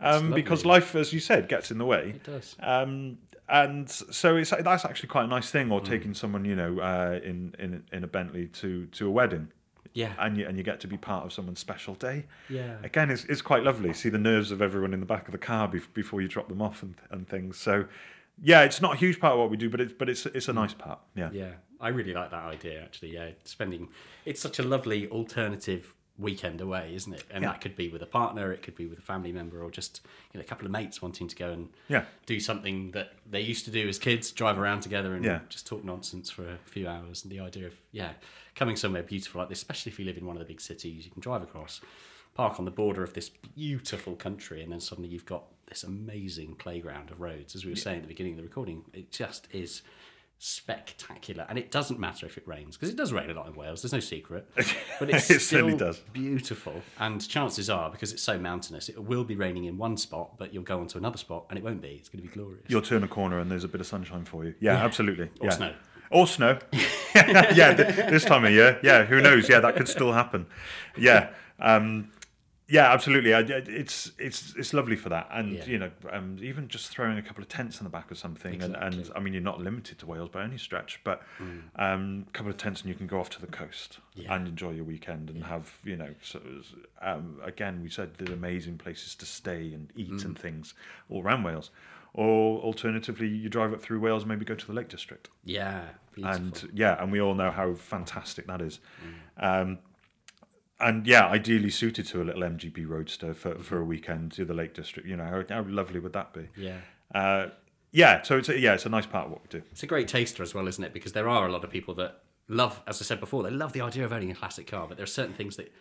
um, 0.00 0.32
because 0.32 0.64
life, 0.64 0.94
as 0.94 1.12
you 1.12 1.20
said, 1.20 1.48
gets 1.48 1.70
in 1.70 1.78
the 1.78 1.84
way. 1.84 2.10
It 2.16 2.24
does. 2.24 2.56
Um, 2.60 3.18
and 3.48 3.90
so 3.90 4.36
it's 4.36 4.50
that's 4.50 4.84
actually 4.84 5.08
quite 5.08 5.24
a 5.24 5.28
nice 5.28 5.50
thing. 5.50 5.68
Mm. 5.68 5.72
Or 5.72 5.80
taking 5.80 6.14
someone, 6.14 6.44
you 6.44 6.56
know, 6.56 6.78
uh, 6.80 7.20
in 7.22 7.54
in 7.58 7.84
in 7.92 8.04
a 8.04 8.06
Bentley 8.06 8.46
to 8.48 8.86
to 8.86 9.06
a 9.06 9.10
wedding, 9.10 9.48
Yeah. 9.92 10.12
and 10.18 10.36
you 10.38 10.46
and 10.46 10.56
you 10.56 10.62
get 10.64 10.80
to 10.80 10.86
be 10.86 10.96
part 10.96 11.24
of 11.24 11.32
someone's 11.32 11.60
special 11.60 11.94
day. 11.94 12.26
Yeah. 12.48 12.76
Again, 12.82 13.10
it's 13.10 13.24
it's 13.24 13.42
quite 13.42 13.62
lovely. 13.64 13.92
See 13.92 14.08
the 14.08 14.18
nerves 14.18 14.50
of 14.50 14.60
everyone 14.62 14.94
in 14.94 15.00
the 15.00 15.06
back 15.06 15.26
of 15.28 15.32
the 15.32 15.38
car 15.38 15.68
bef- 15.68 15.92
before 15.94 16.20
you 16.22 16.28
drop 16.28 16.48
them 16.48 16.62
off 16.62 16.82
and 16.82 16.94
and 17.10 17.28
things. 17.28 17.56
So. 17.58 17.86
Yeah, 18.42 18.62
it's 18.64 18.80
not 18.80 18.94
a 18.94 18.96
huge 18.96 19.20
part 19.20 19.34
of 19.34 19.38
what 19.38 19.48
we 19.48 19.56
do, 19.56 19.70
but 19.70 19.80
it's 19.80 19.92
but 19.92 20.08
it's 20.08 20.26
it's 20.26 20.48
a 20.48 20.52
nice 20.52 20.74
part. 20.74 20.98
Yeah. 21.14 21.30
Yeah, 21.32 21.52
I 21.80 21.90
really 21.90 22.12
like 22.12 22.32
that 22.32 22.42
idea 22.42 22.82
actually. 22.82 23.14
Yeah, 23.14 23.30
spending 23.44 23.90
it's 24.24 24.40
such 24.40 24.58
a 24.58 24.64
lovely 24.64 25.08
alternative 25.08 25.94
weekend 26.16 26.60
away, 26.60 26.94
isn't 26.94 27.12
it? 27.12 27.24
And 27.30 27.42
Yeah. 27.42 27.50
that 27.52 27.60
could 27.60 27.74
be 27.74 27.88
with 27.88 28.00
a 28.02 28.06
partner, 28.06 28.52
it 28.52 28.62
could 28.62 28.76
be 28.76 28.86
with 28.86 28.98
a 28.98 29.02
family 29.02 29.32
member, 29.32 29.62
or 29.62 29.70
just 29.70 30.00
you 30.32 30.38
know 30.38 30.44
a 30.44 30.46
couple 30.46 30.64
of 30.64 30.70
mates 30.70 31.02
wanting 31.02 31.26
to 31.28 31.34
go 31.36 31.50
and 31.50 31.70
Yeah. 31.88 32.04
do 32.26 32.38
something 32.38 32.92
that 32.92 33.14
they 33.28 33.40
used 33.40 33.64
to 33.64 33.70
do 33.72 33.88
as 33.88 33.98
kids, 33.98 34.30
drive 34.30 34.58
around 34.58 34.80
together 34.80 35.14
and 35.14 35.24
Yeah. 35.24 35.40
just 35.48 35.66
talk 35.66 35.82
nonsense 35.84 36.30
for 36.30 36.48
a 36.48 36.58
few 36.66 36.86
hours. 36.86 37.24
And 37.24 37.32
the 37.32 37.40
idea 37.40 37.66
of 37.66 37.74
yeah, 37.90 38.14
coming 38.54 38.76
somewhere 38.76 39.02
beautiful 39.02 39.40
like 39.40 39.48
this, 39.48 39.58
especially 39.58 39.90
if 39.90 39.98
you 39.98 40.04
live 40.04 40.16
in 40.16 40.24
one 40.26 40.36
of 40.36 40.40
the 40.40 40.46
big 40.46 40.60
cities, 40.60 41.04
you 41.04 41.10
can 41.10 41.20
drive 41.20 41.42
across, 41.42 41.80
park 42.34 42.58
on 42.58 42.64
the 42.64 42.70
border 42.70 43.02
of 43.02 43.14
this 43.14 43.28
beautiful 43.28 44.14
country, 44.16 44.62
and 44.62 44.70
then 44.72 44.80
suddenly 44.80 45.08
you've 45.08 45.26
got 45.26 45.44
this 45.66 45.82
amazing 45.84 46.54
playground 46.56 47.10
of 47.10 47.20
roads. 47.20 47.54
As 47.56 47.64
we 47.64 47.70
were 47.72 47.76
saying 47.76 47.98
at 47.98 48.02
the 48.02 48.08
beginning 48.08 48.32
of 48.34 48.36
the 48.38 48.42
recording, 48.42 48.84
it 48.92 49.10
just 49.10 49.48
is 49.52 49.82
spectacular. 50.38 51.46
And 51.48 51.58
it 51.58 51.70
doesn't 51.70 51.98
matter 51.98 52.26
if 52.26 52.36
it 52.36 52.46
rains, 52.46 52.76
because 52.76 52.90
it 52.90 52.96
does 52.96 53.12
rain 53.12 53.30
a 53.30 53.34
lot 53.34 53.46
in 53.46 53.54
Wales, 53.54 53.82
there's 53.82 53.92
no 53.92 54.00
secret. 54.00 54.48
But 54.98 55.10
it's 55.10 55.30
It 55.30 55.40
still 55.40 55.58
certainly 55.60 55.76
does. 55.76 55.98
beautiful. 56.12 56.82
And 56.98 57.26
chances 57.26 57.68
are, 57.68 57.90
because 57.90 58.12
it's 58.12 58.22
so 58.22 58.38
mountainous, 58.38 58.88
it 58.88 59.02
will 59.02 59.24
be 59.24 59.34
raining 59.34 59.64
in 59.64 59.76
one 59.78 59.96
spot, 59.96 60.38
but 60.38 60.54
you'll 60.54 60.62
go 60.62 60.80
on 60.80 60.86
to 60.88 60.98
another 60.98 61.18
spot 61.18 61.46
and 61.50 61.58
it 61.58 61.64
won't 61.64 61.80
be. 61.82 61.96
It's 62.00 62.08
going 62.08 62.22
to 62.22 62.28
be 62.28 62.34
glorious. 62.34 62.64
You'll 62.68 62.82
turn 62.82 63.02
a 63.02 63.08
corner 63.08 63.38
and 63.38 63.50
there's 63.50 63.64
a 63.64 63.68
bit 63.68 63.80
of 63.80 63.86
sunshine 63.86 64.24
for 64.24 64.44
you. 64.44 64.54
Yeah, 64.60 64.76
absolutely. 64.76 65.30
Or 65.40 65.46
yeah. 65.46 65.50
snow. 65.50 65.74
Or 66.10 66.26
snow. 66.26 66.58
yeah, 67.14 67.74
th- 67.74 68.10
this 68.10 68.24
time 68.24 68.44
of 68.44 68.52
year. 68.52 68.78
Yeah, 68.82 69.04
who 69.04 69.20
knows? 69.20 69.48
Yeah, 69.48 69.60
that 69.60 69.74
could 69.76 69.88
still 69.88 70.12
happen. 70.12 70.46
Yeah. 70.96 71.30
Um, 71.58 72.12
yeah, 72.68 72.90
absolutely. 72.92 73.34
I, 73.34 73.40
it's 73.40 74.12
it's 74.18 74.54
it's 74.56 74.72
lovely 74.72 74.96
for 74.96 75.08
that, 75.10 75.28
and 75.30 75.52
Yeah. 75.52 75.64
you 75.66 75.78
know, 75.78 75.90
um, 76.10 76.38
even 76.40 76.68
just 76.68 76.88
throwing 76.88 77.18
a 77.18 77.22
couple 77.22 77.42
of 77.42 77.48
tents 77.48 77.78
in 77.78 77.84
the 77.84 77.90
back 77.90 78.10
of 78.10 78.18
something, 78.18 78.62
and, 78.62 78.74
and 78.76 79.10
I 79.14 79.20
mean, 79.20 79.34
you're 79.34 79.42
not 79.42 79.60
limited 79.60 79.98
to 79.98 80.06
Wales 80.06 80.30
by 80.30 80.44
any 80.44 80.56
stretch, 80.58 81.00
but 81.04 81.22
Mm. 81.38 81.62
um, 81.76 82.24
a 82.28 82.30
couple 82.32 82.50
of 82.50 82.56
tents, 82.56 82.80
and 82.80 82.88
you 82.88 82.94
can 82.94 83.06
go 83.06 83.20
off 83.20 83.28
to 83.30 83.40
the 83.40 83.46
coast 83.46 83.98
Yeah. 84.14 84.34
and 84.34 84.48
enjoy 84.48 84.70
your 84.72 84.84
weekend, 84.84 85.28
and 85.30 85.44
have 85.44 85.78
you 85.84 85.96
know, 85.96 86.14
so, 86.22 86.40
um, 87.02 87.38
again, 87.44 87.82
we 87.82 87.90
said 87.90 88.14
there's 88.16 88.30
amazing 88.30 88.78
places 88.78 89.14
to 89.16 89.26
stay 89.26 89.72
and 89.74 89.90
eat 89.96 90.10
Mm. 90.10 90.24
and 90.24 90.38
things 90.38 90.74
all 91.10 91.22
around 91.22 91.42
Wales, 91.42 91.70
or 92.14 92.60
alternatively, 92.62 93.26
you 93.28 93.48
drive 93.48 93.72
up 93.74 93.82
through 93.82 94.00
Wales, 94.00 94.22
and 94.22 94.30
maybe 94.30 94.44
go 94.44 94.54
to 94.54 94.66
the 94.66 94.72
Lake 94.72 94.88
District 94.88 95.28
Yeah, 95.44 95.88
beautiful. 96.14 96.40
and 96.46 96.70
yeah, 96.72 97.02
and 97.02 97.12
we 97.12 97.20
all 97.20 97.34
know 97.34 97.50
how 97.50 97.74
fantastic 97.74 98.46
that 98.46 98.62
is. 98.62 98.78
Mm. 99.42 99.78
And 100.80 101.06
yeah, 101.06 101.26
ideally 101.28 101.70
suited 101.70 102.06
to 102.08 102.20
a 102.20 102.24
little 102.24 102.42
MGB 102.42 102.86
roadster 102.88 103.32
for, 103.32 103.54
for 103.60 103.78
a 103.78 103.84
weekend 103.84 104.32
to 104.32 104.44
the 104.44 104.54
Lake 104.54 104.74
District. 104.74 105.08
You 105.08 105.16
know, 105.16 105.24
how, 105.24 105.44
how 105.48 105.64
lovely 105.68 106.00
would 106.00 106.12
that 106.14 106.32
be? 106.32 106.48
yeah. 106.56 106.78
Uh, 107.14 107.48
yeah, 107.92 108.22
so 108.22 108.36
it's 108.38 108.48
a, 108.48 108.58
yeah, 108.58 108.74
it's 108.74 108.86
a 108.86 108.88
nice 108.88 109.06
part 109.06 109.26
of 109.26 109.30
what 109.32 109.42
we 109.42 109.60
do. 109.60 109.64
It's 109.70 109.84
a 109.84 109.86
great 109.86 110.08
taster 110.08 110.42
as 110.42 110.52
well, 110.52 110.66
isn't 110.66 110.82
it? 110.82 110.92
Because 110.92 111.12
there 111.12 111.28
are 111.28 111.46
a 111.46 111.52
lot 111.52 111.62
of 111.62 111.70
people 111.70 111.94
that 111.94 112.22
love, 112.48 112.82
as 112.88 113.00
I 113.00 113.04
said 113.04 113.20
before, 113.20 113.44
they 113.44 113.50
love 113.50 113.72
the 113.72 113.82
idea 113.82 114.04
of 114.04 114.12
owning 114.12 114.32
a 114.32 114.34
classic 114.34 114.66
car, 114.66 114.88
but 114.88 114.96
there 114.96 115.04
are 115.04 115.06
certain 115.06 115.32
things 115.34 115.54
that 115.58 115.72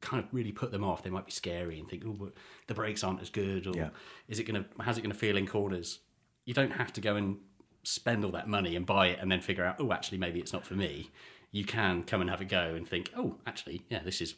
kind 0.00 0.24
of 0.24 0.28
really 0.34 0.50
put 0.50 0.72
them 0.72 0.82
off. 0.82 1.04
They 1.04 1.10
might 1.10 1.24
be 1.24 1.30
scary 1.30 1.78
and 1.78 1.88
think, 1.88 2.02
oh, 2.04 2.32
the 2.66 2.74
brakes 2.74 3.04
aren't 3.04 3.20
as 3.22 3.30
good, 3.30 3.68
or 3.68 3.76
Yeah. 3.76 3.90
is 4.26 4.40
it 4.40 4.44
going 4.44 4.64
to, 4.64 4.68
how's 4.82 4.98
it 4.98 5.02
going 5.02 5.12
to 5.12 5.18
feel 5.18 5.36
in 5.36 5.46
corners? 5.46 6.00
You 6.46 6.52
don't 6.54 6.72
have 6.72 6.92
to 6.94 7.00
go 7.00 7.14
and 7.14 7.36
spend 7.84 8.24
all 8.24 8.32
that 8.32 8.48
money 8.48 8.74
and 8.74 8.84
buy 8.84 9.06
it 9.08 9.20
and 9.20 9.30
then 9.30 9.40
figure 9.40 9.64
out, 9.64 9.76
oh, 9.78 9.92
actually, 9.92 10.18
maybe 10.18 10.40
it's 10.40 10.52
not 10.52 10.66
for 10.66 10.74
me. 10.74 11.10
You 11.52 11.64
can 11.64 12.02
come 12.02 12.20
and 12.20 12.28
have 12.28 12.40
a 12.40 12.44
go 12.44 12.74
and 12.74 12.88
think, 12.88 13.12
oh, 13.16 13.36
actually, 13.46 13.82
yeah, 13.88 14.02
this 14.02 14.20
is 14.20 14.34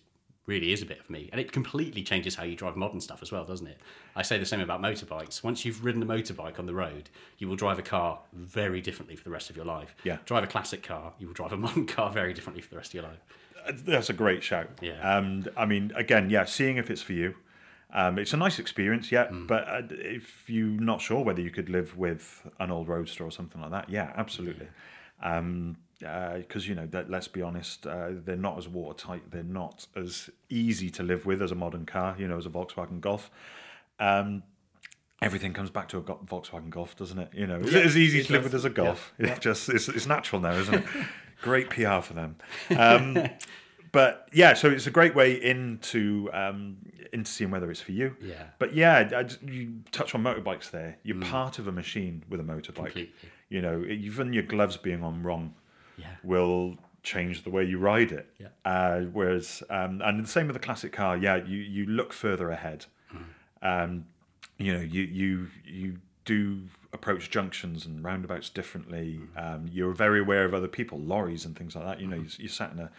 really 0.46 0.72
is 0.72 0.82
a 0.82 0.86
bit 0.86 1.00
of 1.00 1.08
me. 1.08 1.28
And 1.32 1.40
it 1.40 1.52
completely 1.52 2.02
changes 2.02 2.34
how 2.34 2.44
you 2.44 2.54
drive 2.54 2.76
modern 2.76 3.00
stuff 3.00 3.22
as 3.22 3.32
well, 3.32 3.44
doesn't 3.44 3.66
it? 3.66 3.78
I 4.14 4.22
say 4.22 4.38
the 4.38 4.44
same 4.44 4.60
about 4.60 4.82
motorbikes. 4.82 5.42
Once 5.42 5.64
you've 5.64 5.84
ridden 5.84 6.02
a 6.02 6.06
motorbike 6.06 6.58
on 6.58 6.66
the 6.66 6.74
road, 6.74 7.08
you 7.38 7.48
will 7.48 7.56
drive 7.56 7.78
a 7.78 7.82
car 7.82 8.20
very 8.32 8.80
differently 8.80 9.16
for 9.16 9.24
the 9.24 9.30
rest 9.30 9.48
of 9.48 9.56
your 9.56 9.64
life. 9.64 9.94
Yeah. 10.04 10.18
Drive 10.26 10.44
a 10.44 10.46
classic 10.46 10.82
car, 10.82 11.14
you 11.18 11.26
will 11.26 11.34
drive 11.34 11.52
a 11.52 11.56
modern 11.56 11.86
car 11.86 12.10
very 12.10 12.34
differently 12.34 12.62
for 12.62 12.70
the 12.70 12.76
rest 12.76 12.90
of 12.90 12.94
your 12.94 13.04
life. 13.04 13.20
That's 13.72 14.10
a 14.10 14.14
great 14.14 14.42
shout. 14.42 14.68
Yeah. 14.82 15.00
Um, 15.00 15.46
I 15.56 15.64
mean, 15.64 15.92
again, 15.96 16.28
yeah, 16.28 16.44
seeing 16.44 16.76
if 16.76 16.90
it's 16.90 17.00
for 17.00 17.14
you. 17.14 17.34
Um, 17.94 18.18
it's 18.18 18.32
a 18.32 18.36
nice 18.36 18.58
experience, 18.58 19.12
yeah. 19.12 19.28
Mm. 19.28 19.46
But 19.46 19.68
uh, 19.68 19.82
if 19.90 20.50
you're 20.50 20.66
not 20.66 21.00
sure 21.00 21.22
whether 21.22 21.40
you 21.40 21.50
could 21.50 21.70
live 21.70 21.96
with 21.96 22.46
an 22.58 22.70
old 22.70 22.88
roadster 22.88 23.24
or 23.24 23.30
something 23.30 23.62
like 23.62 23.70
that, 23.70 23.88
yeah, 23.88 24.12
absolutely. 24.16 24.66
Um, 25.22 25.76
because 25.98 26.68
you 26.68 26.74
know, 26.74 26.86
that, 26.86 27.10
let's 27.10 27.28
be 27.28 27.40
honest, 27.42 27.86
uh, 27.86 28.08
they're 28.12 28.36
not 28.36 28.58
as 28.58 28.68
watertight. 28.68 29.30
They're 29.30 29.42
not 29.42 29.86
as 29.96 30.30
easy 30.50 30.90
to 30.90 31.02
live 31.02 31.24
with 31.26 31.40
as 31.42 31.52
a 31.52 31.54
modern 31.54 31.86
car. 31.86 32.16
You 32.18 32.28
know, 32.28 32.36
as 32.36 32.46
a 32.46 32.50
Volkswagen 32.50 33.00
Golf. 33.00 33.30
Um, 33.98 34.42
everything 35.22 35.52
comes 35.52 35.70
back 35.70 35.88
to 35.88 35.98
a 35.98 36.02
Go- 36.02 36.20
Volkswagen 36.26 36.68
Golf, 36.70 36.96
doesn't 36.96 37.18
it? 37.18 37.28
You 37.32 37.46
know, 37.46 37.58
is 37.60 37.72
Yeah, 37.72 37.80
it 37.80 37.86
as 37.86 37.96
easy 37.96 38.20
it 38.20 38.26
to 38.26 38.32
live 38.32 38.44
with 38.44 38.54
as 38.54 38.64
a 38.64 38.68
Yeah, 38.68 38.74
Golf? 38.74 39.14
It's 39.18 39.38
just 39.40 39.68
it's, 39.68 39.88
it's 39.88 40.06
natural 40.06 40.40
now, 40.42 40.52
isn't 40.52 40.74
it? 40.74 40.84
Great 41.42 41.70
PR 41.70 42.00
for 42.00 42.14
them. 42.14 42.36
Um, 42.76 43.28
but 43.92 44.28
yeah, 44.32 44.54
so 44.54 44.70
it's 44.70 44.86
a 44.86 44.90
great 44.90 45.14
way 45.14 45.34
into 45.40 46.28
um, 46.32 46.78
into 47.12 47.30
seeing 47.30 47.50
whether 47.50 47.70
it's 47.70 47.80
for 47.80 47.92
you. 47.92 48.16
Yeah. 48.20 48.34
Mm. 48.34 48.46
But 48.58 48.74
yeah, 48.74 49.08
I- 49.14 49.46
you 49.50 49.80
touch 49.92 50.14
on 50.14 50.22
motorbikes 50.24 50.70
there. 50.70 50.96
You're 51.04 51.20
part 51.20 51.58
of 51.58 51.68
a 51.68 51.72
machine 51.72 52.24
with 52.28 52.40
a 52.40 52.42
motorbike. 52.42 52.74
Completely. 52.74 53.12
You 53.50 53.62
know, 53.62 53.84
even 53.86 54.32
your 54.32 54.42
gloves 54.42 54.76
being 54.76 55.04
on 55.04 55.22
wrong 55.22 55.54
Yeah. 55.96 56.06
will 56.22 56.76
change 57.02 57.44
the 57.44 57.50
way 57.50 57.64
you 57.64 57.78
ride 57.78 58.12
it. 58.12 58.26
Yeah. 58.38 58.48
Uh, 58.64 59.00
whereas, 59.12 59.62
um, 59.70 60.00
and 60.02 60.24
the 60.24 60.28
same 60.28 60.46
with 60.46 60.54
the 60.54 60.60
classic 60.60 60.92
car. 60.92 61.16
Yeah, 61.16 61.36
you 61.36 61.58
you 61.58 61.86
look 61.86 62.12
further 62.12 62.50
ahead. 62.50 62.86
Um, 63.62 64.06
you 64.58 64.72
know, 64.74 64.80
you 64.80 65.02
you 65.02 65.48
you 65.64 65.96
do 66.24 66.62
approach 66.92 67.30
junctions 67.30 67.86
and 67.86 68.04
roundabouts 68.04 68.48
differently. 68.50 69.20
Um, 69.36 69.68
you're 69.70 69.92
very 69.92 70.20
aware 70.20 70.44
of 70.44 70.54
other 70.54 70.68
people, 70.68 70.98
lorries 70.98 71.44
and 71.44 71.56
things 71.56 71.74
like 71.74 71.84
that. 71.84 72.00
You 72.00 72.06
know, 72.06 72.16
you, 72.16 72.28
you 72.38 72.48
sat 72.48 72.72
in 72.72 72.78
a, 72.78 72.90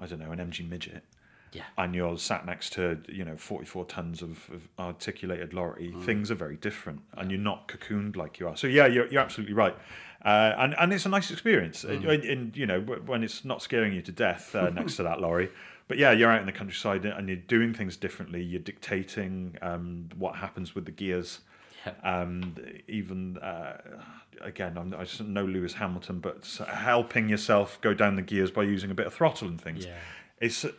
I 0.00 0.06
don't 0.06 0.18
know, 0.20 0.32
an 0.32 0.38
MG 0.38 0.68
midget. 0.68 1.04
Yeah. 1.52 1.62
And 1.78 1.94
you're 1.94 2.18
sat 2.18 2.44
next 2.44 2.72
to 2.74 3.00
you 3.08 3.24
know 3.24 3.36
44 3.36 3.84
tons 3.86 4.20
of, 4.22 4.50
of 4.52 4.68
articulated 4.78 5.54
lorry. 5.54 5.94
Things 6.02 6.30
are 6.30 6.34
very 6.34 6.56
different, 6.56 7.00
and 7.16 7.30
you're 7.30 7.40
not 7.40 7.68
cocooned 7.68 8.16
like 8.16 8.38
you 8.38 8.48
are. 8.48 8.56
So 8.56 8.66
yeah, 8.66 8.86
you're, 8.86 9.06
you're 9.08 9.22
absolutely 9.22 9.54
right, 9.54 9.76
uh, 10.26 10.54
and 10.58 10.74
and 10.78 10.92
it's 10.92 11.06
a 11.06 11.08
nice 11.08 11.30
experience. 11.30 11.84
And, 11.84 12.04
and, 12.04 12.56
you 12.56 12.66
know 12.66 12.80
when 12.80 13.22
it's 13.22 13.44
not 13.44 13.62
scaring 13.62 13.92
you 13.92 14.02
to 14.02 14.12
death 14.12 14.56
uh, 14.56 14.70
next 14.70 14.96
to 14.96 15.04
that 15.04 15.20
lorry, 15.20 15.50
but 15.88 15.98
yeah, 15.98 16.10
you're 16.10 16.30
out 16.30 16.40
in 16.40 16.46
the 16.46 16.52
countryside 16.52 17.04
and 17.04 17.28
you're 17.28 17.36
doing 17.36 17.72
things 17.72 17.96
differently. 17.96 18.42
You're 18.42 18.60
dictating 18.60 19.56
um, 19.62 20.08
what 20.18 20.36
happens 20.36 20.74
with 20.74 20.84
the 20.84 20.90
gears. 20.90 21.40
Um, 22.02 22.56
even 22.88 23.38
uh, 23.38 23.76
again, 24.40 24.76
I'm, 24.76 24.92
I 24.94 25.04
don't 25.04 25.28
know 25.28 25.44
Lewis 25.44 25.74
Hamilton, 25.74 26.18
but 26.18 26.44
helping 26.68 27.28
yourself 27.28 27.80
go 27.80 27.94
down 27.94 28.16
the 28.16 28.22
gears 28.22 28.50
by 28.50 28.64
using 28.64 28.90
a 28.90 28.94
bit 28.94 29.06
of 29.06 29.14
throttle 29.14 29.46
and 29.46 29.60
things. 29.60 29.86
Yeah. 29.86 29.94
It's 30.40 30.64
a, 30.64 30.72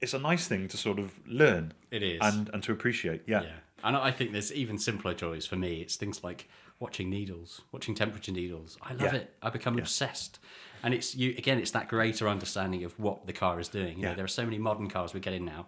it's 0.00 0.14
a 0.14 0.18
nice 0.18 0.48
thing 0.48 0.66
to 0.66 0.76
sort 0.76 0.98
of 0.98 1.12
learn. 1.24 1.72
It 1.92 2.02
is. 2.02 2.18
and 2.20 2.50
and 2.52 2.60
to 2.64 2.72
appreciate. 2.72 3.22
Yeah, 3.26 3.42
Yeah, 3.42 3.52
and 3.84 3.96
I 3.96 4.10
think 4.10 4.32
there's 4.32 4.52
even 4.52 4.76
simpler 4.78 5.14
joys 5.14 5.46
for 5.46 5.54
me. 5.54 5.82
It's 5.82 5.94
things 5.94 6.24
like 6.24 6.48
watching 6.80 7.10
needles, 7.10 7.62
watching 7.72 7.94
temperature 7.94 8.32
needles. 8.32 8.76
I 8.82 8.92
love 8.92 9.12
Yeah. 9.12 9.20
it. 9.20 9.34
I 9.42 9.50
become 9.50 9.78
obsessed. 9.78 10.38
And 10.82 10.94
it's 10.94 11.14
you 11.16 11.30
again. 11.36 11.58
It's 11.58 11.72
that 11.72 11.88
greater 11.88 12.28
understanding 12.28 12.84
of 12.84 12.98
what 12.98 13.26
the 13.26 13.32
car 13.32 13.58
is 13.58 13.68
doing. 13.68 13.98
You 13.98 14.04
know, 14.04 14.14
there 14.14 14.24
are 14.24 14.28
so 14.28 14.44
many 14.44 14.58
modern 14.58 14.88
cars 14.88 15.12
we 15.12 15.18
get 15.20 15.32
in 15.34 15.44
now, 15.44 15.66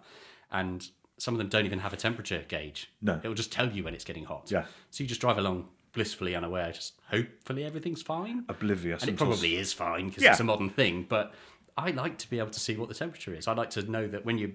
and 0.51 0.87
some 1.17 1.33
of 1.33 1.37
them 1.37 1.49
don't 1.49 1.65
even 1.65 1.79
have 1.79 1.91
a 1.93 1.97
temperature 1.97 2.45
gauge. 2.47 2.89
No. 3.01 3.19
it 3.21 3.27
will 3.27 3.35
just 3.35 3.51
tell 3.51 3.69
you 3.71 3.83
when 3.83 3.93
it's 3.93 4.05
getting 4.05 4.23
hot. 4.25 4.49
Yeah. 4.49 4.65
so 4.89 5.03
you 5.03 5.07
just 5.07 5.21
drive 5.21 5.37
along 5.37 5.67
blissfully 5.91 6.33
unaware. 6.33 6.71
Just 6.71 6.93
hopefully 7.09 7.65
everything's 7.65 8.01
fine. 8.01 8.45
Oblivious 8.47 9.01
and 9.03 9.09
it 9.11 9.17
probably 9.17 9.57
is 9.57 9.73
fine 9.73 10.07
because 10.07 10.23
Yeah. 10.23 10.31
it's 10.31 10.39
a 10.39 10.45
modern 10.45 10.69
thing. 10.69 11.03
But 11.09 11.33
I 11.77 11.91
like 11.91 12.17
to 12.19 12.29
be 12.29 12.39
able 12.39 12.51
to 12.51 12.59
see 12.61 12.77
what 12.77 12.87
the 12.87 12.95
temperature 12.95 13.33
is. 13.33 13.47
I 13.49 13.53
like 13.53 13.69
to 13.71 13.81
know 13.83 14.07
that 14.07 14.23
when 14.23 14.37
you're 14.37 14.51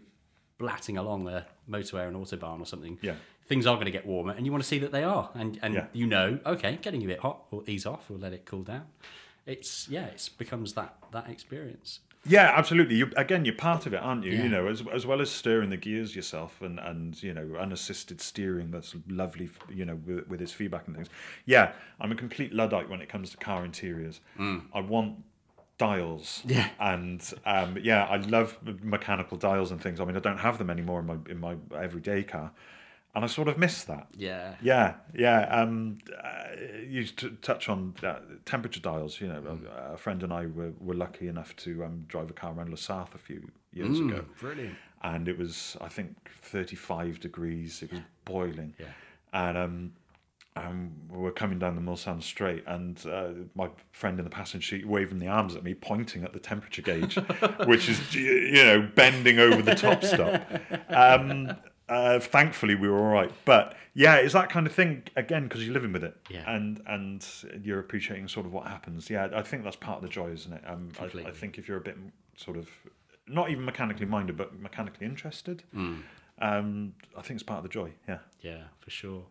blatting 0.58 0.96
along 0.96 1.28
a 1.28 1.46
motorway 1.68 2.04
or 2.04 2.08
an 2.08 2.14
autobahn 2.14 2.60
or 2.60 2.66
something, 2.66 2.98
Yeah. 3.02 3.16
Things 3.46 3.66
are 3.66 3.74
going 3.76 3.86
to 3.86 3.92
get 3.92 4.06
warmer, 4.06 4.32
and 4.32 4.44
you 4.46 4.52
want 4.52 4.62
to 4.64 4.68
see 4.68 4.78
that 4.80 4.92
they 4.92 5.04
are, 5.04 5.30
and 5.34 5.58
and 5.62 5.74
Yeah. 5.74 5.86
you 5.92 6.06
know, 6.06 6.38
okay, 6.46 6.78
getting 6.82 7.02
a 7.04 7.06
bit 7.06 7.20
hot, 7.20 7.44
we'll 7.50 7.68
ease 7.68 7.86
off, 7.86 8.08
we'll 8.10 8.18
let 8.18 8.32
it 8.32 8.44
cool 8.44 8.62
down. 8.62 8.86
It's 9.46 9.88
yeah, 9.88 10.06
it 10.06 10.28
becomes 10.38 10.72
that 10.74 10.96
that 11.12 11.28
experience. 11.30 12.00
Yeah, 12.28 12.52
absolutely. 12.56 12.96
You 12.96 13.12
again, 13.16 13.44
you're 13.44 13.54
part 13.54 13.86
of 13.86 13.94
it, 13.94 13.98
aren't 14.02 14.24
you? 14.24 14.32
Yeah. 14.32 14.42
You 14.42 14.48
know, 14.48 14.66
as 14.66 14.82
as 14.92 15.06
well 15.06 15.20
as 15.20 15.30
stirring 15.30 15.70
the 15.70 15.76
gears 15.76 16.16
yourself 16.16 16.60
and 16.60 16.80
and 16.80 17.22
you 17.22 17.32
know 17.32 17.54
unassisted 17.56 18.20
steering. 18.20 18.72
That's 18.72 18.96
lovely. 19.08 19.48
You 19.72 19.84
know, 19.84 19.94
with, 20.04 20.26
with 20.26 20.42
its 20.42 20.50
feedback 20.52 20.88
and 20.88 20.96
things. 20.96 21.08
Yeah, 21.44 21.70
I'm 22.00 22.10
a 22.10 22.16
complete 22.16 22.52
luddite 22.52 22.88
when 22.90 23.00
it 23.00 23.08
comes 23.08 23.30
to 23.30 23.36
car 23.36 23.64
interiors. 23.64 24.20
I 24.40 24.80
want 24.80 25.22
dials. 25.78 26.42
Mm. 26.46 26.50
Yeah. 26.50 26.68
and 26.80 27.32
um, 27.44 27.78
yeah, 27.80 28.04
I 28.06 28.16
love 28.16 28.58
mechanical 28.82 29.36
dials 29.36 29.70
and 29.70 29.80
things. 29.80 30.00
I 30.00 30.04
mean, 30.04 30.16
I 30.16 30.20
don't 30.20 30.38
have 30.38 30.58
them 30.58 30.70
anymore 30.70 30.98
in 31.00 31.06
my 31.06 31.16
in 31.28 31.38
my 31.38 31.54
everyday 31.78 32.24
car, 32.24 32.50
and 33.16 33.24
I 33.24 33.28
sort 33.28 33.48
of 33.48 33.58
miss 33.58 33.82
that. 33.84 34.06
Yeah, 34.16 34.54
Yeah, 34.62 34.94
yeah. 35.14 35.40
Um, 35.60 35.98
uh, 36.22 36.28
you 36.86 37.04
t- 37.06 37.30
touch 37.42 37.68
on 37.68 37.94
uh, 38.04 38.20
temperature 38.44 38.78
dials. 38.80 39.20
You 39.20 39.28
know, 39.28 39.58
a, 39.90 39.94
a 39.94 39.96
friend 39.96 40.22
and 40.22 40.32
I 40.32 40.46
were, 40.46 40.72
were 40.78 40.94
lucky 40.94 41.26
enough 41.26 41.56
to 41.64 41.82
um, 41.84 42.04
drive 42.06 42.30
a 42.30 42.34
car 42.34 42.52
around 42.52 42.68
La 42.70 42.76
Sarthe 42.76 43.14
a 43.14 43.18
few 43.18 43.50
years 43.72 43.98
ago, 43.98 44.24
brilliant. 44.38 44.76
and 45.02 45.26
it 45.28 45.36
was 45.38 45.76
I 45.80 45.88
think 45.88 46.30
thirty 46.42 46.76
five 46.76 47.18
degrees. 47.18 47.82
It 47.82 47.90
was 47.90 48.00
boiling, 48.24 48.74
Yeah. 48.78 48.86
and 49.32 49.58
um, 49.58 49.92
um, 50.56 50.92
we 51.10 51.18
were 51.18 51.32
coming 51.32 51.58
down 51.58 51.74
the 51.74 51.82
Mulsanne 51.82 52.22
Straight, 52.22 52.64
and 52.66 53.02
uh, 53.06 53.28
my 53.54 53.68
friend 53.92 54.18
in 54.18 54.24
the 54.24 54.30
passenger 54.30 54.76
seat 54.76 54.86
waving 54.88 55.18
the 55.18 55.28
arms 55.28 55.54
at 55.56 55.62
me, 55.62 55.74
pointing 55.74 56.24
at 56.24 56.32
the 56.32 56.38
temperature 56.38 56.80
gauge, 56.82 57.16
which 57.66 57.88
is 57.88 58.14
you 58.14 58.64
know 58.64 58.88
bending 58.94 59.38
over 59.38 59.60
the 59.62 59.74
top 59.74 60.02
stop. 60.04 60.42
Um, 60.88 61.56
uh, 61.88 62.18
thankfully, 62.20 62.74
we 62.74 62.88
were 62.88 62.98
all 62.98 63.12
right, 63.12 63.32
but 63.44 63.76
yeah, 63.94 64.16
it's 64.16 64.32
that 64.34 64.50
kind 64.50 64.66
of 64.66 64.72
thing 64.74 65.02
again 65.16 65.44
because 65.44 65.64
you're 65.64 65.74
living 65.74 65.92
with 65.92 66.04
it, 66.04 66.16
Yeah. 66.28 66.50
and 66.50 66.80
and 66.86 67.26
you're 67.62 67.78
appreciating 67.80 68.28
sort 68.28 68.46
of 68.46 68.52
what 68.52 68.66
happens. 68.66 69.08
Yeah, 69.10 69.28
I 69.34 69.42
think 69.42 69.64
that's 69.64 69.76
part 69.76 69.98
of 69.98 70.02
the 70.02 70.08
joy, 70.08 70.30
isn't 70.32 70.52
it? 70.52 70.62
Um, 70.66 70.90
I, 71.00 71.04
I 71.28 71.30
think 71.30 71.58
if 71.58 71.68
you're 71.68 71.78
a 71.78 71.82
bit 71.82 71.96
sort 72.36 72.56
of 72.56 72.68
not 73.28 73.50
even 73.50 73.64
mechanically 73.64 74.06
minded, 74.06 74.36
but 74.36 74.58
mechanically 74.58 75.06
interested, 75.06 75.62
Hmm. 75.72 76.00
um, 76.40 76.94
I 77.16 77.22
think 77.22 77.36
it's 77.38 77.42
part 77.42 77.58
of 77.58 77.62
the 77.64 77.68
joy. 77.70 77.92
Yeah. 78.08 78.18
Yeah, 78.40 78.64
for 78.80 78.90
sure. 78.90 79.24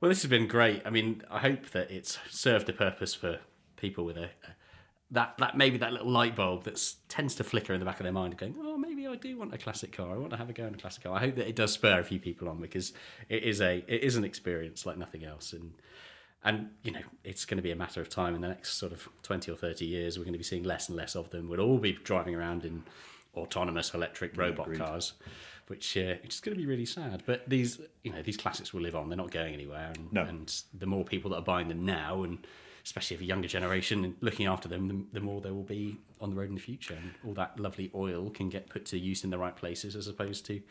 Well, 0.00 0.08
this 0.08 0.22
has 0.22 0.30
been 0.30 0.46
great. 0.46 0.82
I 0.84 0.90
mean, 0.90 1.22
I 1.30 1.38
hope 1.40 1.70
that 1.70 1.90
it's 1.90 2.18
served 2.30 2.68
a 2.68 2.72
purpose 2.72 3.14
for 3.14 3.40
people 3.76 4.04
with 4.04 4.16
a, 4.16 4.24
a 4.46 4.54
that 5.10 5.36
that 5.38 5.56
maybe 5.56 5.78
that 5.78 5.92
little 5.92 6.10
light 6.10 6.36
bulb 6.36 6.64
that 6.64 6.78
tends 7.08 7.34
to 7.36 7.44
flicker 7.44 7.72
in 7.72 7.80
the 7.80 7.86
back 7.86 7.98
of 8.00 8.04
their 8.04 8.12
mind, 8.12 8.36
going, 8.36 8.54
"Oh, 8.60 8.76
maybe 8.76 9.06
I 9.06 9.16
do 9.16 9.36
want 9.38 9.54
a 9.54 9.58
classic 9.58 9.92
car. 9.92 10.12
I 10.14 10.18
want 10.18 10.30
to 10.32 10.36
have 10.36 10.50
a 10.50 10.52
go 10.52 10.66
in 10.66 10.74
a 10.74 10.78
classic 10.78 11.04
car." 11.04 11.14
I 11.16 11.20
hope 11.20 11.36
that 11.36 11.48
it 11.48 11.56
does 11.56 11.72
spur 11.72 11.98
a 11.98 12.04
few 12.04 12.18
people 12.18 12.48
on 12.48 12.60
because 12.60 12.92
it 13.28 13.42
is 13.42 13.60
a 13.60 13.84
it 13.88 14.02
is 14.02 14.16
an 14.16 14.24
experience 14.24 14.84
like 14.84 14.98
nothing 14.98 15.24
else, 15.24 15.52
and 15.52 15.72
and 16.44 16.70
you 16.82 16.92
know 16.92 17.00
it's 17.24 17.44
going 17.46 17.56
to 17.56 17.62
be 17.62 17.70
a 17.70 17.76
matter 17.76 18.00
of 18.00 18.08
time 18.08 18.34
in 18.34 18.40
the 18.42 18.48
next 18.48 18.74
sort 18.74 18.92
of 18.92 19.08
twenty 19.22 19.50
or 19.50 19.56
thirty 19.56 19.86
years. 19.86 20.18
We're 20.18 20.24
going 20.24 20.34
to 20.34 20.38
be 20.38 20.44
seeing 20.44 20.64
less 20.64 20.88
and 20.88 20.96
less 20.96 21.16
of 21.16 21.30
them. 21.30 21.48
We'll 21.48 21.60
all 21.60 21.78
be 21.78 21.92
driving 21.92 22.34
around 22.34 22.64
in 22.64 22.84
autonomous 23.34 23.94
electric 23.94 24.36
robot 24.36 24.74
cars, 24.74 25.14
which 25.68 25.96
uh, 25.96 26.14
which 26.22 26.34
is 26.34 26.40
going 26.40 26.54
to 26.56 26.60
be 26.60 26.66
really 26.66 26.86
sad. 26.86 27.22
But 27.24 27.48
these 27.48 27.80
you 28.04 28.12
know 28.12 28.20
these 28.22 28.36
classics 28.36 28.74
will 28.74 28.82
live 28.82 28.94
on. 28.94 29.08
They're 29.08 29.16
not 29.16 29.30
going 29.30 29.54
anywhere. 29.54 29.90
And, 29.96 30.12
No. 30.12 30.22
and 30.24 30.54
the 30.74 30.86
more 30.86 31.04
people 31.04 31.30
that 31.30 31.36
are 31.38 31.42
buying 31.42 31.68
them 31.68 31.84
now, 31.84 32.22
and 32.24 32.46
especially 32.88 33.16
if 33.16 33.20
a 33.20 33.24
younger 33.26 33.46
generation 33.46 34.02
and 34.02 34.14
looking 34.22 34.46
after 34.46 34.66
them, 34.66 34.88
the, 34.88 35.18
the 35.18 35.20
more 35.20 35.42
there 35.42 35.52
will 35.52 35.62
be 35.62 35.98
on 36.22 36.30
the 36.30 36.36
road 36.36 36.48
in 36.48 36.54
the 36.54 36.60
future. 36.60 36.94
And 36.94 37.10
all 37.22 37.34
that 37.34 37.60
lovely 37.60 37.90
oil 37.94 38.30
can 38.30 38.48
get 38.48 38.70
put 38.70 38.86
to 38.86 38.98
use 38.98 39.24
in 39.24 39.28
the 39.28 39.36
right 39.36 39.54
places 39.54 39.94
as 39.94 40.08
opposed 40.08 40.46
to. 40.46 40.62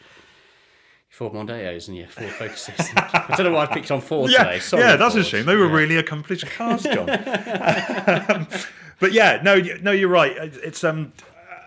Ford 1.10 1.34
Mondeos 1.34 1.88
and 1.88 1.96
your 1.96 2.08
Ford 2.08 2.32
Focuses. 2.32 2.90
I 2.98 3.36
don't 3.38 3.46
know 3.46 3.52
why 3.52 3.66
I 3.66 3.68
picked 3.68 3.92
on 3.92 4.02
Ford 4.02 4.32
yeah, 4.32 4.46
today. 4.46 4.60
Sorry, 4.60 4.82
yeah, 4.82 4.96
that's 4.96 5.14
a 5.14 5.24
shame. 5.24 5.46
They 5.46 5.56
were 5.56 5.68
Yeah. 5.68 5.74
really 5.76 5.98
accomplished 5.98 6.48
cars, 6.48 6.82
John. 6.84 7.08
Um, 8.28 8.48
but 9.00 9.12
yeah, 9.14 9.40
no, 9.44 9.62
no, 9.84 9.92
you're 9.92 10.10
right. 10.10 10.36
It's 10.36 10.84
um, 10.84 11.14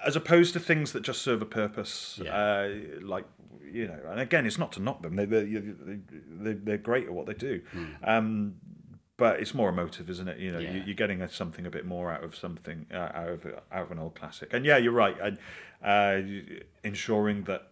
as 0.05 0.17
opposed 0.17 0.53
to 0.55 0.61
things 0.61 0.91
that 0.95 1.03
just 1.05 1.23
serve 1.23 1.43
a 1.43 1.47
purpose, 1.47 2.19
Yeah. 2.21 2.35
uh, 2.35 2.71
like 3.03 3.25
you 3.71 3.87
know. 3.87 4.01
And 4.11 4.19
again, 4.19 4.47
it's 4.47 4.59
not 4.59 4.73
to 4.73 4.81
knock 4.83 5.01
them. 5.01 5.15
They, 5.15 5.27
they, 5.27 5.45
they, 5.45 6.53
they're 6.55 6.77
great 6.77 7.07
at 7.07 7.13
what 7.13 7.27
they 7.27 7.35
do. 7.35 7.63
Um, 8.03 8.57
but 9.21 9.39
it's 9.39 9.53
more 9.55 9.69
emotive, 9.69 10.09
isn't 10.09 10.29
it? 10.29 10.39
You 10.39 10.51
know, 10.51 10.59
Yeah. 10.61 10.73
you, 10.73 10.83
you're 10.87 10.95
getting 11.05 11.21
a, 11.21 11.29
something 11.29 11.67
a 11.67 11.71
bit 11.71 11.85
more 11.85 12.11
out 12.11 12.25
of 12.25 12.35
something, 12.35 12.87
uh, 12.93 13.11
out 13.23 13.29
of 13.29 13.47
out 13.71 13.83
of 13.83 13.91
an 13.93 13.99
old 13.99 14.15
classic. 14.15 14.55
And 14.55 14.65
yeah, 14.65 14.79
you're 14.79 14.99
right. 15.05 15.17
And 15.21 15.39
uh, 15.85 16.23
ensuring 16.83 17.45
that 17.45 17.69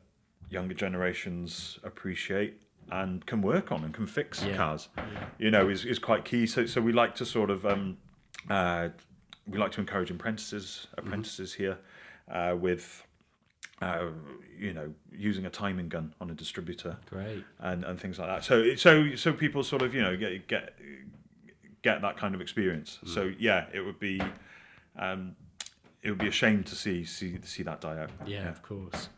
younger 0.51 0.75
generations 0.75 1.79
appreciate 1.83 2.61
and 2.91 3.25
can 3.27 3.41
work 3.43 3.73
on 3.73 3.83
and 3.85 3.93
can 3.95 4.07
fix 4.07 4.45
Yeah. 4.45 4.57
cars, 4.57 4.89
you 5.39 5.51
know, 5.51 5.69
is, 5.71 5.85
is 5.87 5.99
quite 5.99 6.25
key. 6.27 6.47
So 6.47 6.67
so 6.67 6.81
we 6.83 6.93
like 6.93 7.15
to 7.17 7.25
sort 7.25 7.51
of 7.51 7.65
um, 7.65 7.97
uh, 8.51 8.91
we 9.47 9.57
like 9.59 9.73
to 9.73 9.81
encourage 9.81 10.11
apprentices 10.11 10.87
apprentices 10.99 11.55
here 11.55 11.79
uh, 12.31 12.55
with 12.61 13.05
uh, 13.81 14.07
you 14.59 14.75
know 14.75 14.93
using 15.13 15.47
a 15.47 15.51
timing 15.51 15.89
gun 15.89 16.13
on 16.21 16.29
a 16.31 16.35
distributor 16.35 16.97
Great. 17.09 17.43
and, 17.61 17.85
and 17.85 17.99
things 18.01 18.19
like 18.19 18.29
that 18.29 18.43
so 18.45 18.75
so 18.75 19.15
so 19.15 19.33
people 19.33 19.63
sort 19.63 19.83
of 19.83 19.95
you 19.95 20.03
know 20.03 20.17
get 20.17 20.49
get 20.49 20.75
get 21.83 22.03
that 22.03 22.17
kind 22.17 22.35
of 22.35 22.41
experience 22.41 22.99
so 23.07 23.31
yeah 23.39 23.67
it 23.73 23.81
would 23.81 23.99
be 24.01 24.21
um, 24.99 25.37
it 26.03 26.11
would 26.11 26.19
be 26.19 26.29
a 26.29 26.33
shame 26.33 26.63
to 26.65 26.75
see 26.75 27.05
see 27.05 27.39
see 27.43 27.63
that 27.63 27.81
die 27.81 27.99
out 27.99 28.11
Yeah, 28.27 28.49
of 28.49 28.63
course. 28.63 29.09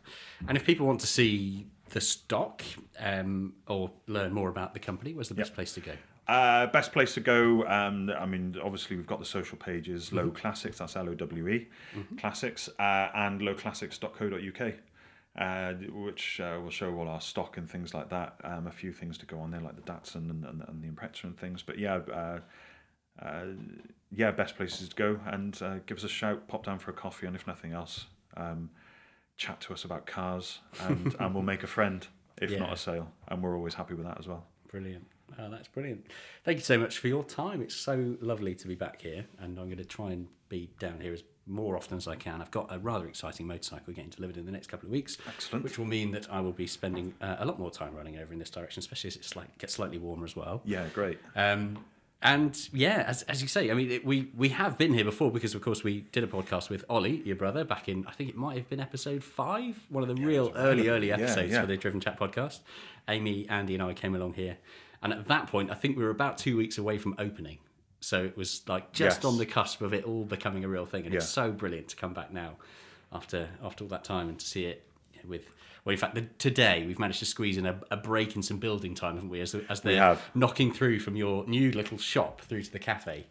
And 0.47 0.57
if 0.57 0.65
people 0.65 0.85
want 0.87 0.99
to 1.01 1.07
see 1.07 1.67
the 1.89 2.01
stock 2.01 2.63
um, 2.99 3.53
or 3.67 3.91
learn 4.07 4.33
more 4.33 4.49
about 4.49 4.73
the 4.73 4.79
company, 4.79 5.13
where's 5.13 5.27
the 5.29 5.35
best 5.35 5.53
place 5.53 5.73
to 5.73 5.81
go? 5.81 5.91
Uh, 6.27 6.67
best 6.67 6.91
place 6.91 7.13
to 7.15 7.19
go. 7.19 7.67
Um, 7.67 8.09
I 8.17 8.25
mean, 8.25 8.55
obviously 8.63 8.95
we've 8.95 9.07
got 9.07 9.19
the 9.19 9.25
social 9.25 9.57
pages. 9.57 10.13
Lowe 10.13 10.31
Classics. 10.31 10.77
That's 10.79 10.95
L 10.95 11.09
O 11.09 11.13
W 11.13 11.47
E. 11.49 11.67
Classics 12.19 12.69
uh, 12.79 13.09
and 13.13 13.41
loweclassics.co.uk, 13.41 14.73
uh, 15.37 15.73
which 15.73 16.39
uh, 16.39 16.59
will 16.61 16.69
show 16.69 16.93
all 16.95 17.07
our 17.07 17.21
stock 17.21 17.57
and 17.57 17.69
things 17.69 17.93
like 17.93 18.09
that. 18.09 18.35
Um, 18.43 18.67
a 18.67 18.71
few 18.71 18.91
things 18.91 19.17
to 19.19 19.25
go 19.25 19.39
on 19.39 19.51
there, 19.51 19.61
like 19.61 19.75
the 19.75 19.81
Datsun 19.81 20.29
and, 20.29 20.43
and, 20.45 20.63
and 20.67 20.83
the 20.83 20.87
Impreza 20.87 21.23
and 21.23 21.37
things. 21.37 21.63
But 21.63 21.79
yeah, 21.79 21.99
uh, 22.13 22.39
uh, 23.21 23.45
yeah, 24.11 24.31
best 24.31 24.57
places 24.57 24.89
to 24.89 24.95
go. 24.95 25.19
And 25.25 25.59
uh, 25.61 25.75
give 25.85 25.97
us 25.97 26.03
a 26.03 26.09
shout. 26.09 26.47
Pop 26.47 26.65
down 26.65 26.79
for 26.79 26.91
a 26.91 26.93
coffee, 26.93 27.27
and 27.27 27.35
if 27.35 27.47
nothing 27.47 27.71
else, 27.71 28.05
um, 28.35 28.69
chat 29.37 29.61
to 29.61 29.73
us 29.73 29.85
about 29.85 30.05
cars, 30.05 30.59
and 30.81 31.15
and 31.19 31.33
we'll 31.33 31.43
make 31.43 31.63
a 31.63 31.67
friend. 31.67 32.07
If 32.41 32.57
not 32.57 32.73
a 32.73 32.77
sale, 32.77 33.11
and 33.27 33.43
we're 33.43 33.55
always 33.55 33.75
happy 33.75 33.93
with 33.93 34.05
that 34.07 34.17
as 34.17 34.27
well. 34.27 34.45
Brilliant. 34.71 35.05
Oh, 35.37 35.49
that's 35.49 35.67
brilliant. 35.67 36.07
Thank 36.43 36.57
you 36.57 36.63
so 36.63 36.79
much 36.79 36.97
for 36.97 37.07
your 37.07 37.23
time. 37.23 37.61
It's 37.61 37.75
so 37.75 38.15
lovely 38.19 38.55
to 38.55 38.67
be 38.67 38.73
back 38.73 39.01
here, 39.01 39.25
and 39.39 39.59
I'm 39.59 39.65
going 39.65 39.77
to 39.77 39.85
try 39.85 40.11
and 40.11 40.27
be 40.49 40.71
down 40.79 40.99
here 40.99 41.13
as 41.13 41.23
more 41.47 41.75
often 41.75 41.97
as 41.97 42.07
I 42.07 42.15
can. 42.15 42.41
I've 42.41 42.51
got 42.51 42.67
a 42.73 42.79
rather 42.79 43.07
exciting 43.07 43.47
motorcycle 43.47 43.93
getting 43.93 44.11
delivered 44.11 44.37
in 44.37 44.45
the 44.45 44.51
next 44.51 44.67
couple 44.67 44.87
of 44.87 44.91
weeks, 44.91 45.17
Excellent. 45.27 45.63
which 45.63 45.77
will 45.79 45.85
mean 45.87 46.11
that 46.11 46.31
I 46.31 46.39
will 46.39 46.51
be 46.51 46.67
spending 46.67 47.13
uh, 47.21 47.37
a 47.39 47.45
lot 47.45 47.59
more 47.59 47.71
time 47.71 47.95
running 47.95 48.17
over 48.17 48.31
in 48.31 48.39
this 48.39 48.49
direction, 48.49 48.79
especially 48.79 49.09
as 49.09 49.15
it's 49.15 49.35
like 49.35 49.57
gets 49.57 49.73
slightly 49.73 49.97
warmer 49.97 50.25
as 50.25 50.35
well. 50.35 50.61
Yeah, 50.65 50.87
great. 50.93 51.19
Um, 51.35 51.83
and 52.23 52.55
yeah, 52.71 53.03
as, 53.07 53.23
as 53.23 53.41
you 53.41 53.47
say, 53.47 53.71
I 53.71 53.73
mean, 53.73 53.89
it, 53.89 54.05
we 54.05 54.29
we 54.37 54.49
have 54.49 54.77
been 54.77 54.93
here 54.93 55.03
before 55.03 55.31
because, 55.31 55.55
of 55.55 55.61
course, 55.61 55.83
we 55.83 56.01
did 56.11 56.23
a 56.23 56.27
podcast 56.27 56.69
with 56.69 56.85
Ollie, 56.87 57.23
your 57.25 57.35
brother, 57.35 57.63
back 57.63 57.89
in 57.89 58.05
I 58.07 58.11
think 58.11 58.29
it 58.29 58.37
might 58.37 58.57
have 58.57 58.69
been 58.69 58.79
episode 58.79 59.23
five, 59.23 59.79
one 59.89 60.03
of 60.07 60.15
the 60.15 60.23
real 60.23 60.51
early 60.55 60.87
early 60.89 61.07
Yeah, 61.07 61.15
episodes 61.15 61.51
yeah. 61.51 61.61
for 61.61 61.65
the 61.67 61.77
Driven 61.77 61.99
Chat 61.99 62.19
podcast. 62.19 62.59
Amy, 63.09 63.49
Andy, 63.49 63.73
and 63.73 63.81
I 63.81 63.93
came 63.95 64.13
along 64.13 64.33
here, 64.35 64.57
and 65.01 65.11
at 65.11 65.27
that 65.29 65.47
point, 65.47 65.71
I 65.71 65.73
think 65.73 65.97
we 65.97 66.03
were 66.03 66.11
about 66.11 66.37
two 66.37 66.55
weeks 66.55 66.77
away 66.77 66.99
from 66.99 67.15
opening. 67.17 67.57
So 68.01 68.23
it 68.25 68.35
was 68.35 68.63
like 68.67 68.91
just 68.91 69.19
Yes. 69.19 69.25
on 69.25 69.37
the 69.37 69.45
cusp 69.45 69.81
of 69.81 69.93
it 69.93 70.03
all 70.03 70.25
becoming 70.25 70.63
a 70.65 70.67
real 70.67 70.85
thing, 70.85 71.05
and 71.05 71.13
it's 71.15 71.29
so 71.29 71.51
brilliant 71.51 71.87
to 71.89 71.95
come 71.95 72.13
back 72.13 72.33
now, 72.33 72.57
after 73.13 73.49
after 73.63 73.83
all 73.83 73.89
that 73.89 74.03
time, 74.03 74.27
and 74.27 74.39
to 74.39 74.45
see 74.45 74.65
it 74.65 74.83
with. 75.25 75.45
Well, 75.85 75.93
in 75.93 75.97
fact, 75.97 76.13
the, 76.13 76.21
today 76.37 76.83
we've 76.85 76.99
managed 76.99 77.19
to 77.19 77.25
squeeze 77.25 77.57
in 77.57 77.65
a, 77.65 77.79
a 77.89 77.97
break 77.97 78.35
in 78.35 78.43
some 78.43 78.57
building 78.59 78.93
time, 78.93 79.15
haven't 79.15 79.29
we? 79.29 79.41
As, 79.41 79.55
as 79.67 79.81
they're 79.81 79.99
knocking 80.35 80.71
through 80.71 80.99
from 80.99 81.15
your 81.15 81.43
new 81.47 81.71
little 81.71 81.97
shop 81.97 82.41
through 82.41 82.61
to 82.63 82.71
the 82.71 82.77
cafe. 82.77 83.25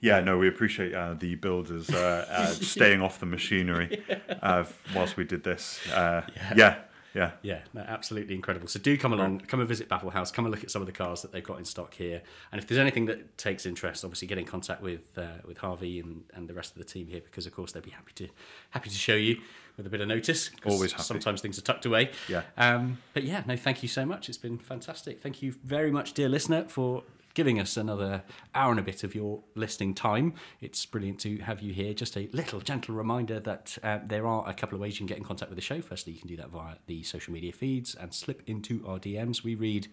Yeah, 0.00 0.18
no, 0.18 0.36
we 0.36 0.48
appreciate 0.48 0.92
uh, 0.94 1.14
the 1.14 1.36
builders 1.36 1.88
uh, 1.90 2.26
uh, 2.28 2.46
staying 2.74 3.02
off 3.02 3.20
the 3.20 3.26
machinery 3.26 4.02
uh, 4.42 4.64
whilst 4.96 5.16
we 5.16 5.22
did 5.22 5.44
this. 5.44 5.78
Uh, 5.92 6.22
yeah, 6.56 6.78
yeah, 7.14 7.32
Yeah, 7.42 7.60
no, 7.74 7.82
absolutely 7.82 8.34
incredible. 8.34 8.68
So 8.68 8.78
do 8.78 8.96
come 8.96 9.12
along, 9.12 9.40
come 9.40 9.60
and 9.60 9.68
visit 9.68 9.88
Baffle 9.88 10.10
Haus, 10.10 10.30
come 10.30 10.44
and 10.44 10.54
look 10.54 10.64
at 10.64 10.70
some 10.70 10.80
of 10.82 10.86
the 10.86 10.92
cars 10.92 11.22
that 11.22 11.32
they've 11.32 11.44
got 11.44 11.58
in 11.58 11.64
stock 11.64 11.94
here. 11.94 12.22
And 12.50 12.60
if 12.60 12.66
there's 12.66 12.78
anything 12.78 13.06
that 13.06 13.36
takes 13.38 13.66
interest, 13.66 14.04
obviously 14.04 14.28
get 14.28 14.38
in 14.38 14.44
contact 14.44 14.82
with 14.82 15.16
uh, 15.16 15.38
with 15.46 15.58
Harvey 15.58 16.00
and, 16.00 16.24
and 16.34 16.48
the 16.48 16.54
rest 16.54 16.72
of 16.72 16.78
the 16.78 16.84
team 16.84 17.08
here 17.08 17.20
because 17.20 17.46
of 17.46 17.54
course 17.54 17.72
they'd 17.72 17.82
be 17.82 17.90
happy 17.90 18.12
to 18.16 18.28
happy 18.70 18.90
to 18.90 18.96
show 18.96 19.14
you 19.14 19.40
with 19.76 19.86
a 19.86 19.90
bit 19.90 20.00
of 20.00 20.08
notice. 20.08 20.50
Always 20.64 20.92
happy. 20.92 21.04
Sometimes 21.04 21.40
things 21.40 21.58
are 21.58 21.62
tucked 21.62 21.86
away. 21.86 22.10
Yeah. 22.28 22.42
Um, 22.56 22.98
but 23.14 23.24
yeah, 23.24 23.42
no, 23.46 23.56
thank 23.56 23.82
you 23.82 23.88
so 23.88 24.04
much. 24.04 24.28
It's 24.28 24.38
been 24.38 24.58
fantastic. 24.58 25.20
Thank 25.20 25.42
you 25.42 25.54
very 25.64 25.90
much, 25.90 26.12
dear 26.12 26.28
listener, 26.28 26.64
for 26.68 27.04
giving 27.34 27.58
us 27.58 27.76
another 27.76 28.22
hour 28.54 28.70
and 28.70 28.80
a 28.80 28.82
bit 28.82 29.04
of 29.04 29.14
your 29.14 29.42
listening 29.54 29.94
time. 29.94 30.34
It's 30.60 30.84
brilliant 30.86 31.20
to 31.20 31.38
have 31.38 31.60
you 31.60 31.72
here. 31.72 31.94
Just 31.94 32.16
a 32.16 32.28
little 32.32 32.60
gentle 32.60 32.94
reminder 32.94 33.40
that 33.40 33.78
uh, 33.82 34.00
there 34.04 34.26
are 34.26 34.48
a 34.48 34.54
couple 34.54 34.76
of 34.76 34.80
ways 34.80 34.94
you 34.94 34.98
can 34.98 35.06
get 35.06 35.18
in 35.18 35.24
contact 35.24 35.50
with 35.50 35.56
the 35.56 35.62
show. 35.62 35.80
Firstly, 35.80 36.12
you 36.12 36.18
can 36.18 36.28
do 36.28 36.36
that 36.36 36.50
via 36.50 36.76
the 36.86 37.02
social 37.02 37.32
media 37.32 37.52
feeds 37.52 37.94
and 37.94 38.14
slip 38.14 38.42
into 38.46 38.86
our 38.86 38.98
DMs. 38.98 39.42
We 39.42 39.54
read 39.54 39.88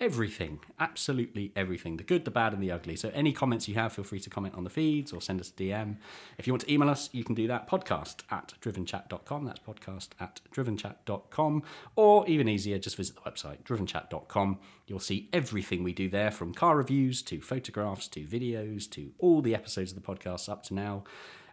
everything, 0.00 0.60
absolutely 0.78 1.52
everything 1.56 1.96
the 1.96 2.04
good, 2.04 2.24
the 2.24 2.30
bad, 2.30 2.52
and 2.52 2.62
the 2.62 2.70
ugly. 2.70 2.96
So, 2.96 3.10
any 3.14 3.32
comments 3.32 3.68
you 3.68 3.74
have, 3.74 3.92
feel 3.92 4.04
free 4.04 4.20
to 4.20 4.30
comment 4.30 4.54
on 4.54 4.64
the 4.64 4.70
feeds 4.70 5.12
or 5.12 5.20
send 5.20 5.40
us 5.40 5.50
a 5.50 5.52
DM. 5.52 5.96
If 6.38 6.46
you 6.46 6.52
want 6.52 6.62
to 6.62 6.72
email 6.72 6.88
us, 6.90 7.08
you 7.12 7.24
can 7.24 7.34
do 7.34 7.46
that 7.48 7.68
podcast 7.68 8.22
at 8.30 8.54
drivenchat.com. 8.60 9.44
That's 9.44 9.60
podcast 9.60 10.08
at 10.20 10.40
drivenchat.com. 10.54 11.62
Or 11.96 12.26
even 12.26 12.48
easier, 12.48 12.78
just 12.78 12.96
visit 12.96 13.16
the 13.16 13.30
website 13.30 13.62
drivenchat.com. 13.62 14.58
You'll 14.86 15.00
see 15.00 15.28
everything 15.32 15.82
we 15.82 15.92
do 15.92 16.08
there 16.08 16.30
from 16.30 16.54
car 16.54 16.76
reviews 16.76 17.22
to 17.22 17.40
photographs 17.40 18.08
to 18.08 18.20
videos 18.20 18.88
to 18.90 19.12
all 19.18 19.42
the 19.42 19.54
episodes 19.54 19.92
of 19.92 20.02
the 20.02 20.06
podcast 20.06 20.48
up 20.48 20.62
to 20.64 20.74
now. 20.74 21.04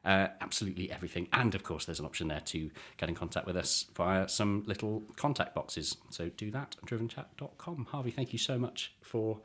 Uh, 0.06 0.28
absolutely 0.42 0.92
everything. 0.92 1.28
And 1.32 1.56
of 1.56 1.64
course, 1.64 1.86
there's 1.86 2.00
an 2.00 2.06
option 2.06 2.28
there 2.28 2.42
to 2.42 2.70
get 2.98 3.08
in 3.10 3.16
contact 3.16 3.48
with 3.48 3.56
us 3.56 3.86
via 3.96 4.28
some 4.28 4.64
little 4.66 5.04
contact 5.16 5.56
boxes. 5.56 5.96
So 6.10 6.30
do 6.36 6.52
that 6.52 6.76
at 6.82 6.90
drivenchat.com. 6.90 7.88
Harvey, 7.92 8.12
thank 8.12 8.34
you 8.34 8.40
so 8.40 8.58
much 8.60 8.94
for 9.02 9.40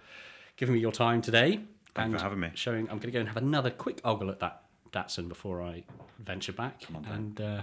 giving 0.57 0.75
me 0.75 0.81
your 0.81 0.91
time 0.93 1.23
today. 1.23 1.61
Thank 1.95 2.09
you 2.09 2.13
and 2.13 2.15
for 2.15 2.23
having 2.23 2.41
me. 2.41 2.51
Showing, 2.55 2.83
I'm 2.91 2.99
going 2.99 3.03
to 3.03 3.11
go 3.13 3.21
and 3.21 3.29
have 3.29 3.37
another 3.37 3.71
quick 3.71 4.01
ogle 4.05 4.31
at 4.31 4.41
that 4.41 4.63
Datsun 4.93 5.29
before 5.29 5.63
I 5.63 5.85
venture 6.19 6.53
back. 6.53 6.83
and 7.11 7.41
uh, 7.41 7.63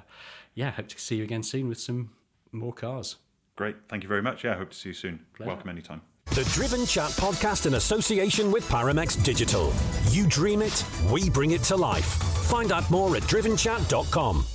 yeah, 0.54 0.72
hope 0.72 0.88
to 0.89 1.00
see 1.00 1.18
you 1.18 1.24
again 1.24 1.43
soon 1.43 1.68
with 1.68 1.80
some 1.80 2.12
more 2.52 2.72
cars. 2.72 3.18
great. 3.56 3.76
Thank 3.89 4.04
you 4.04 4.10
very 4.10 4.22
much. 4.22 4.43
Yeah, 4.43 4.54
I 4.54 4.58
hope 4.58 4.70
to 4.70 4.78
see 4.78 4.89
you 4.89 4.93
soon. 4.93 5.26
Pleasure. 5.34 5.50
Welcome 5.50 5.70
anytime. 5.70 6.02
The 6.28 6.43
Driven 6.54 6.86
Chat 6.86 7.12
podcast 7.12 7.66
in 7.66 7.74
association 7.76 8.52
with 8.52 8.68
Paramex 8.70 9.22
Digital. 9.24 9.74
You 10.12 10.28
dream 10.28 10.62
it, 10.62 10.86
we 11.12 11.30
bring 11.30 11.52
it 11.52 11.64
to 11.64 11.76
life. 11.76 12.20
Find 12.46 12.72
out 12.72 12.89
more 12.89 13.16
at 13.16 13.24
drivenchat.com. 13.24 14.55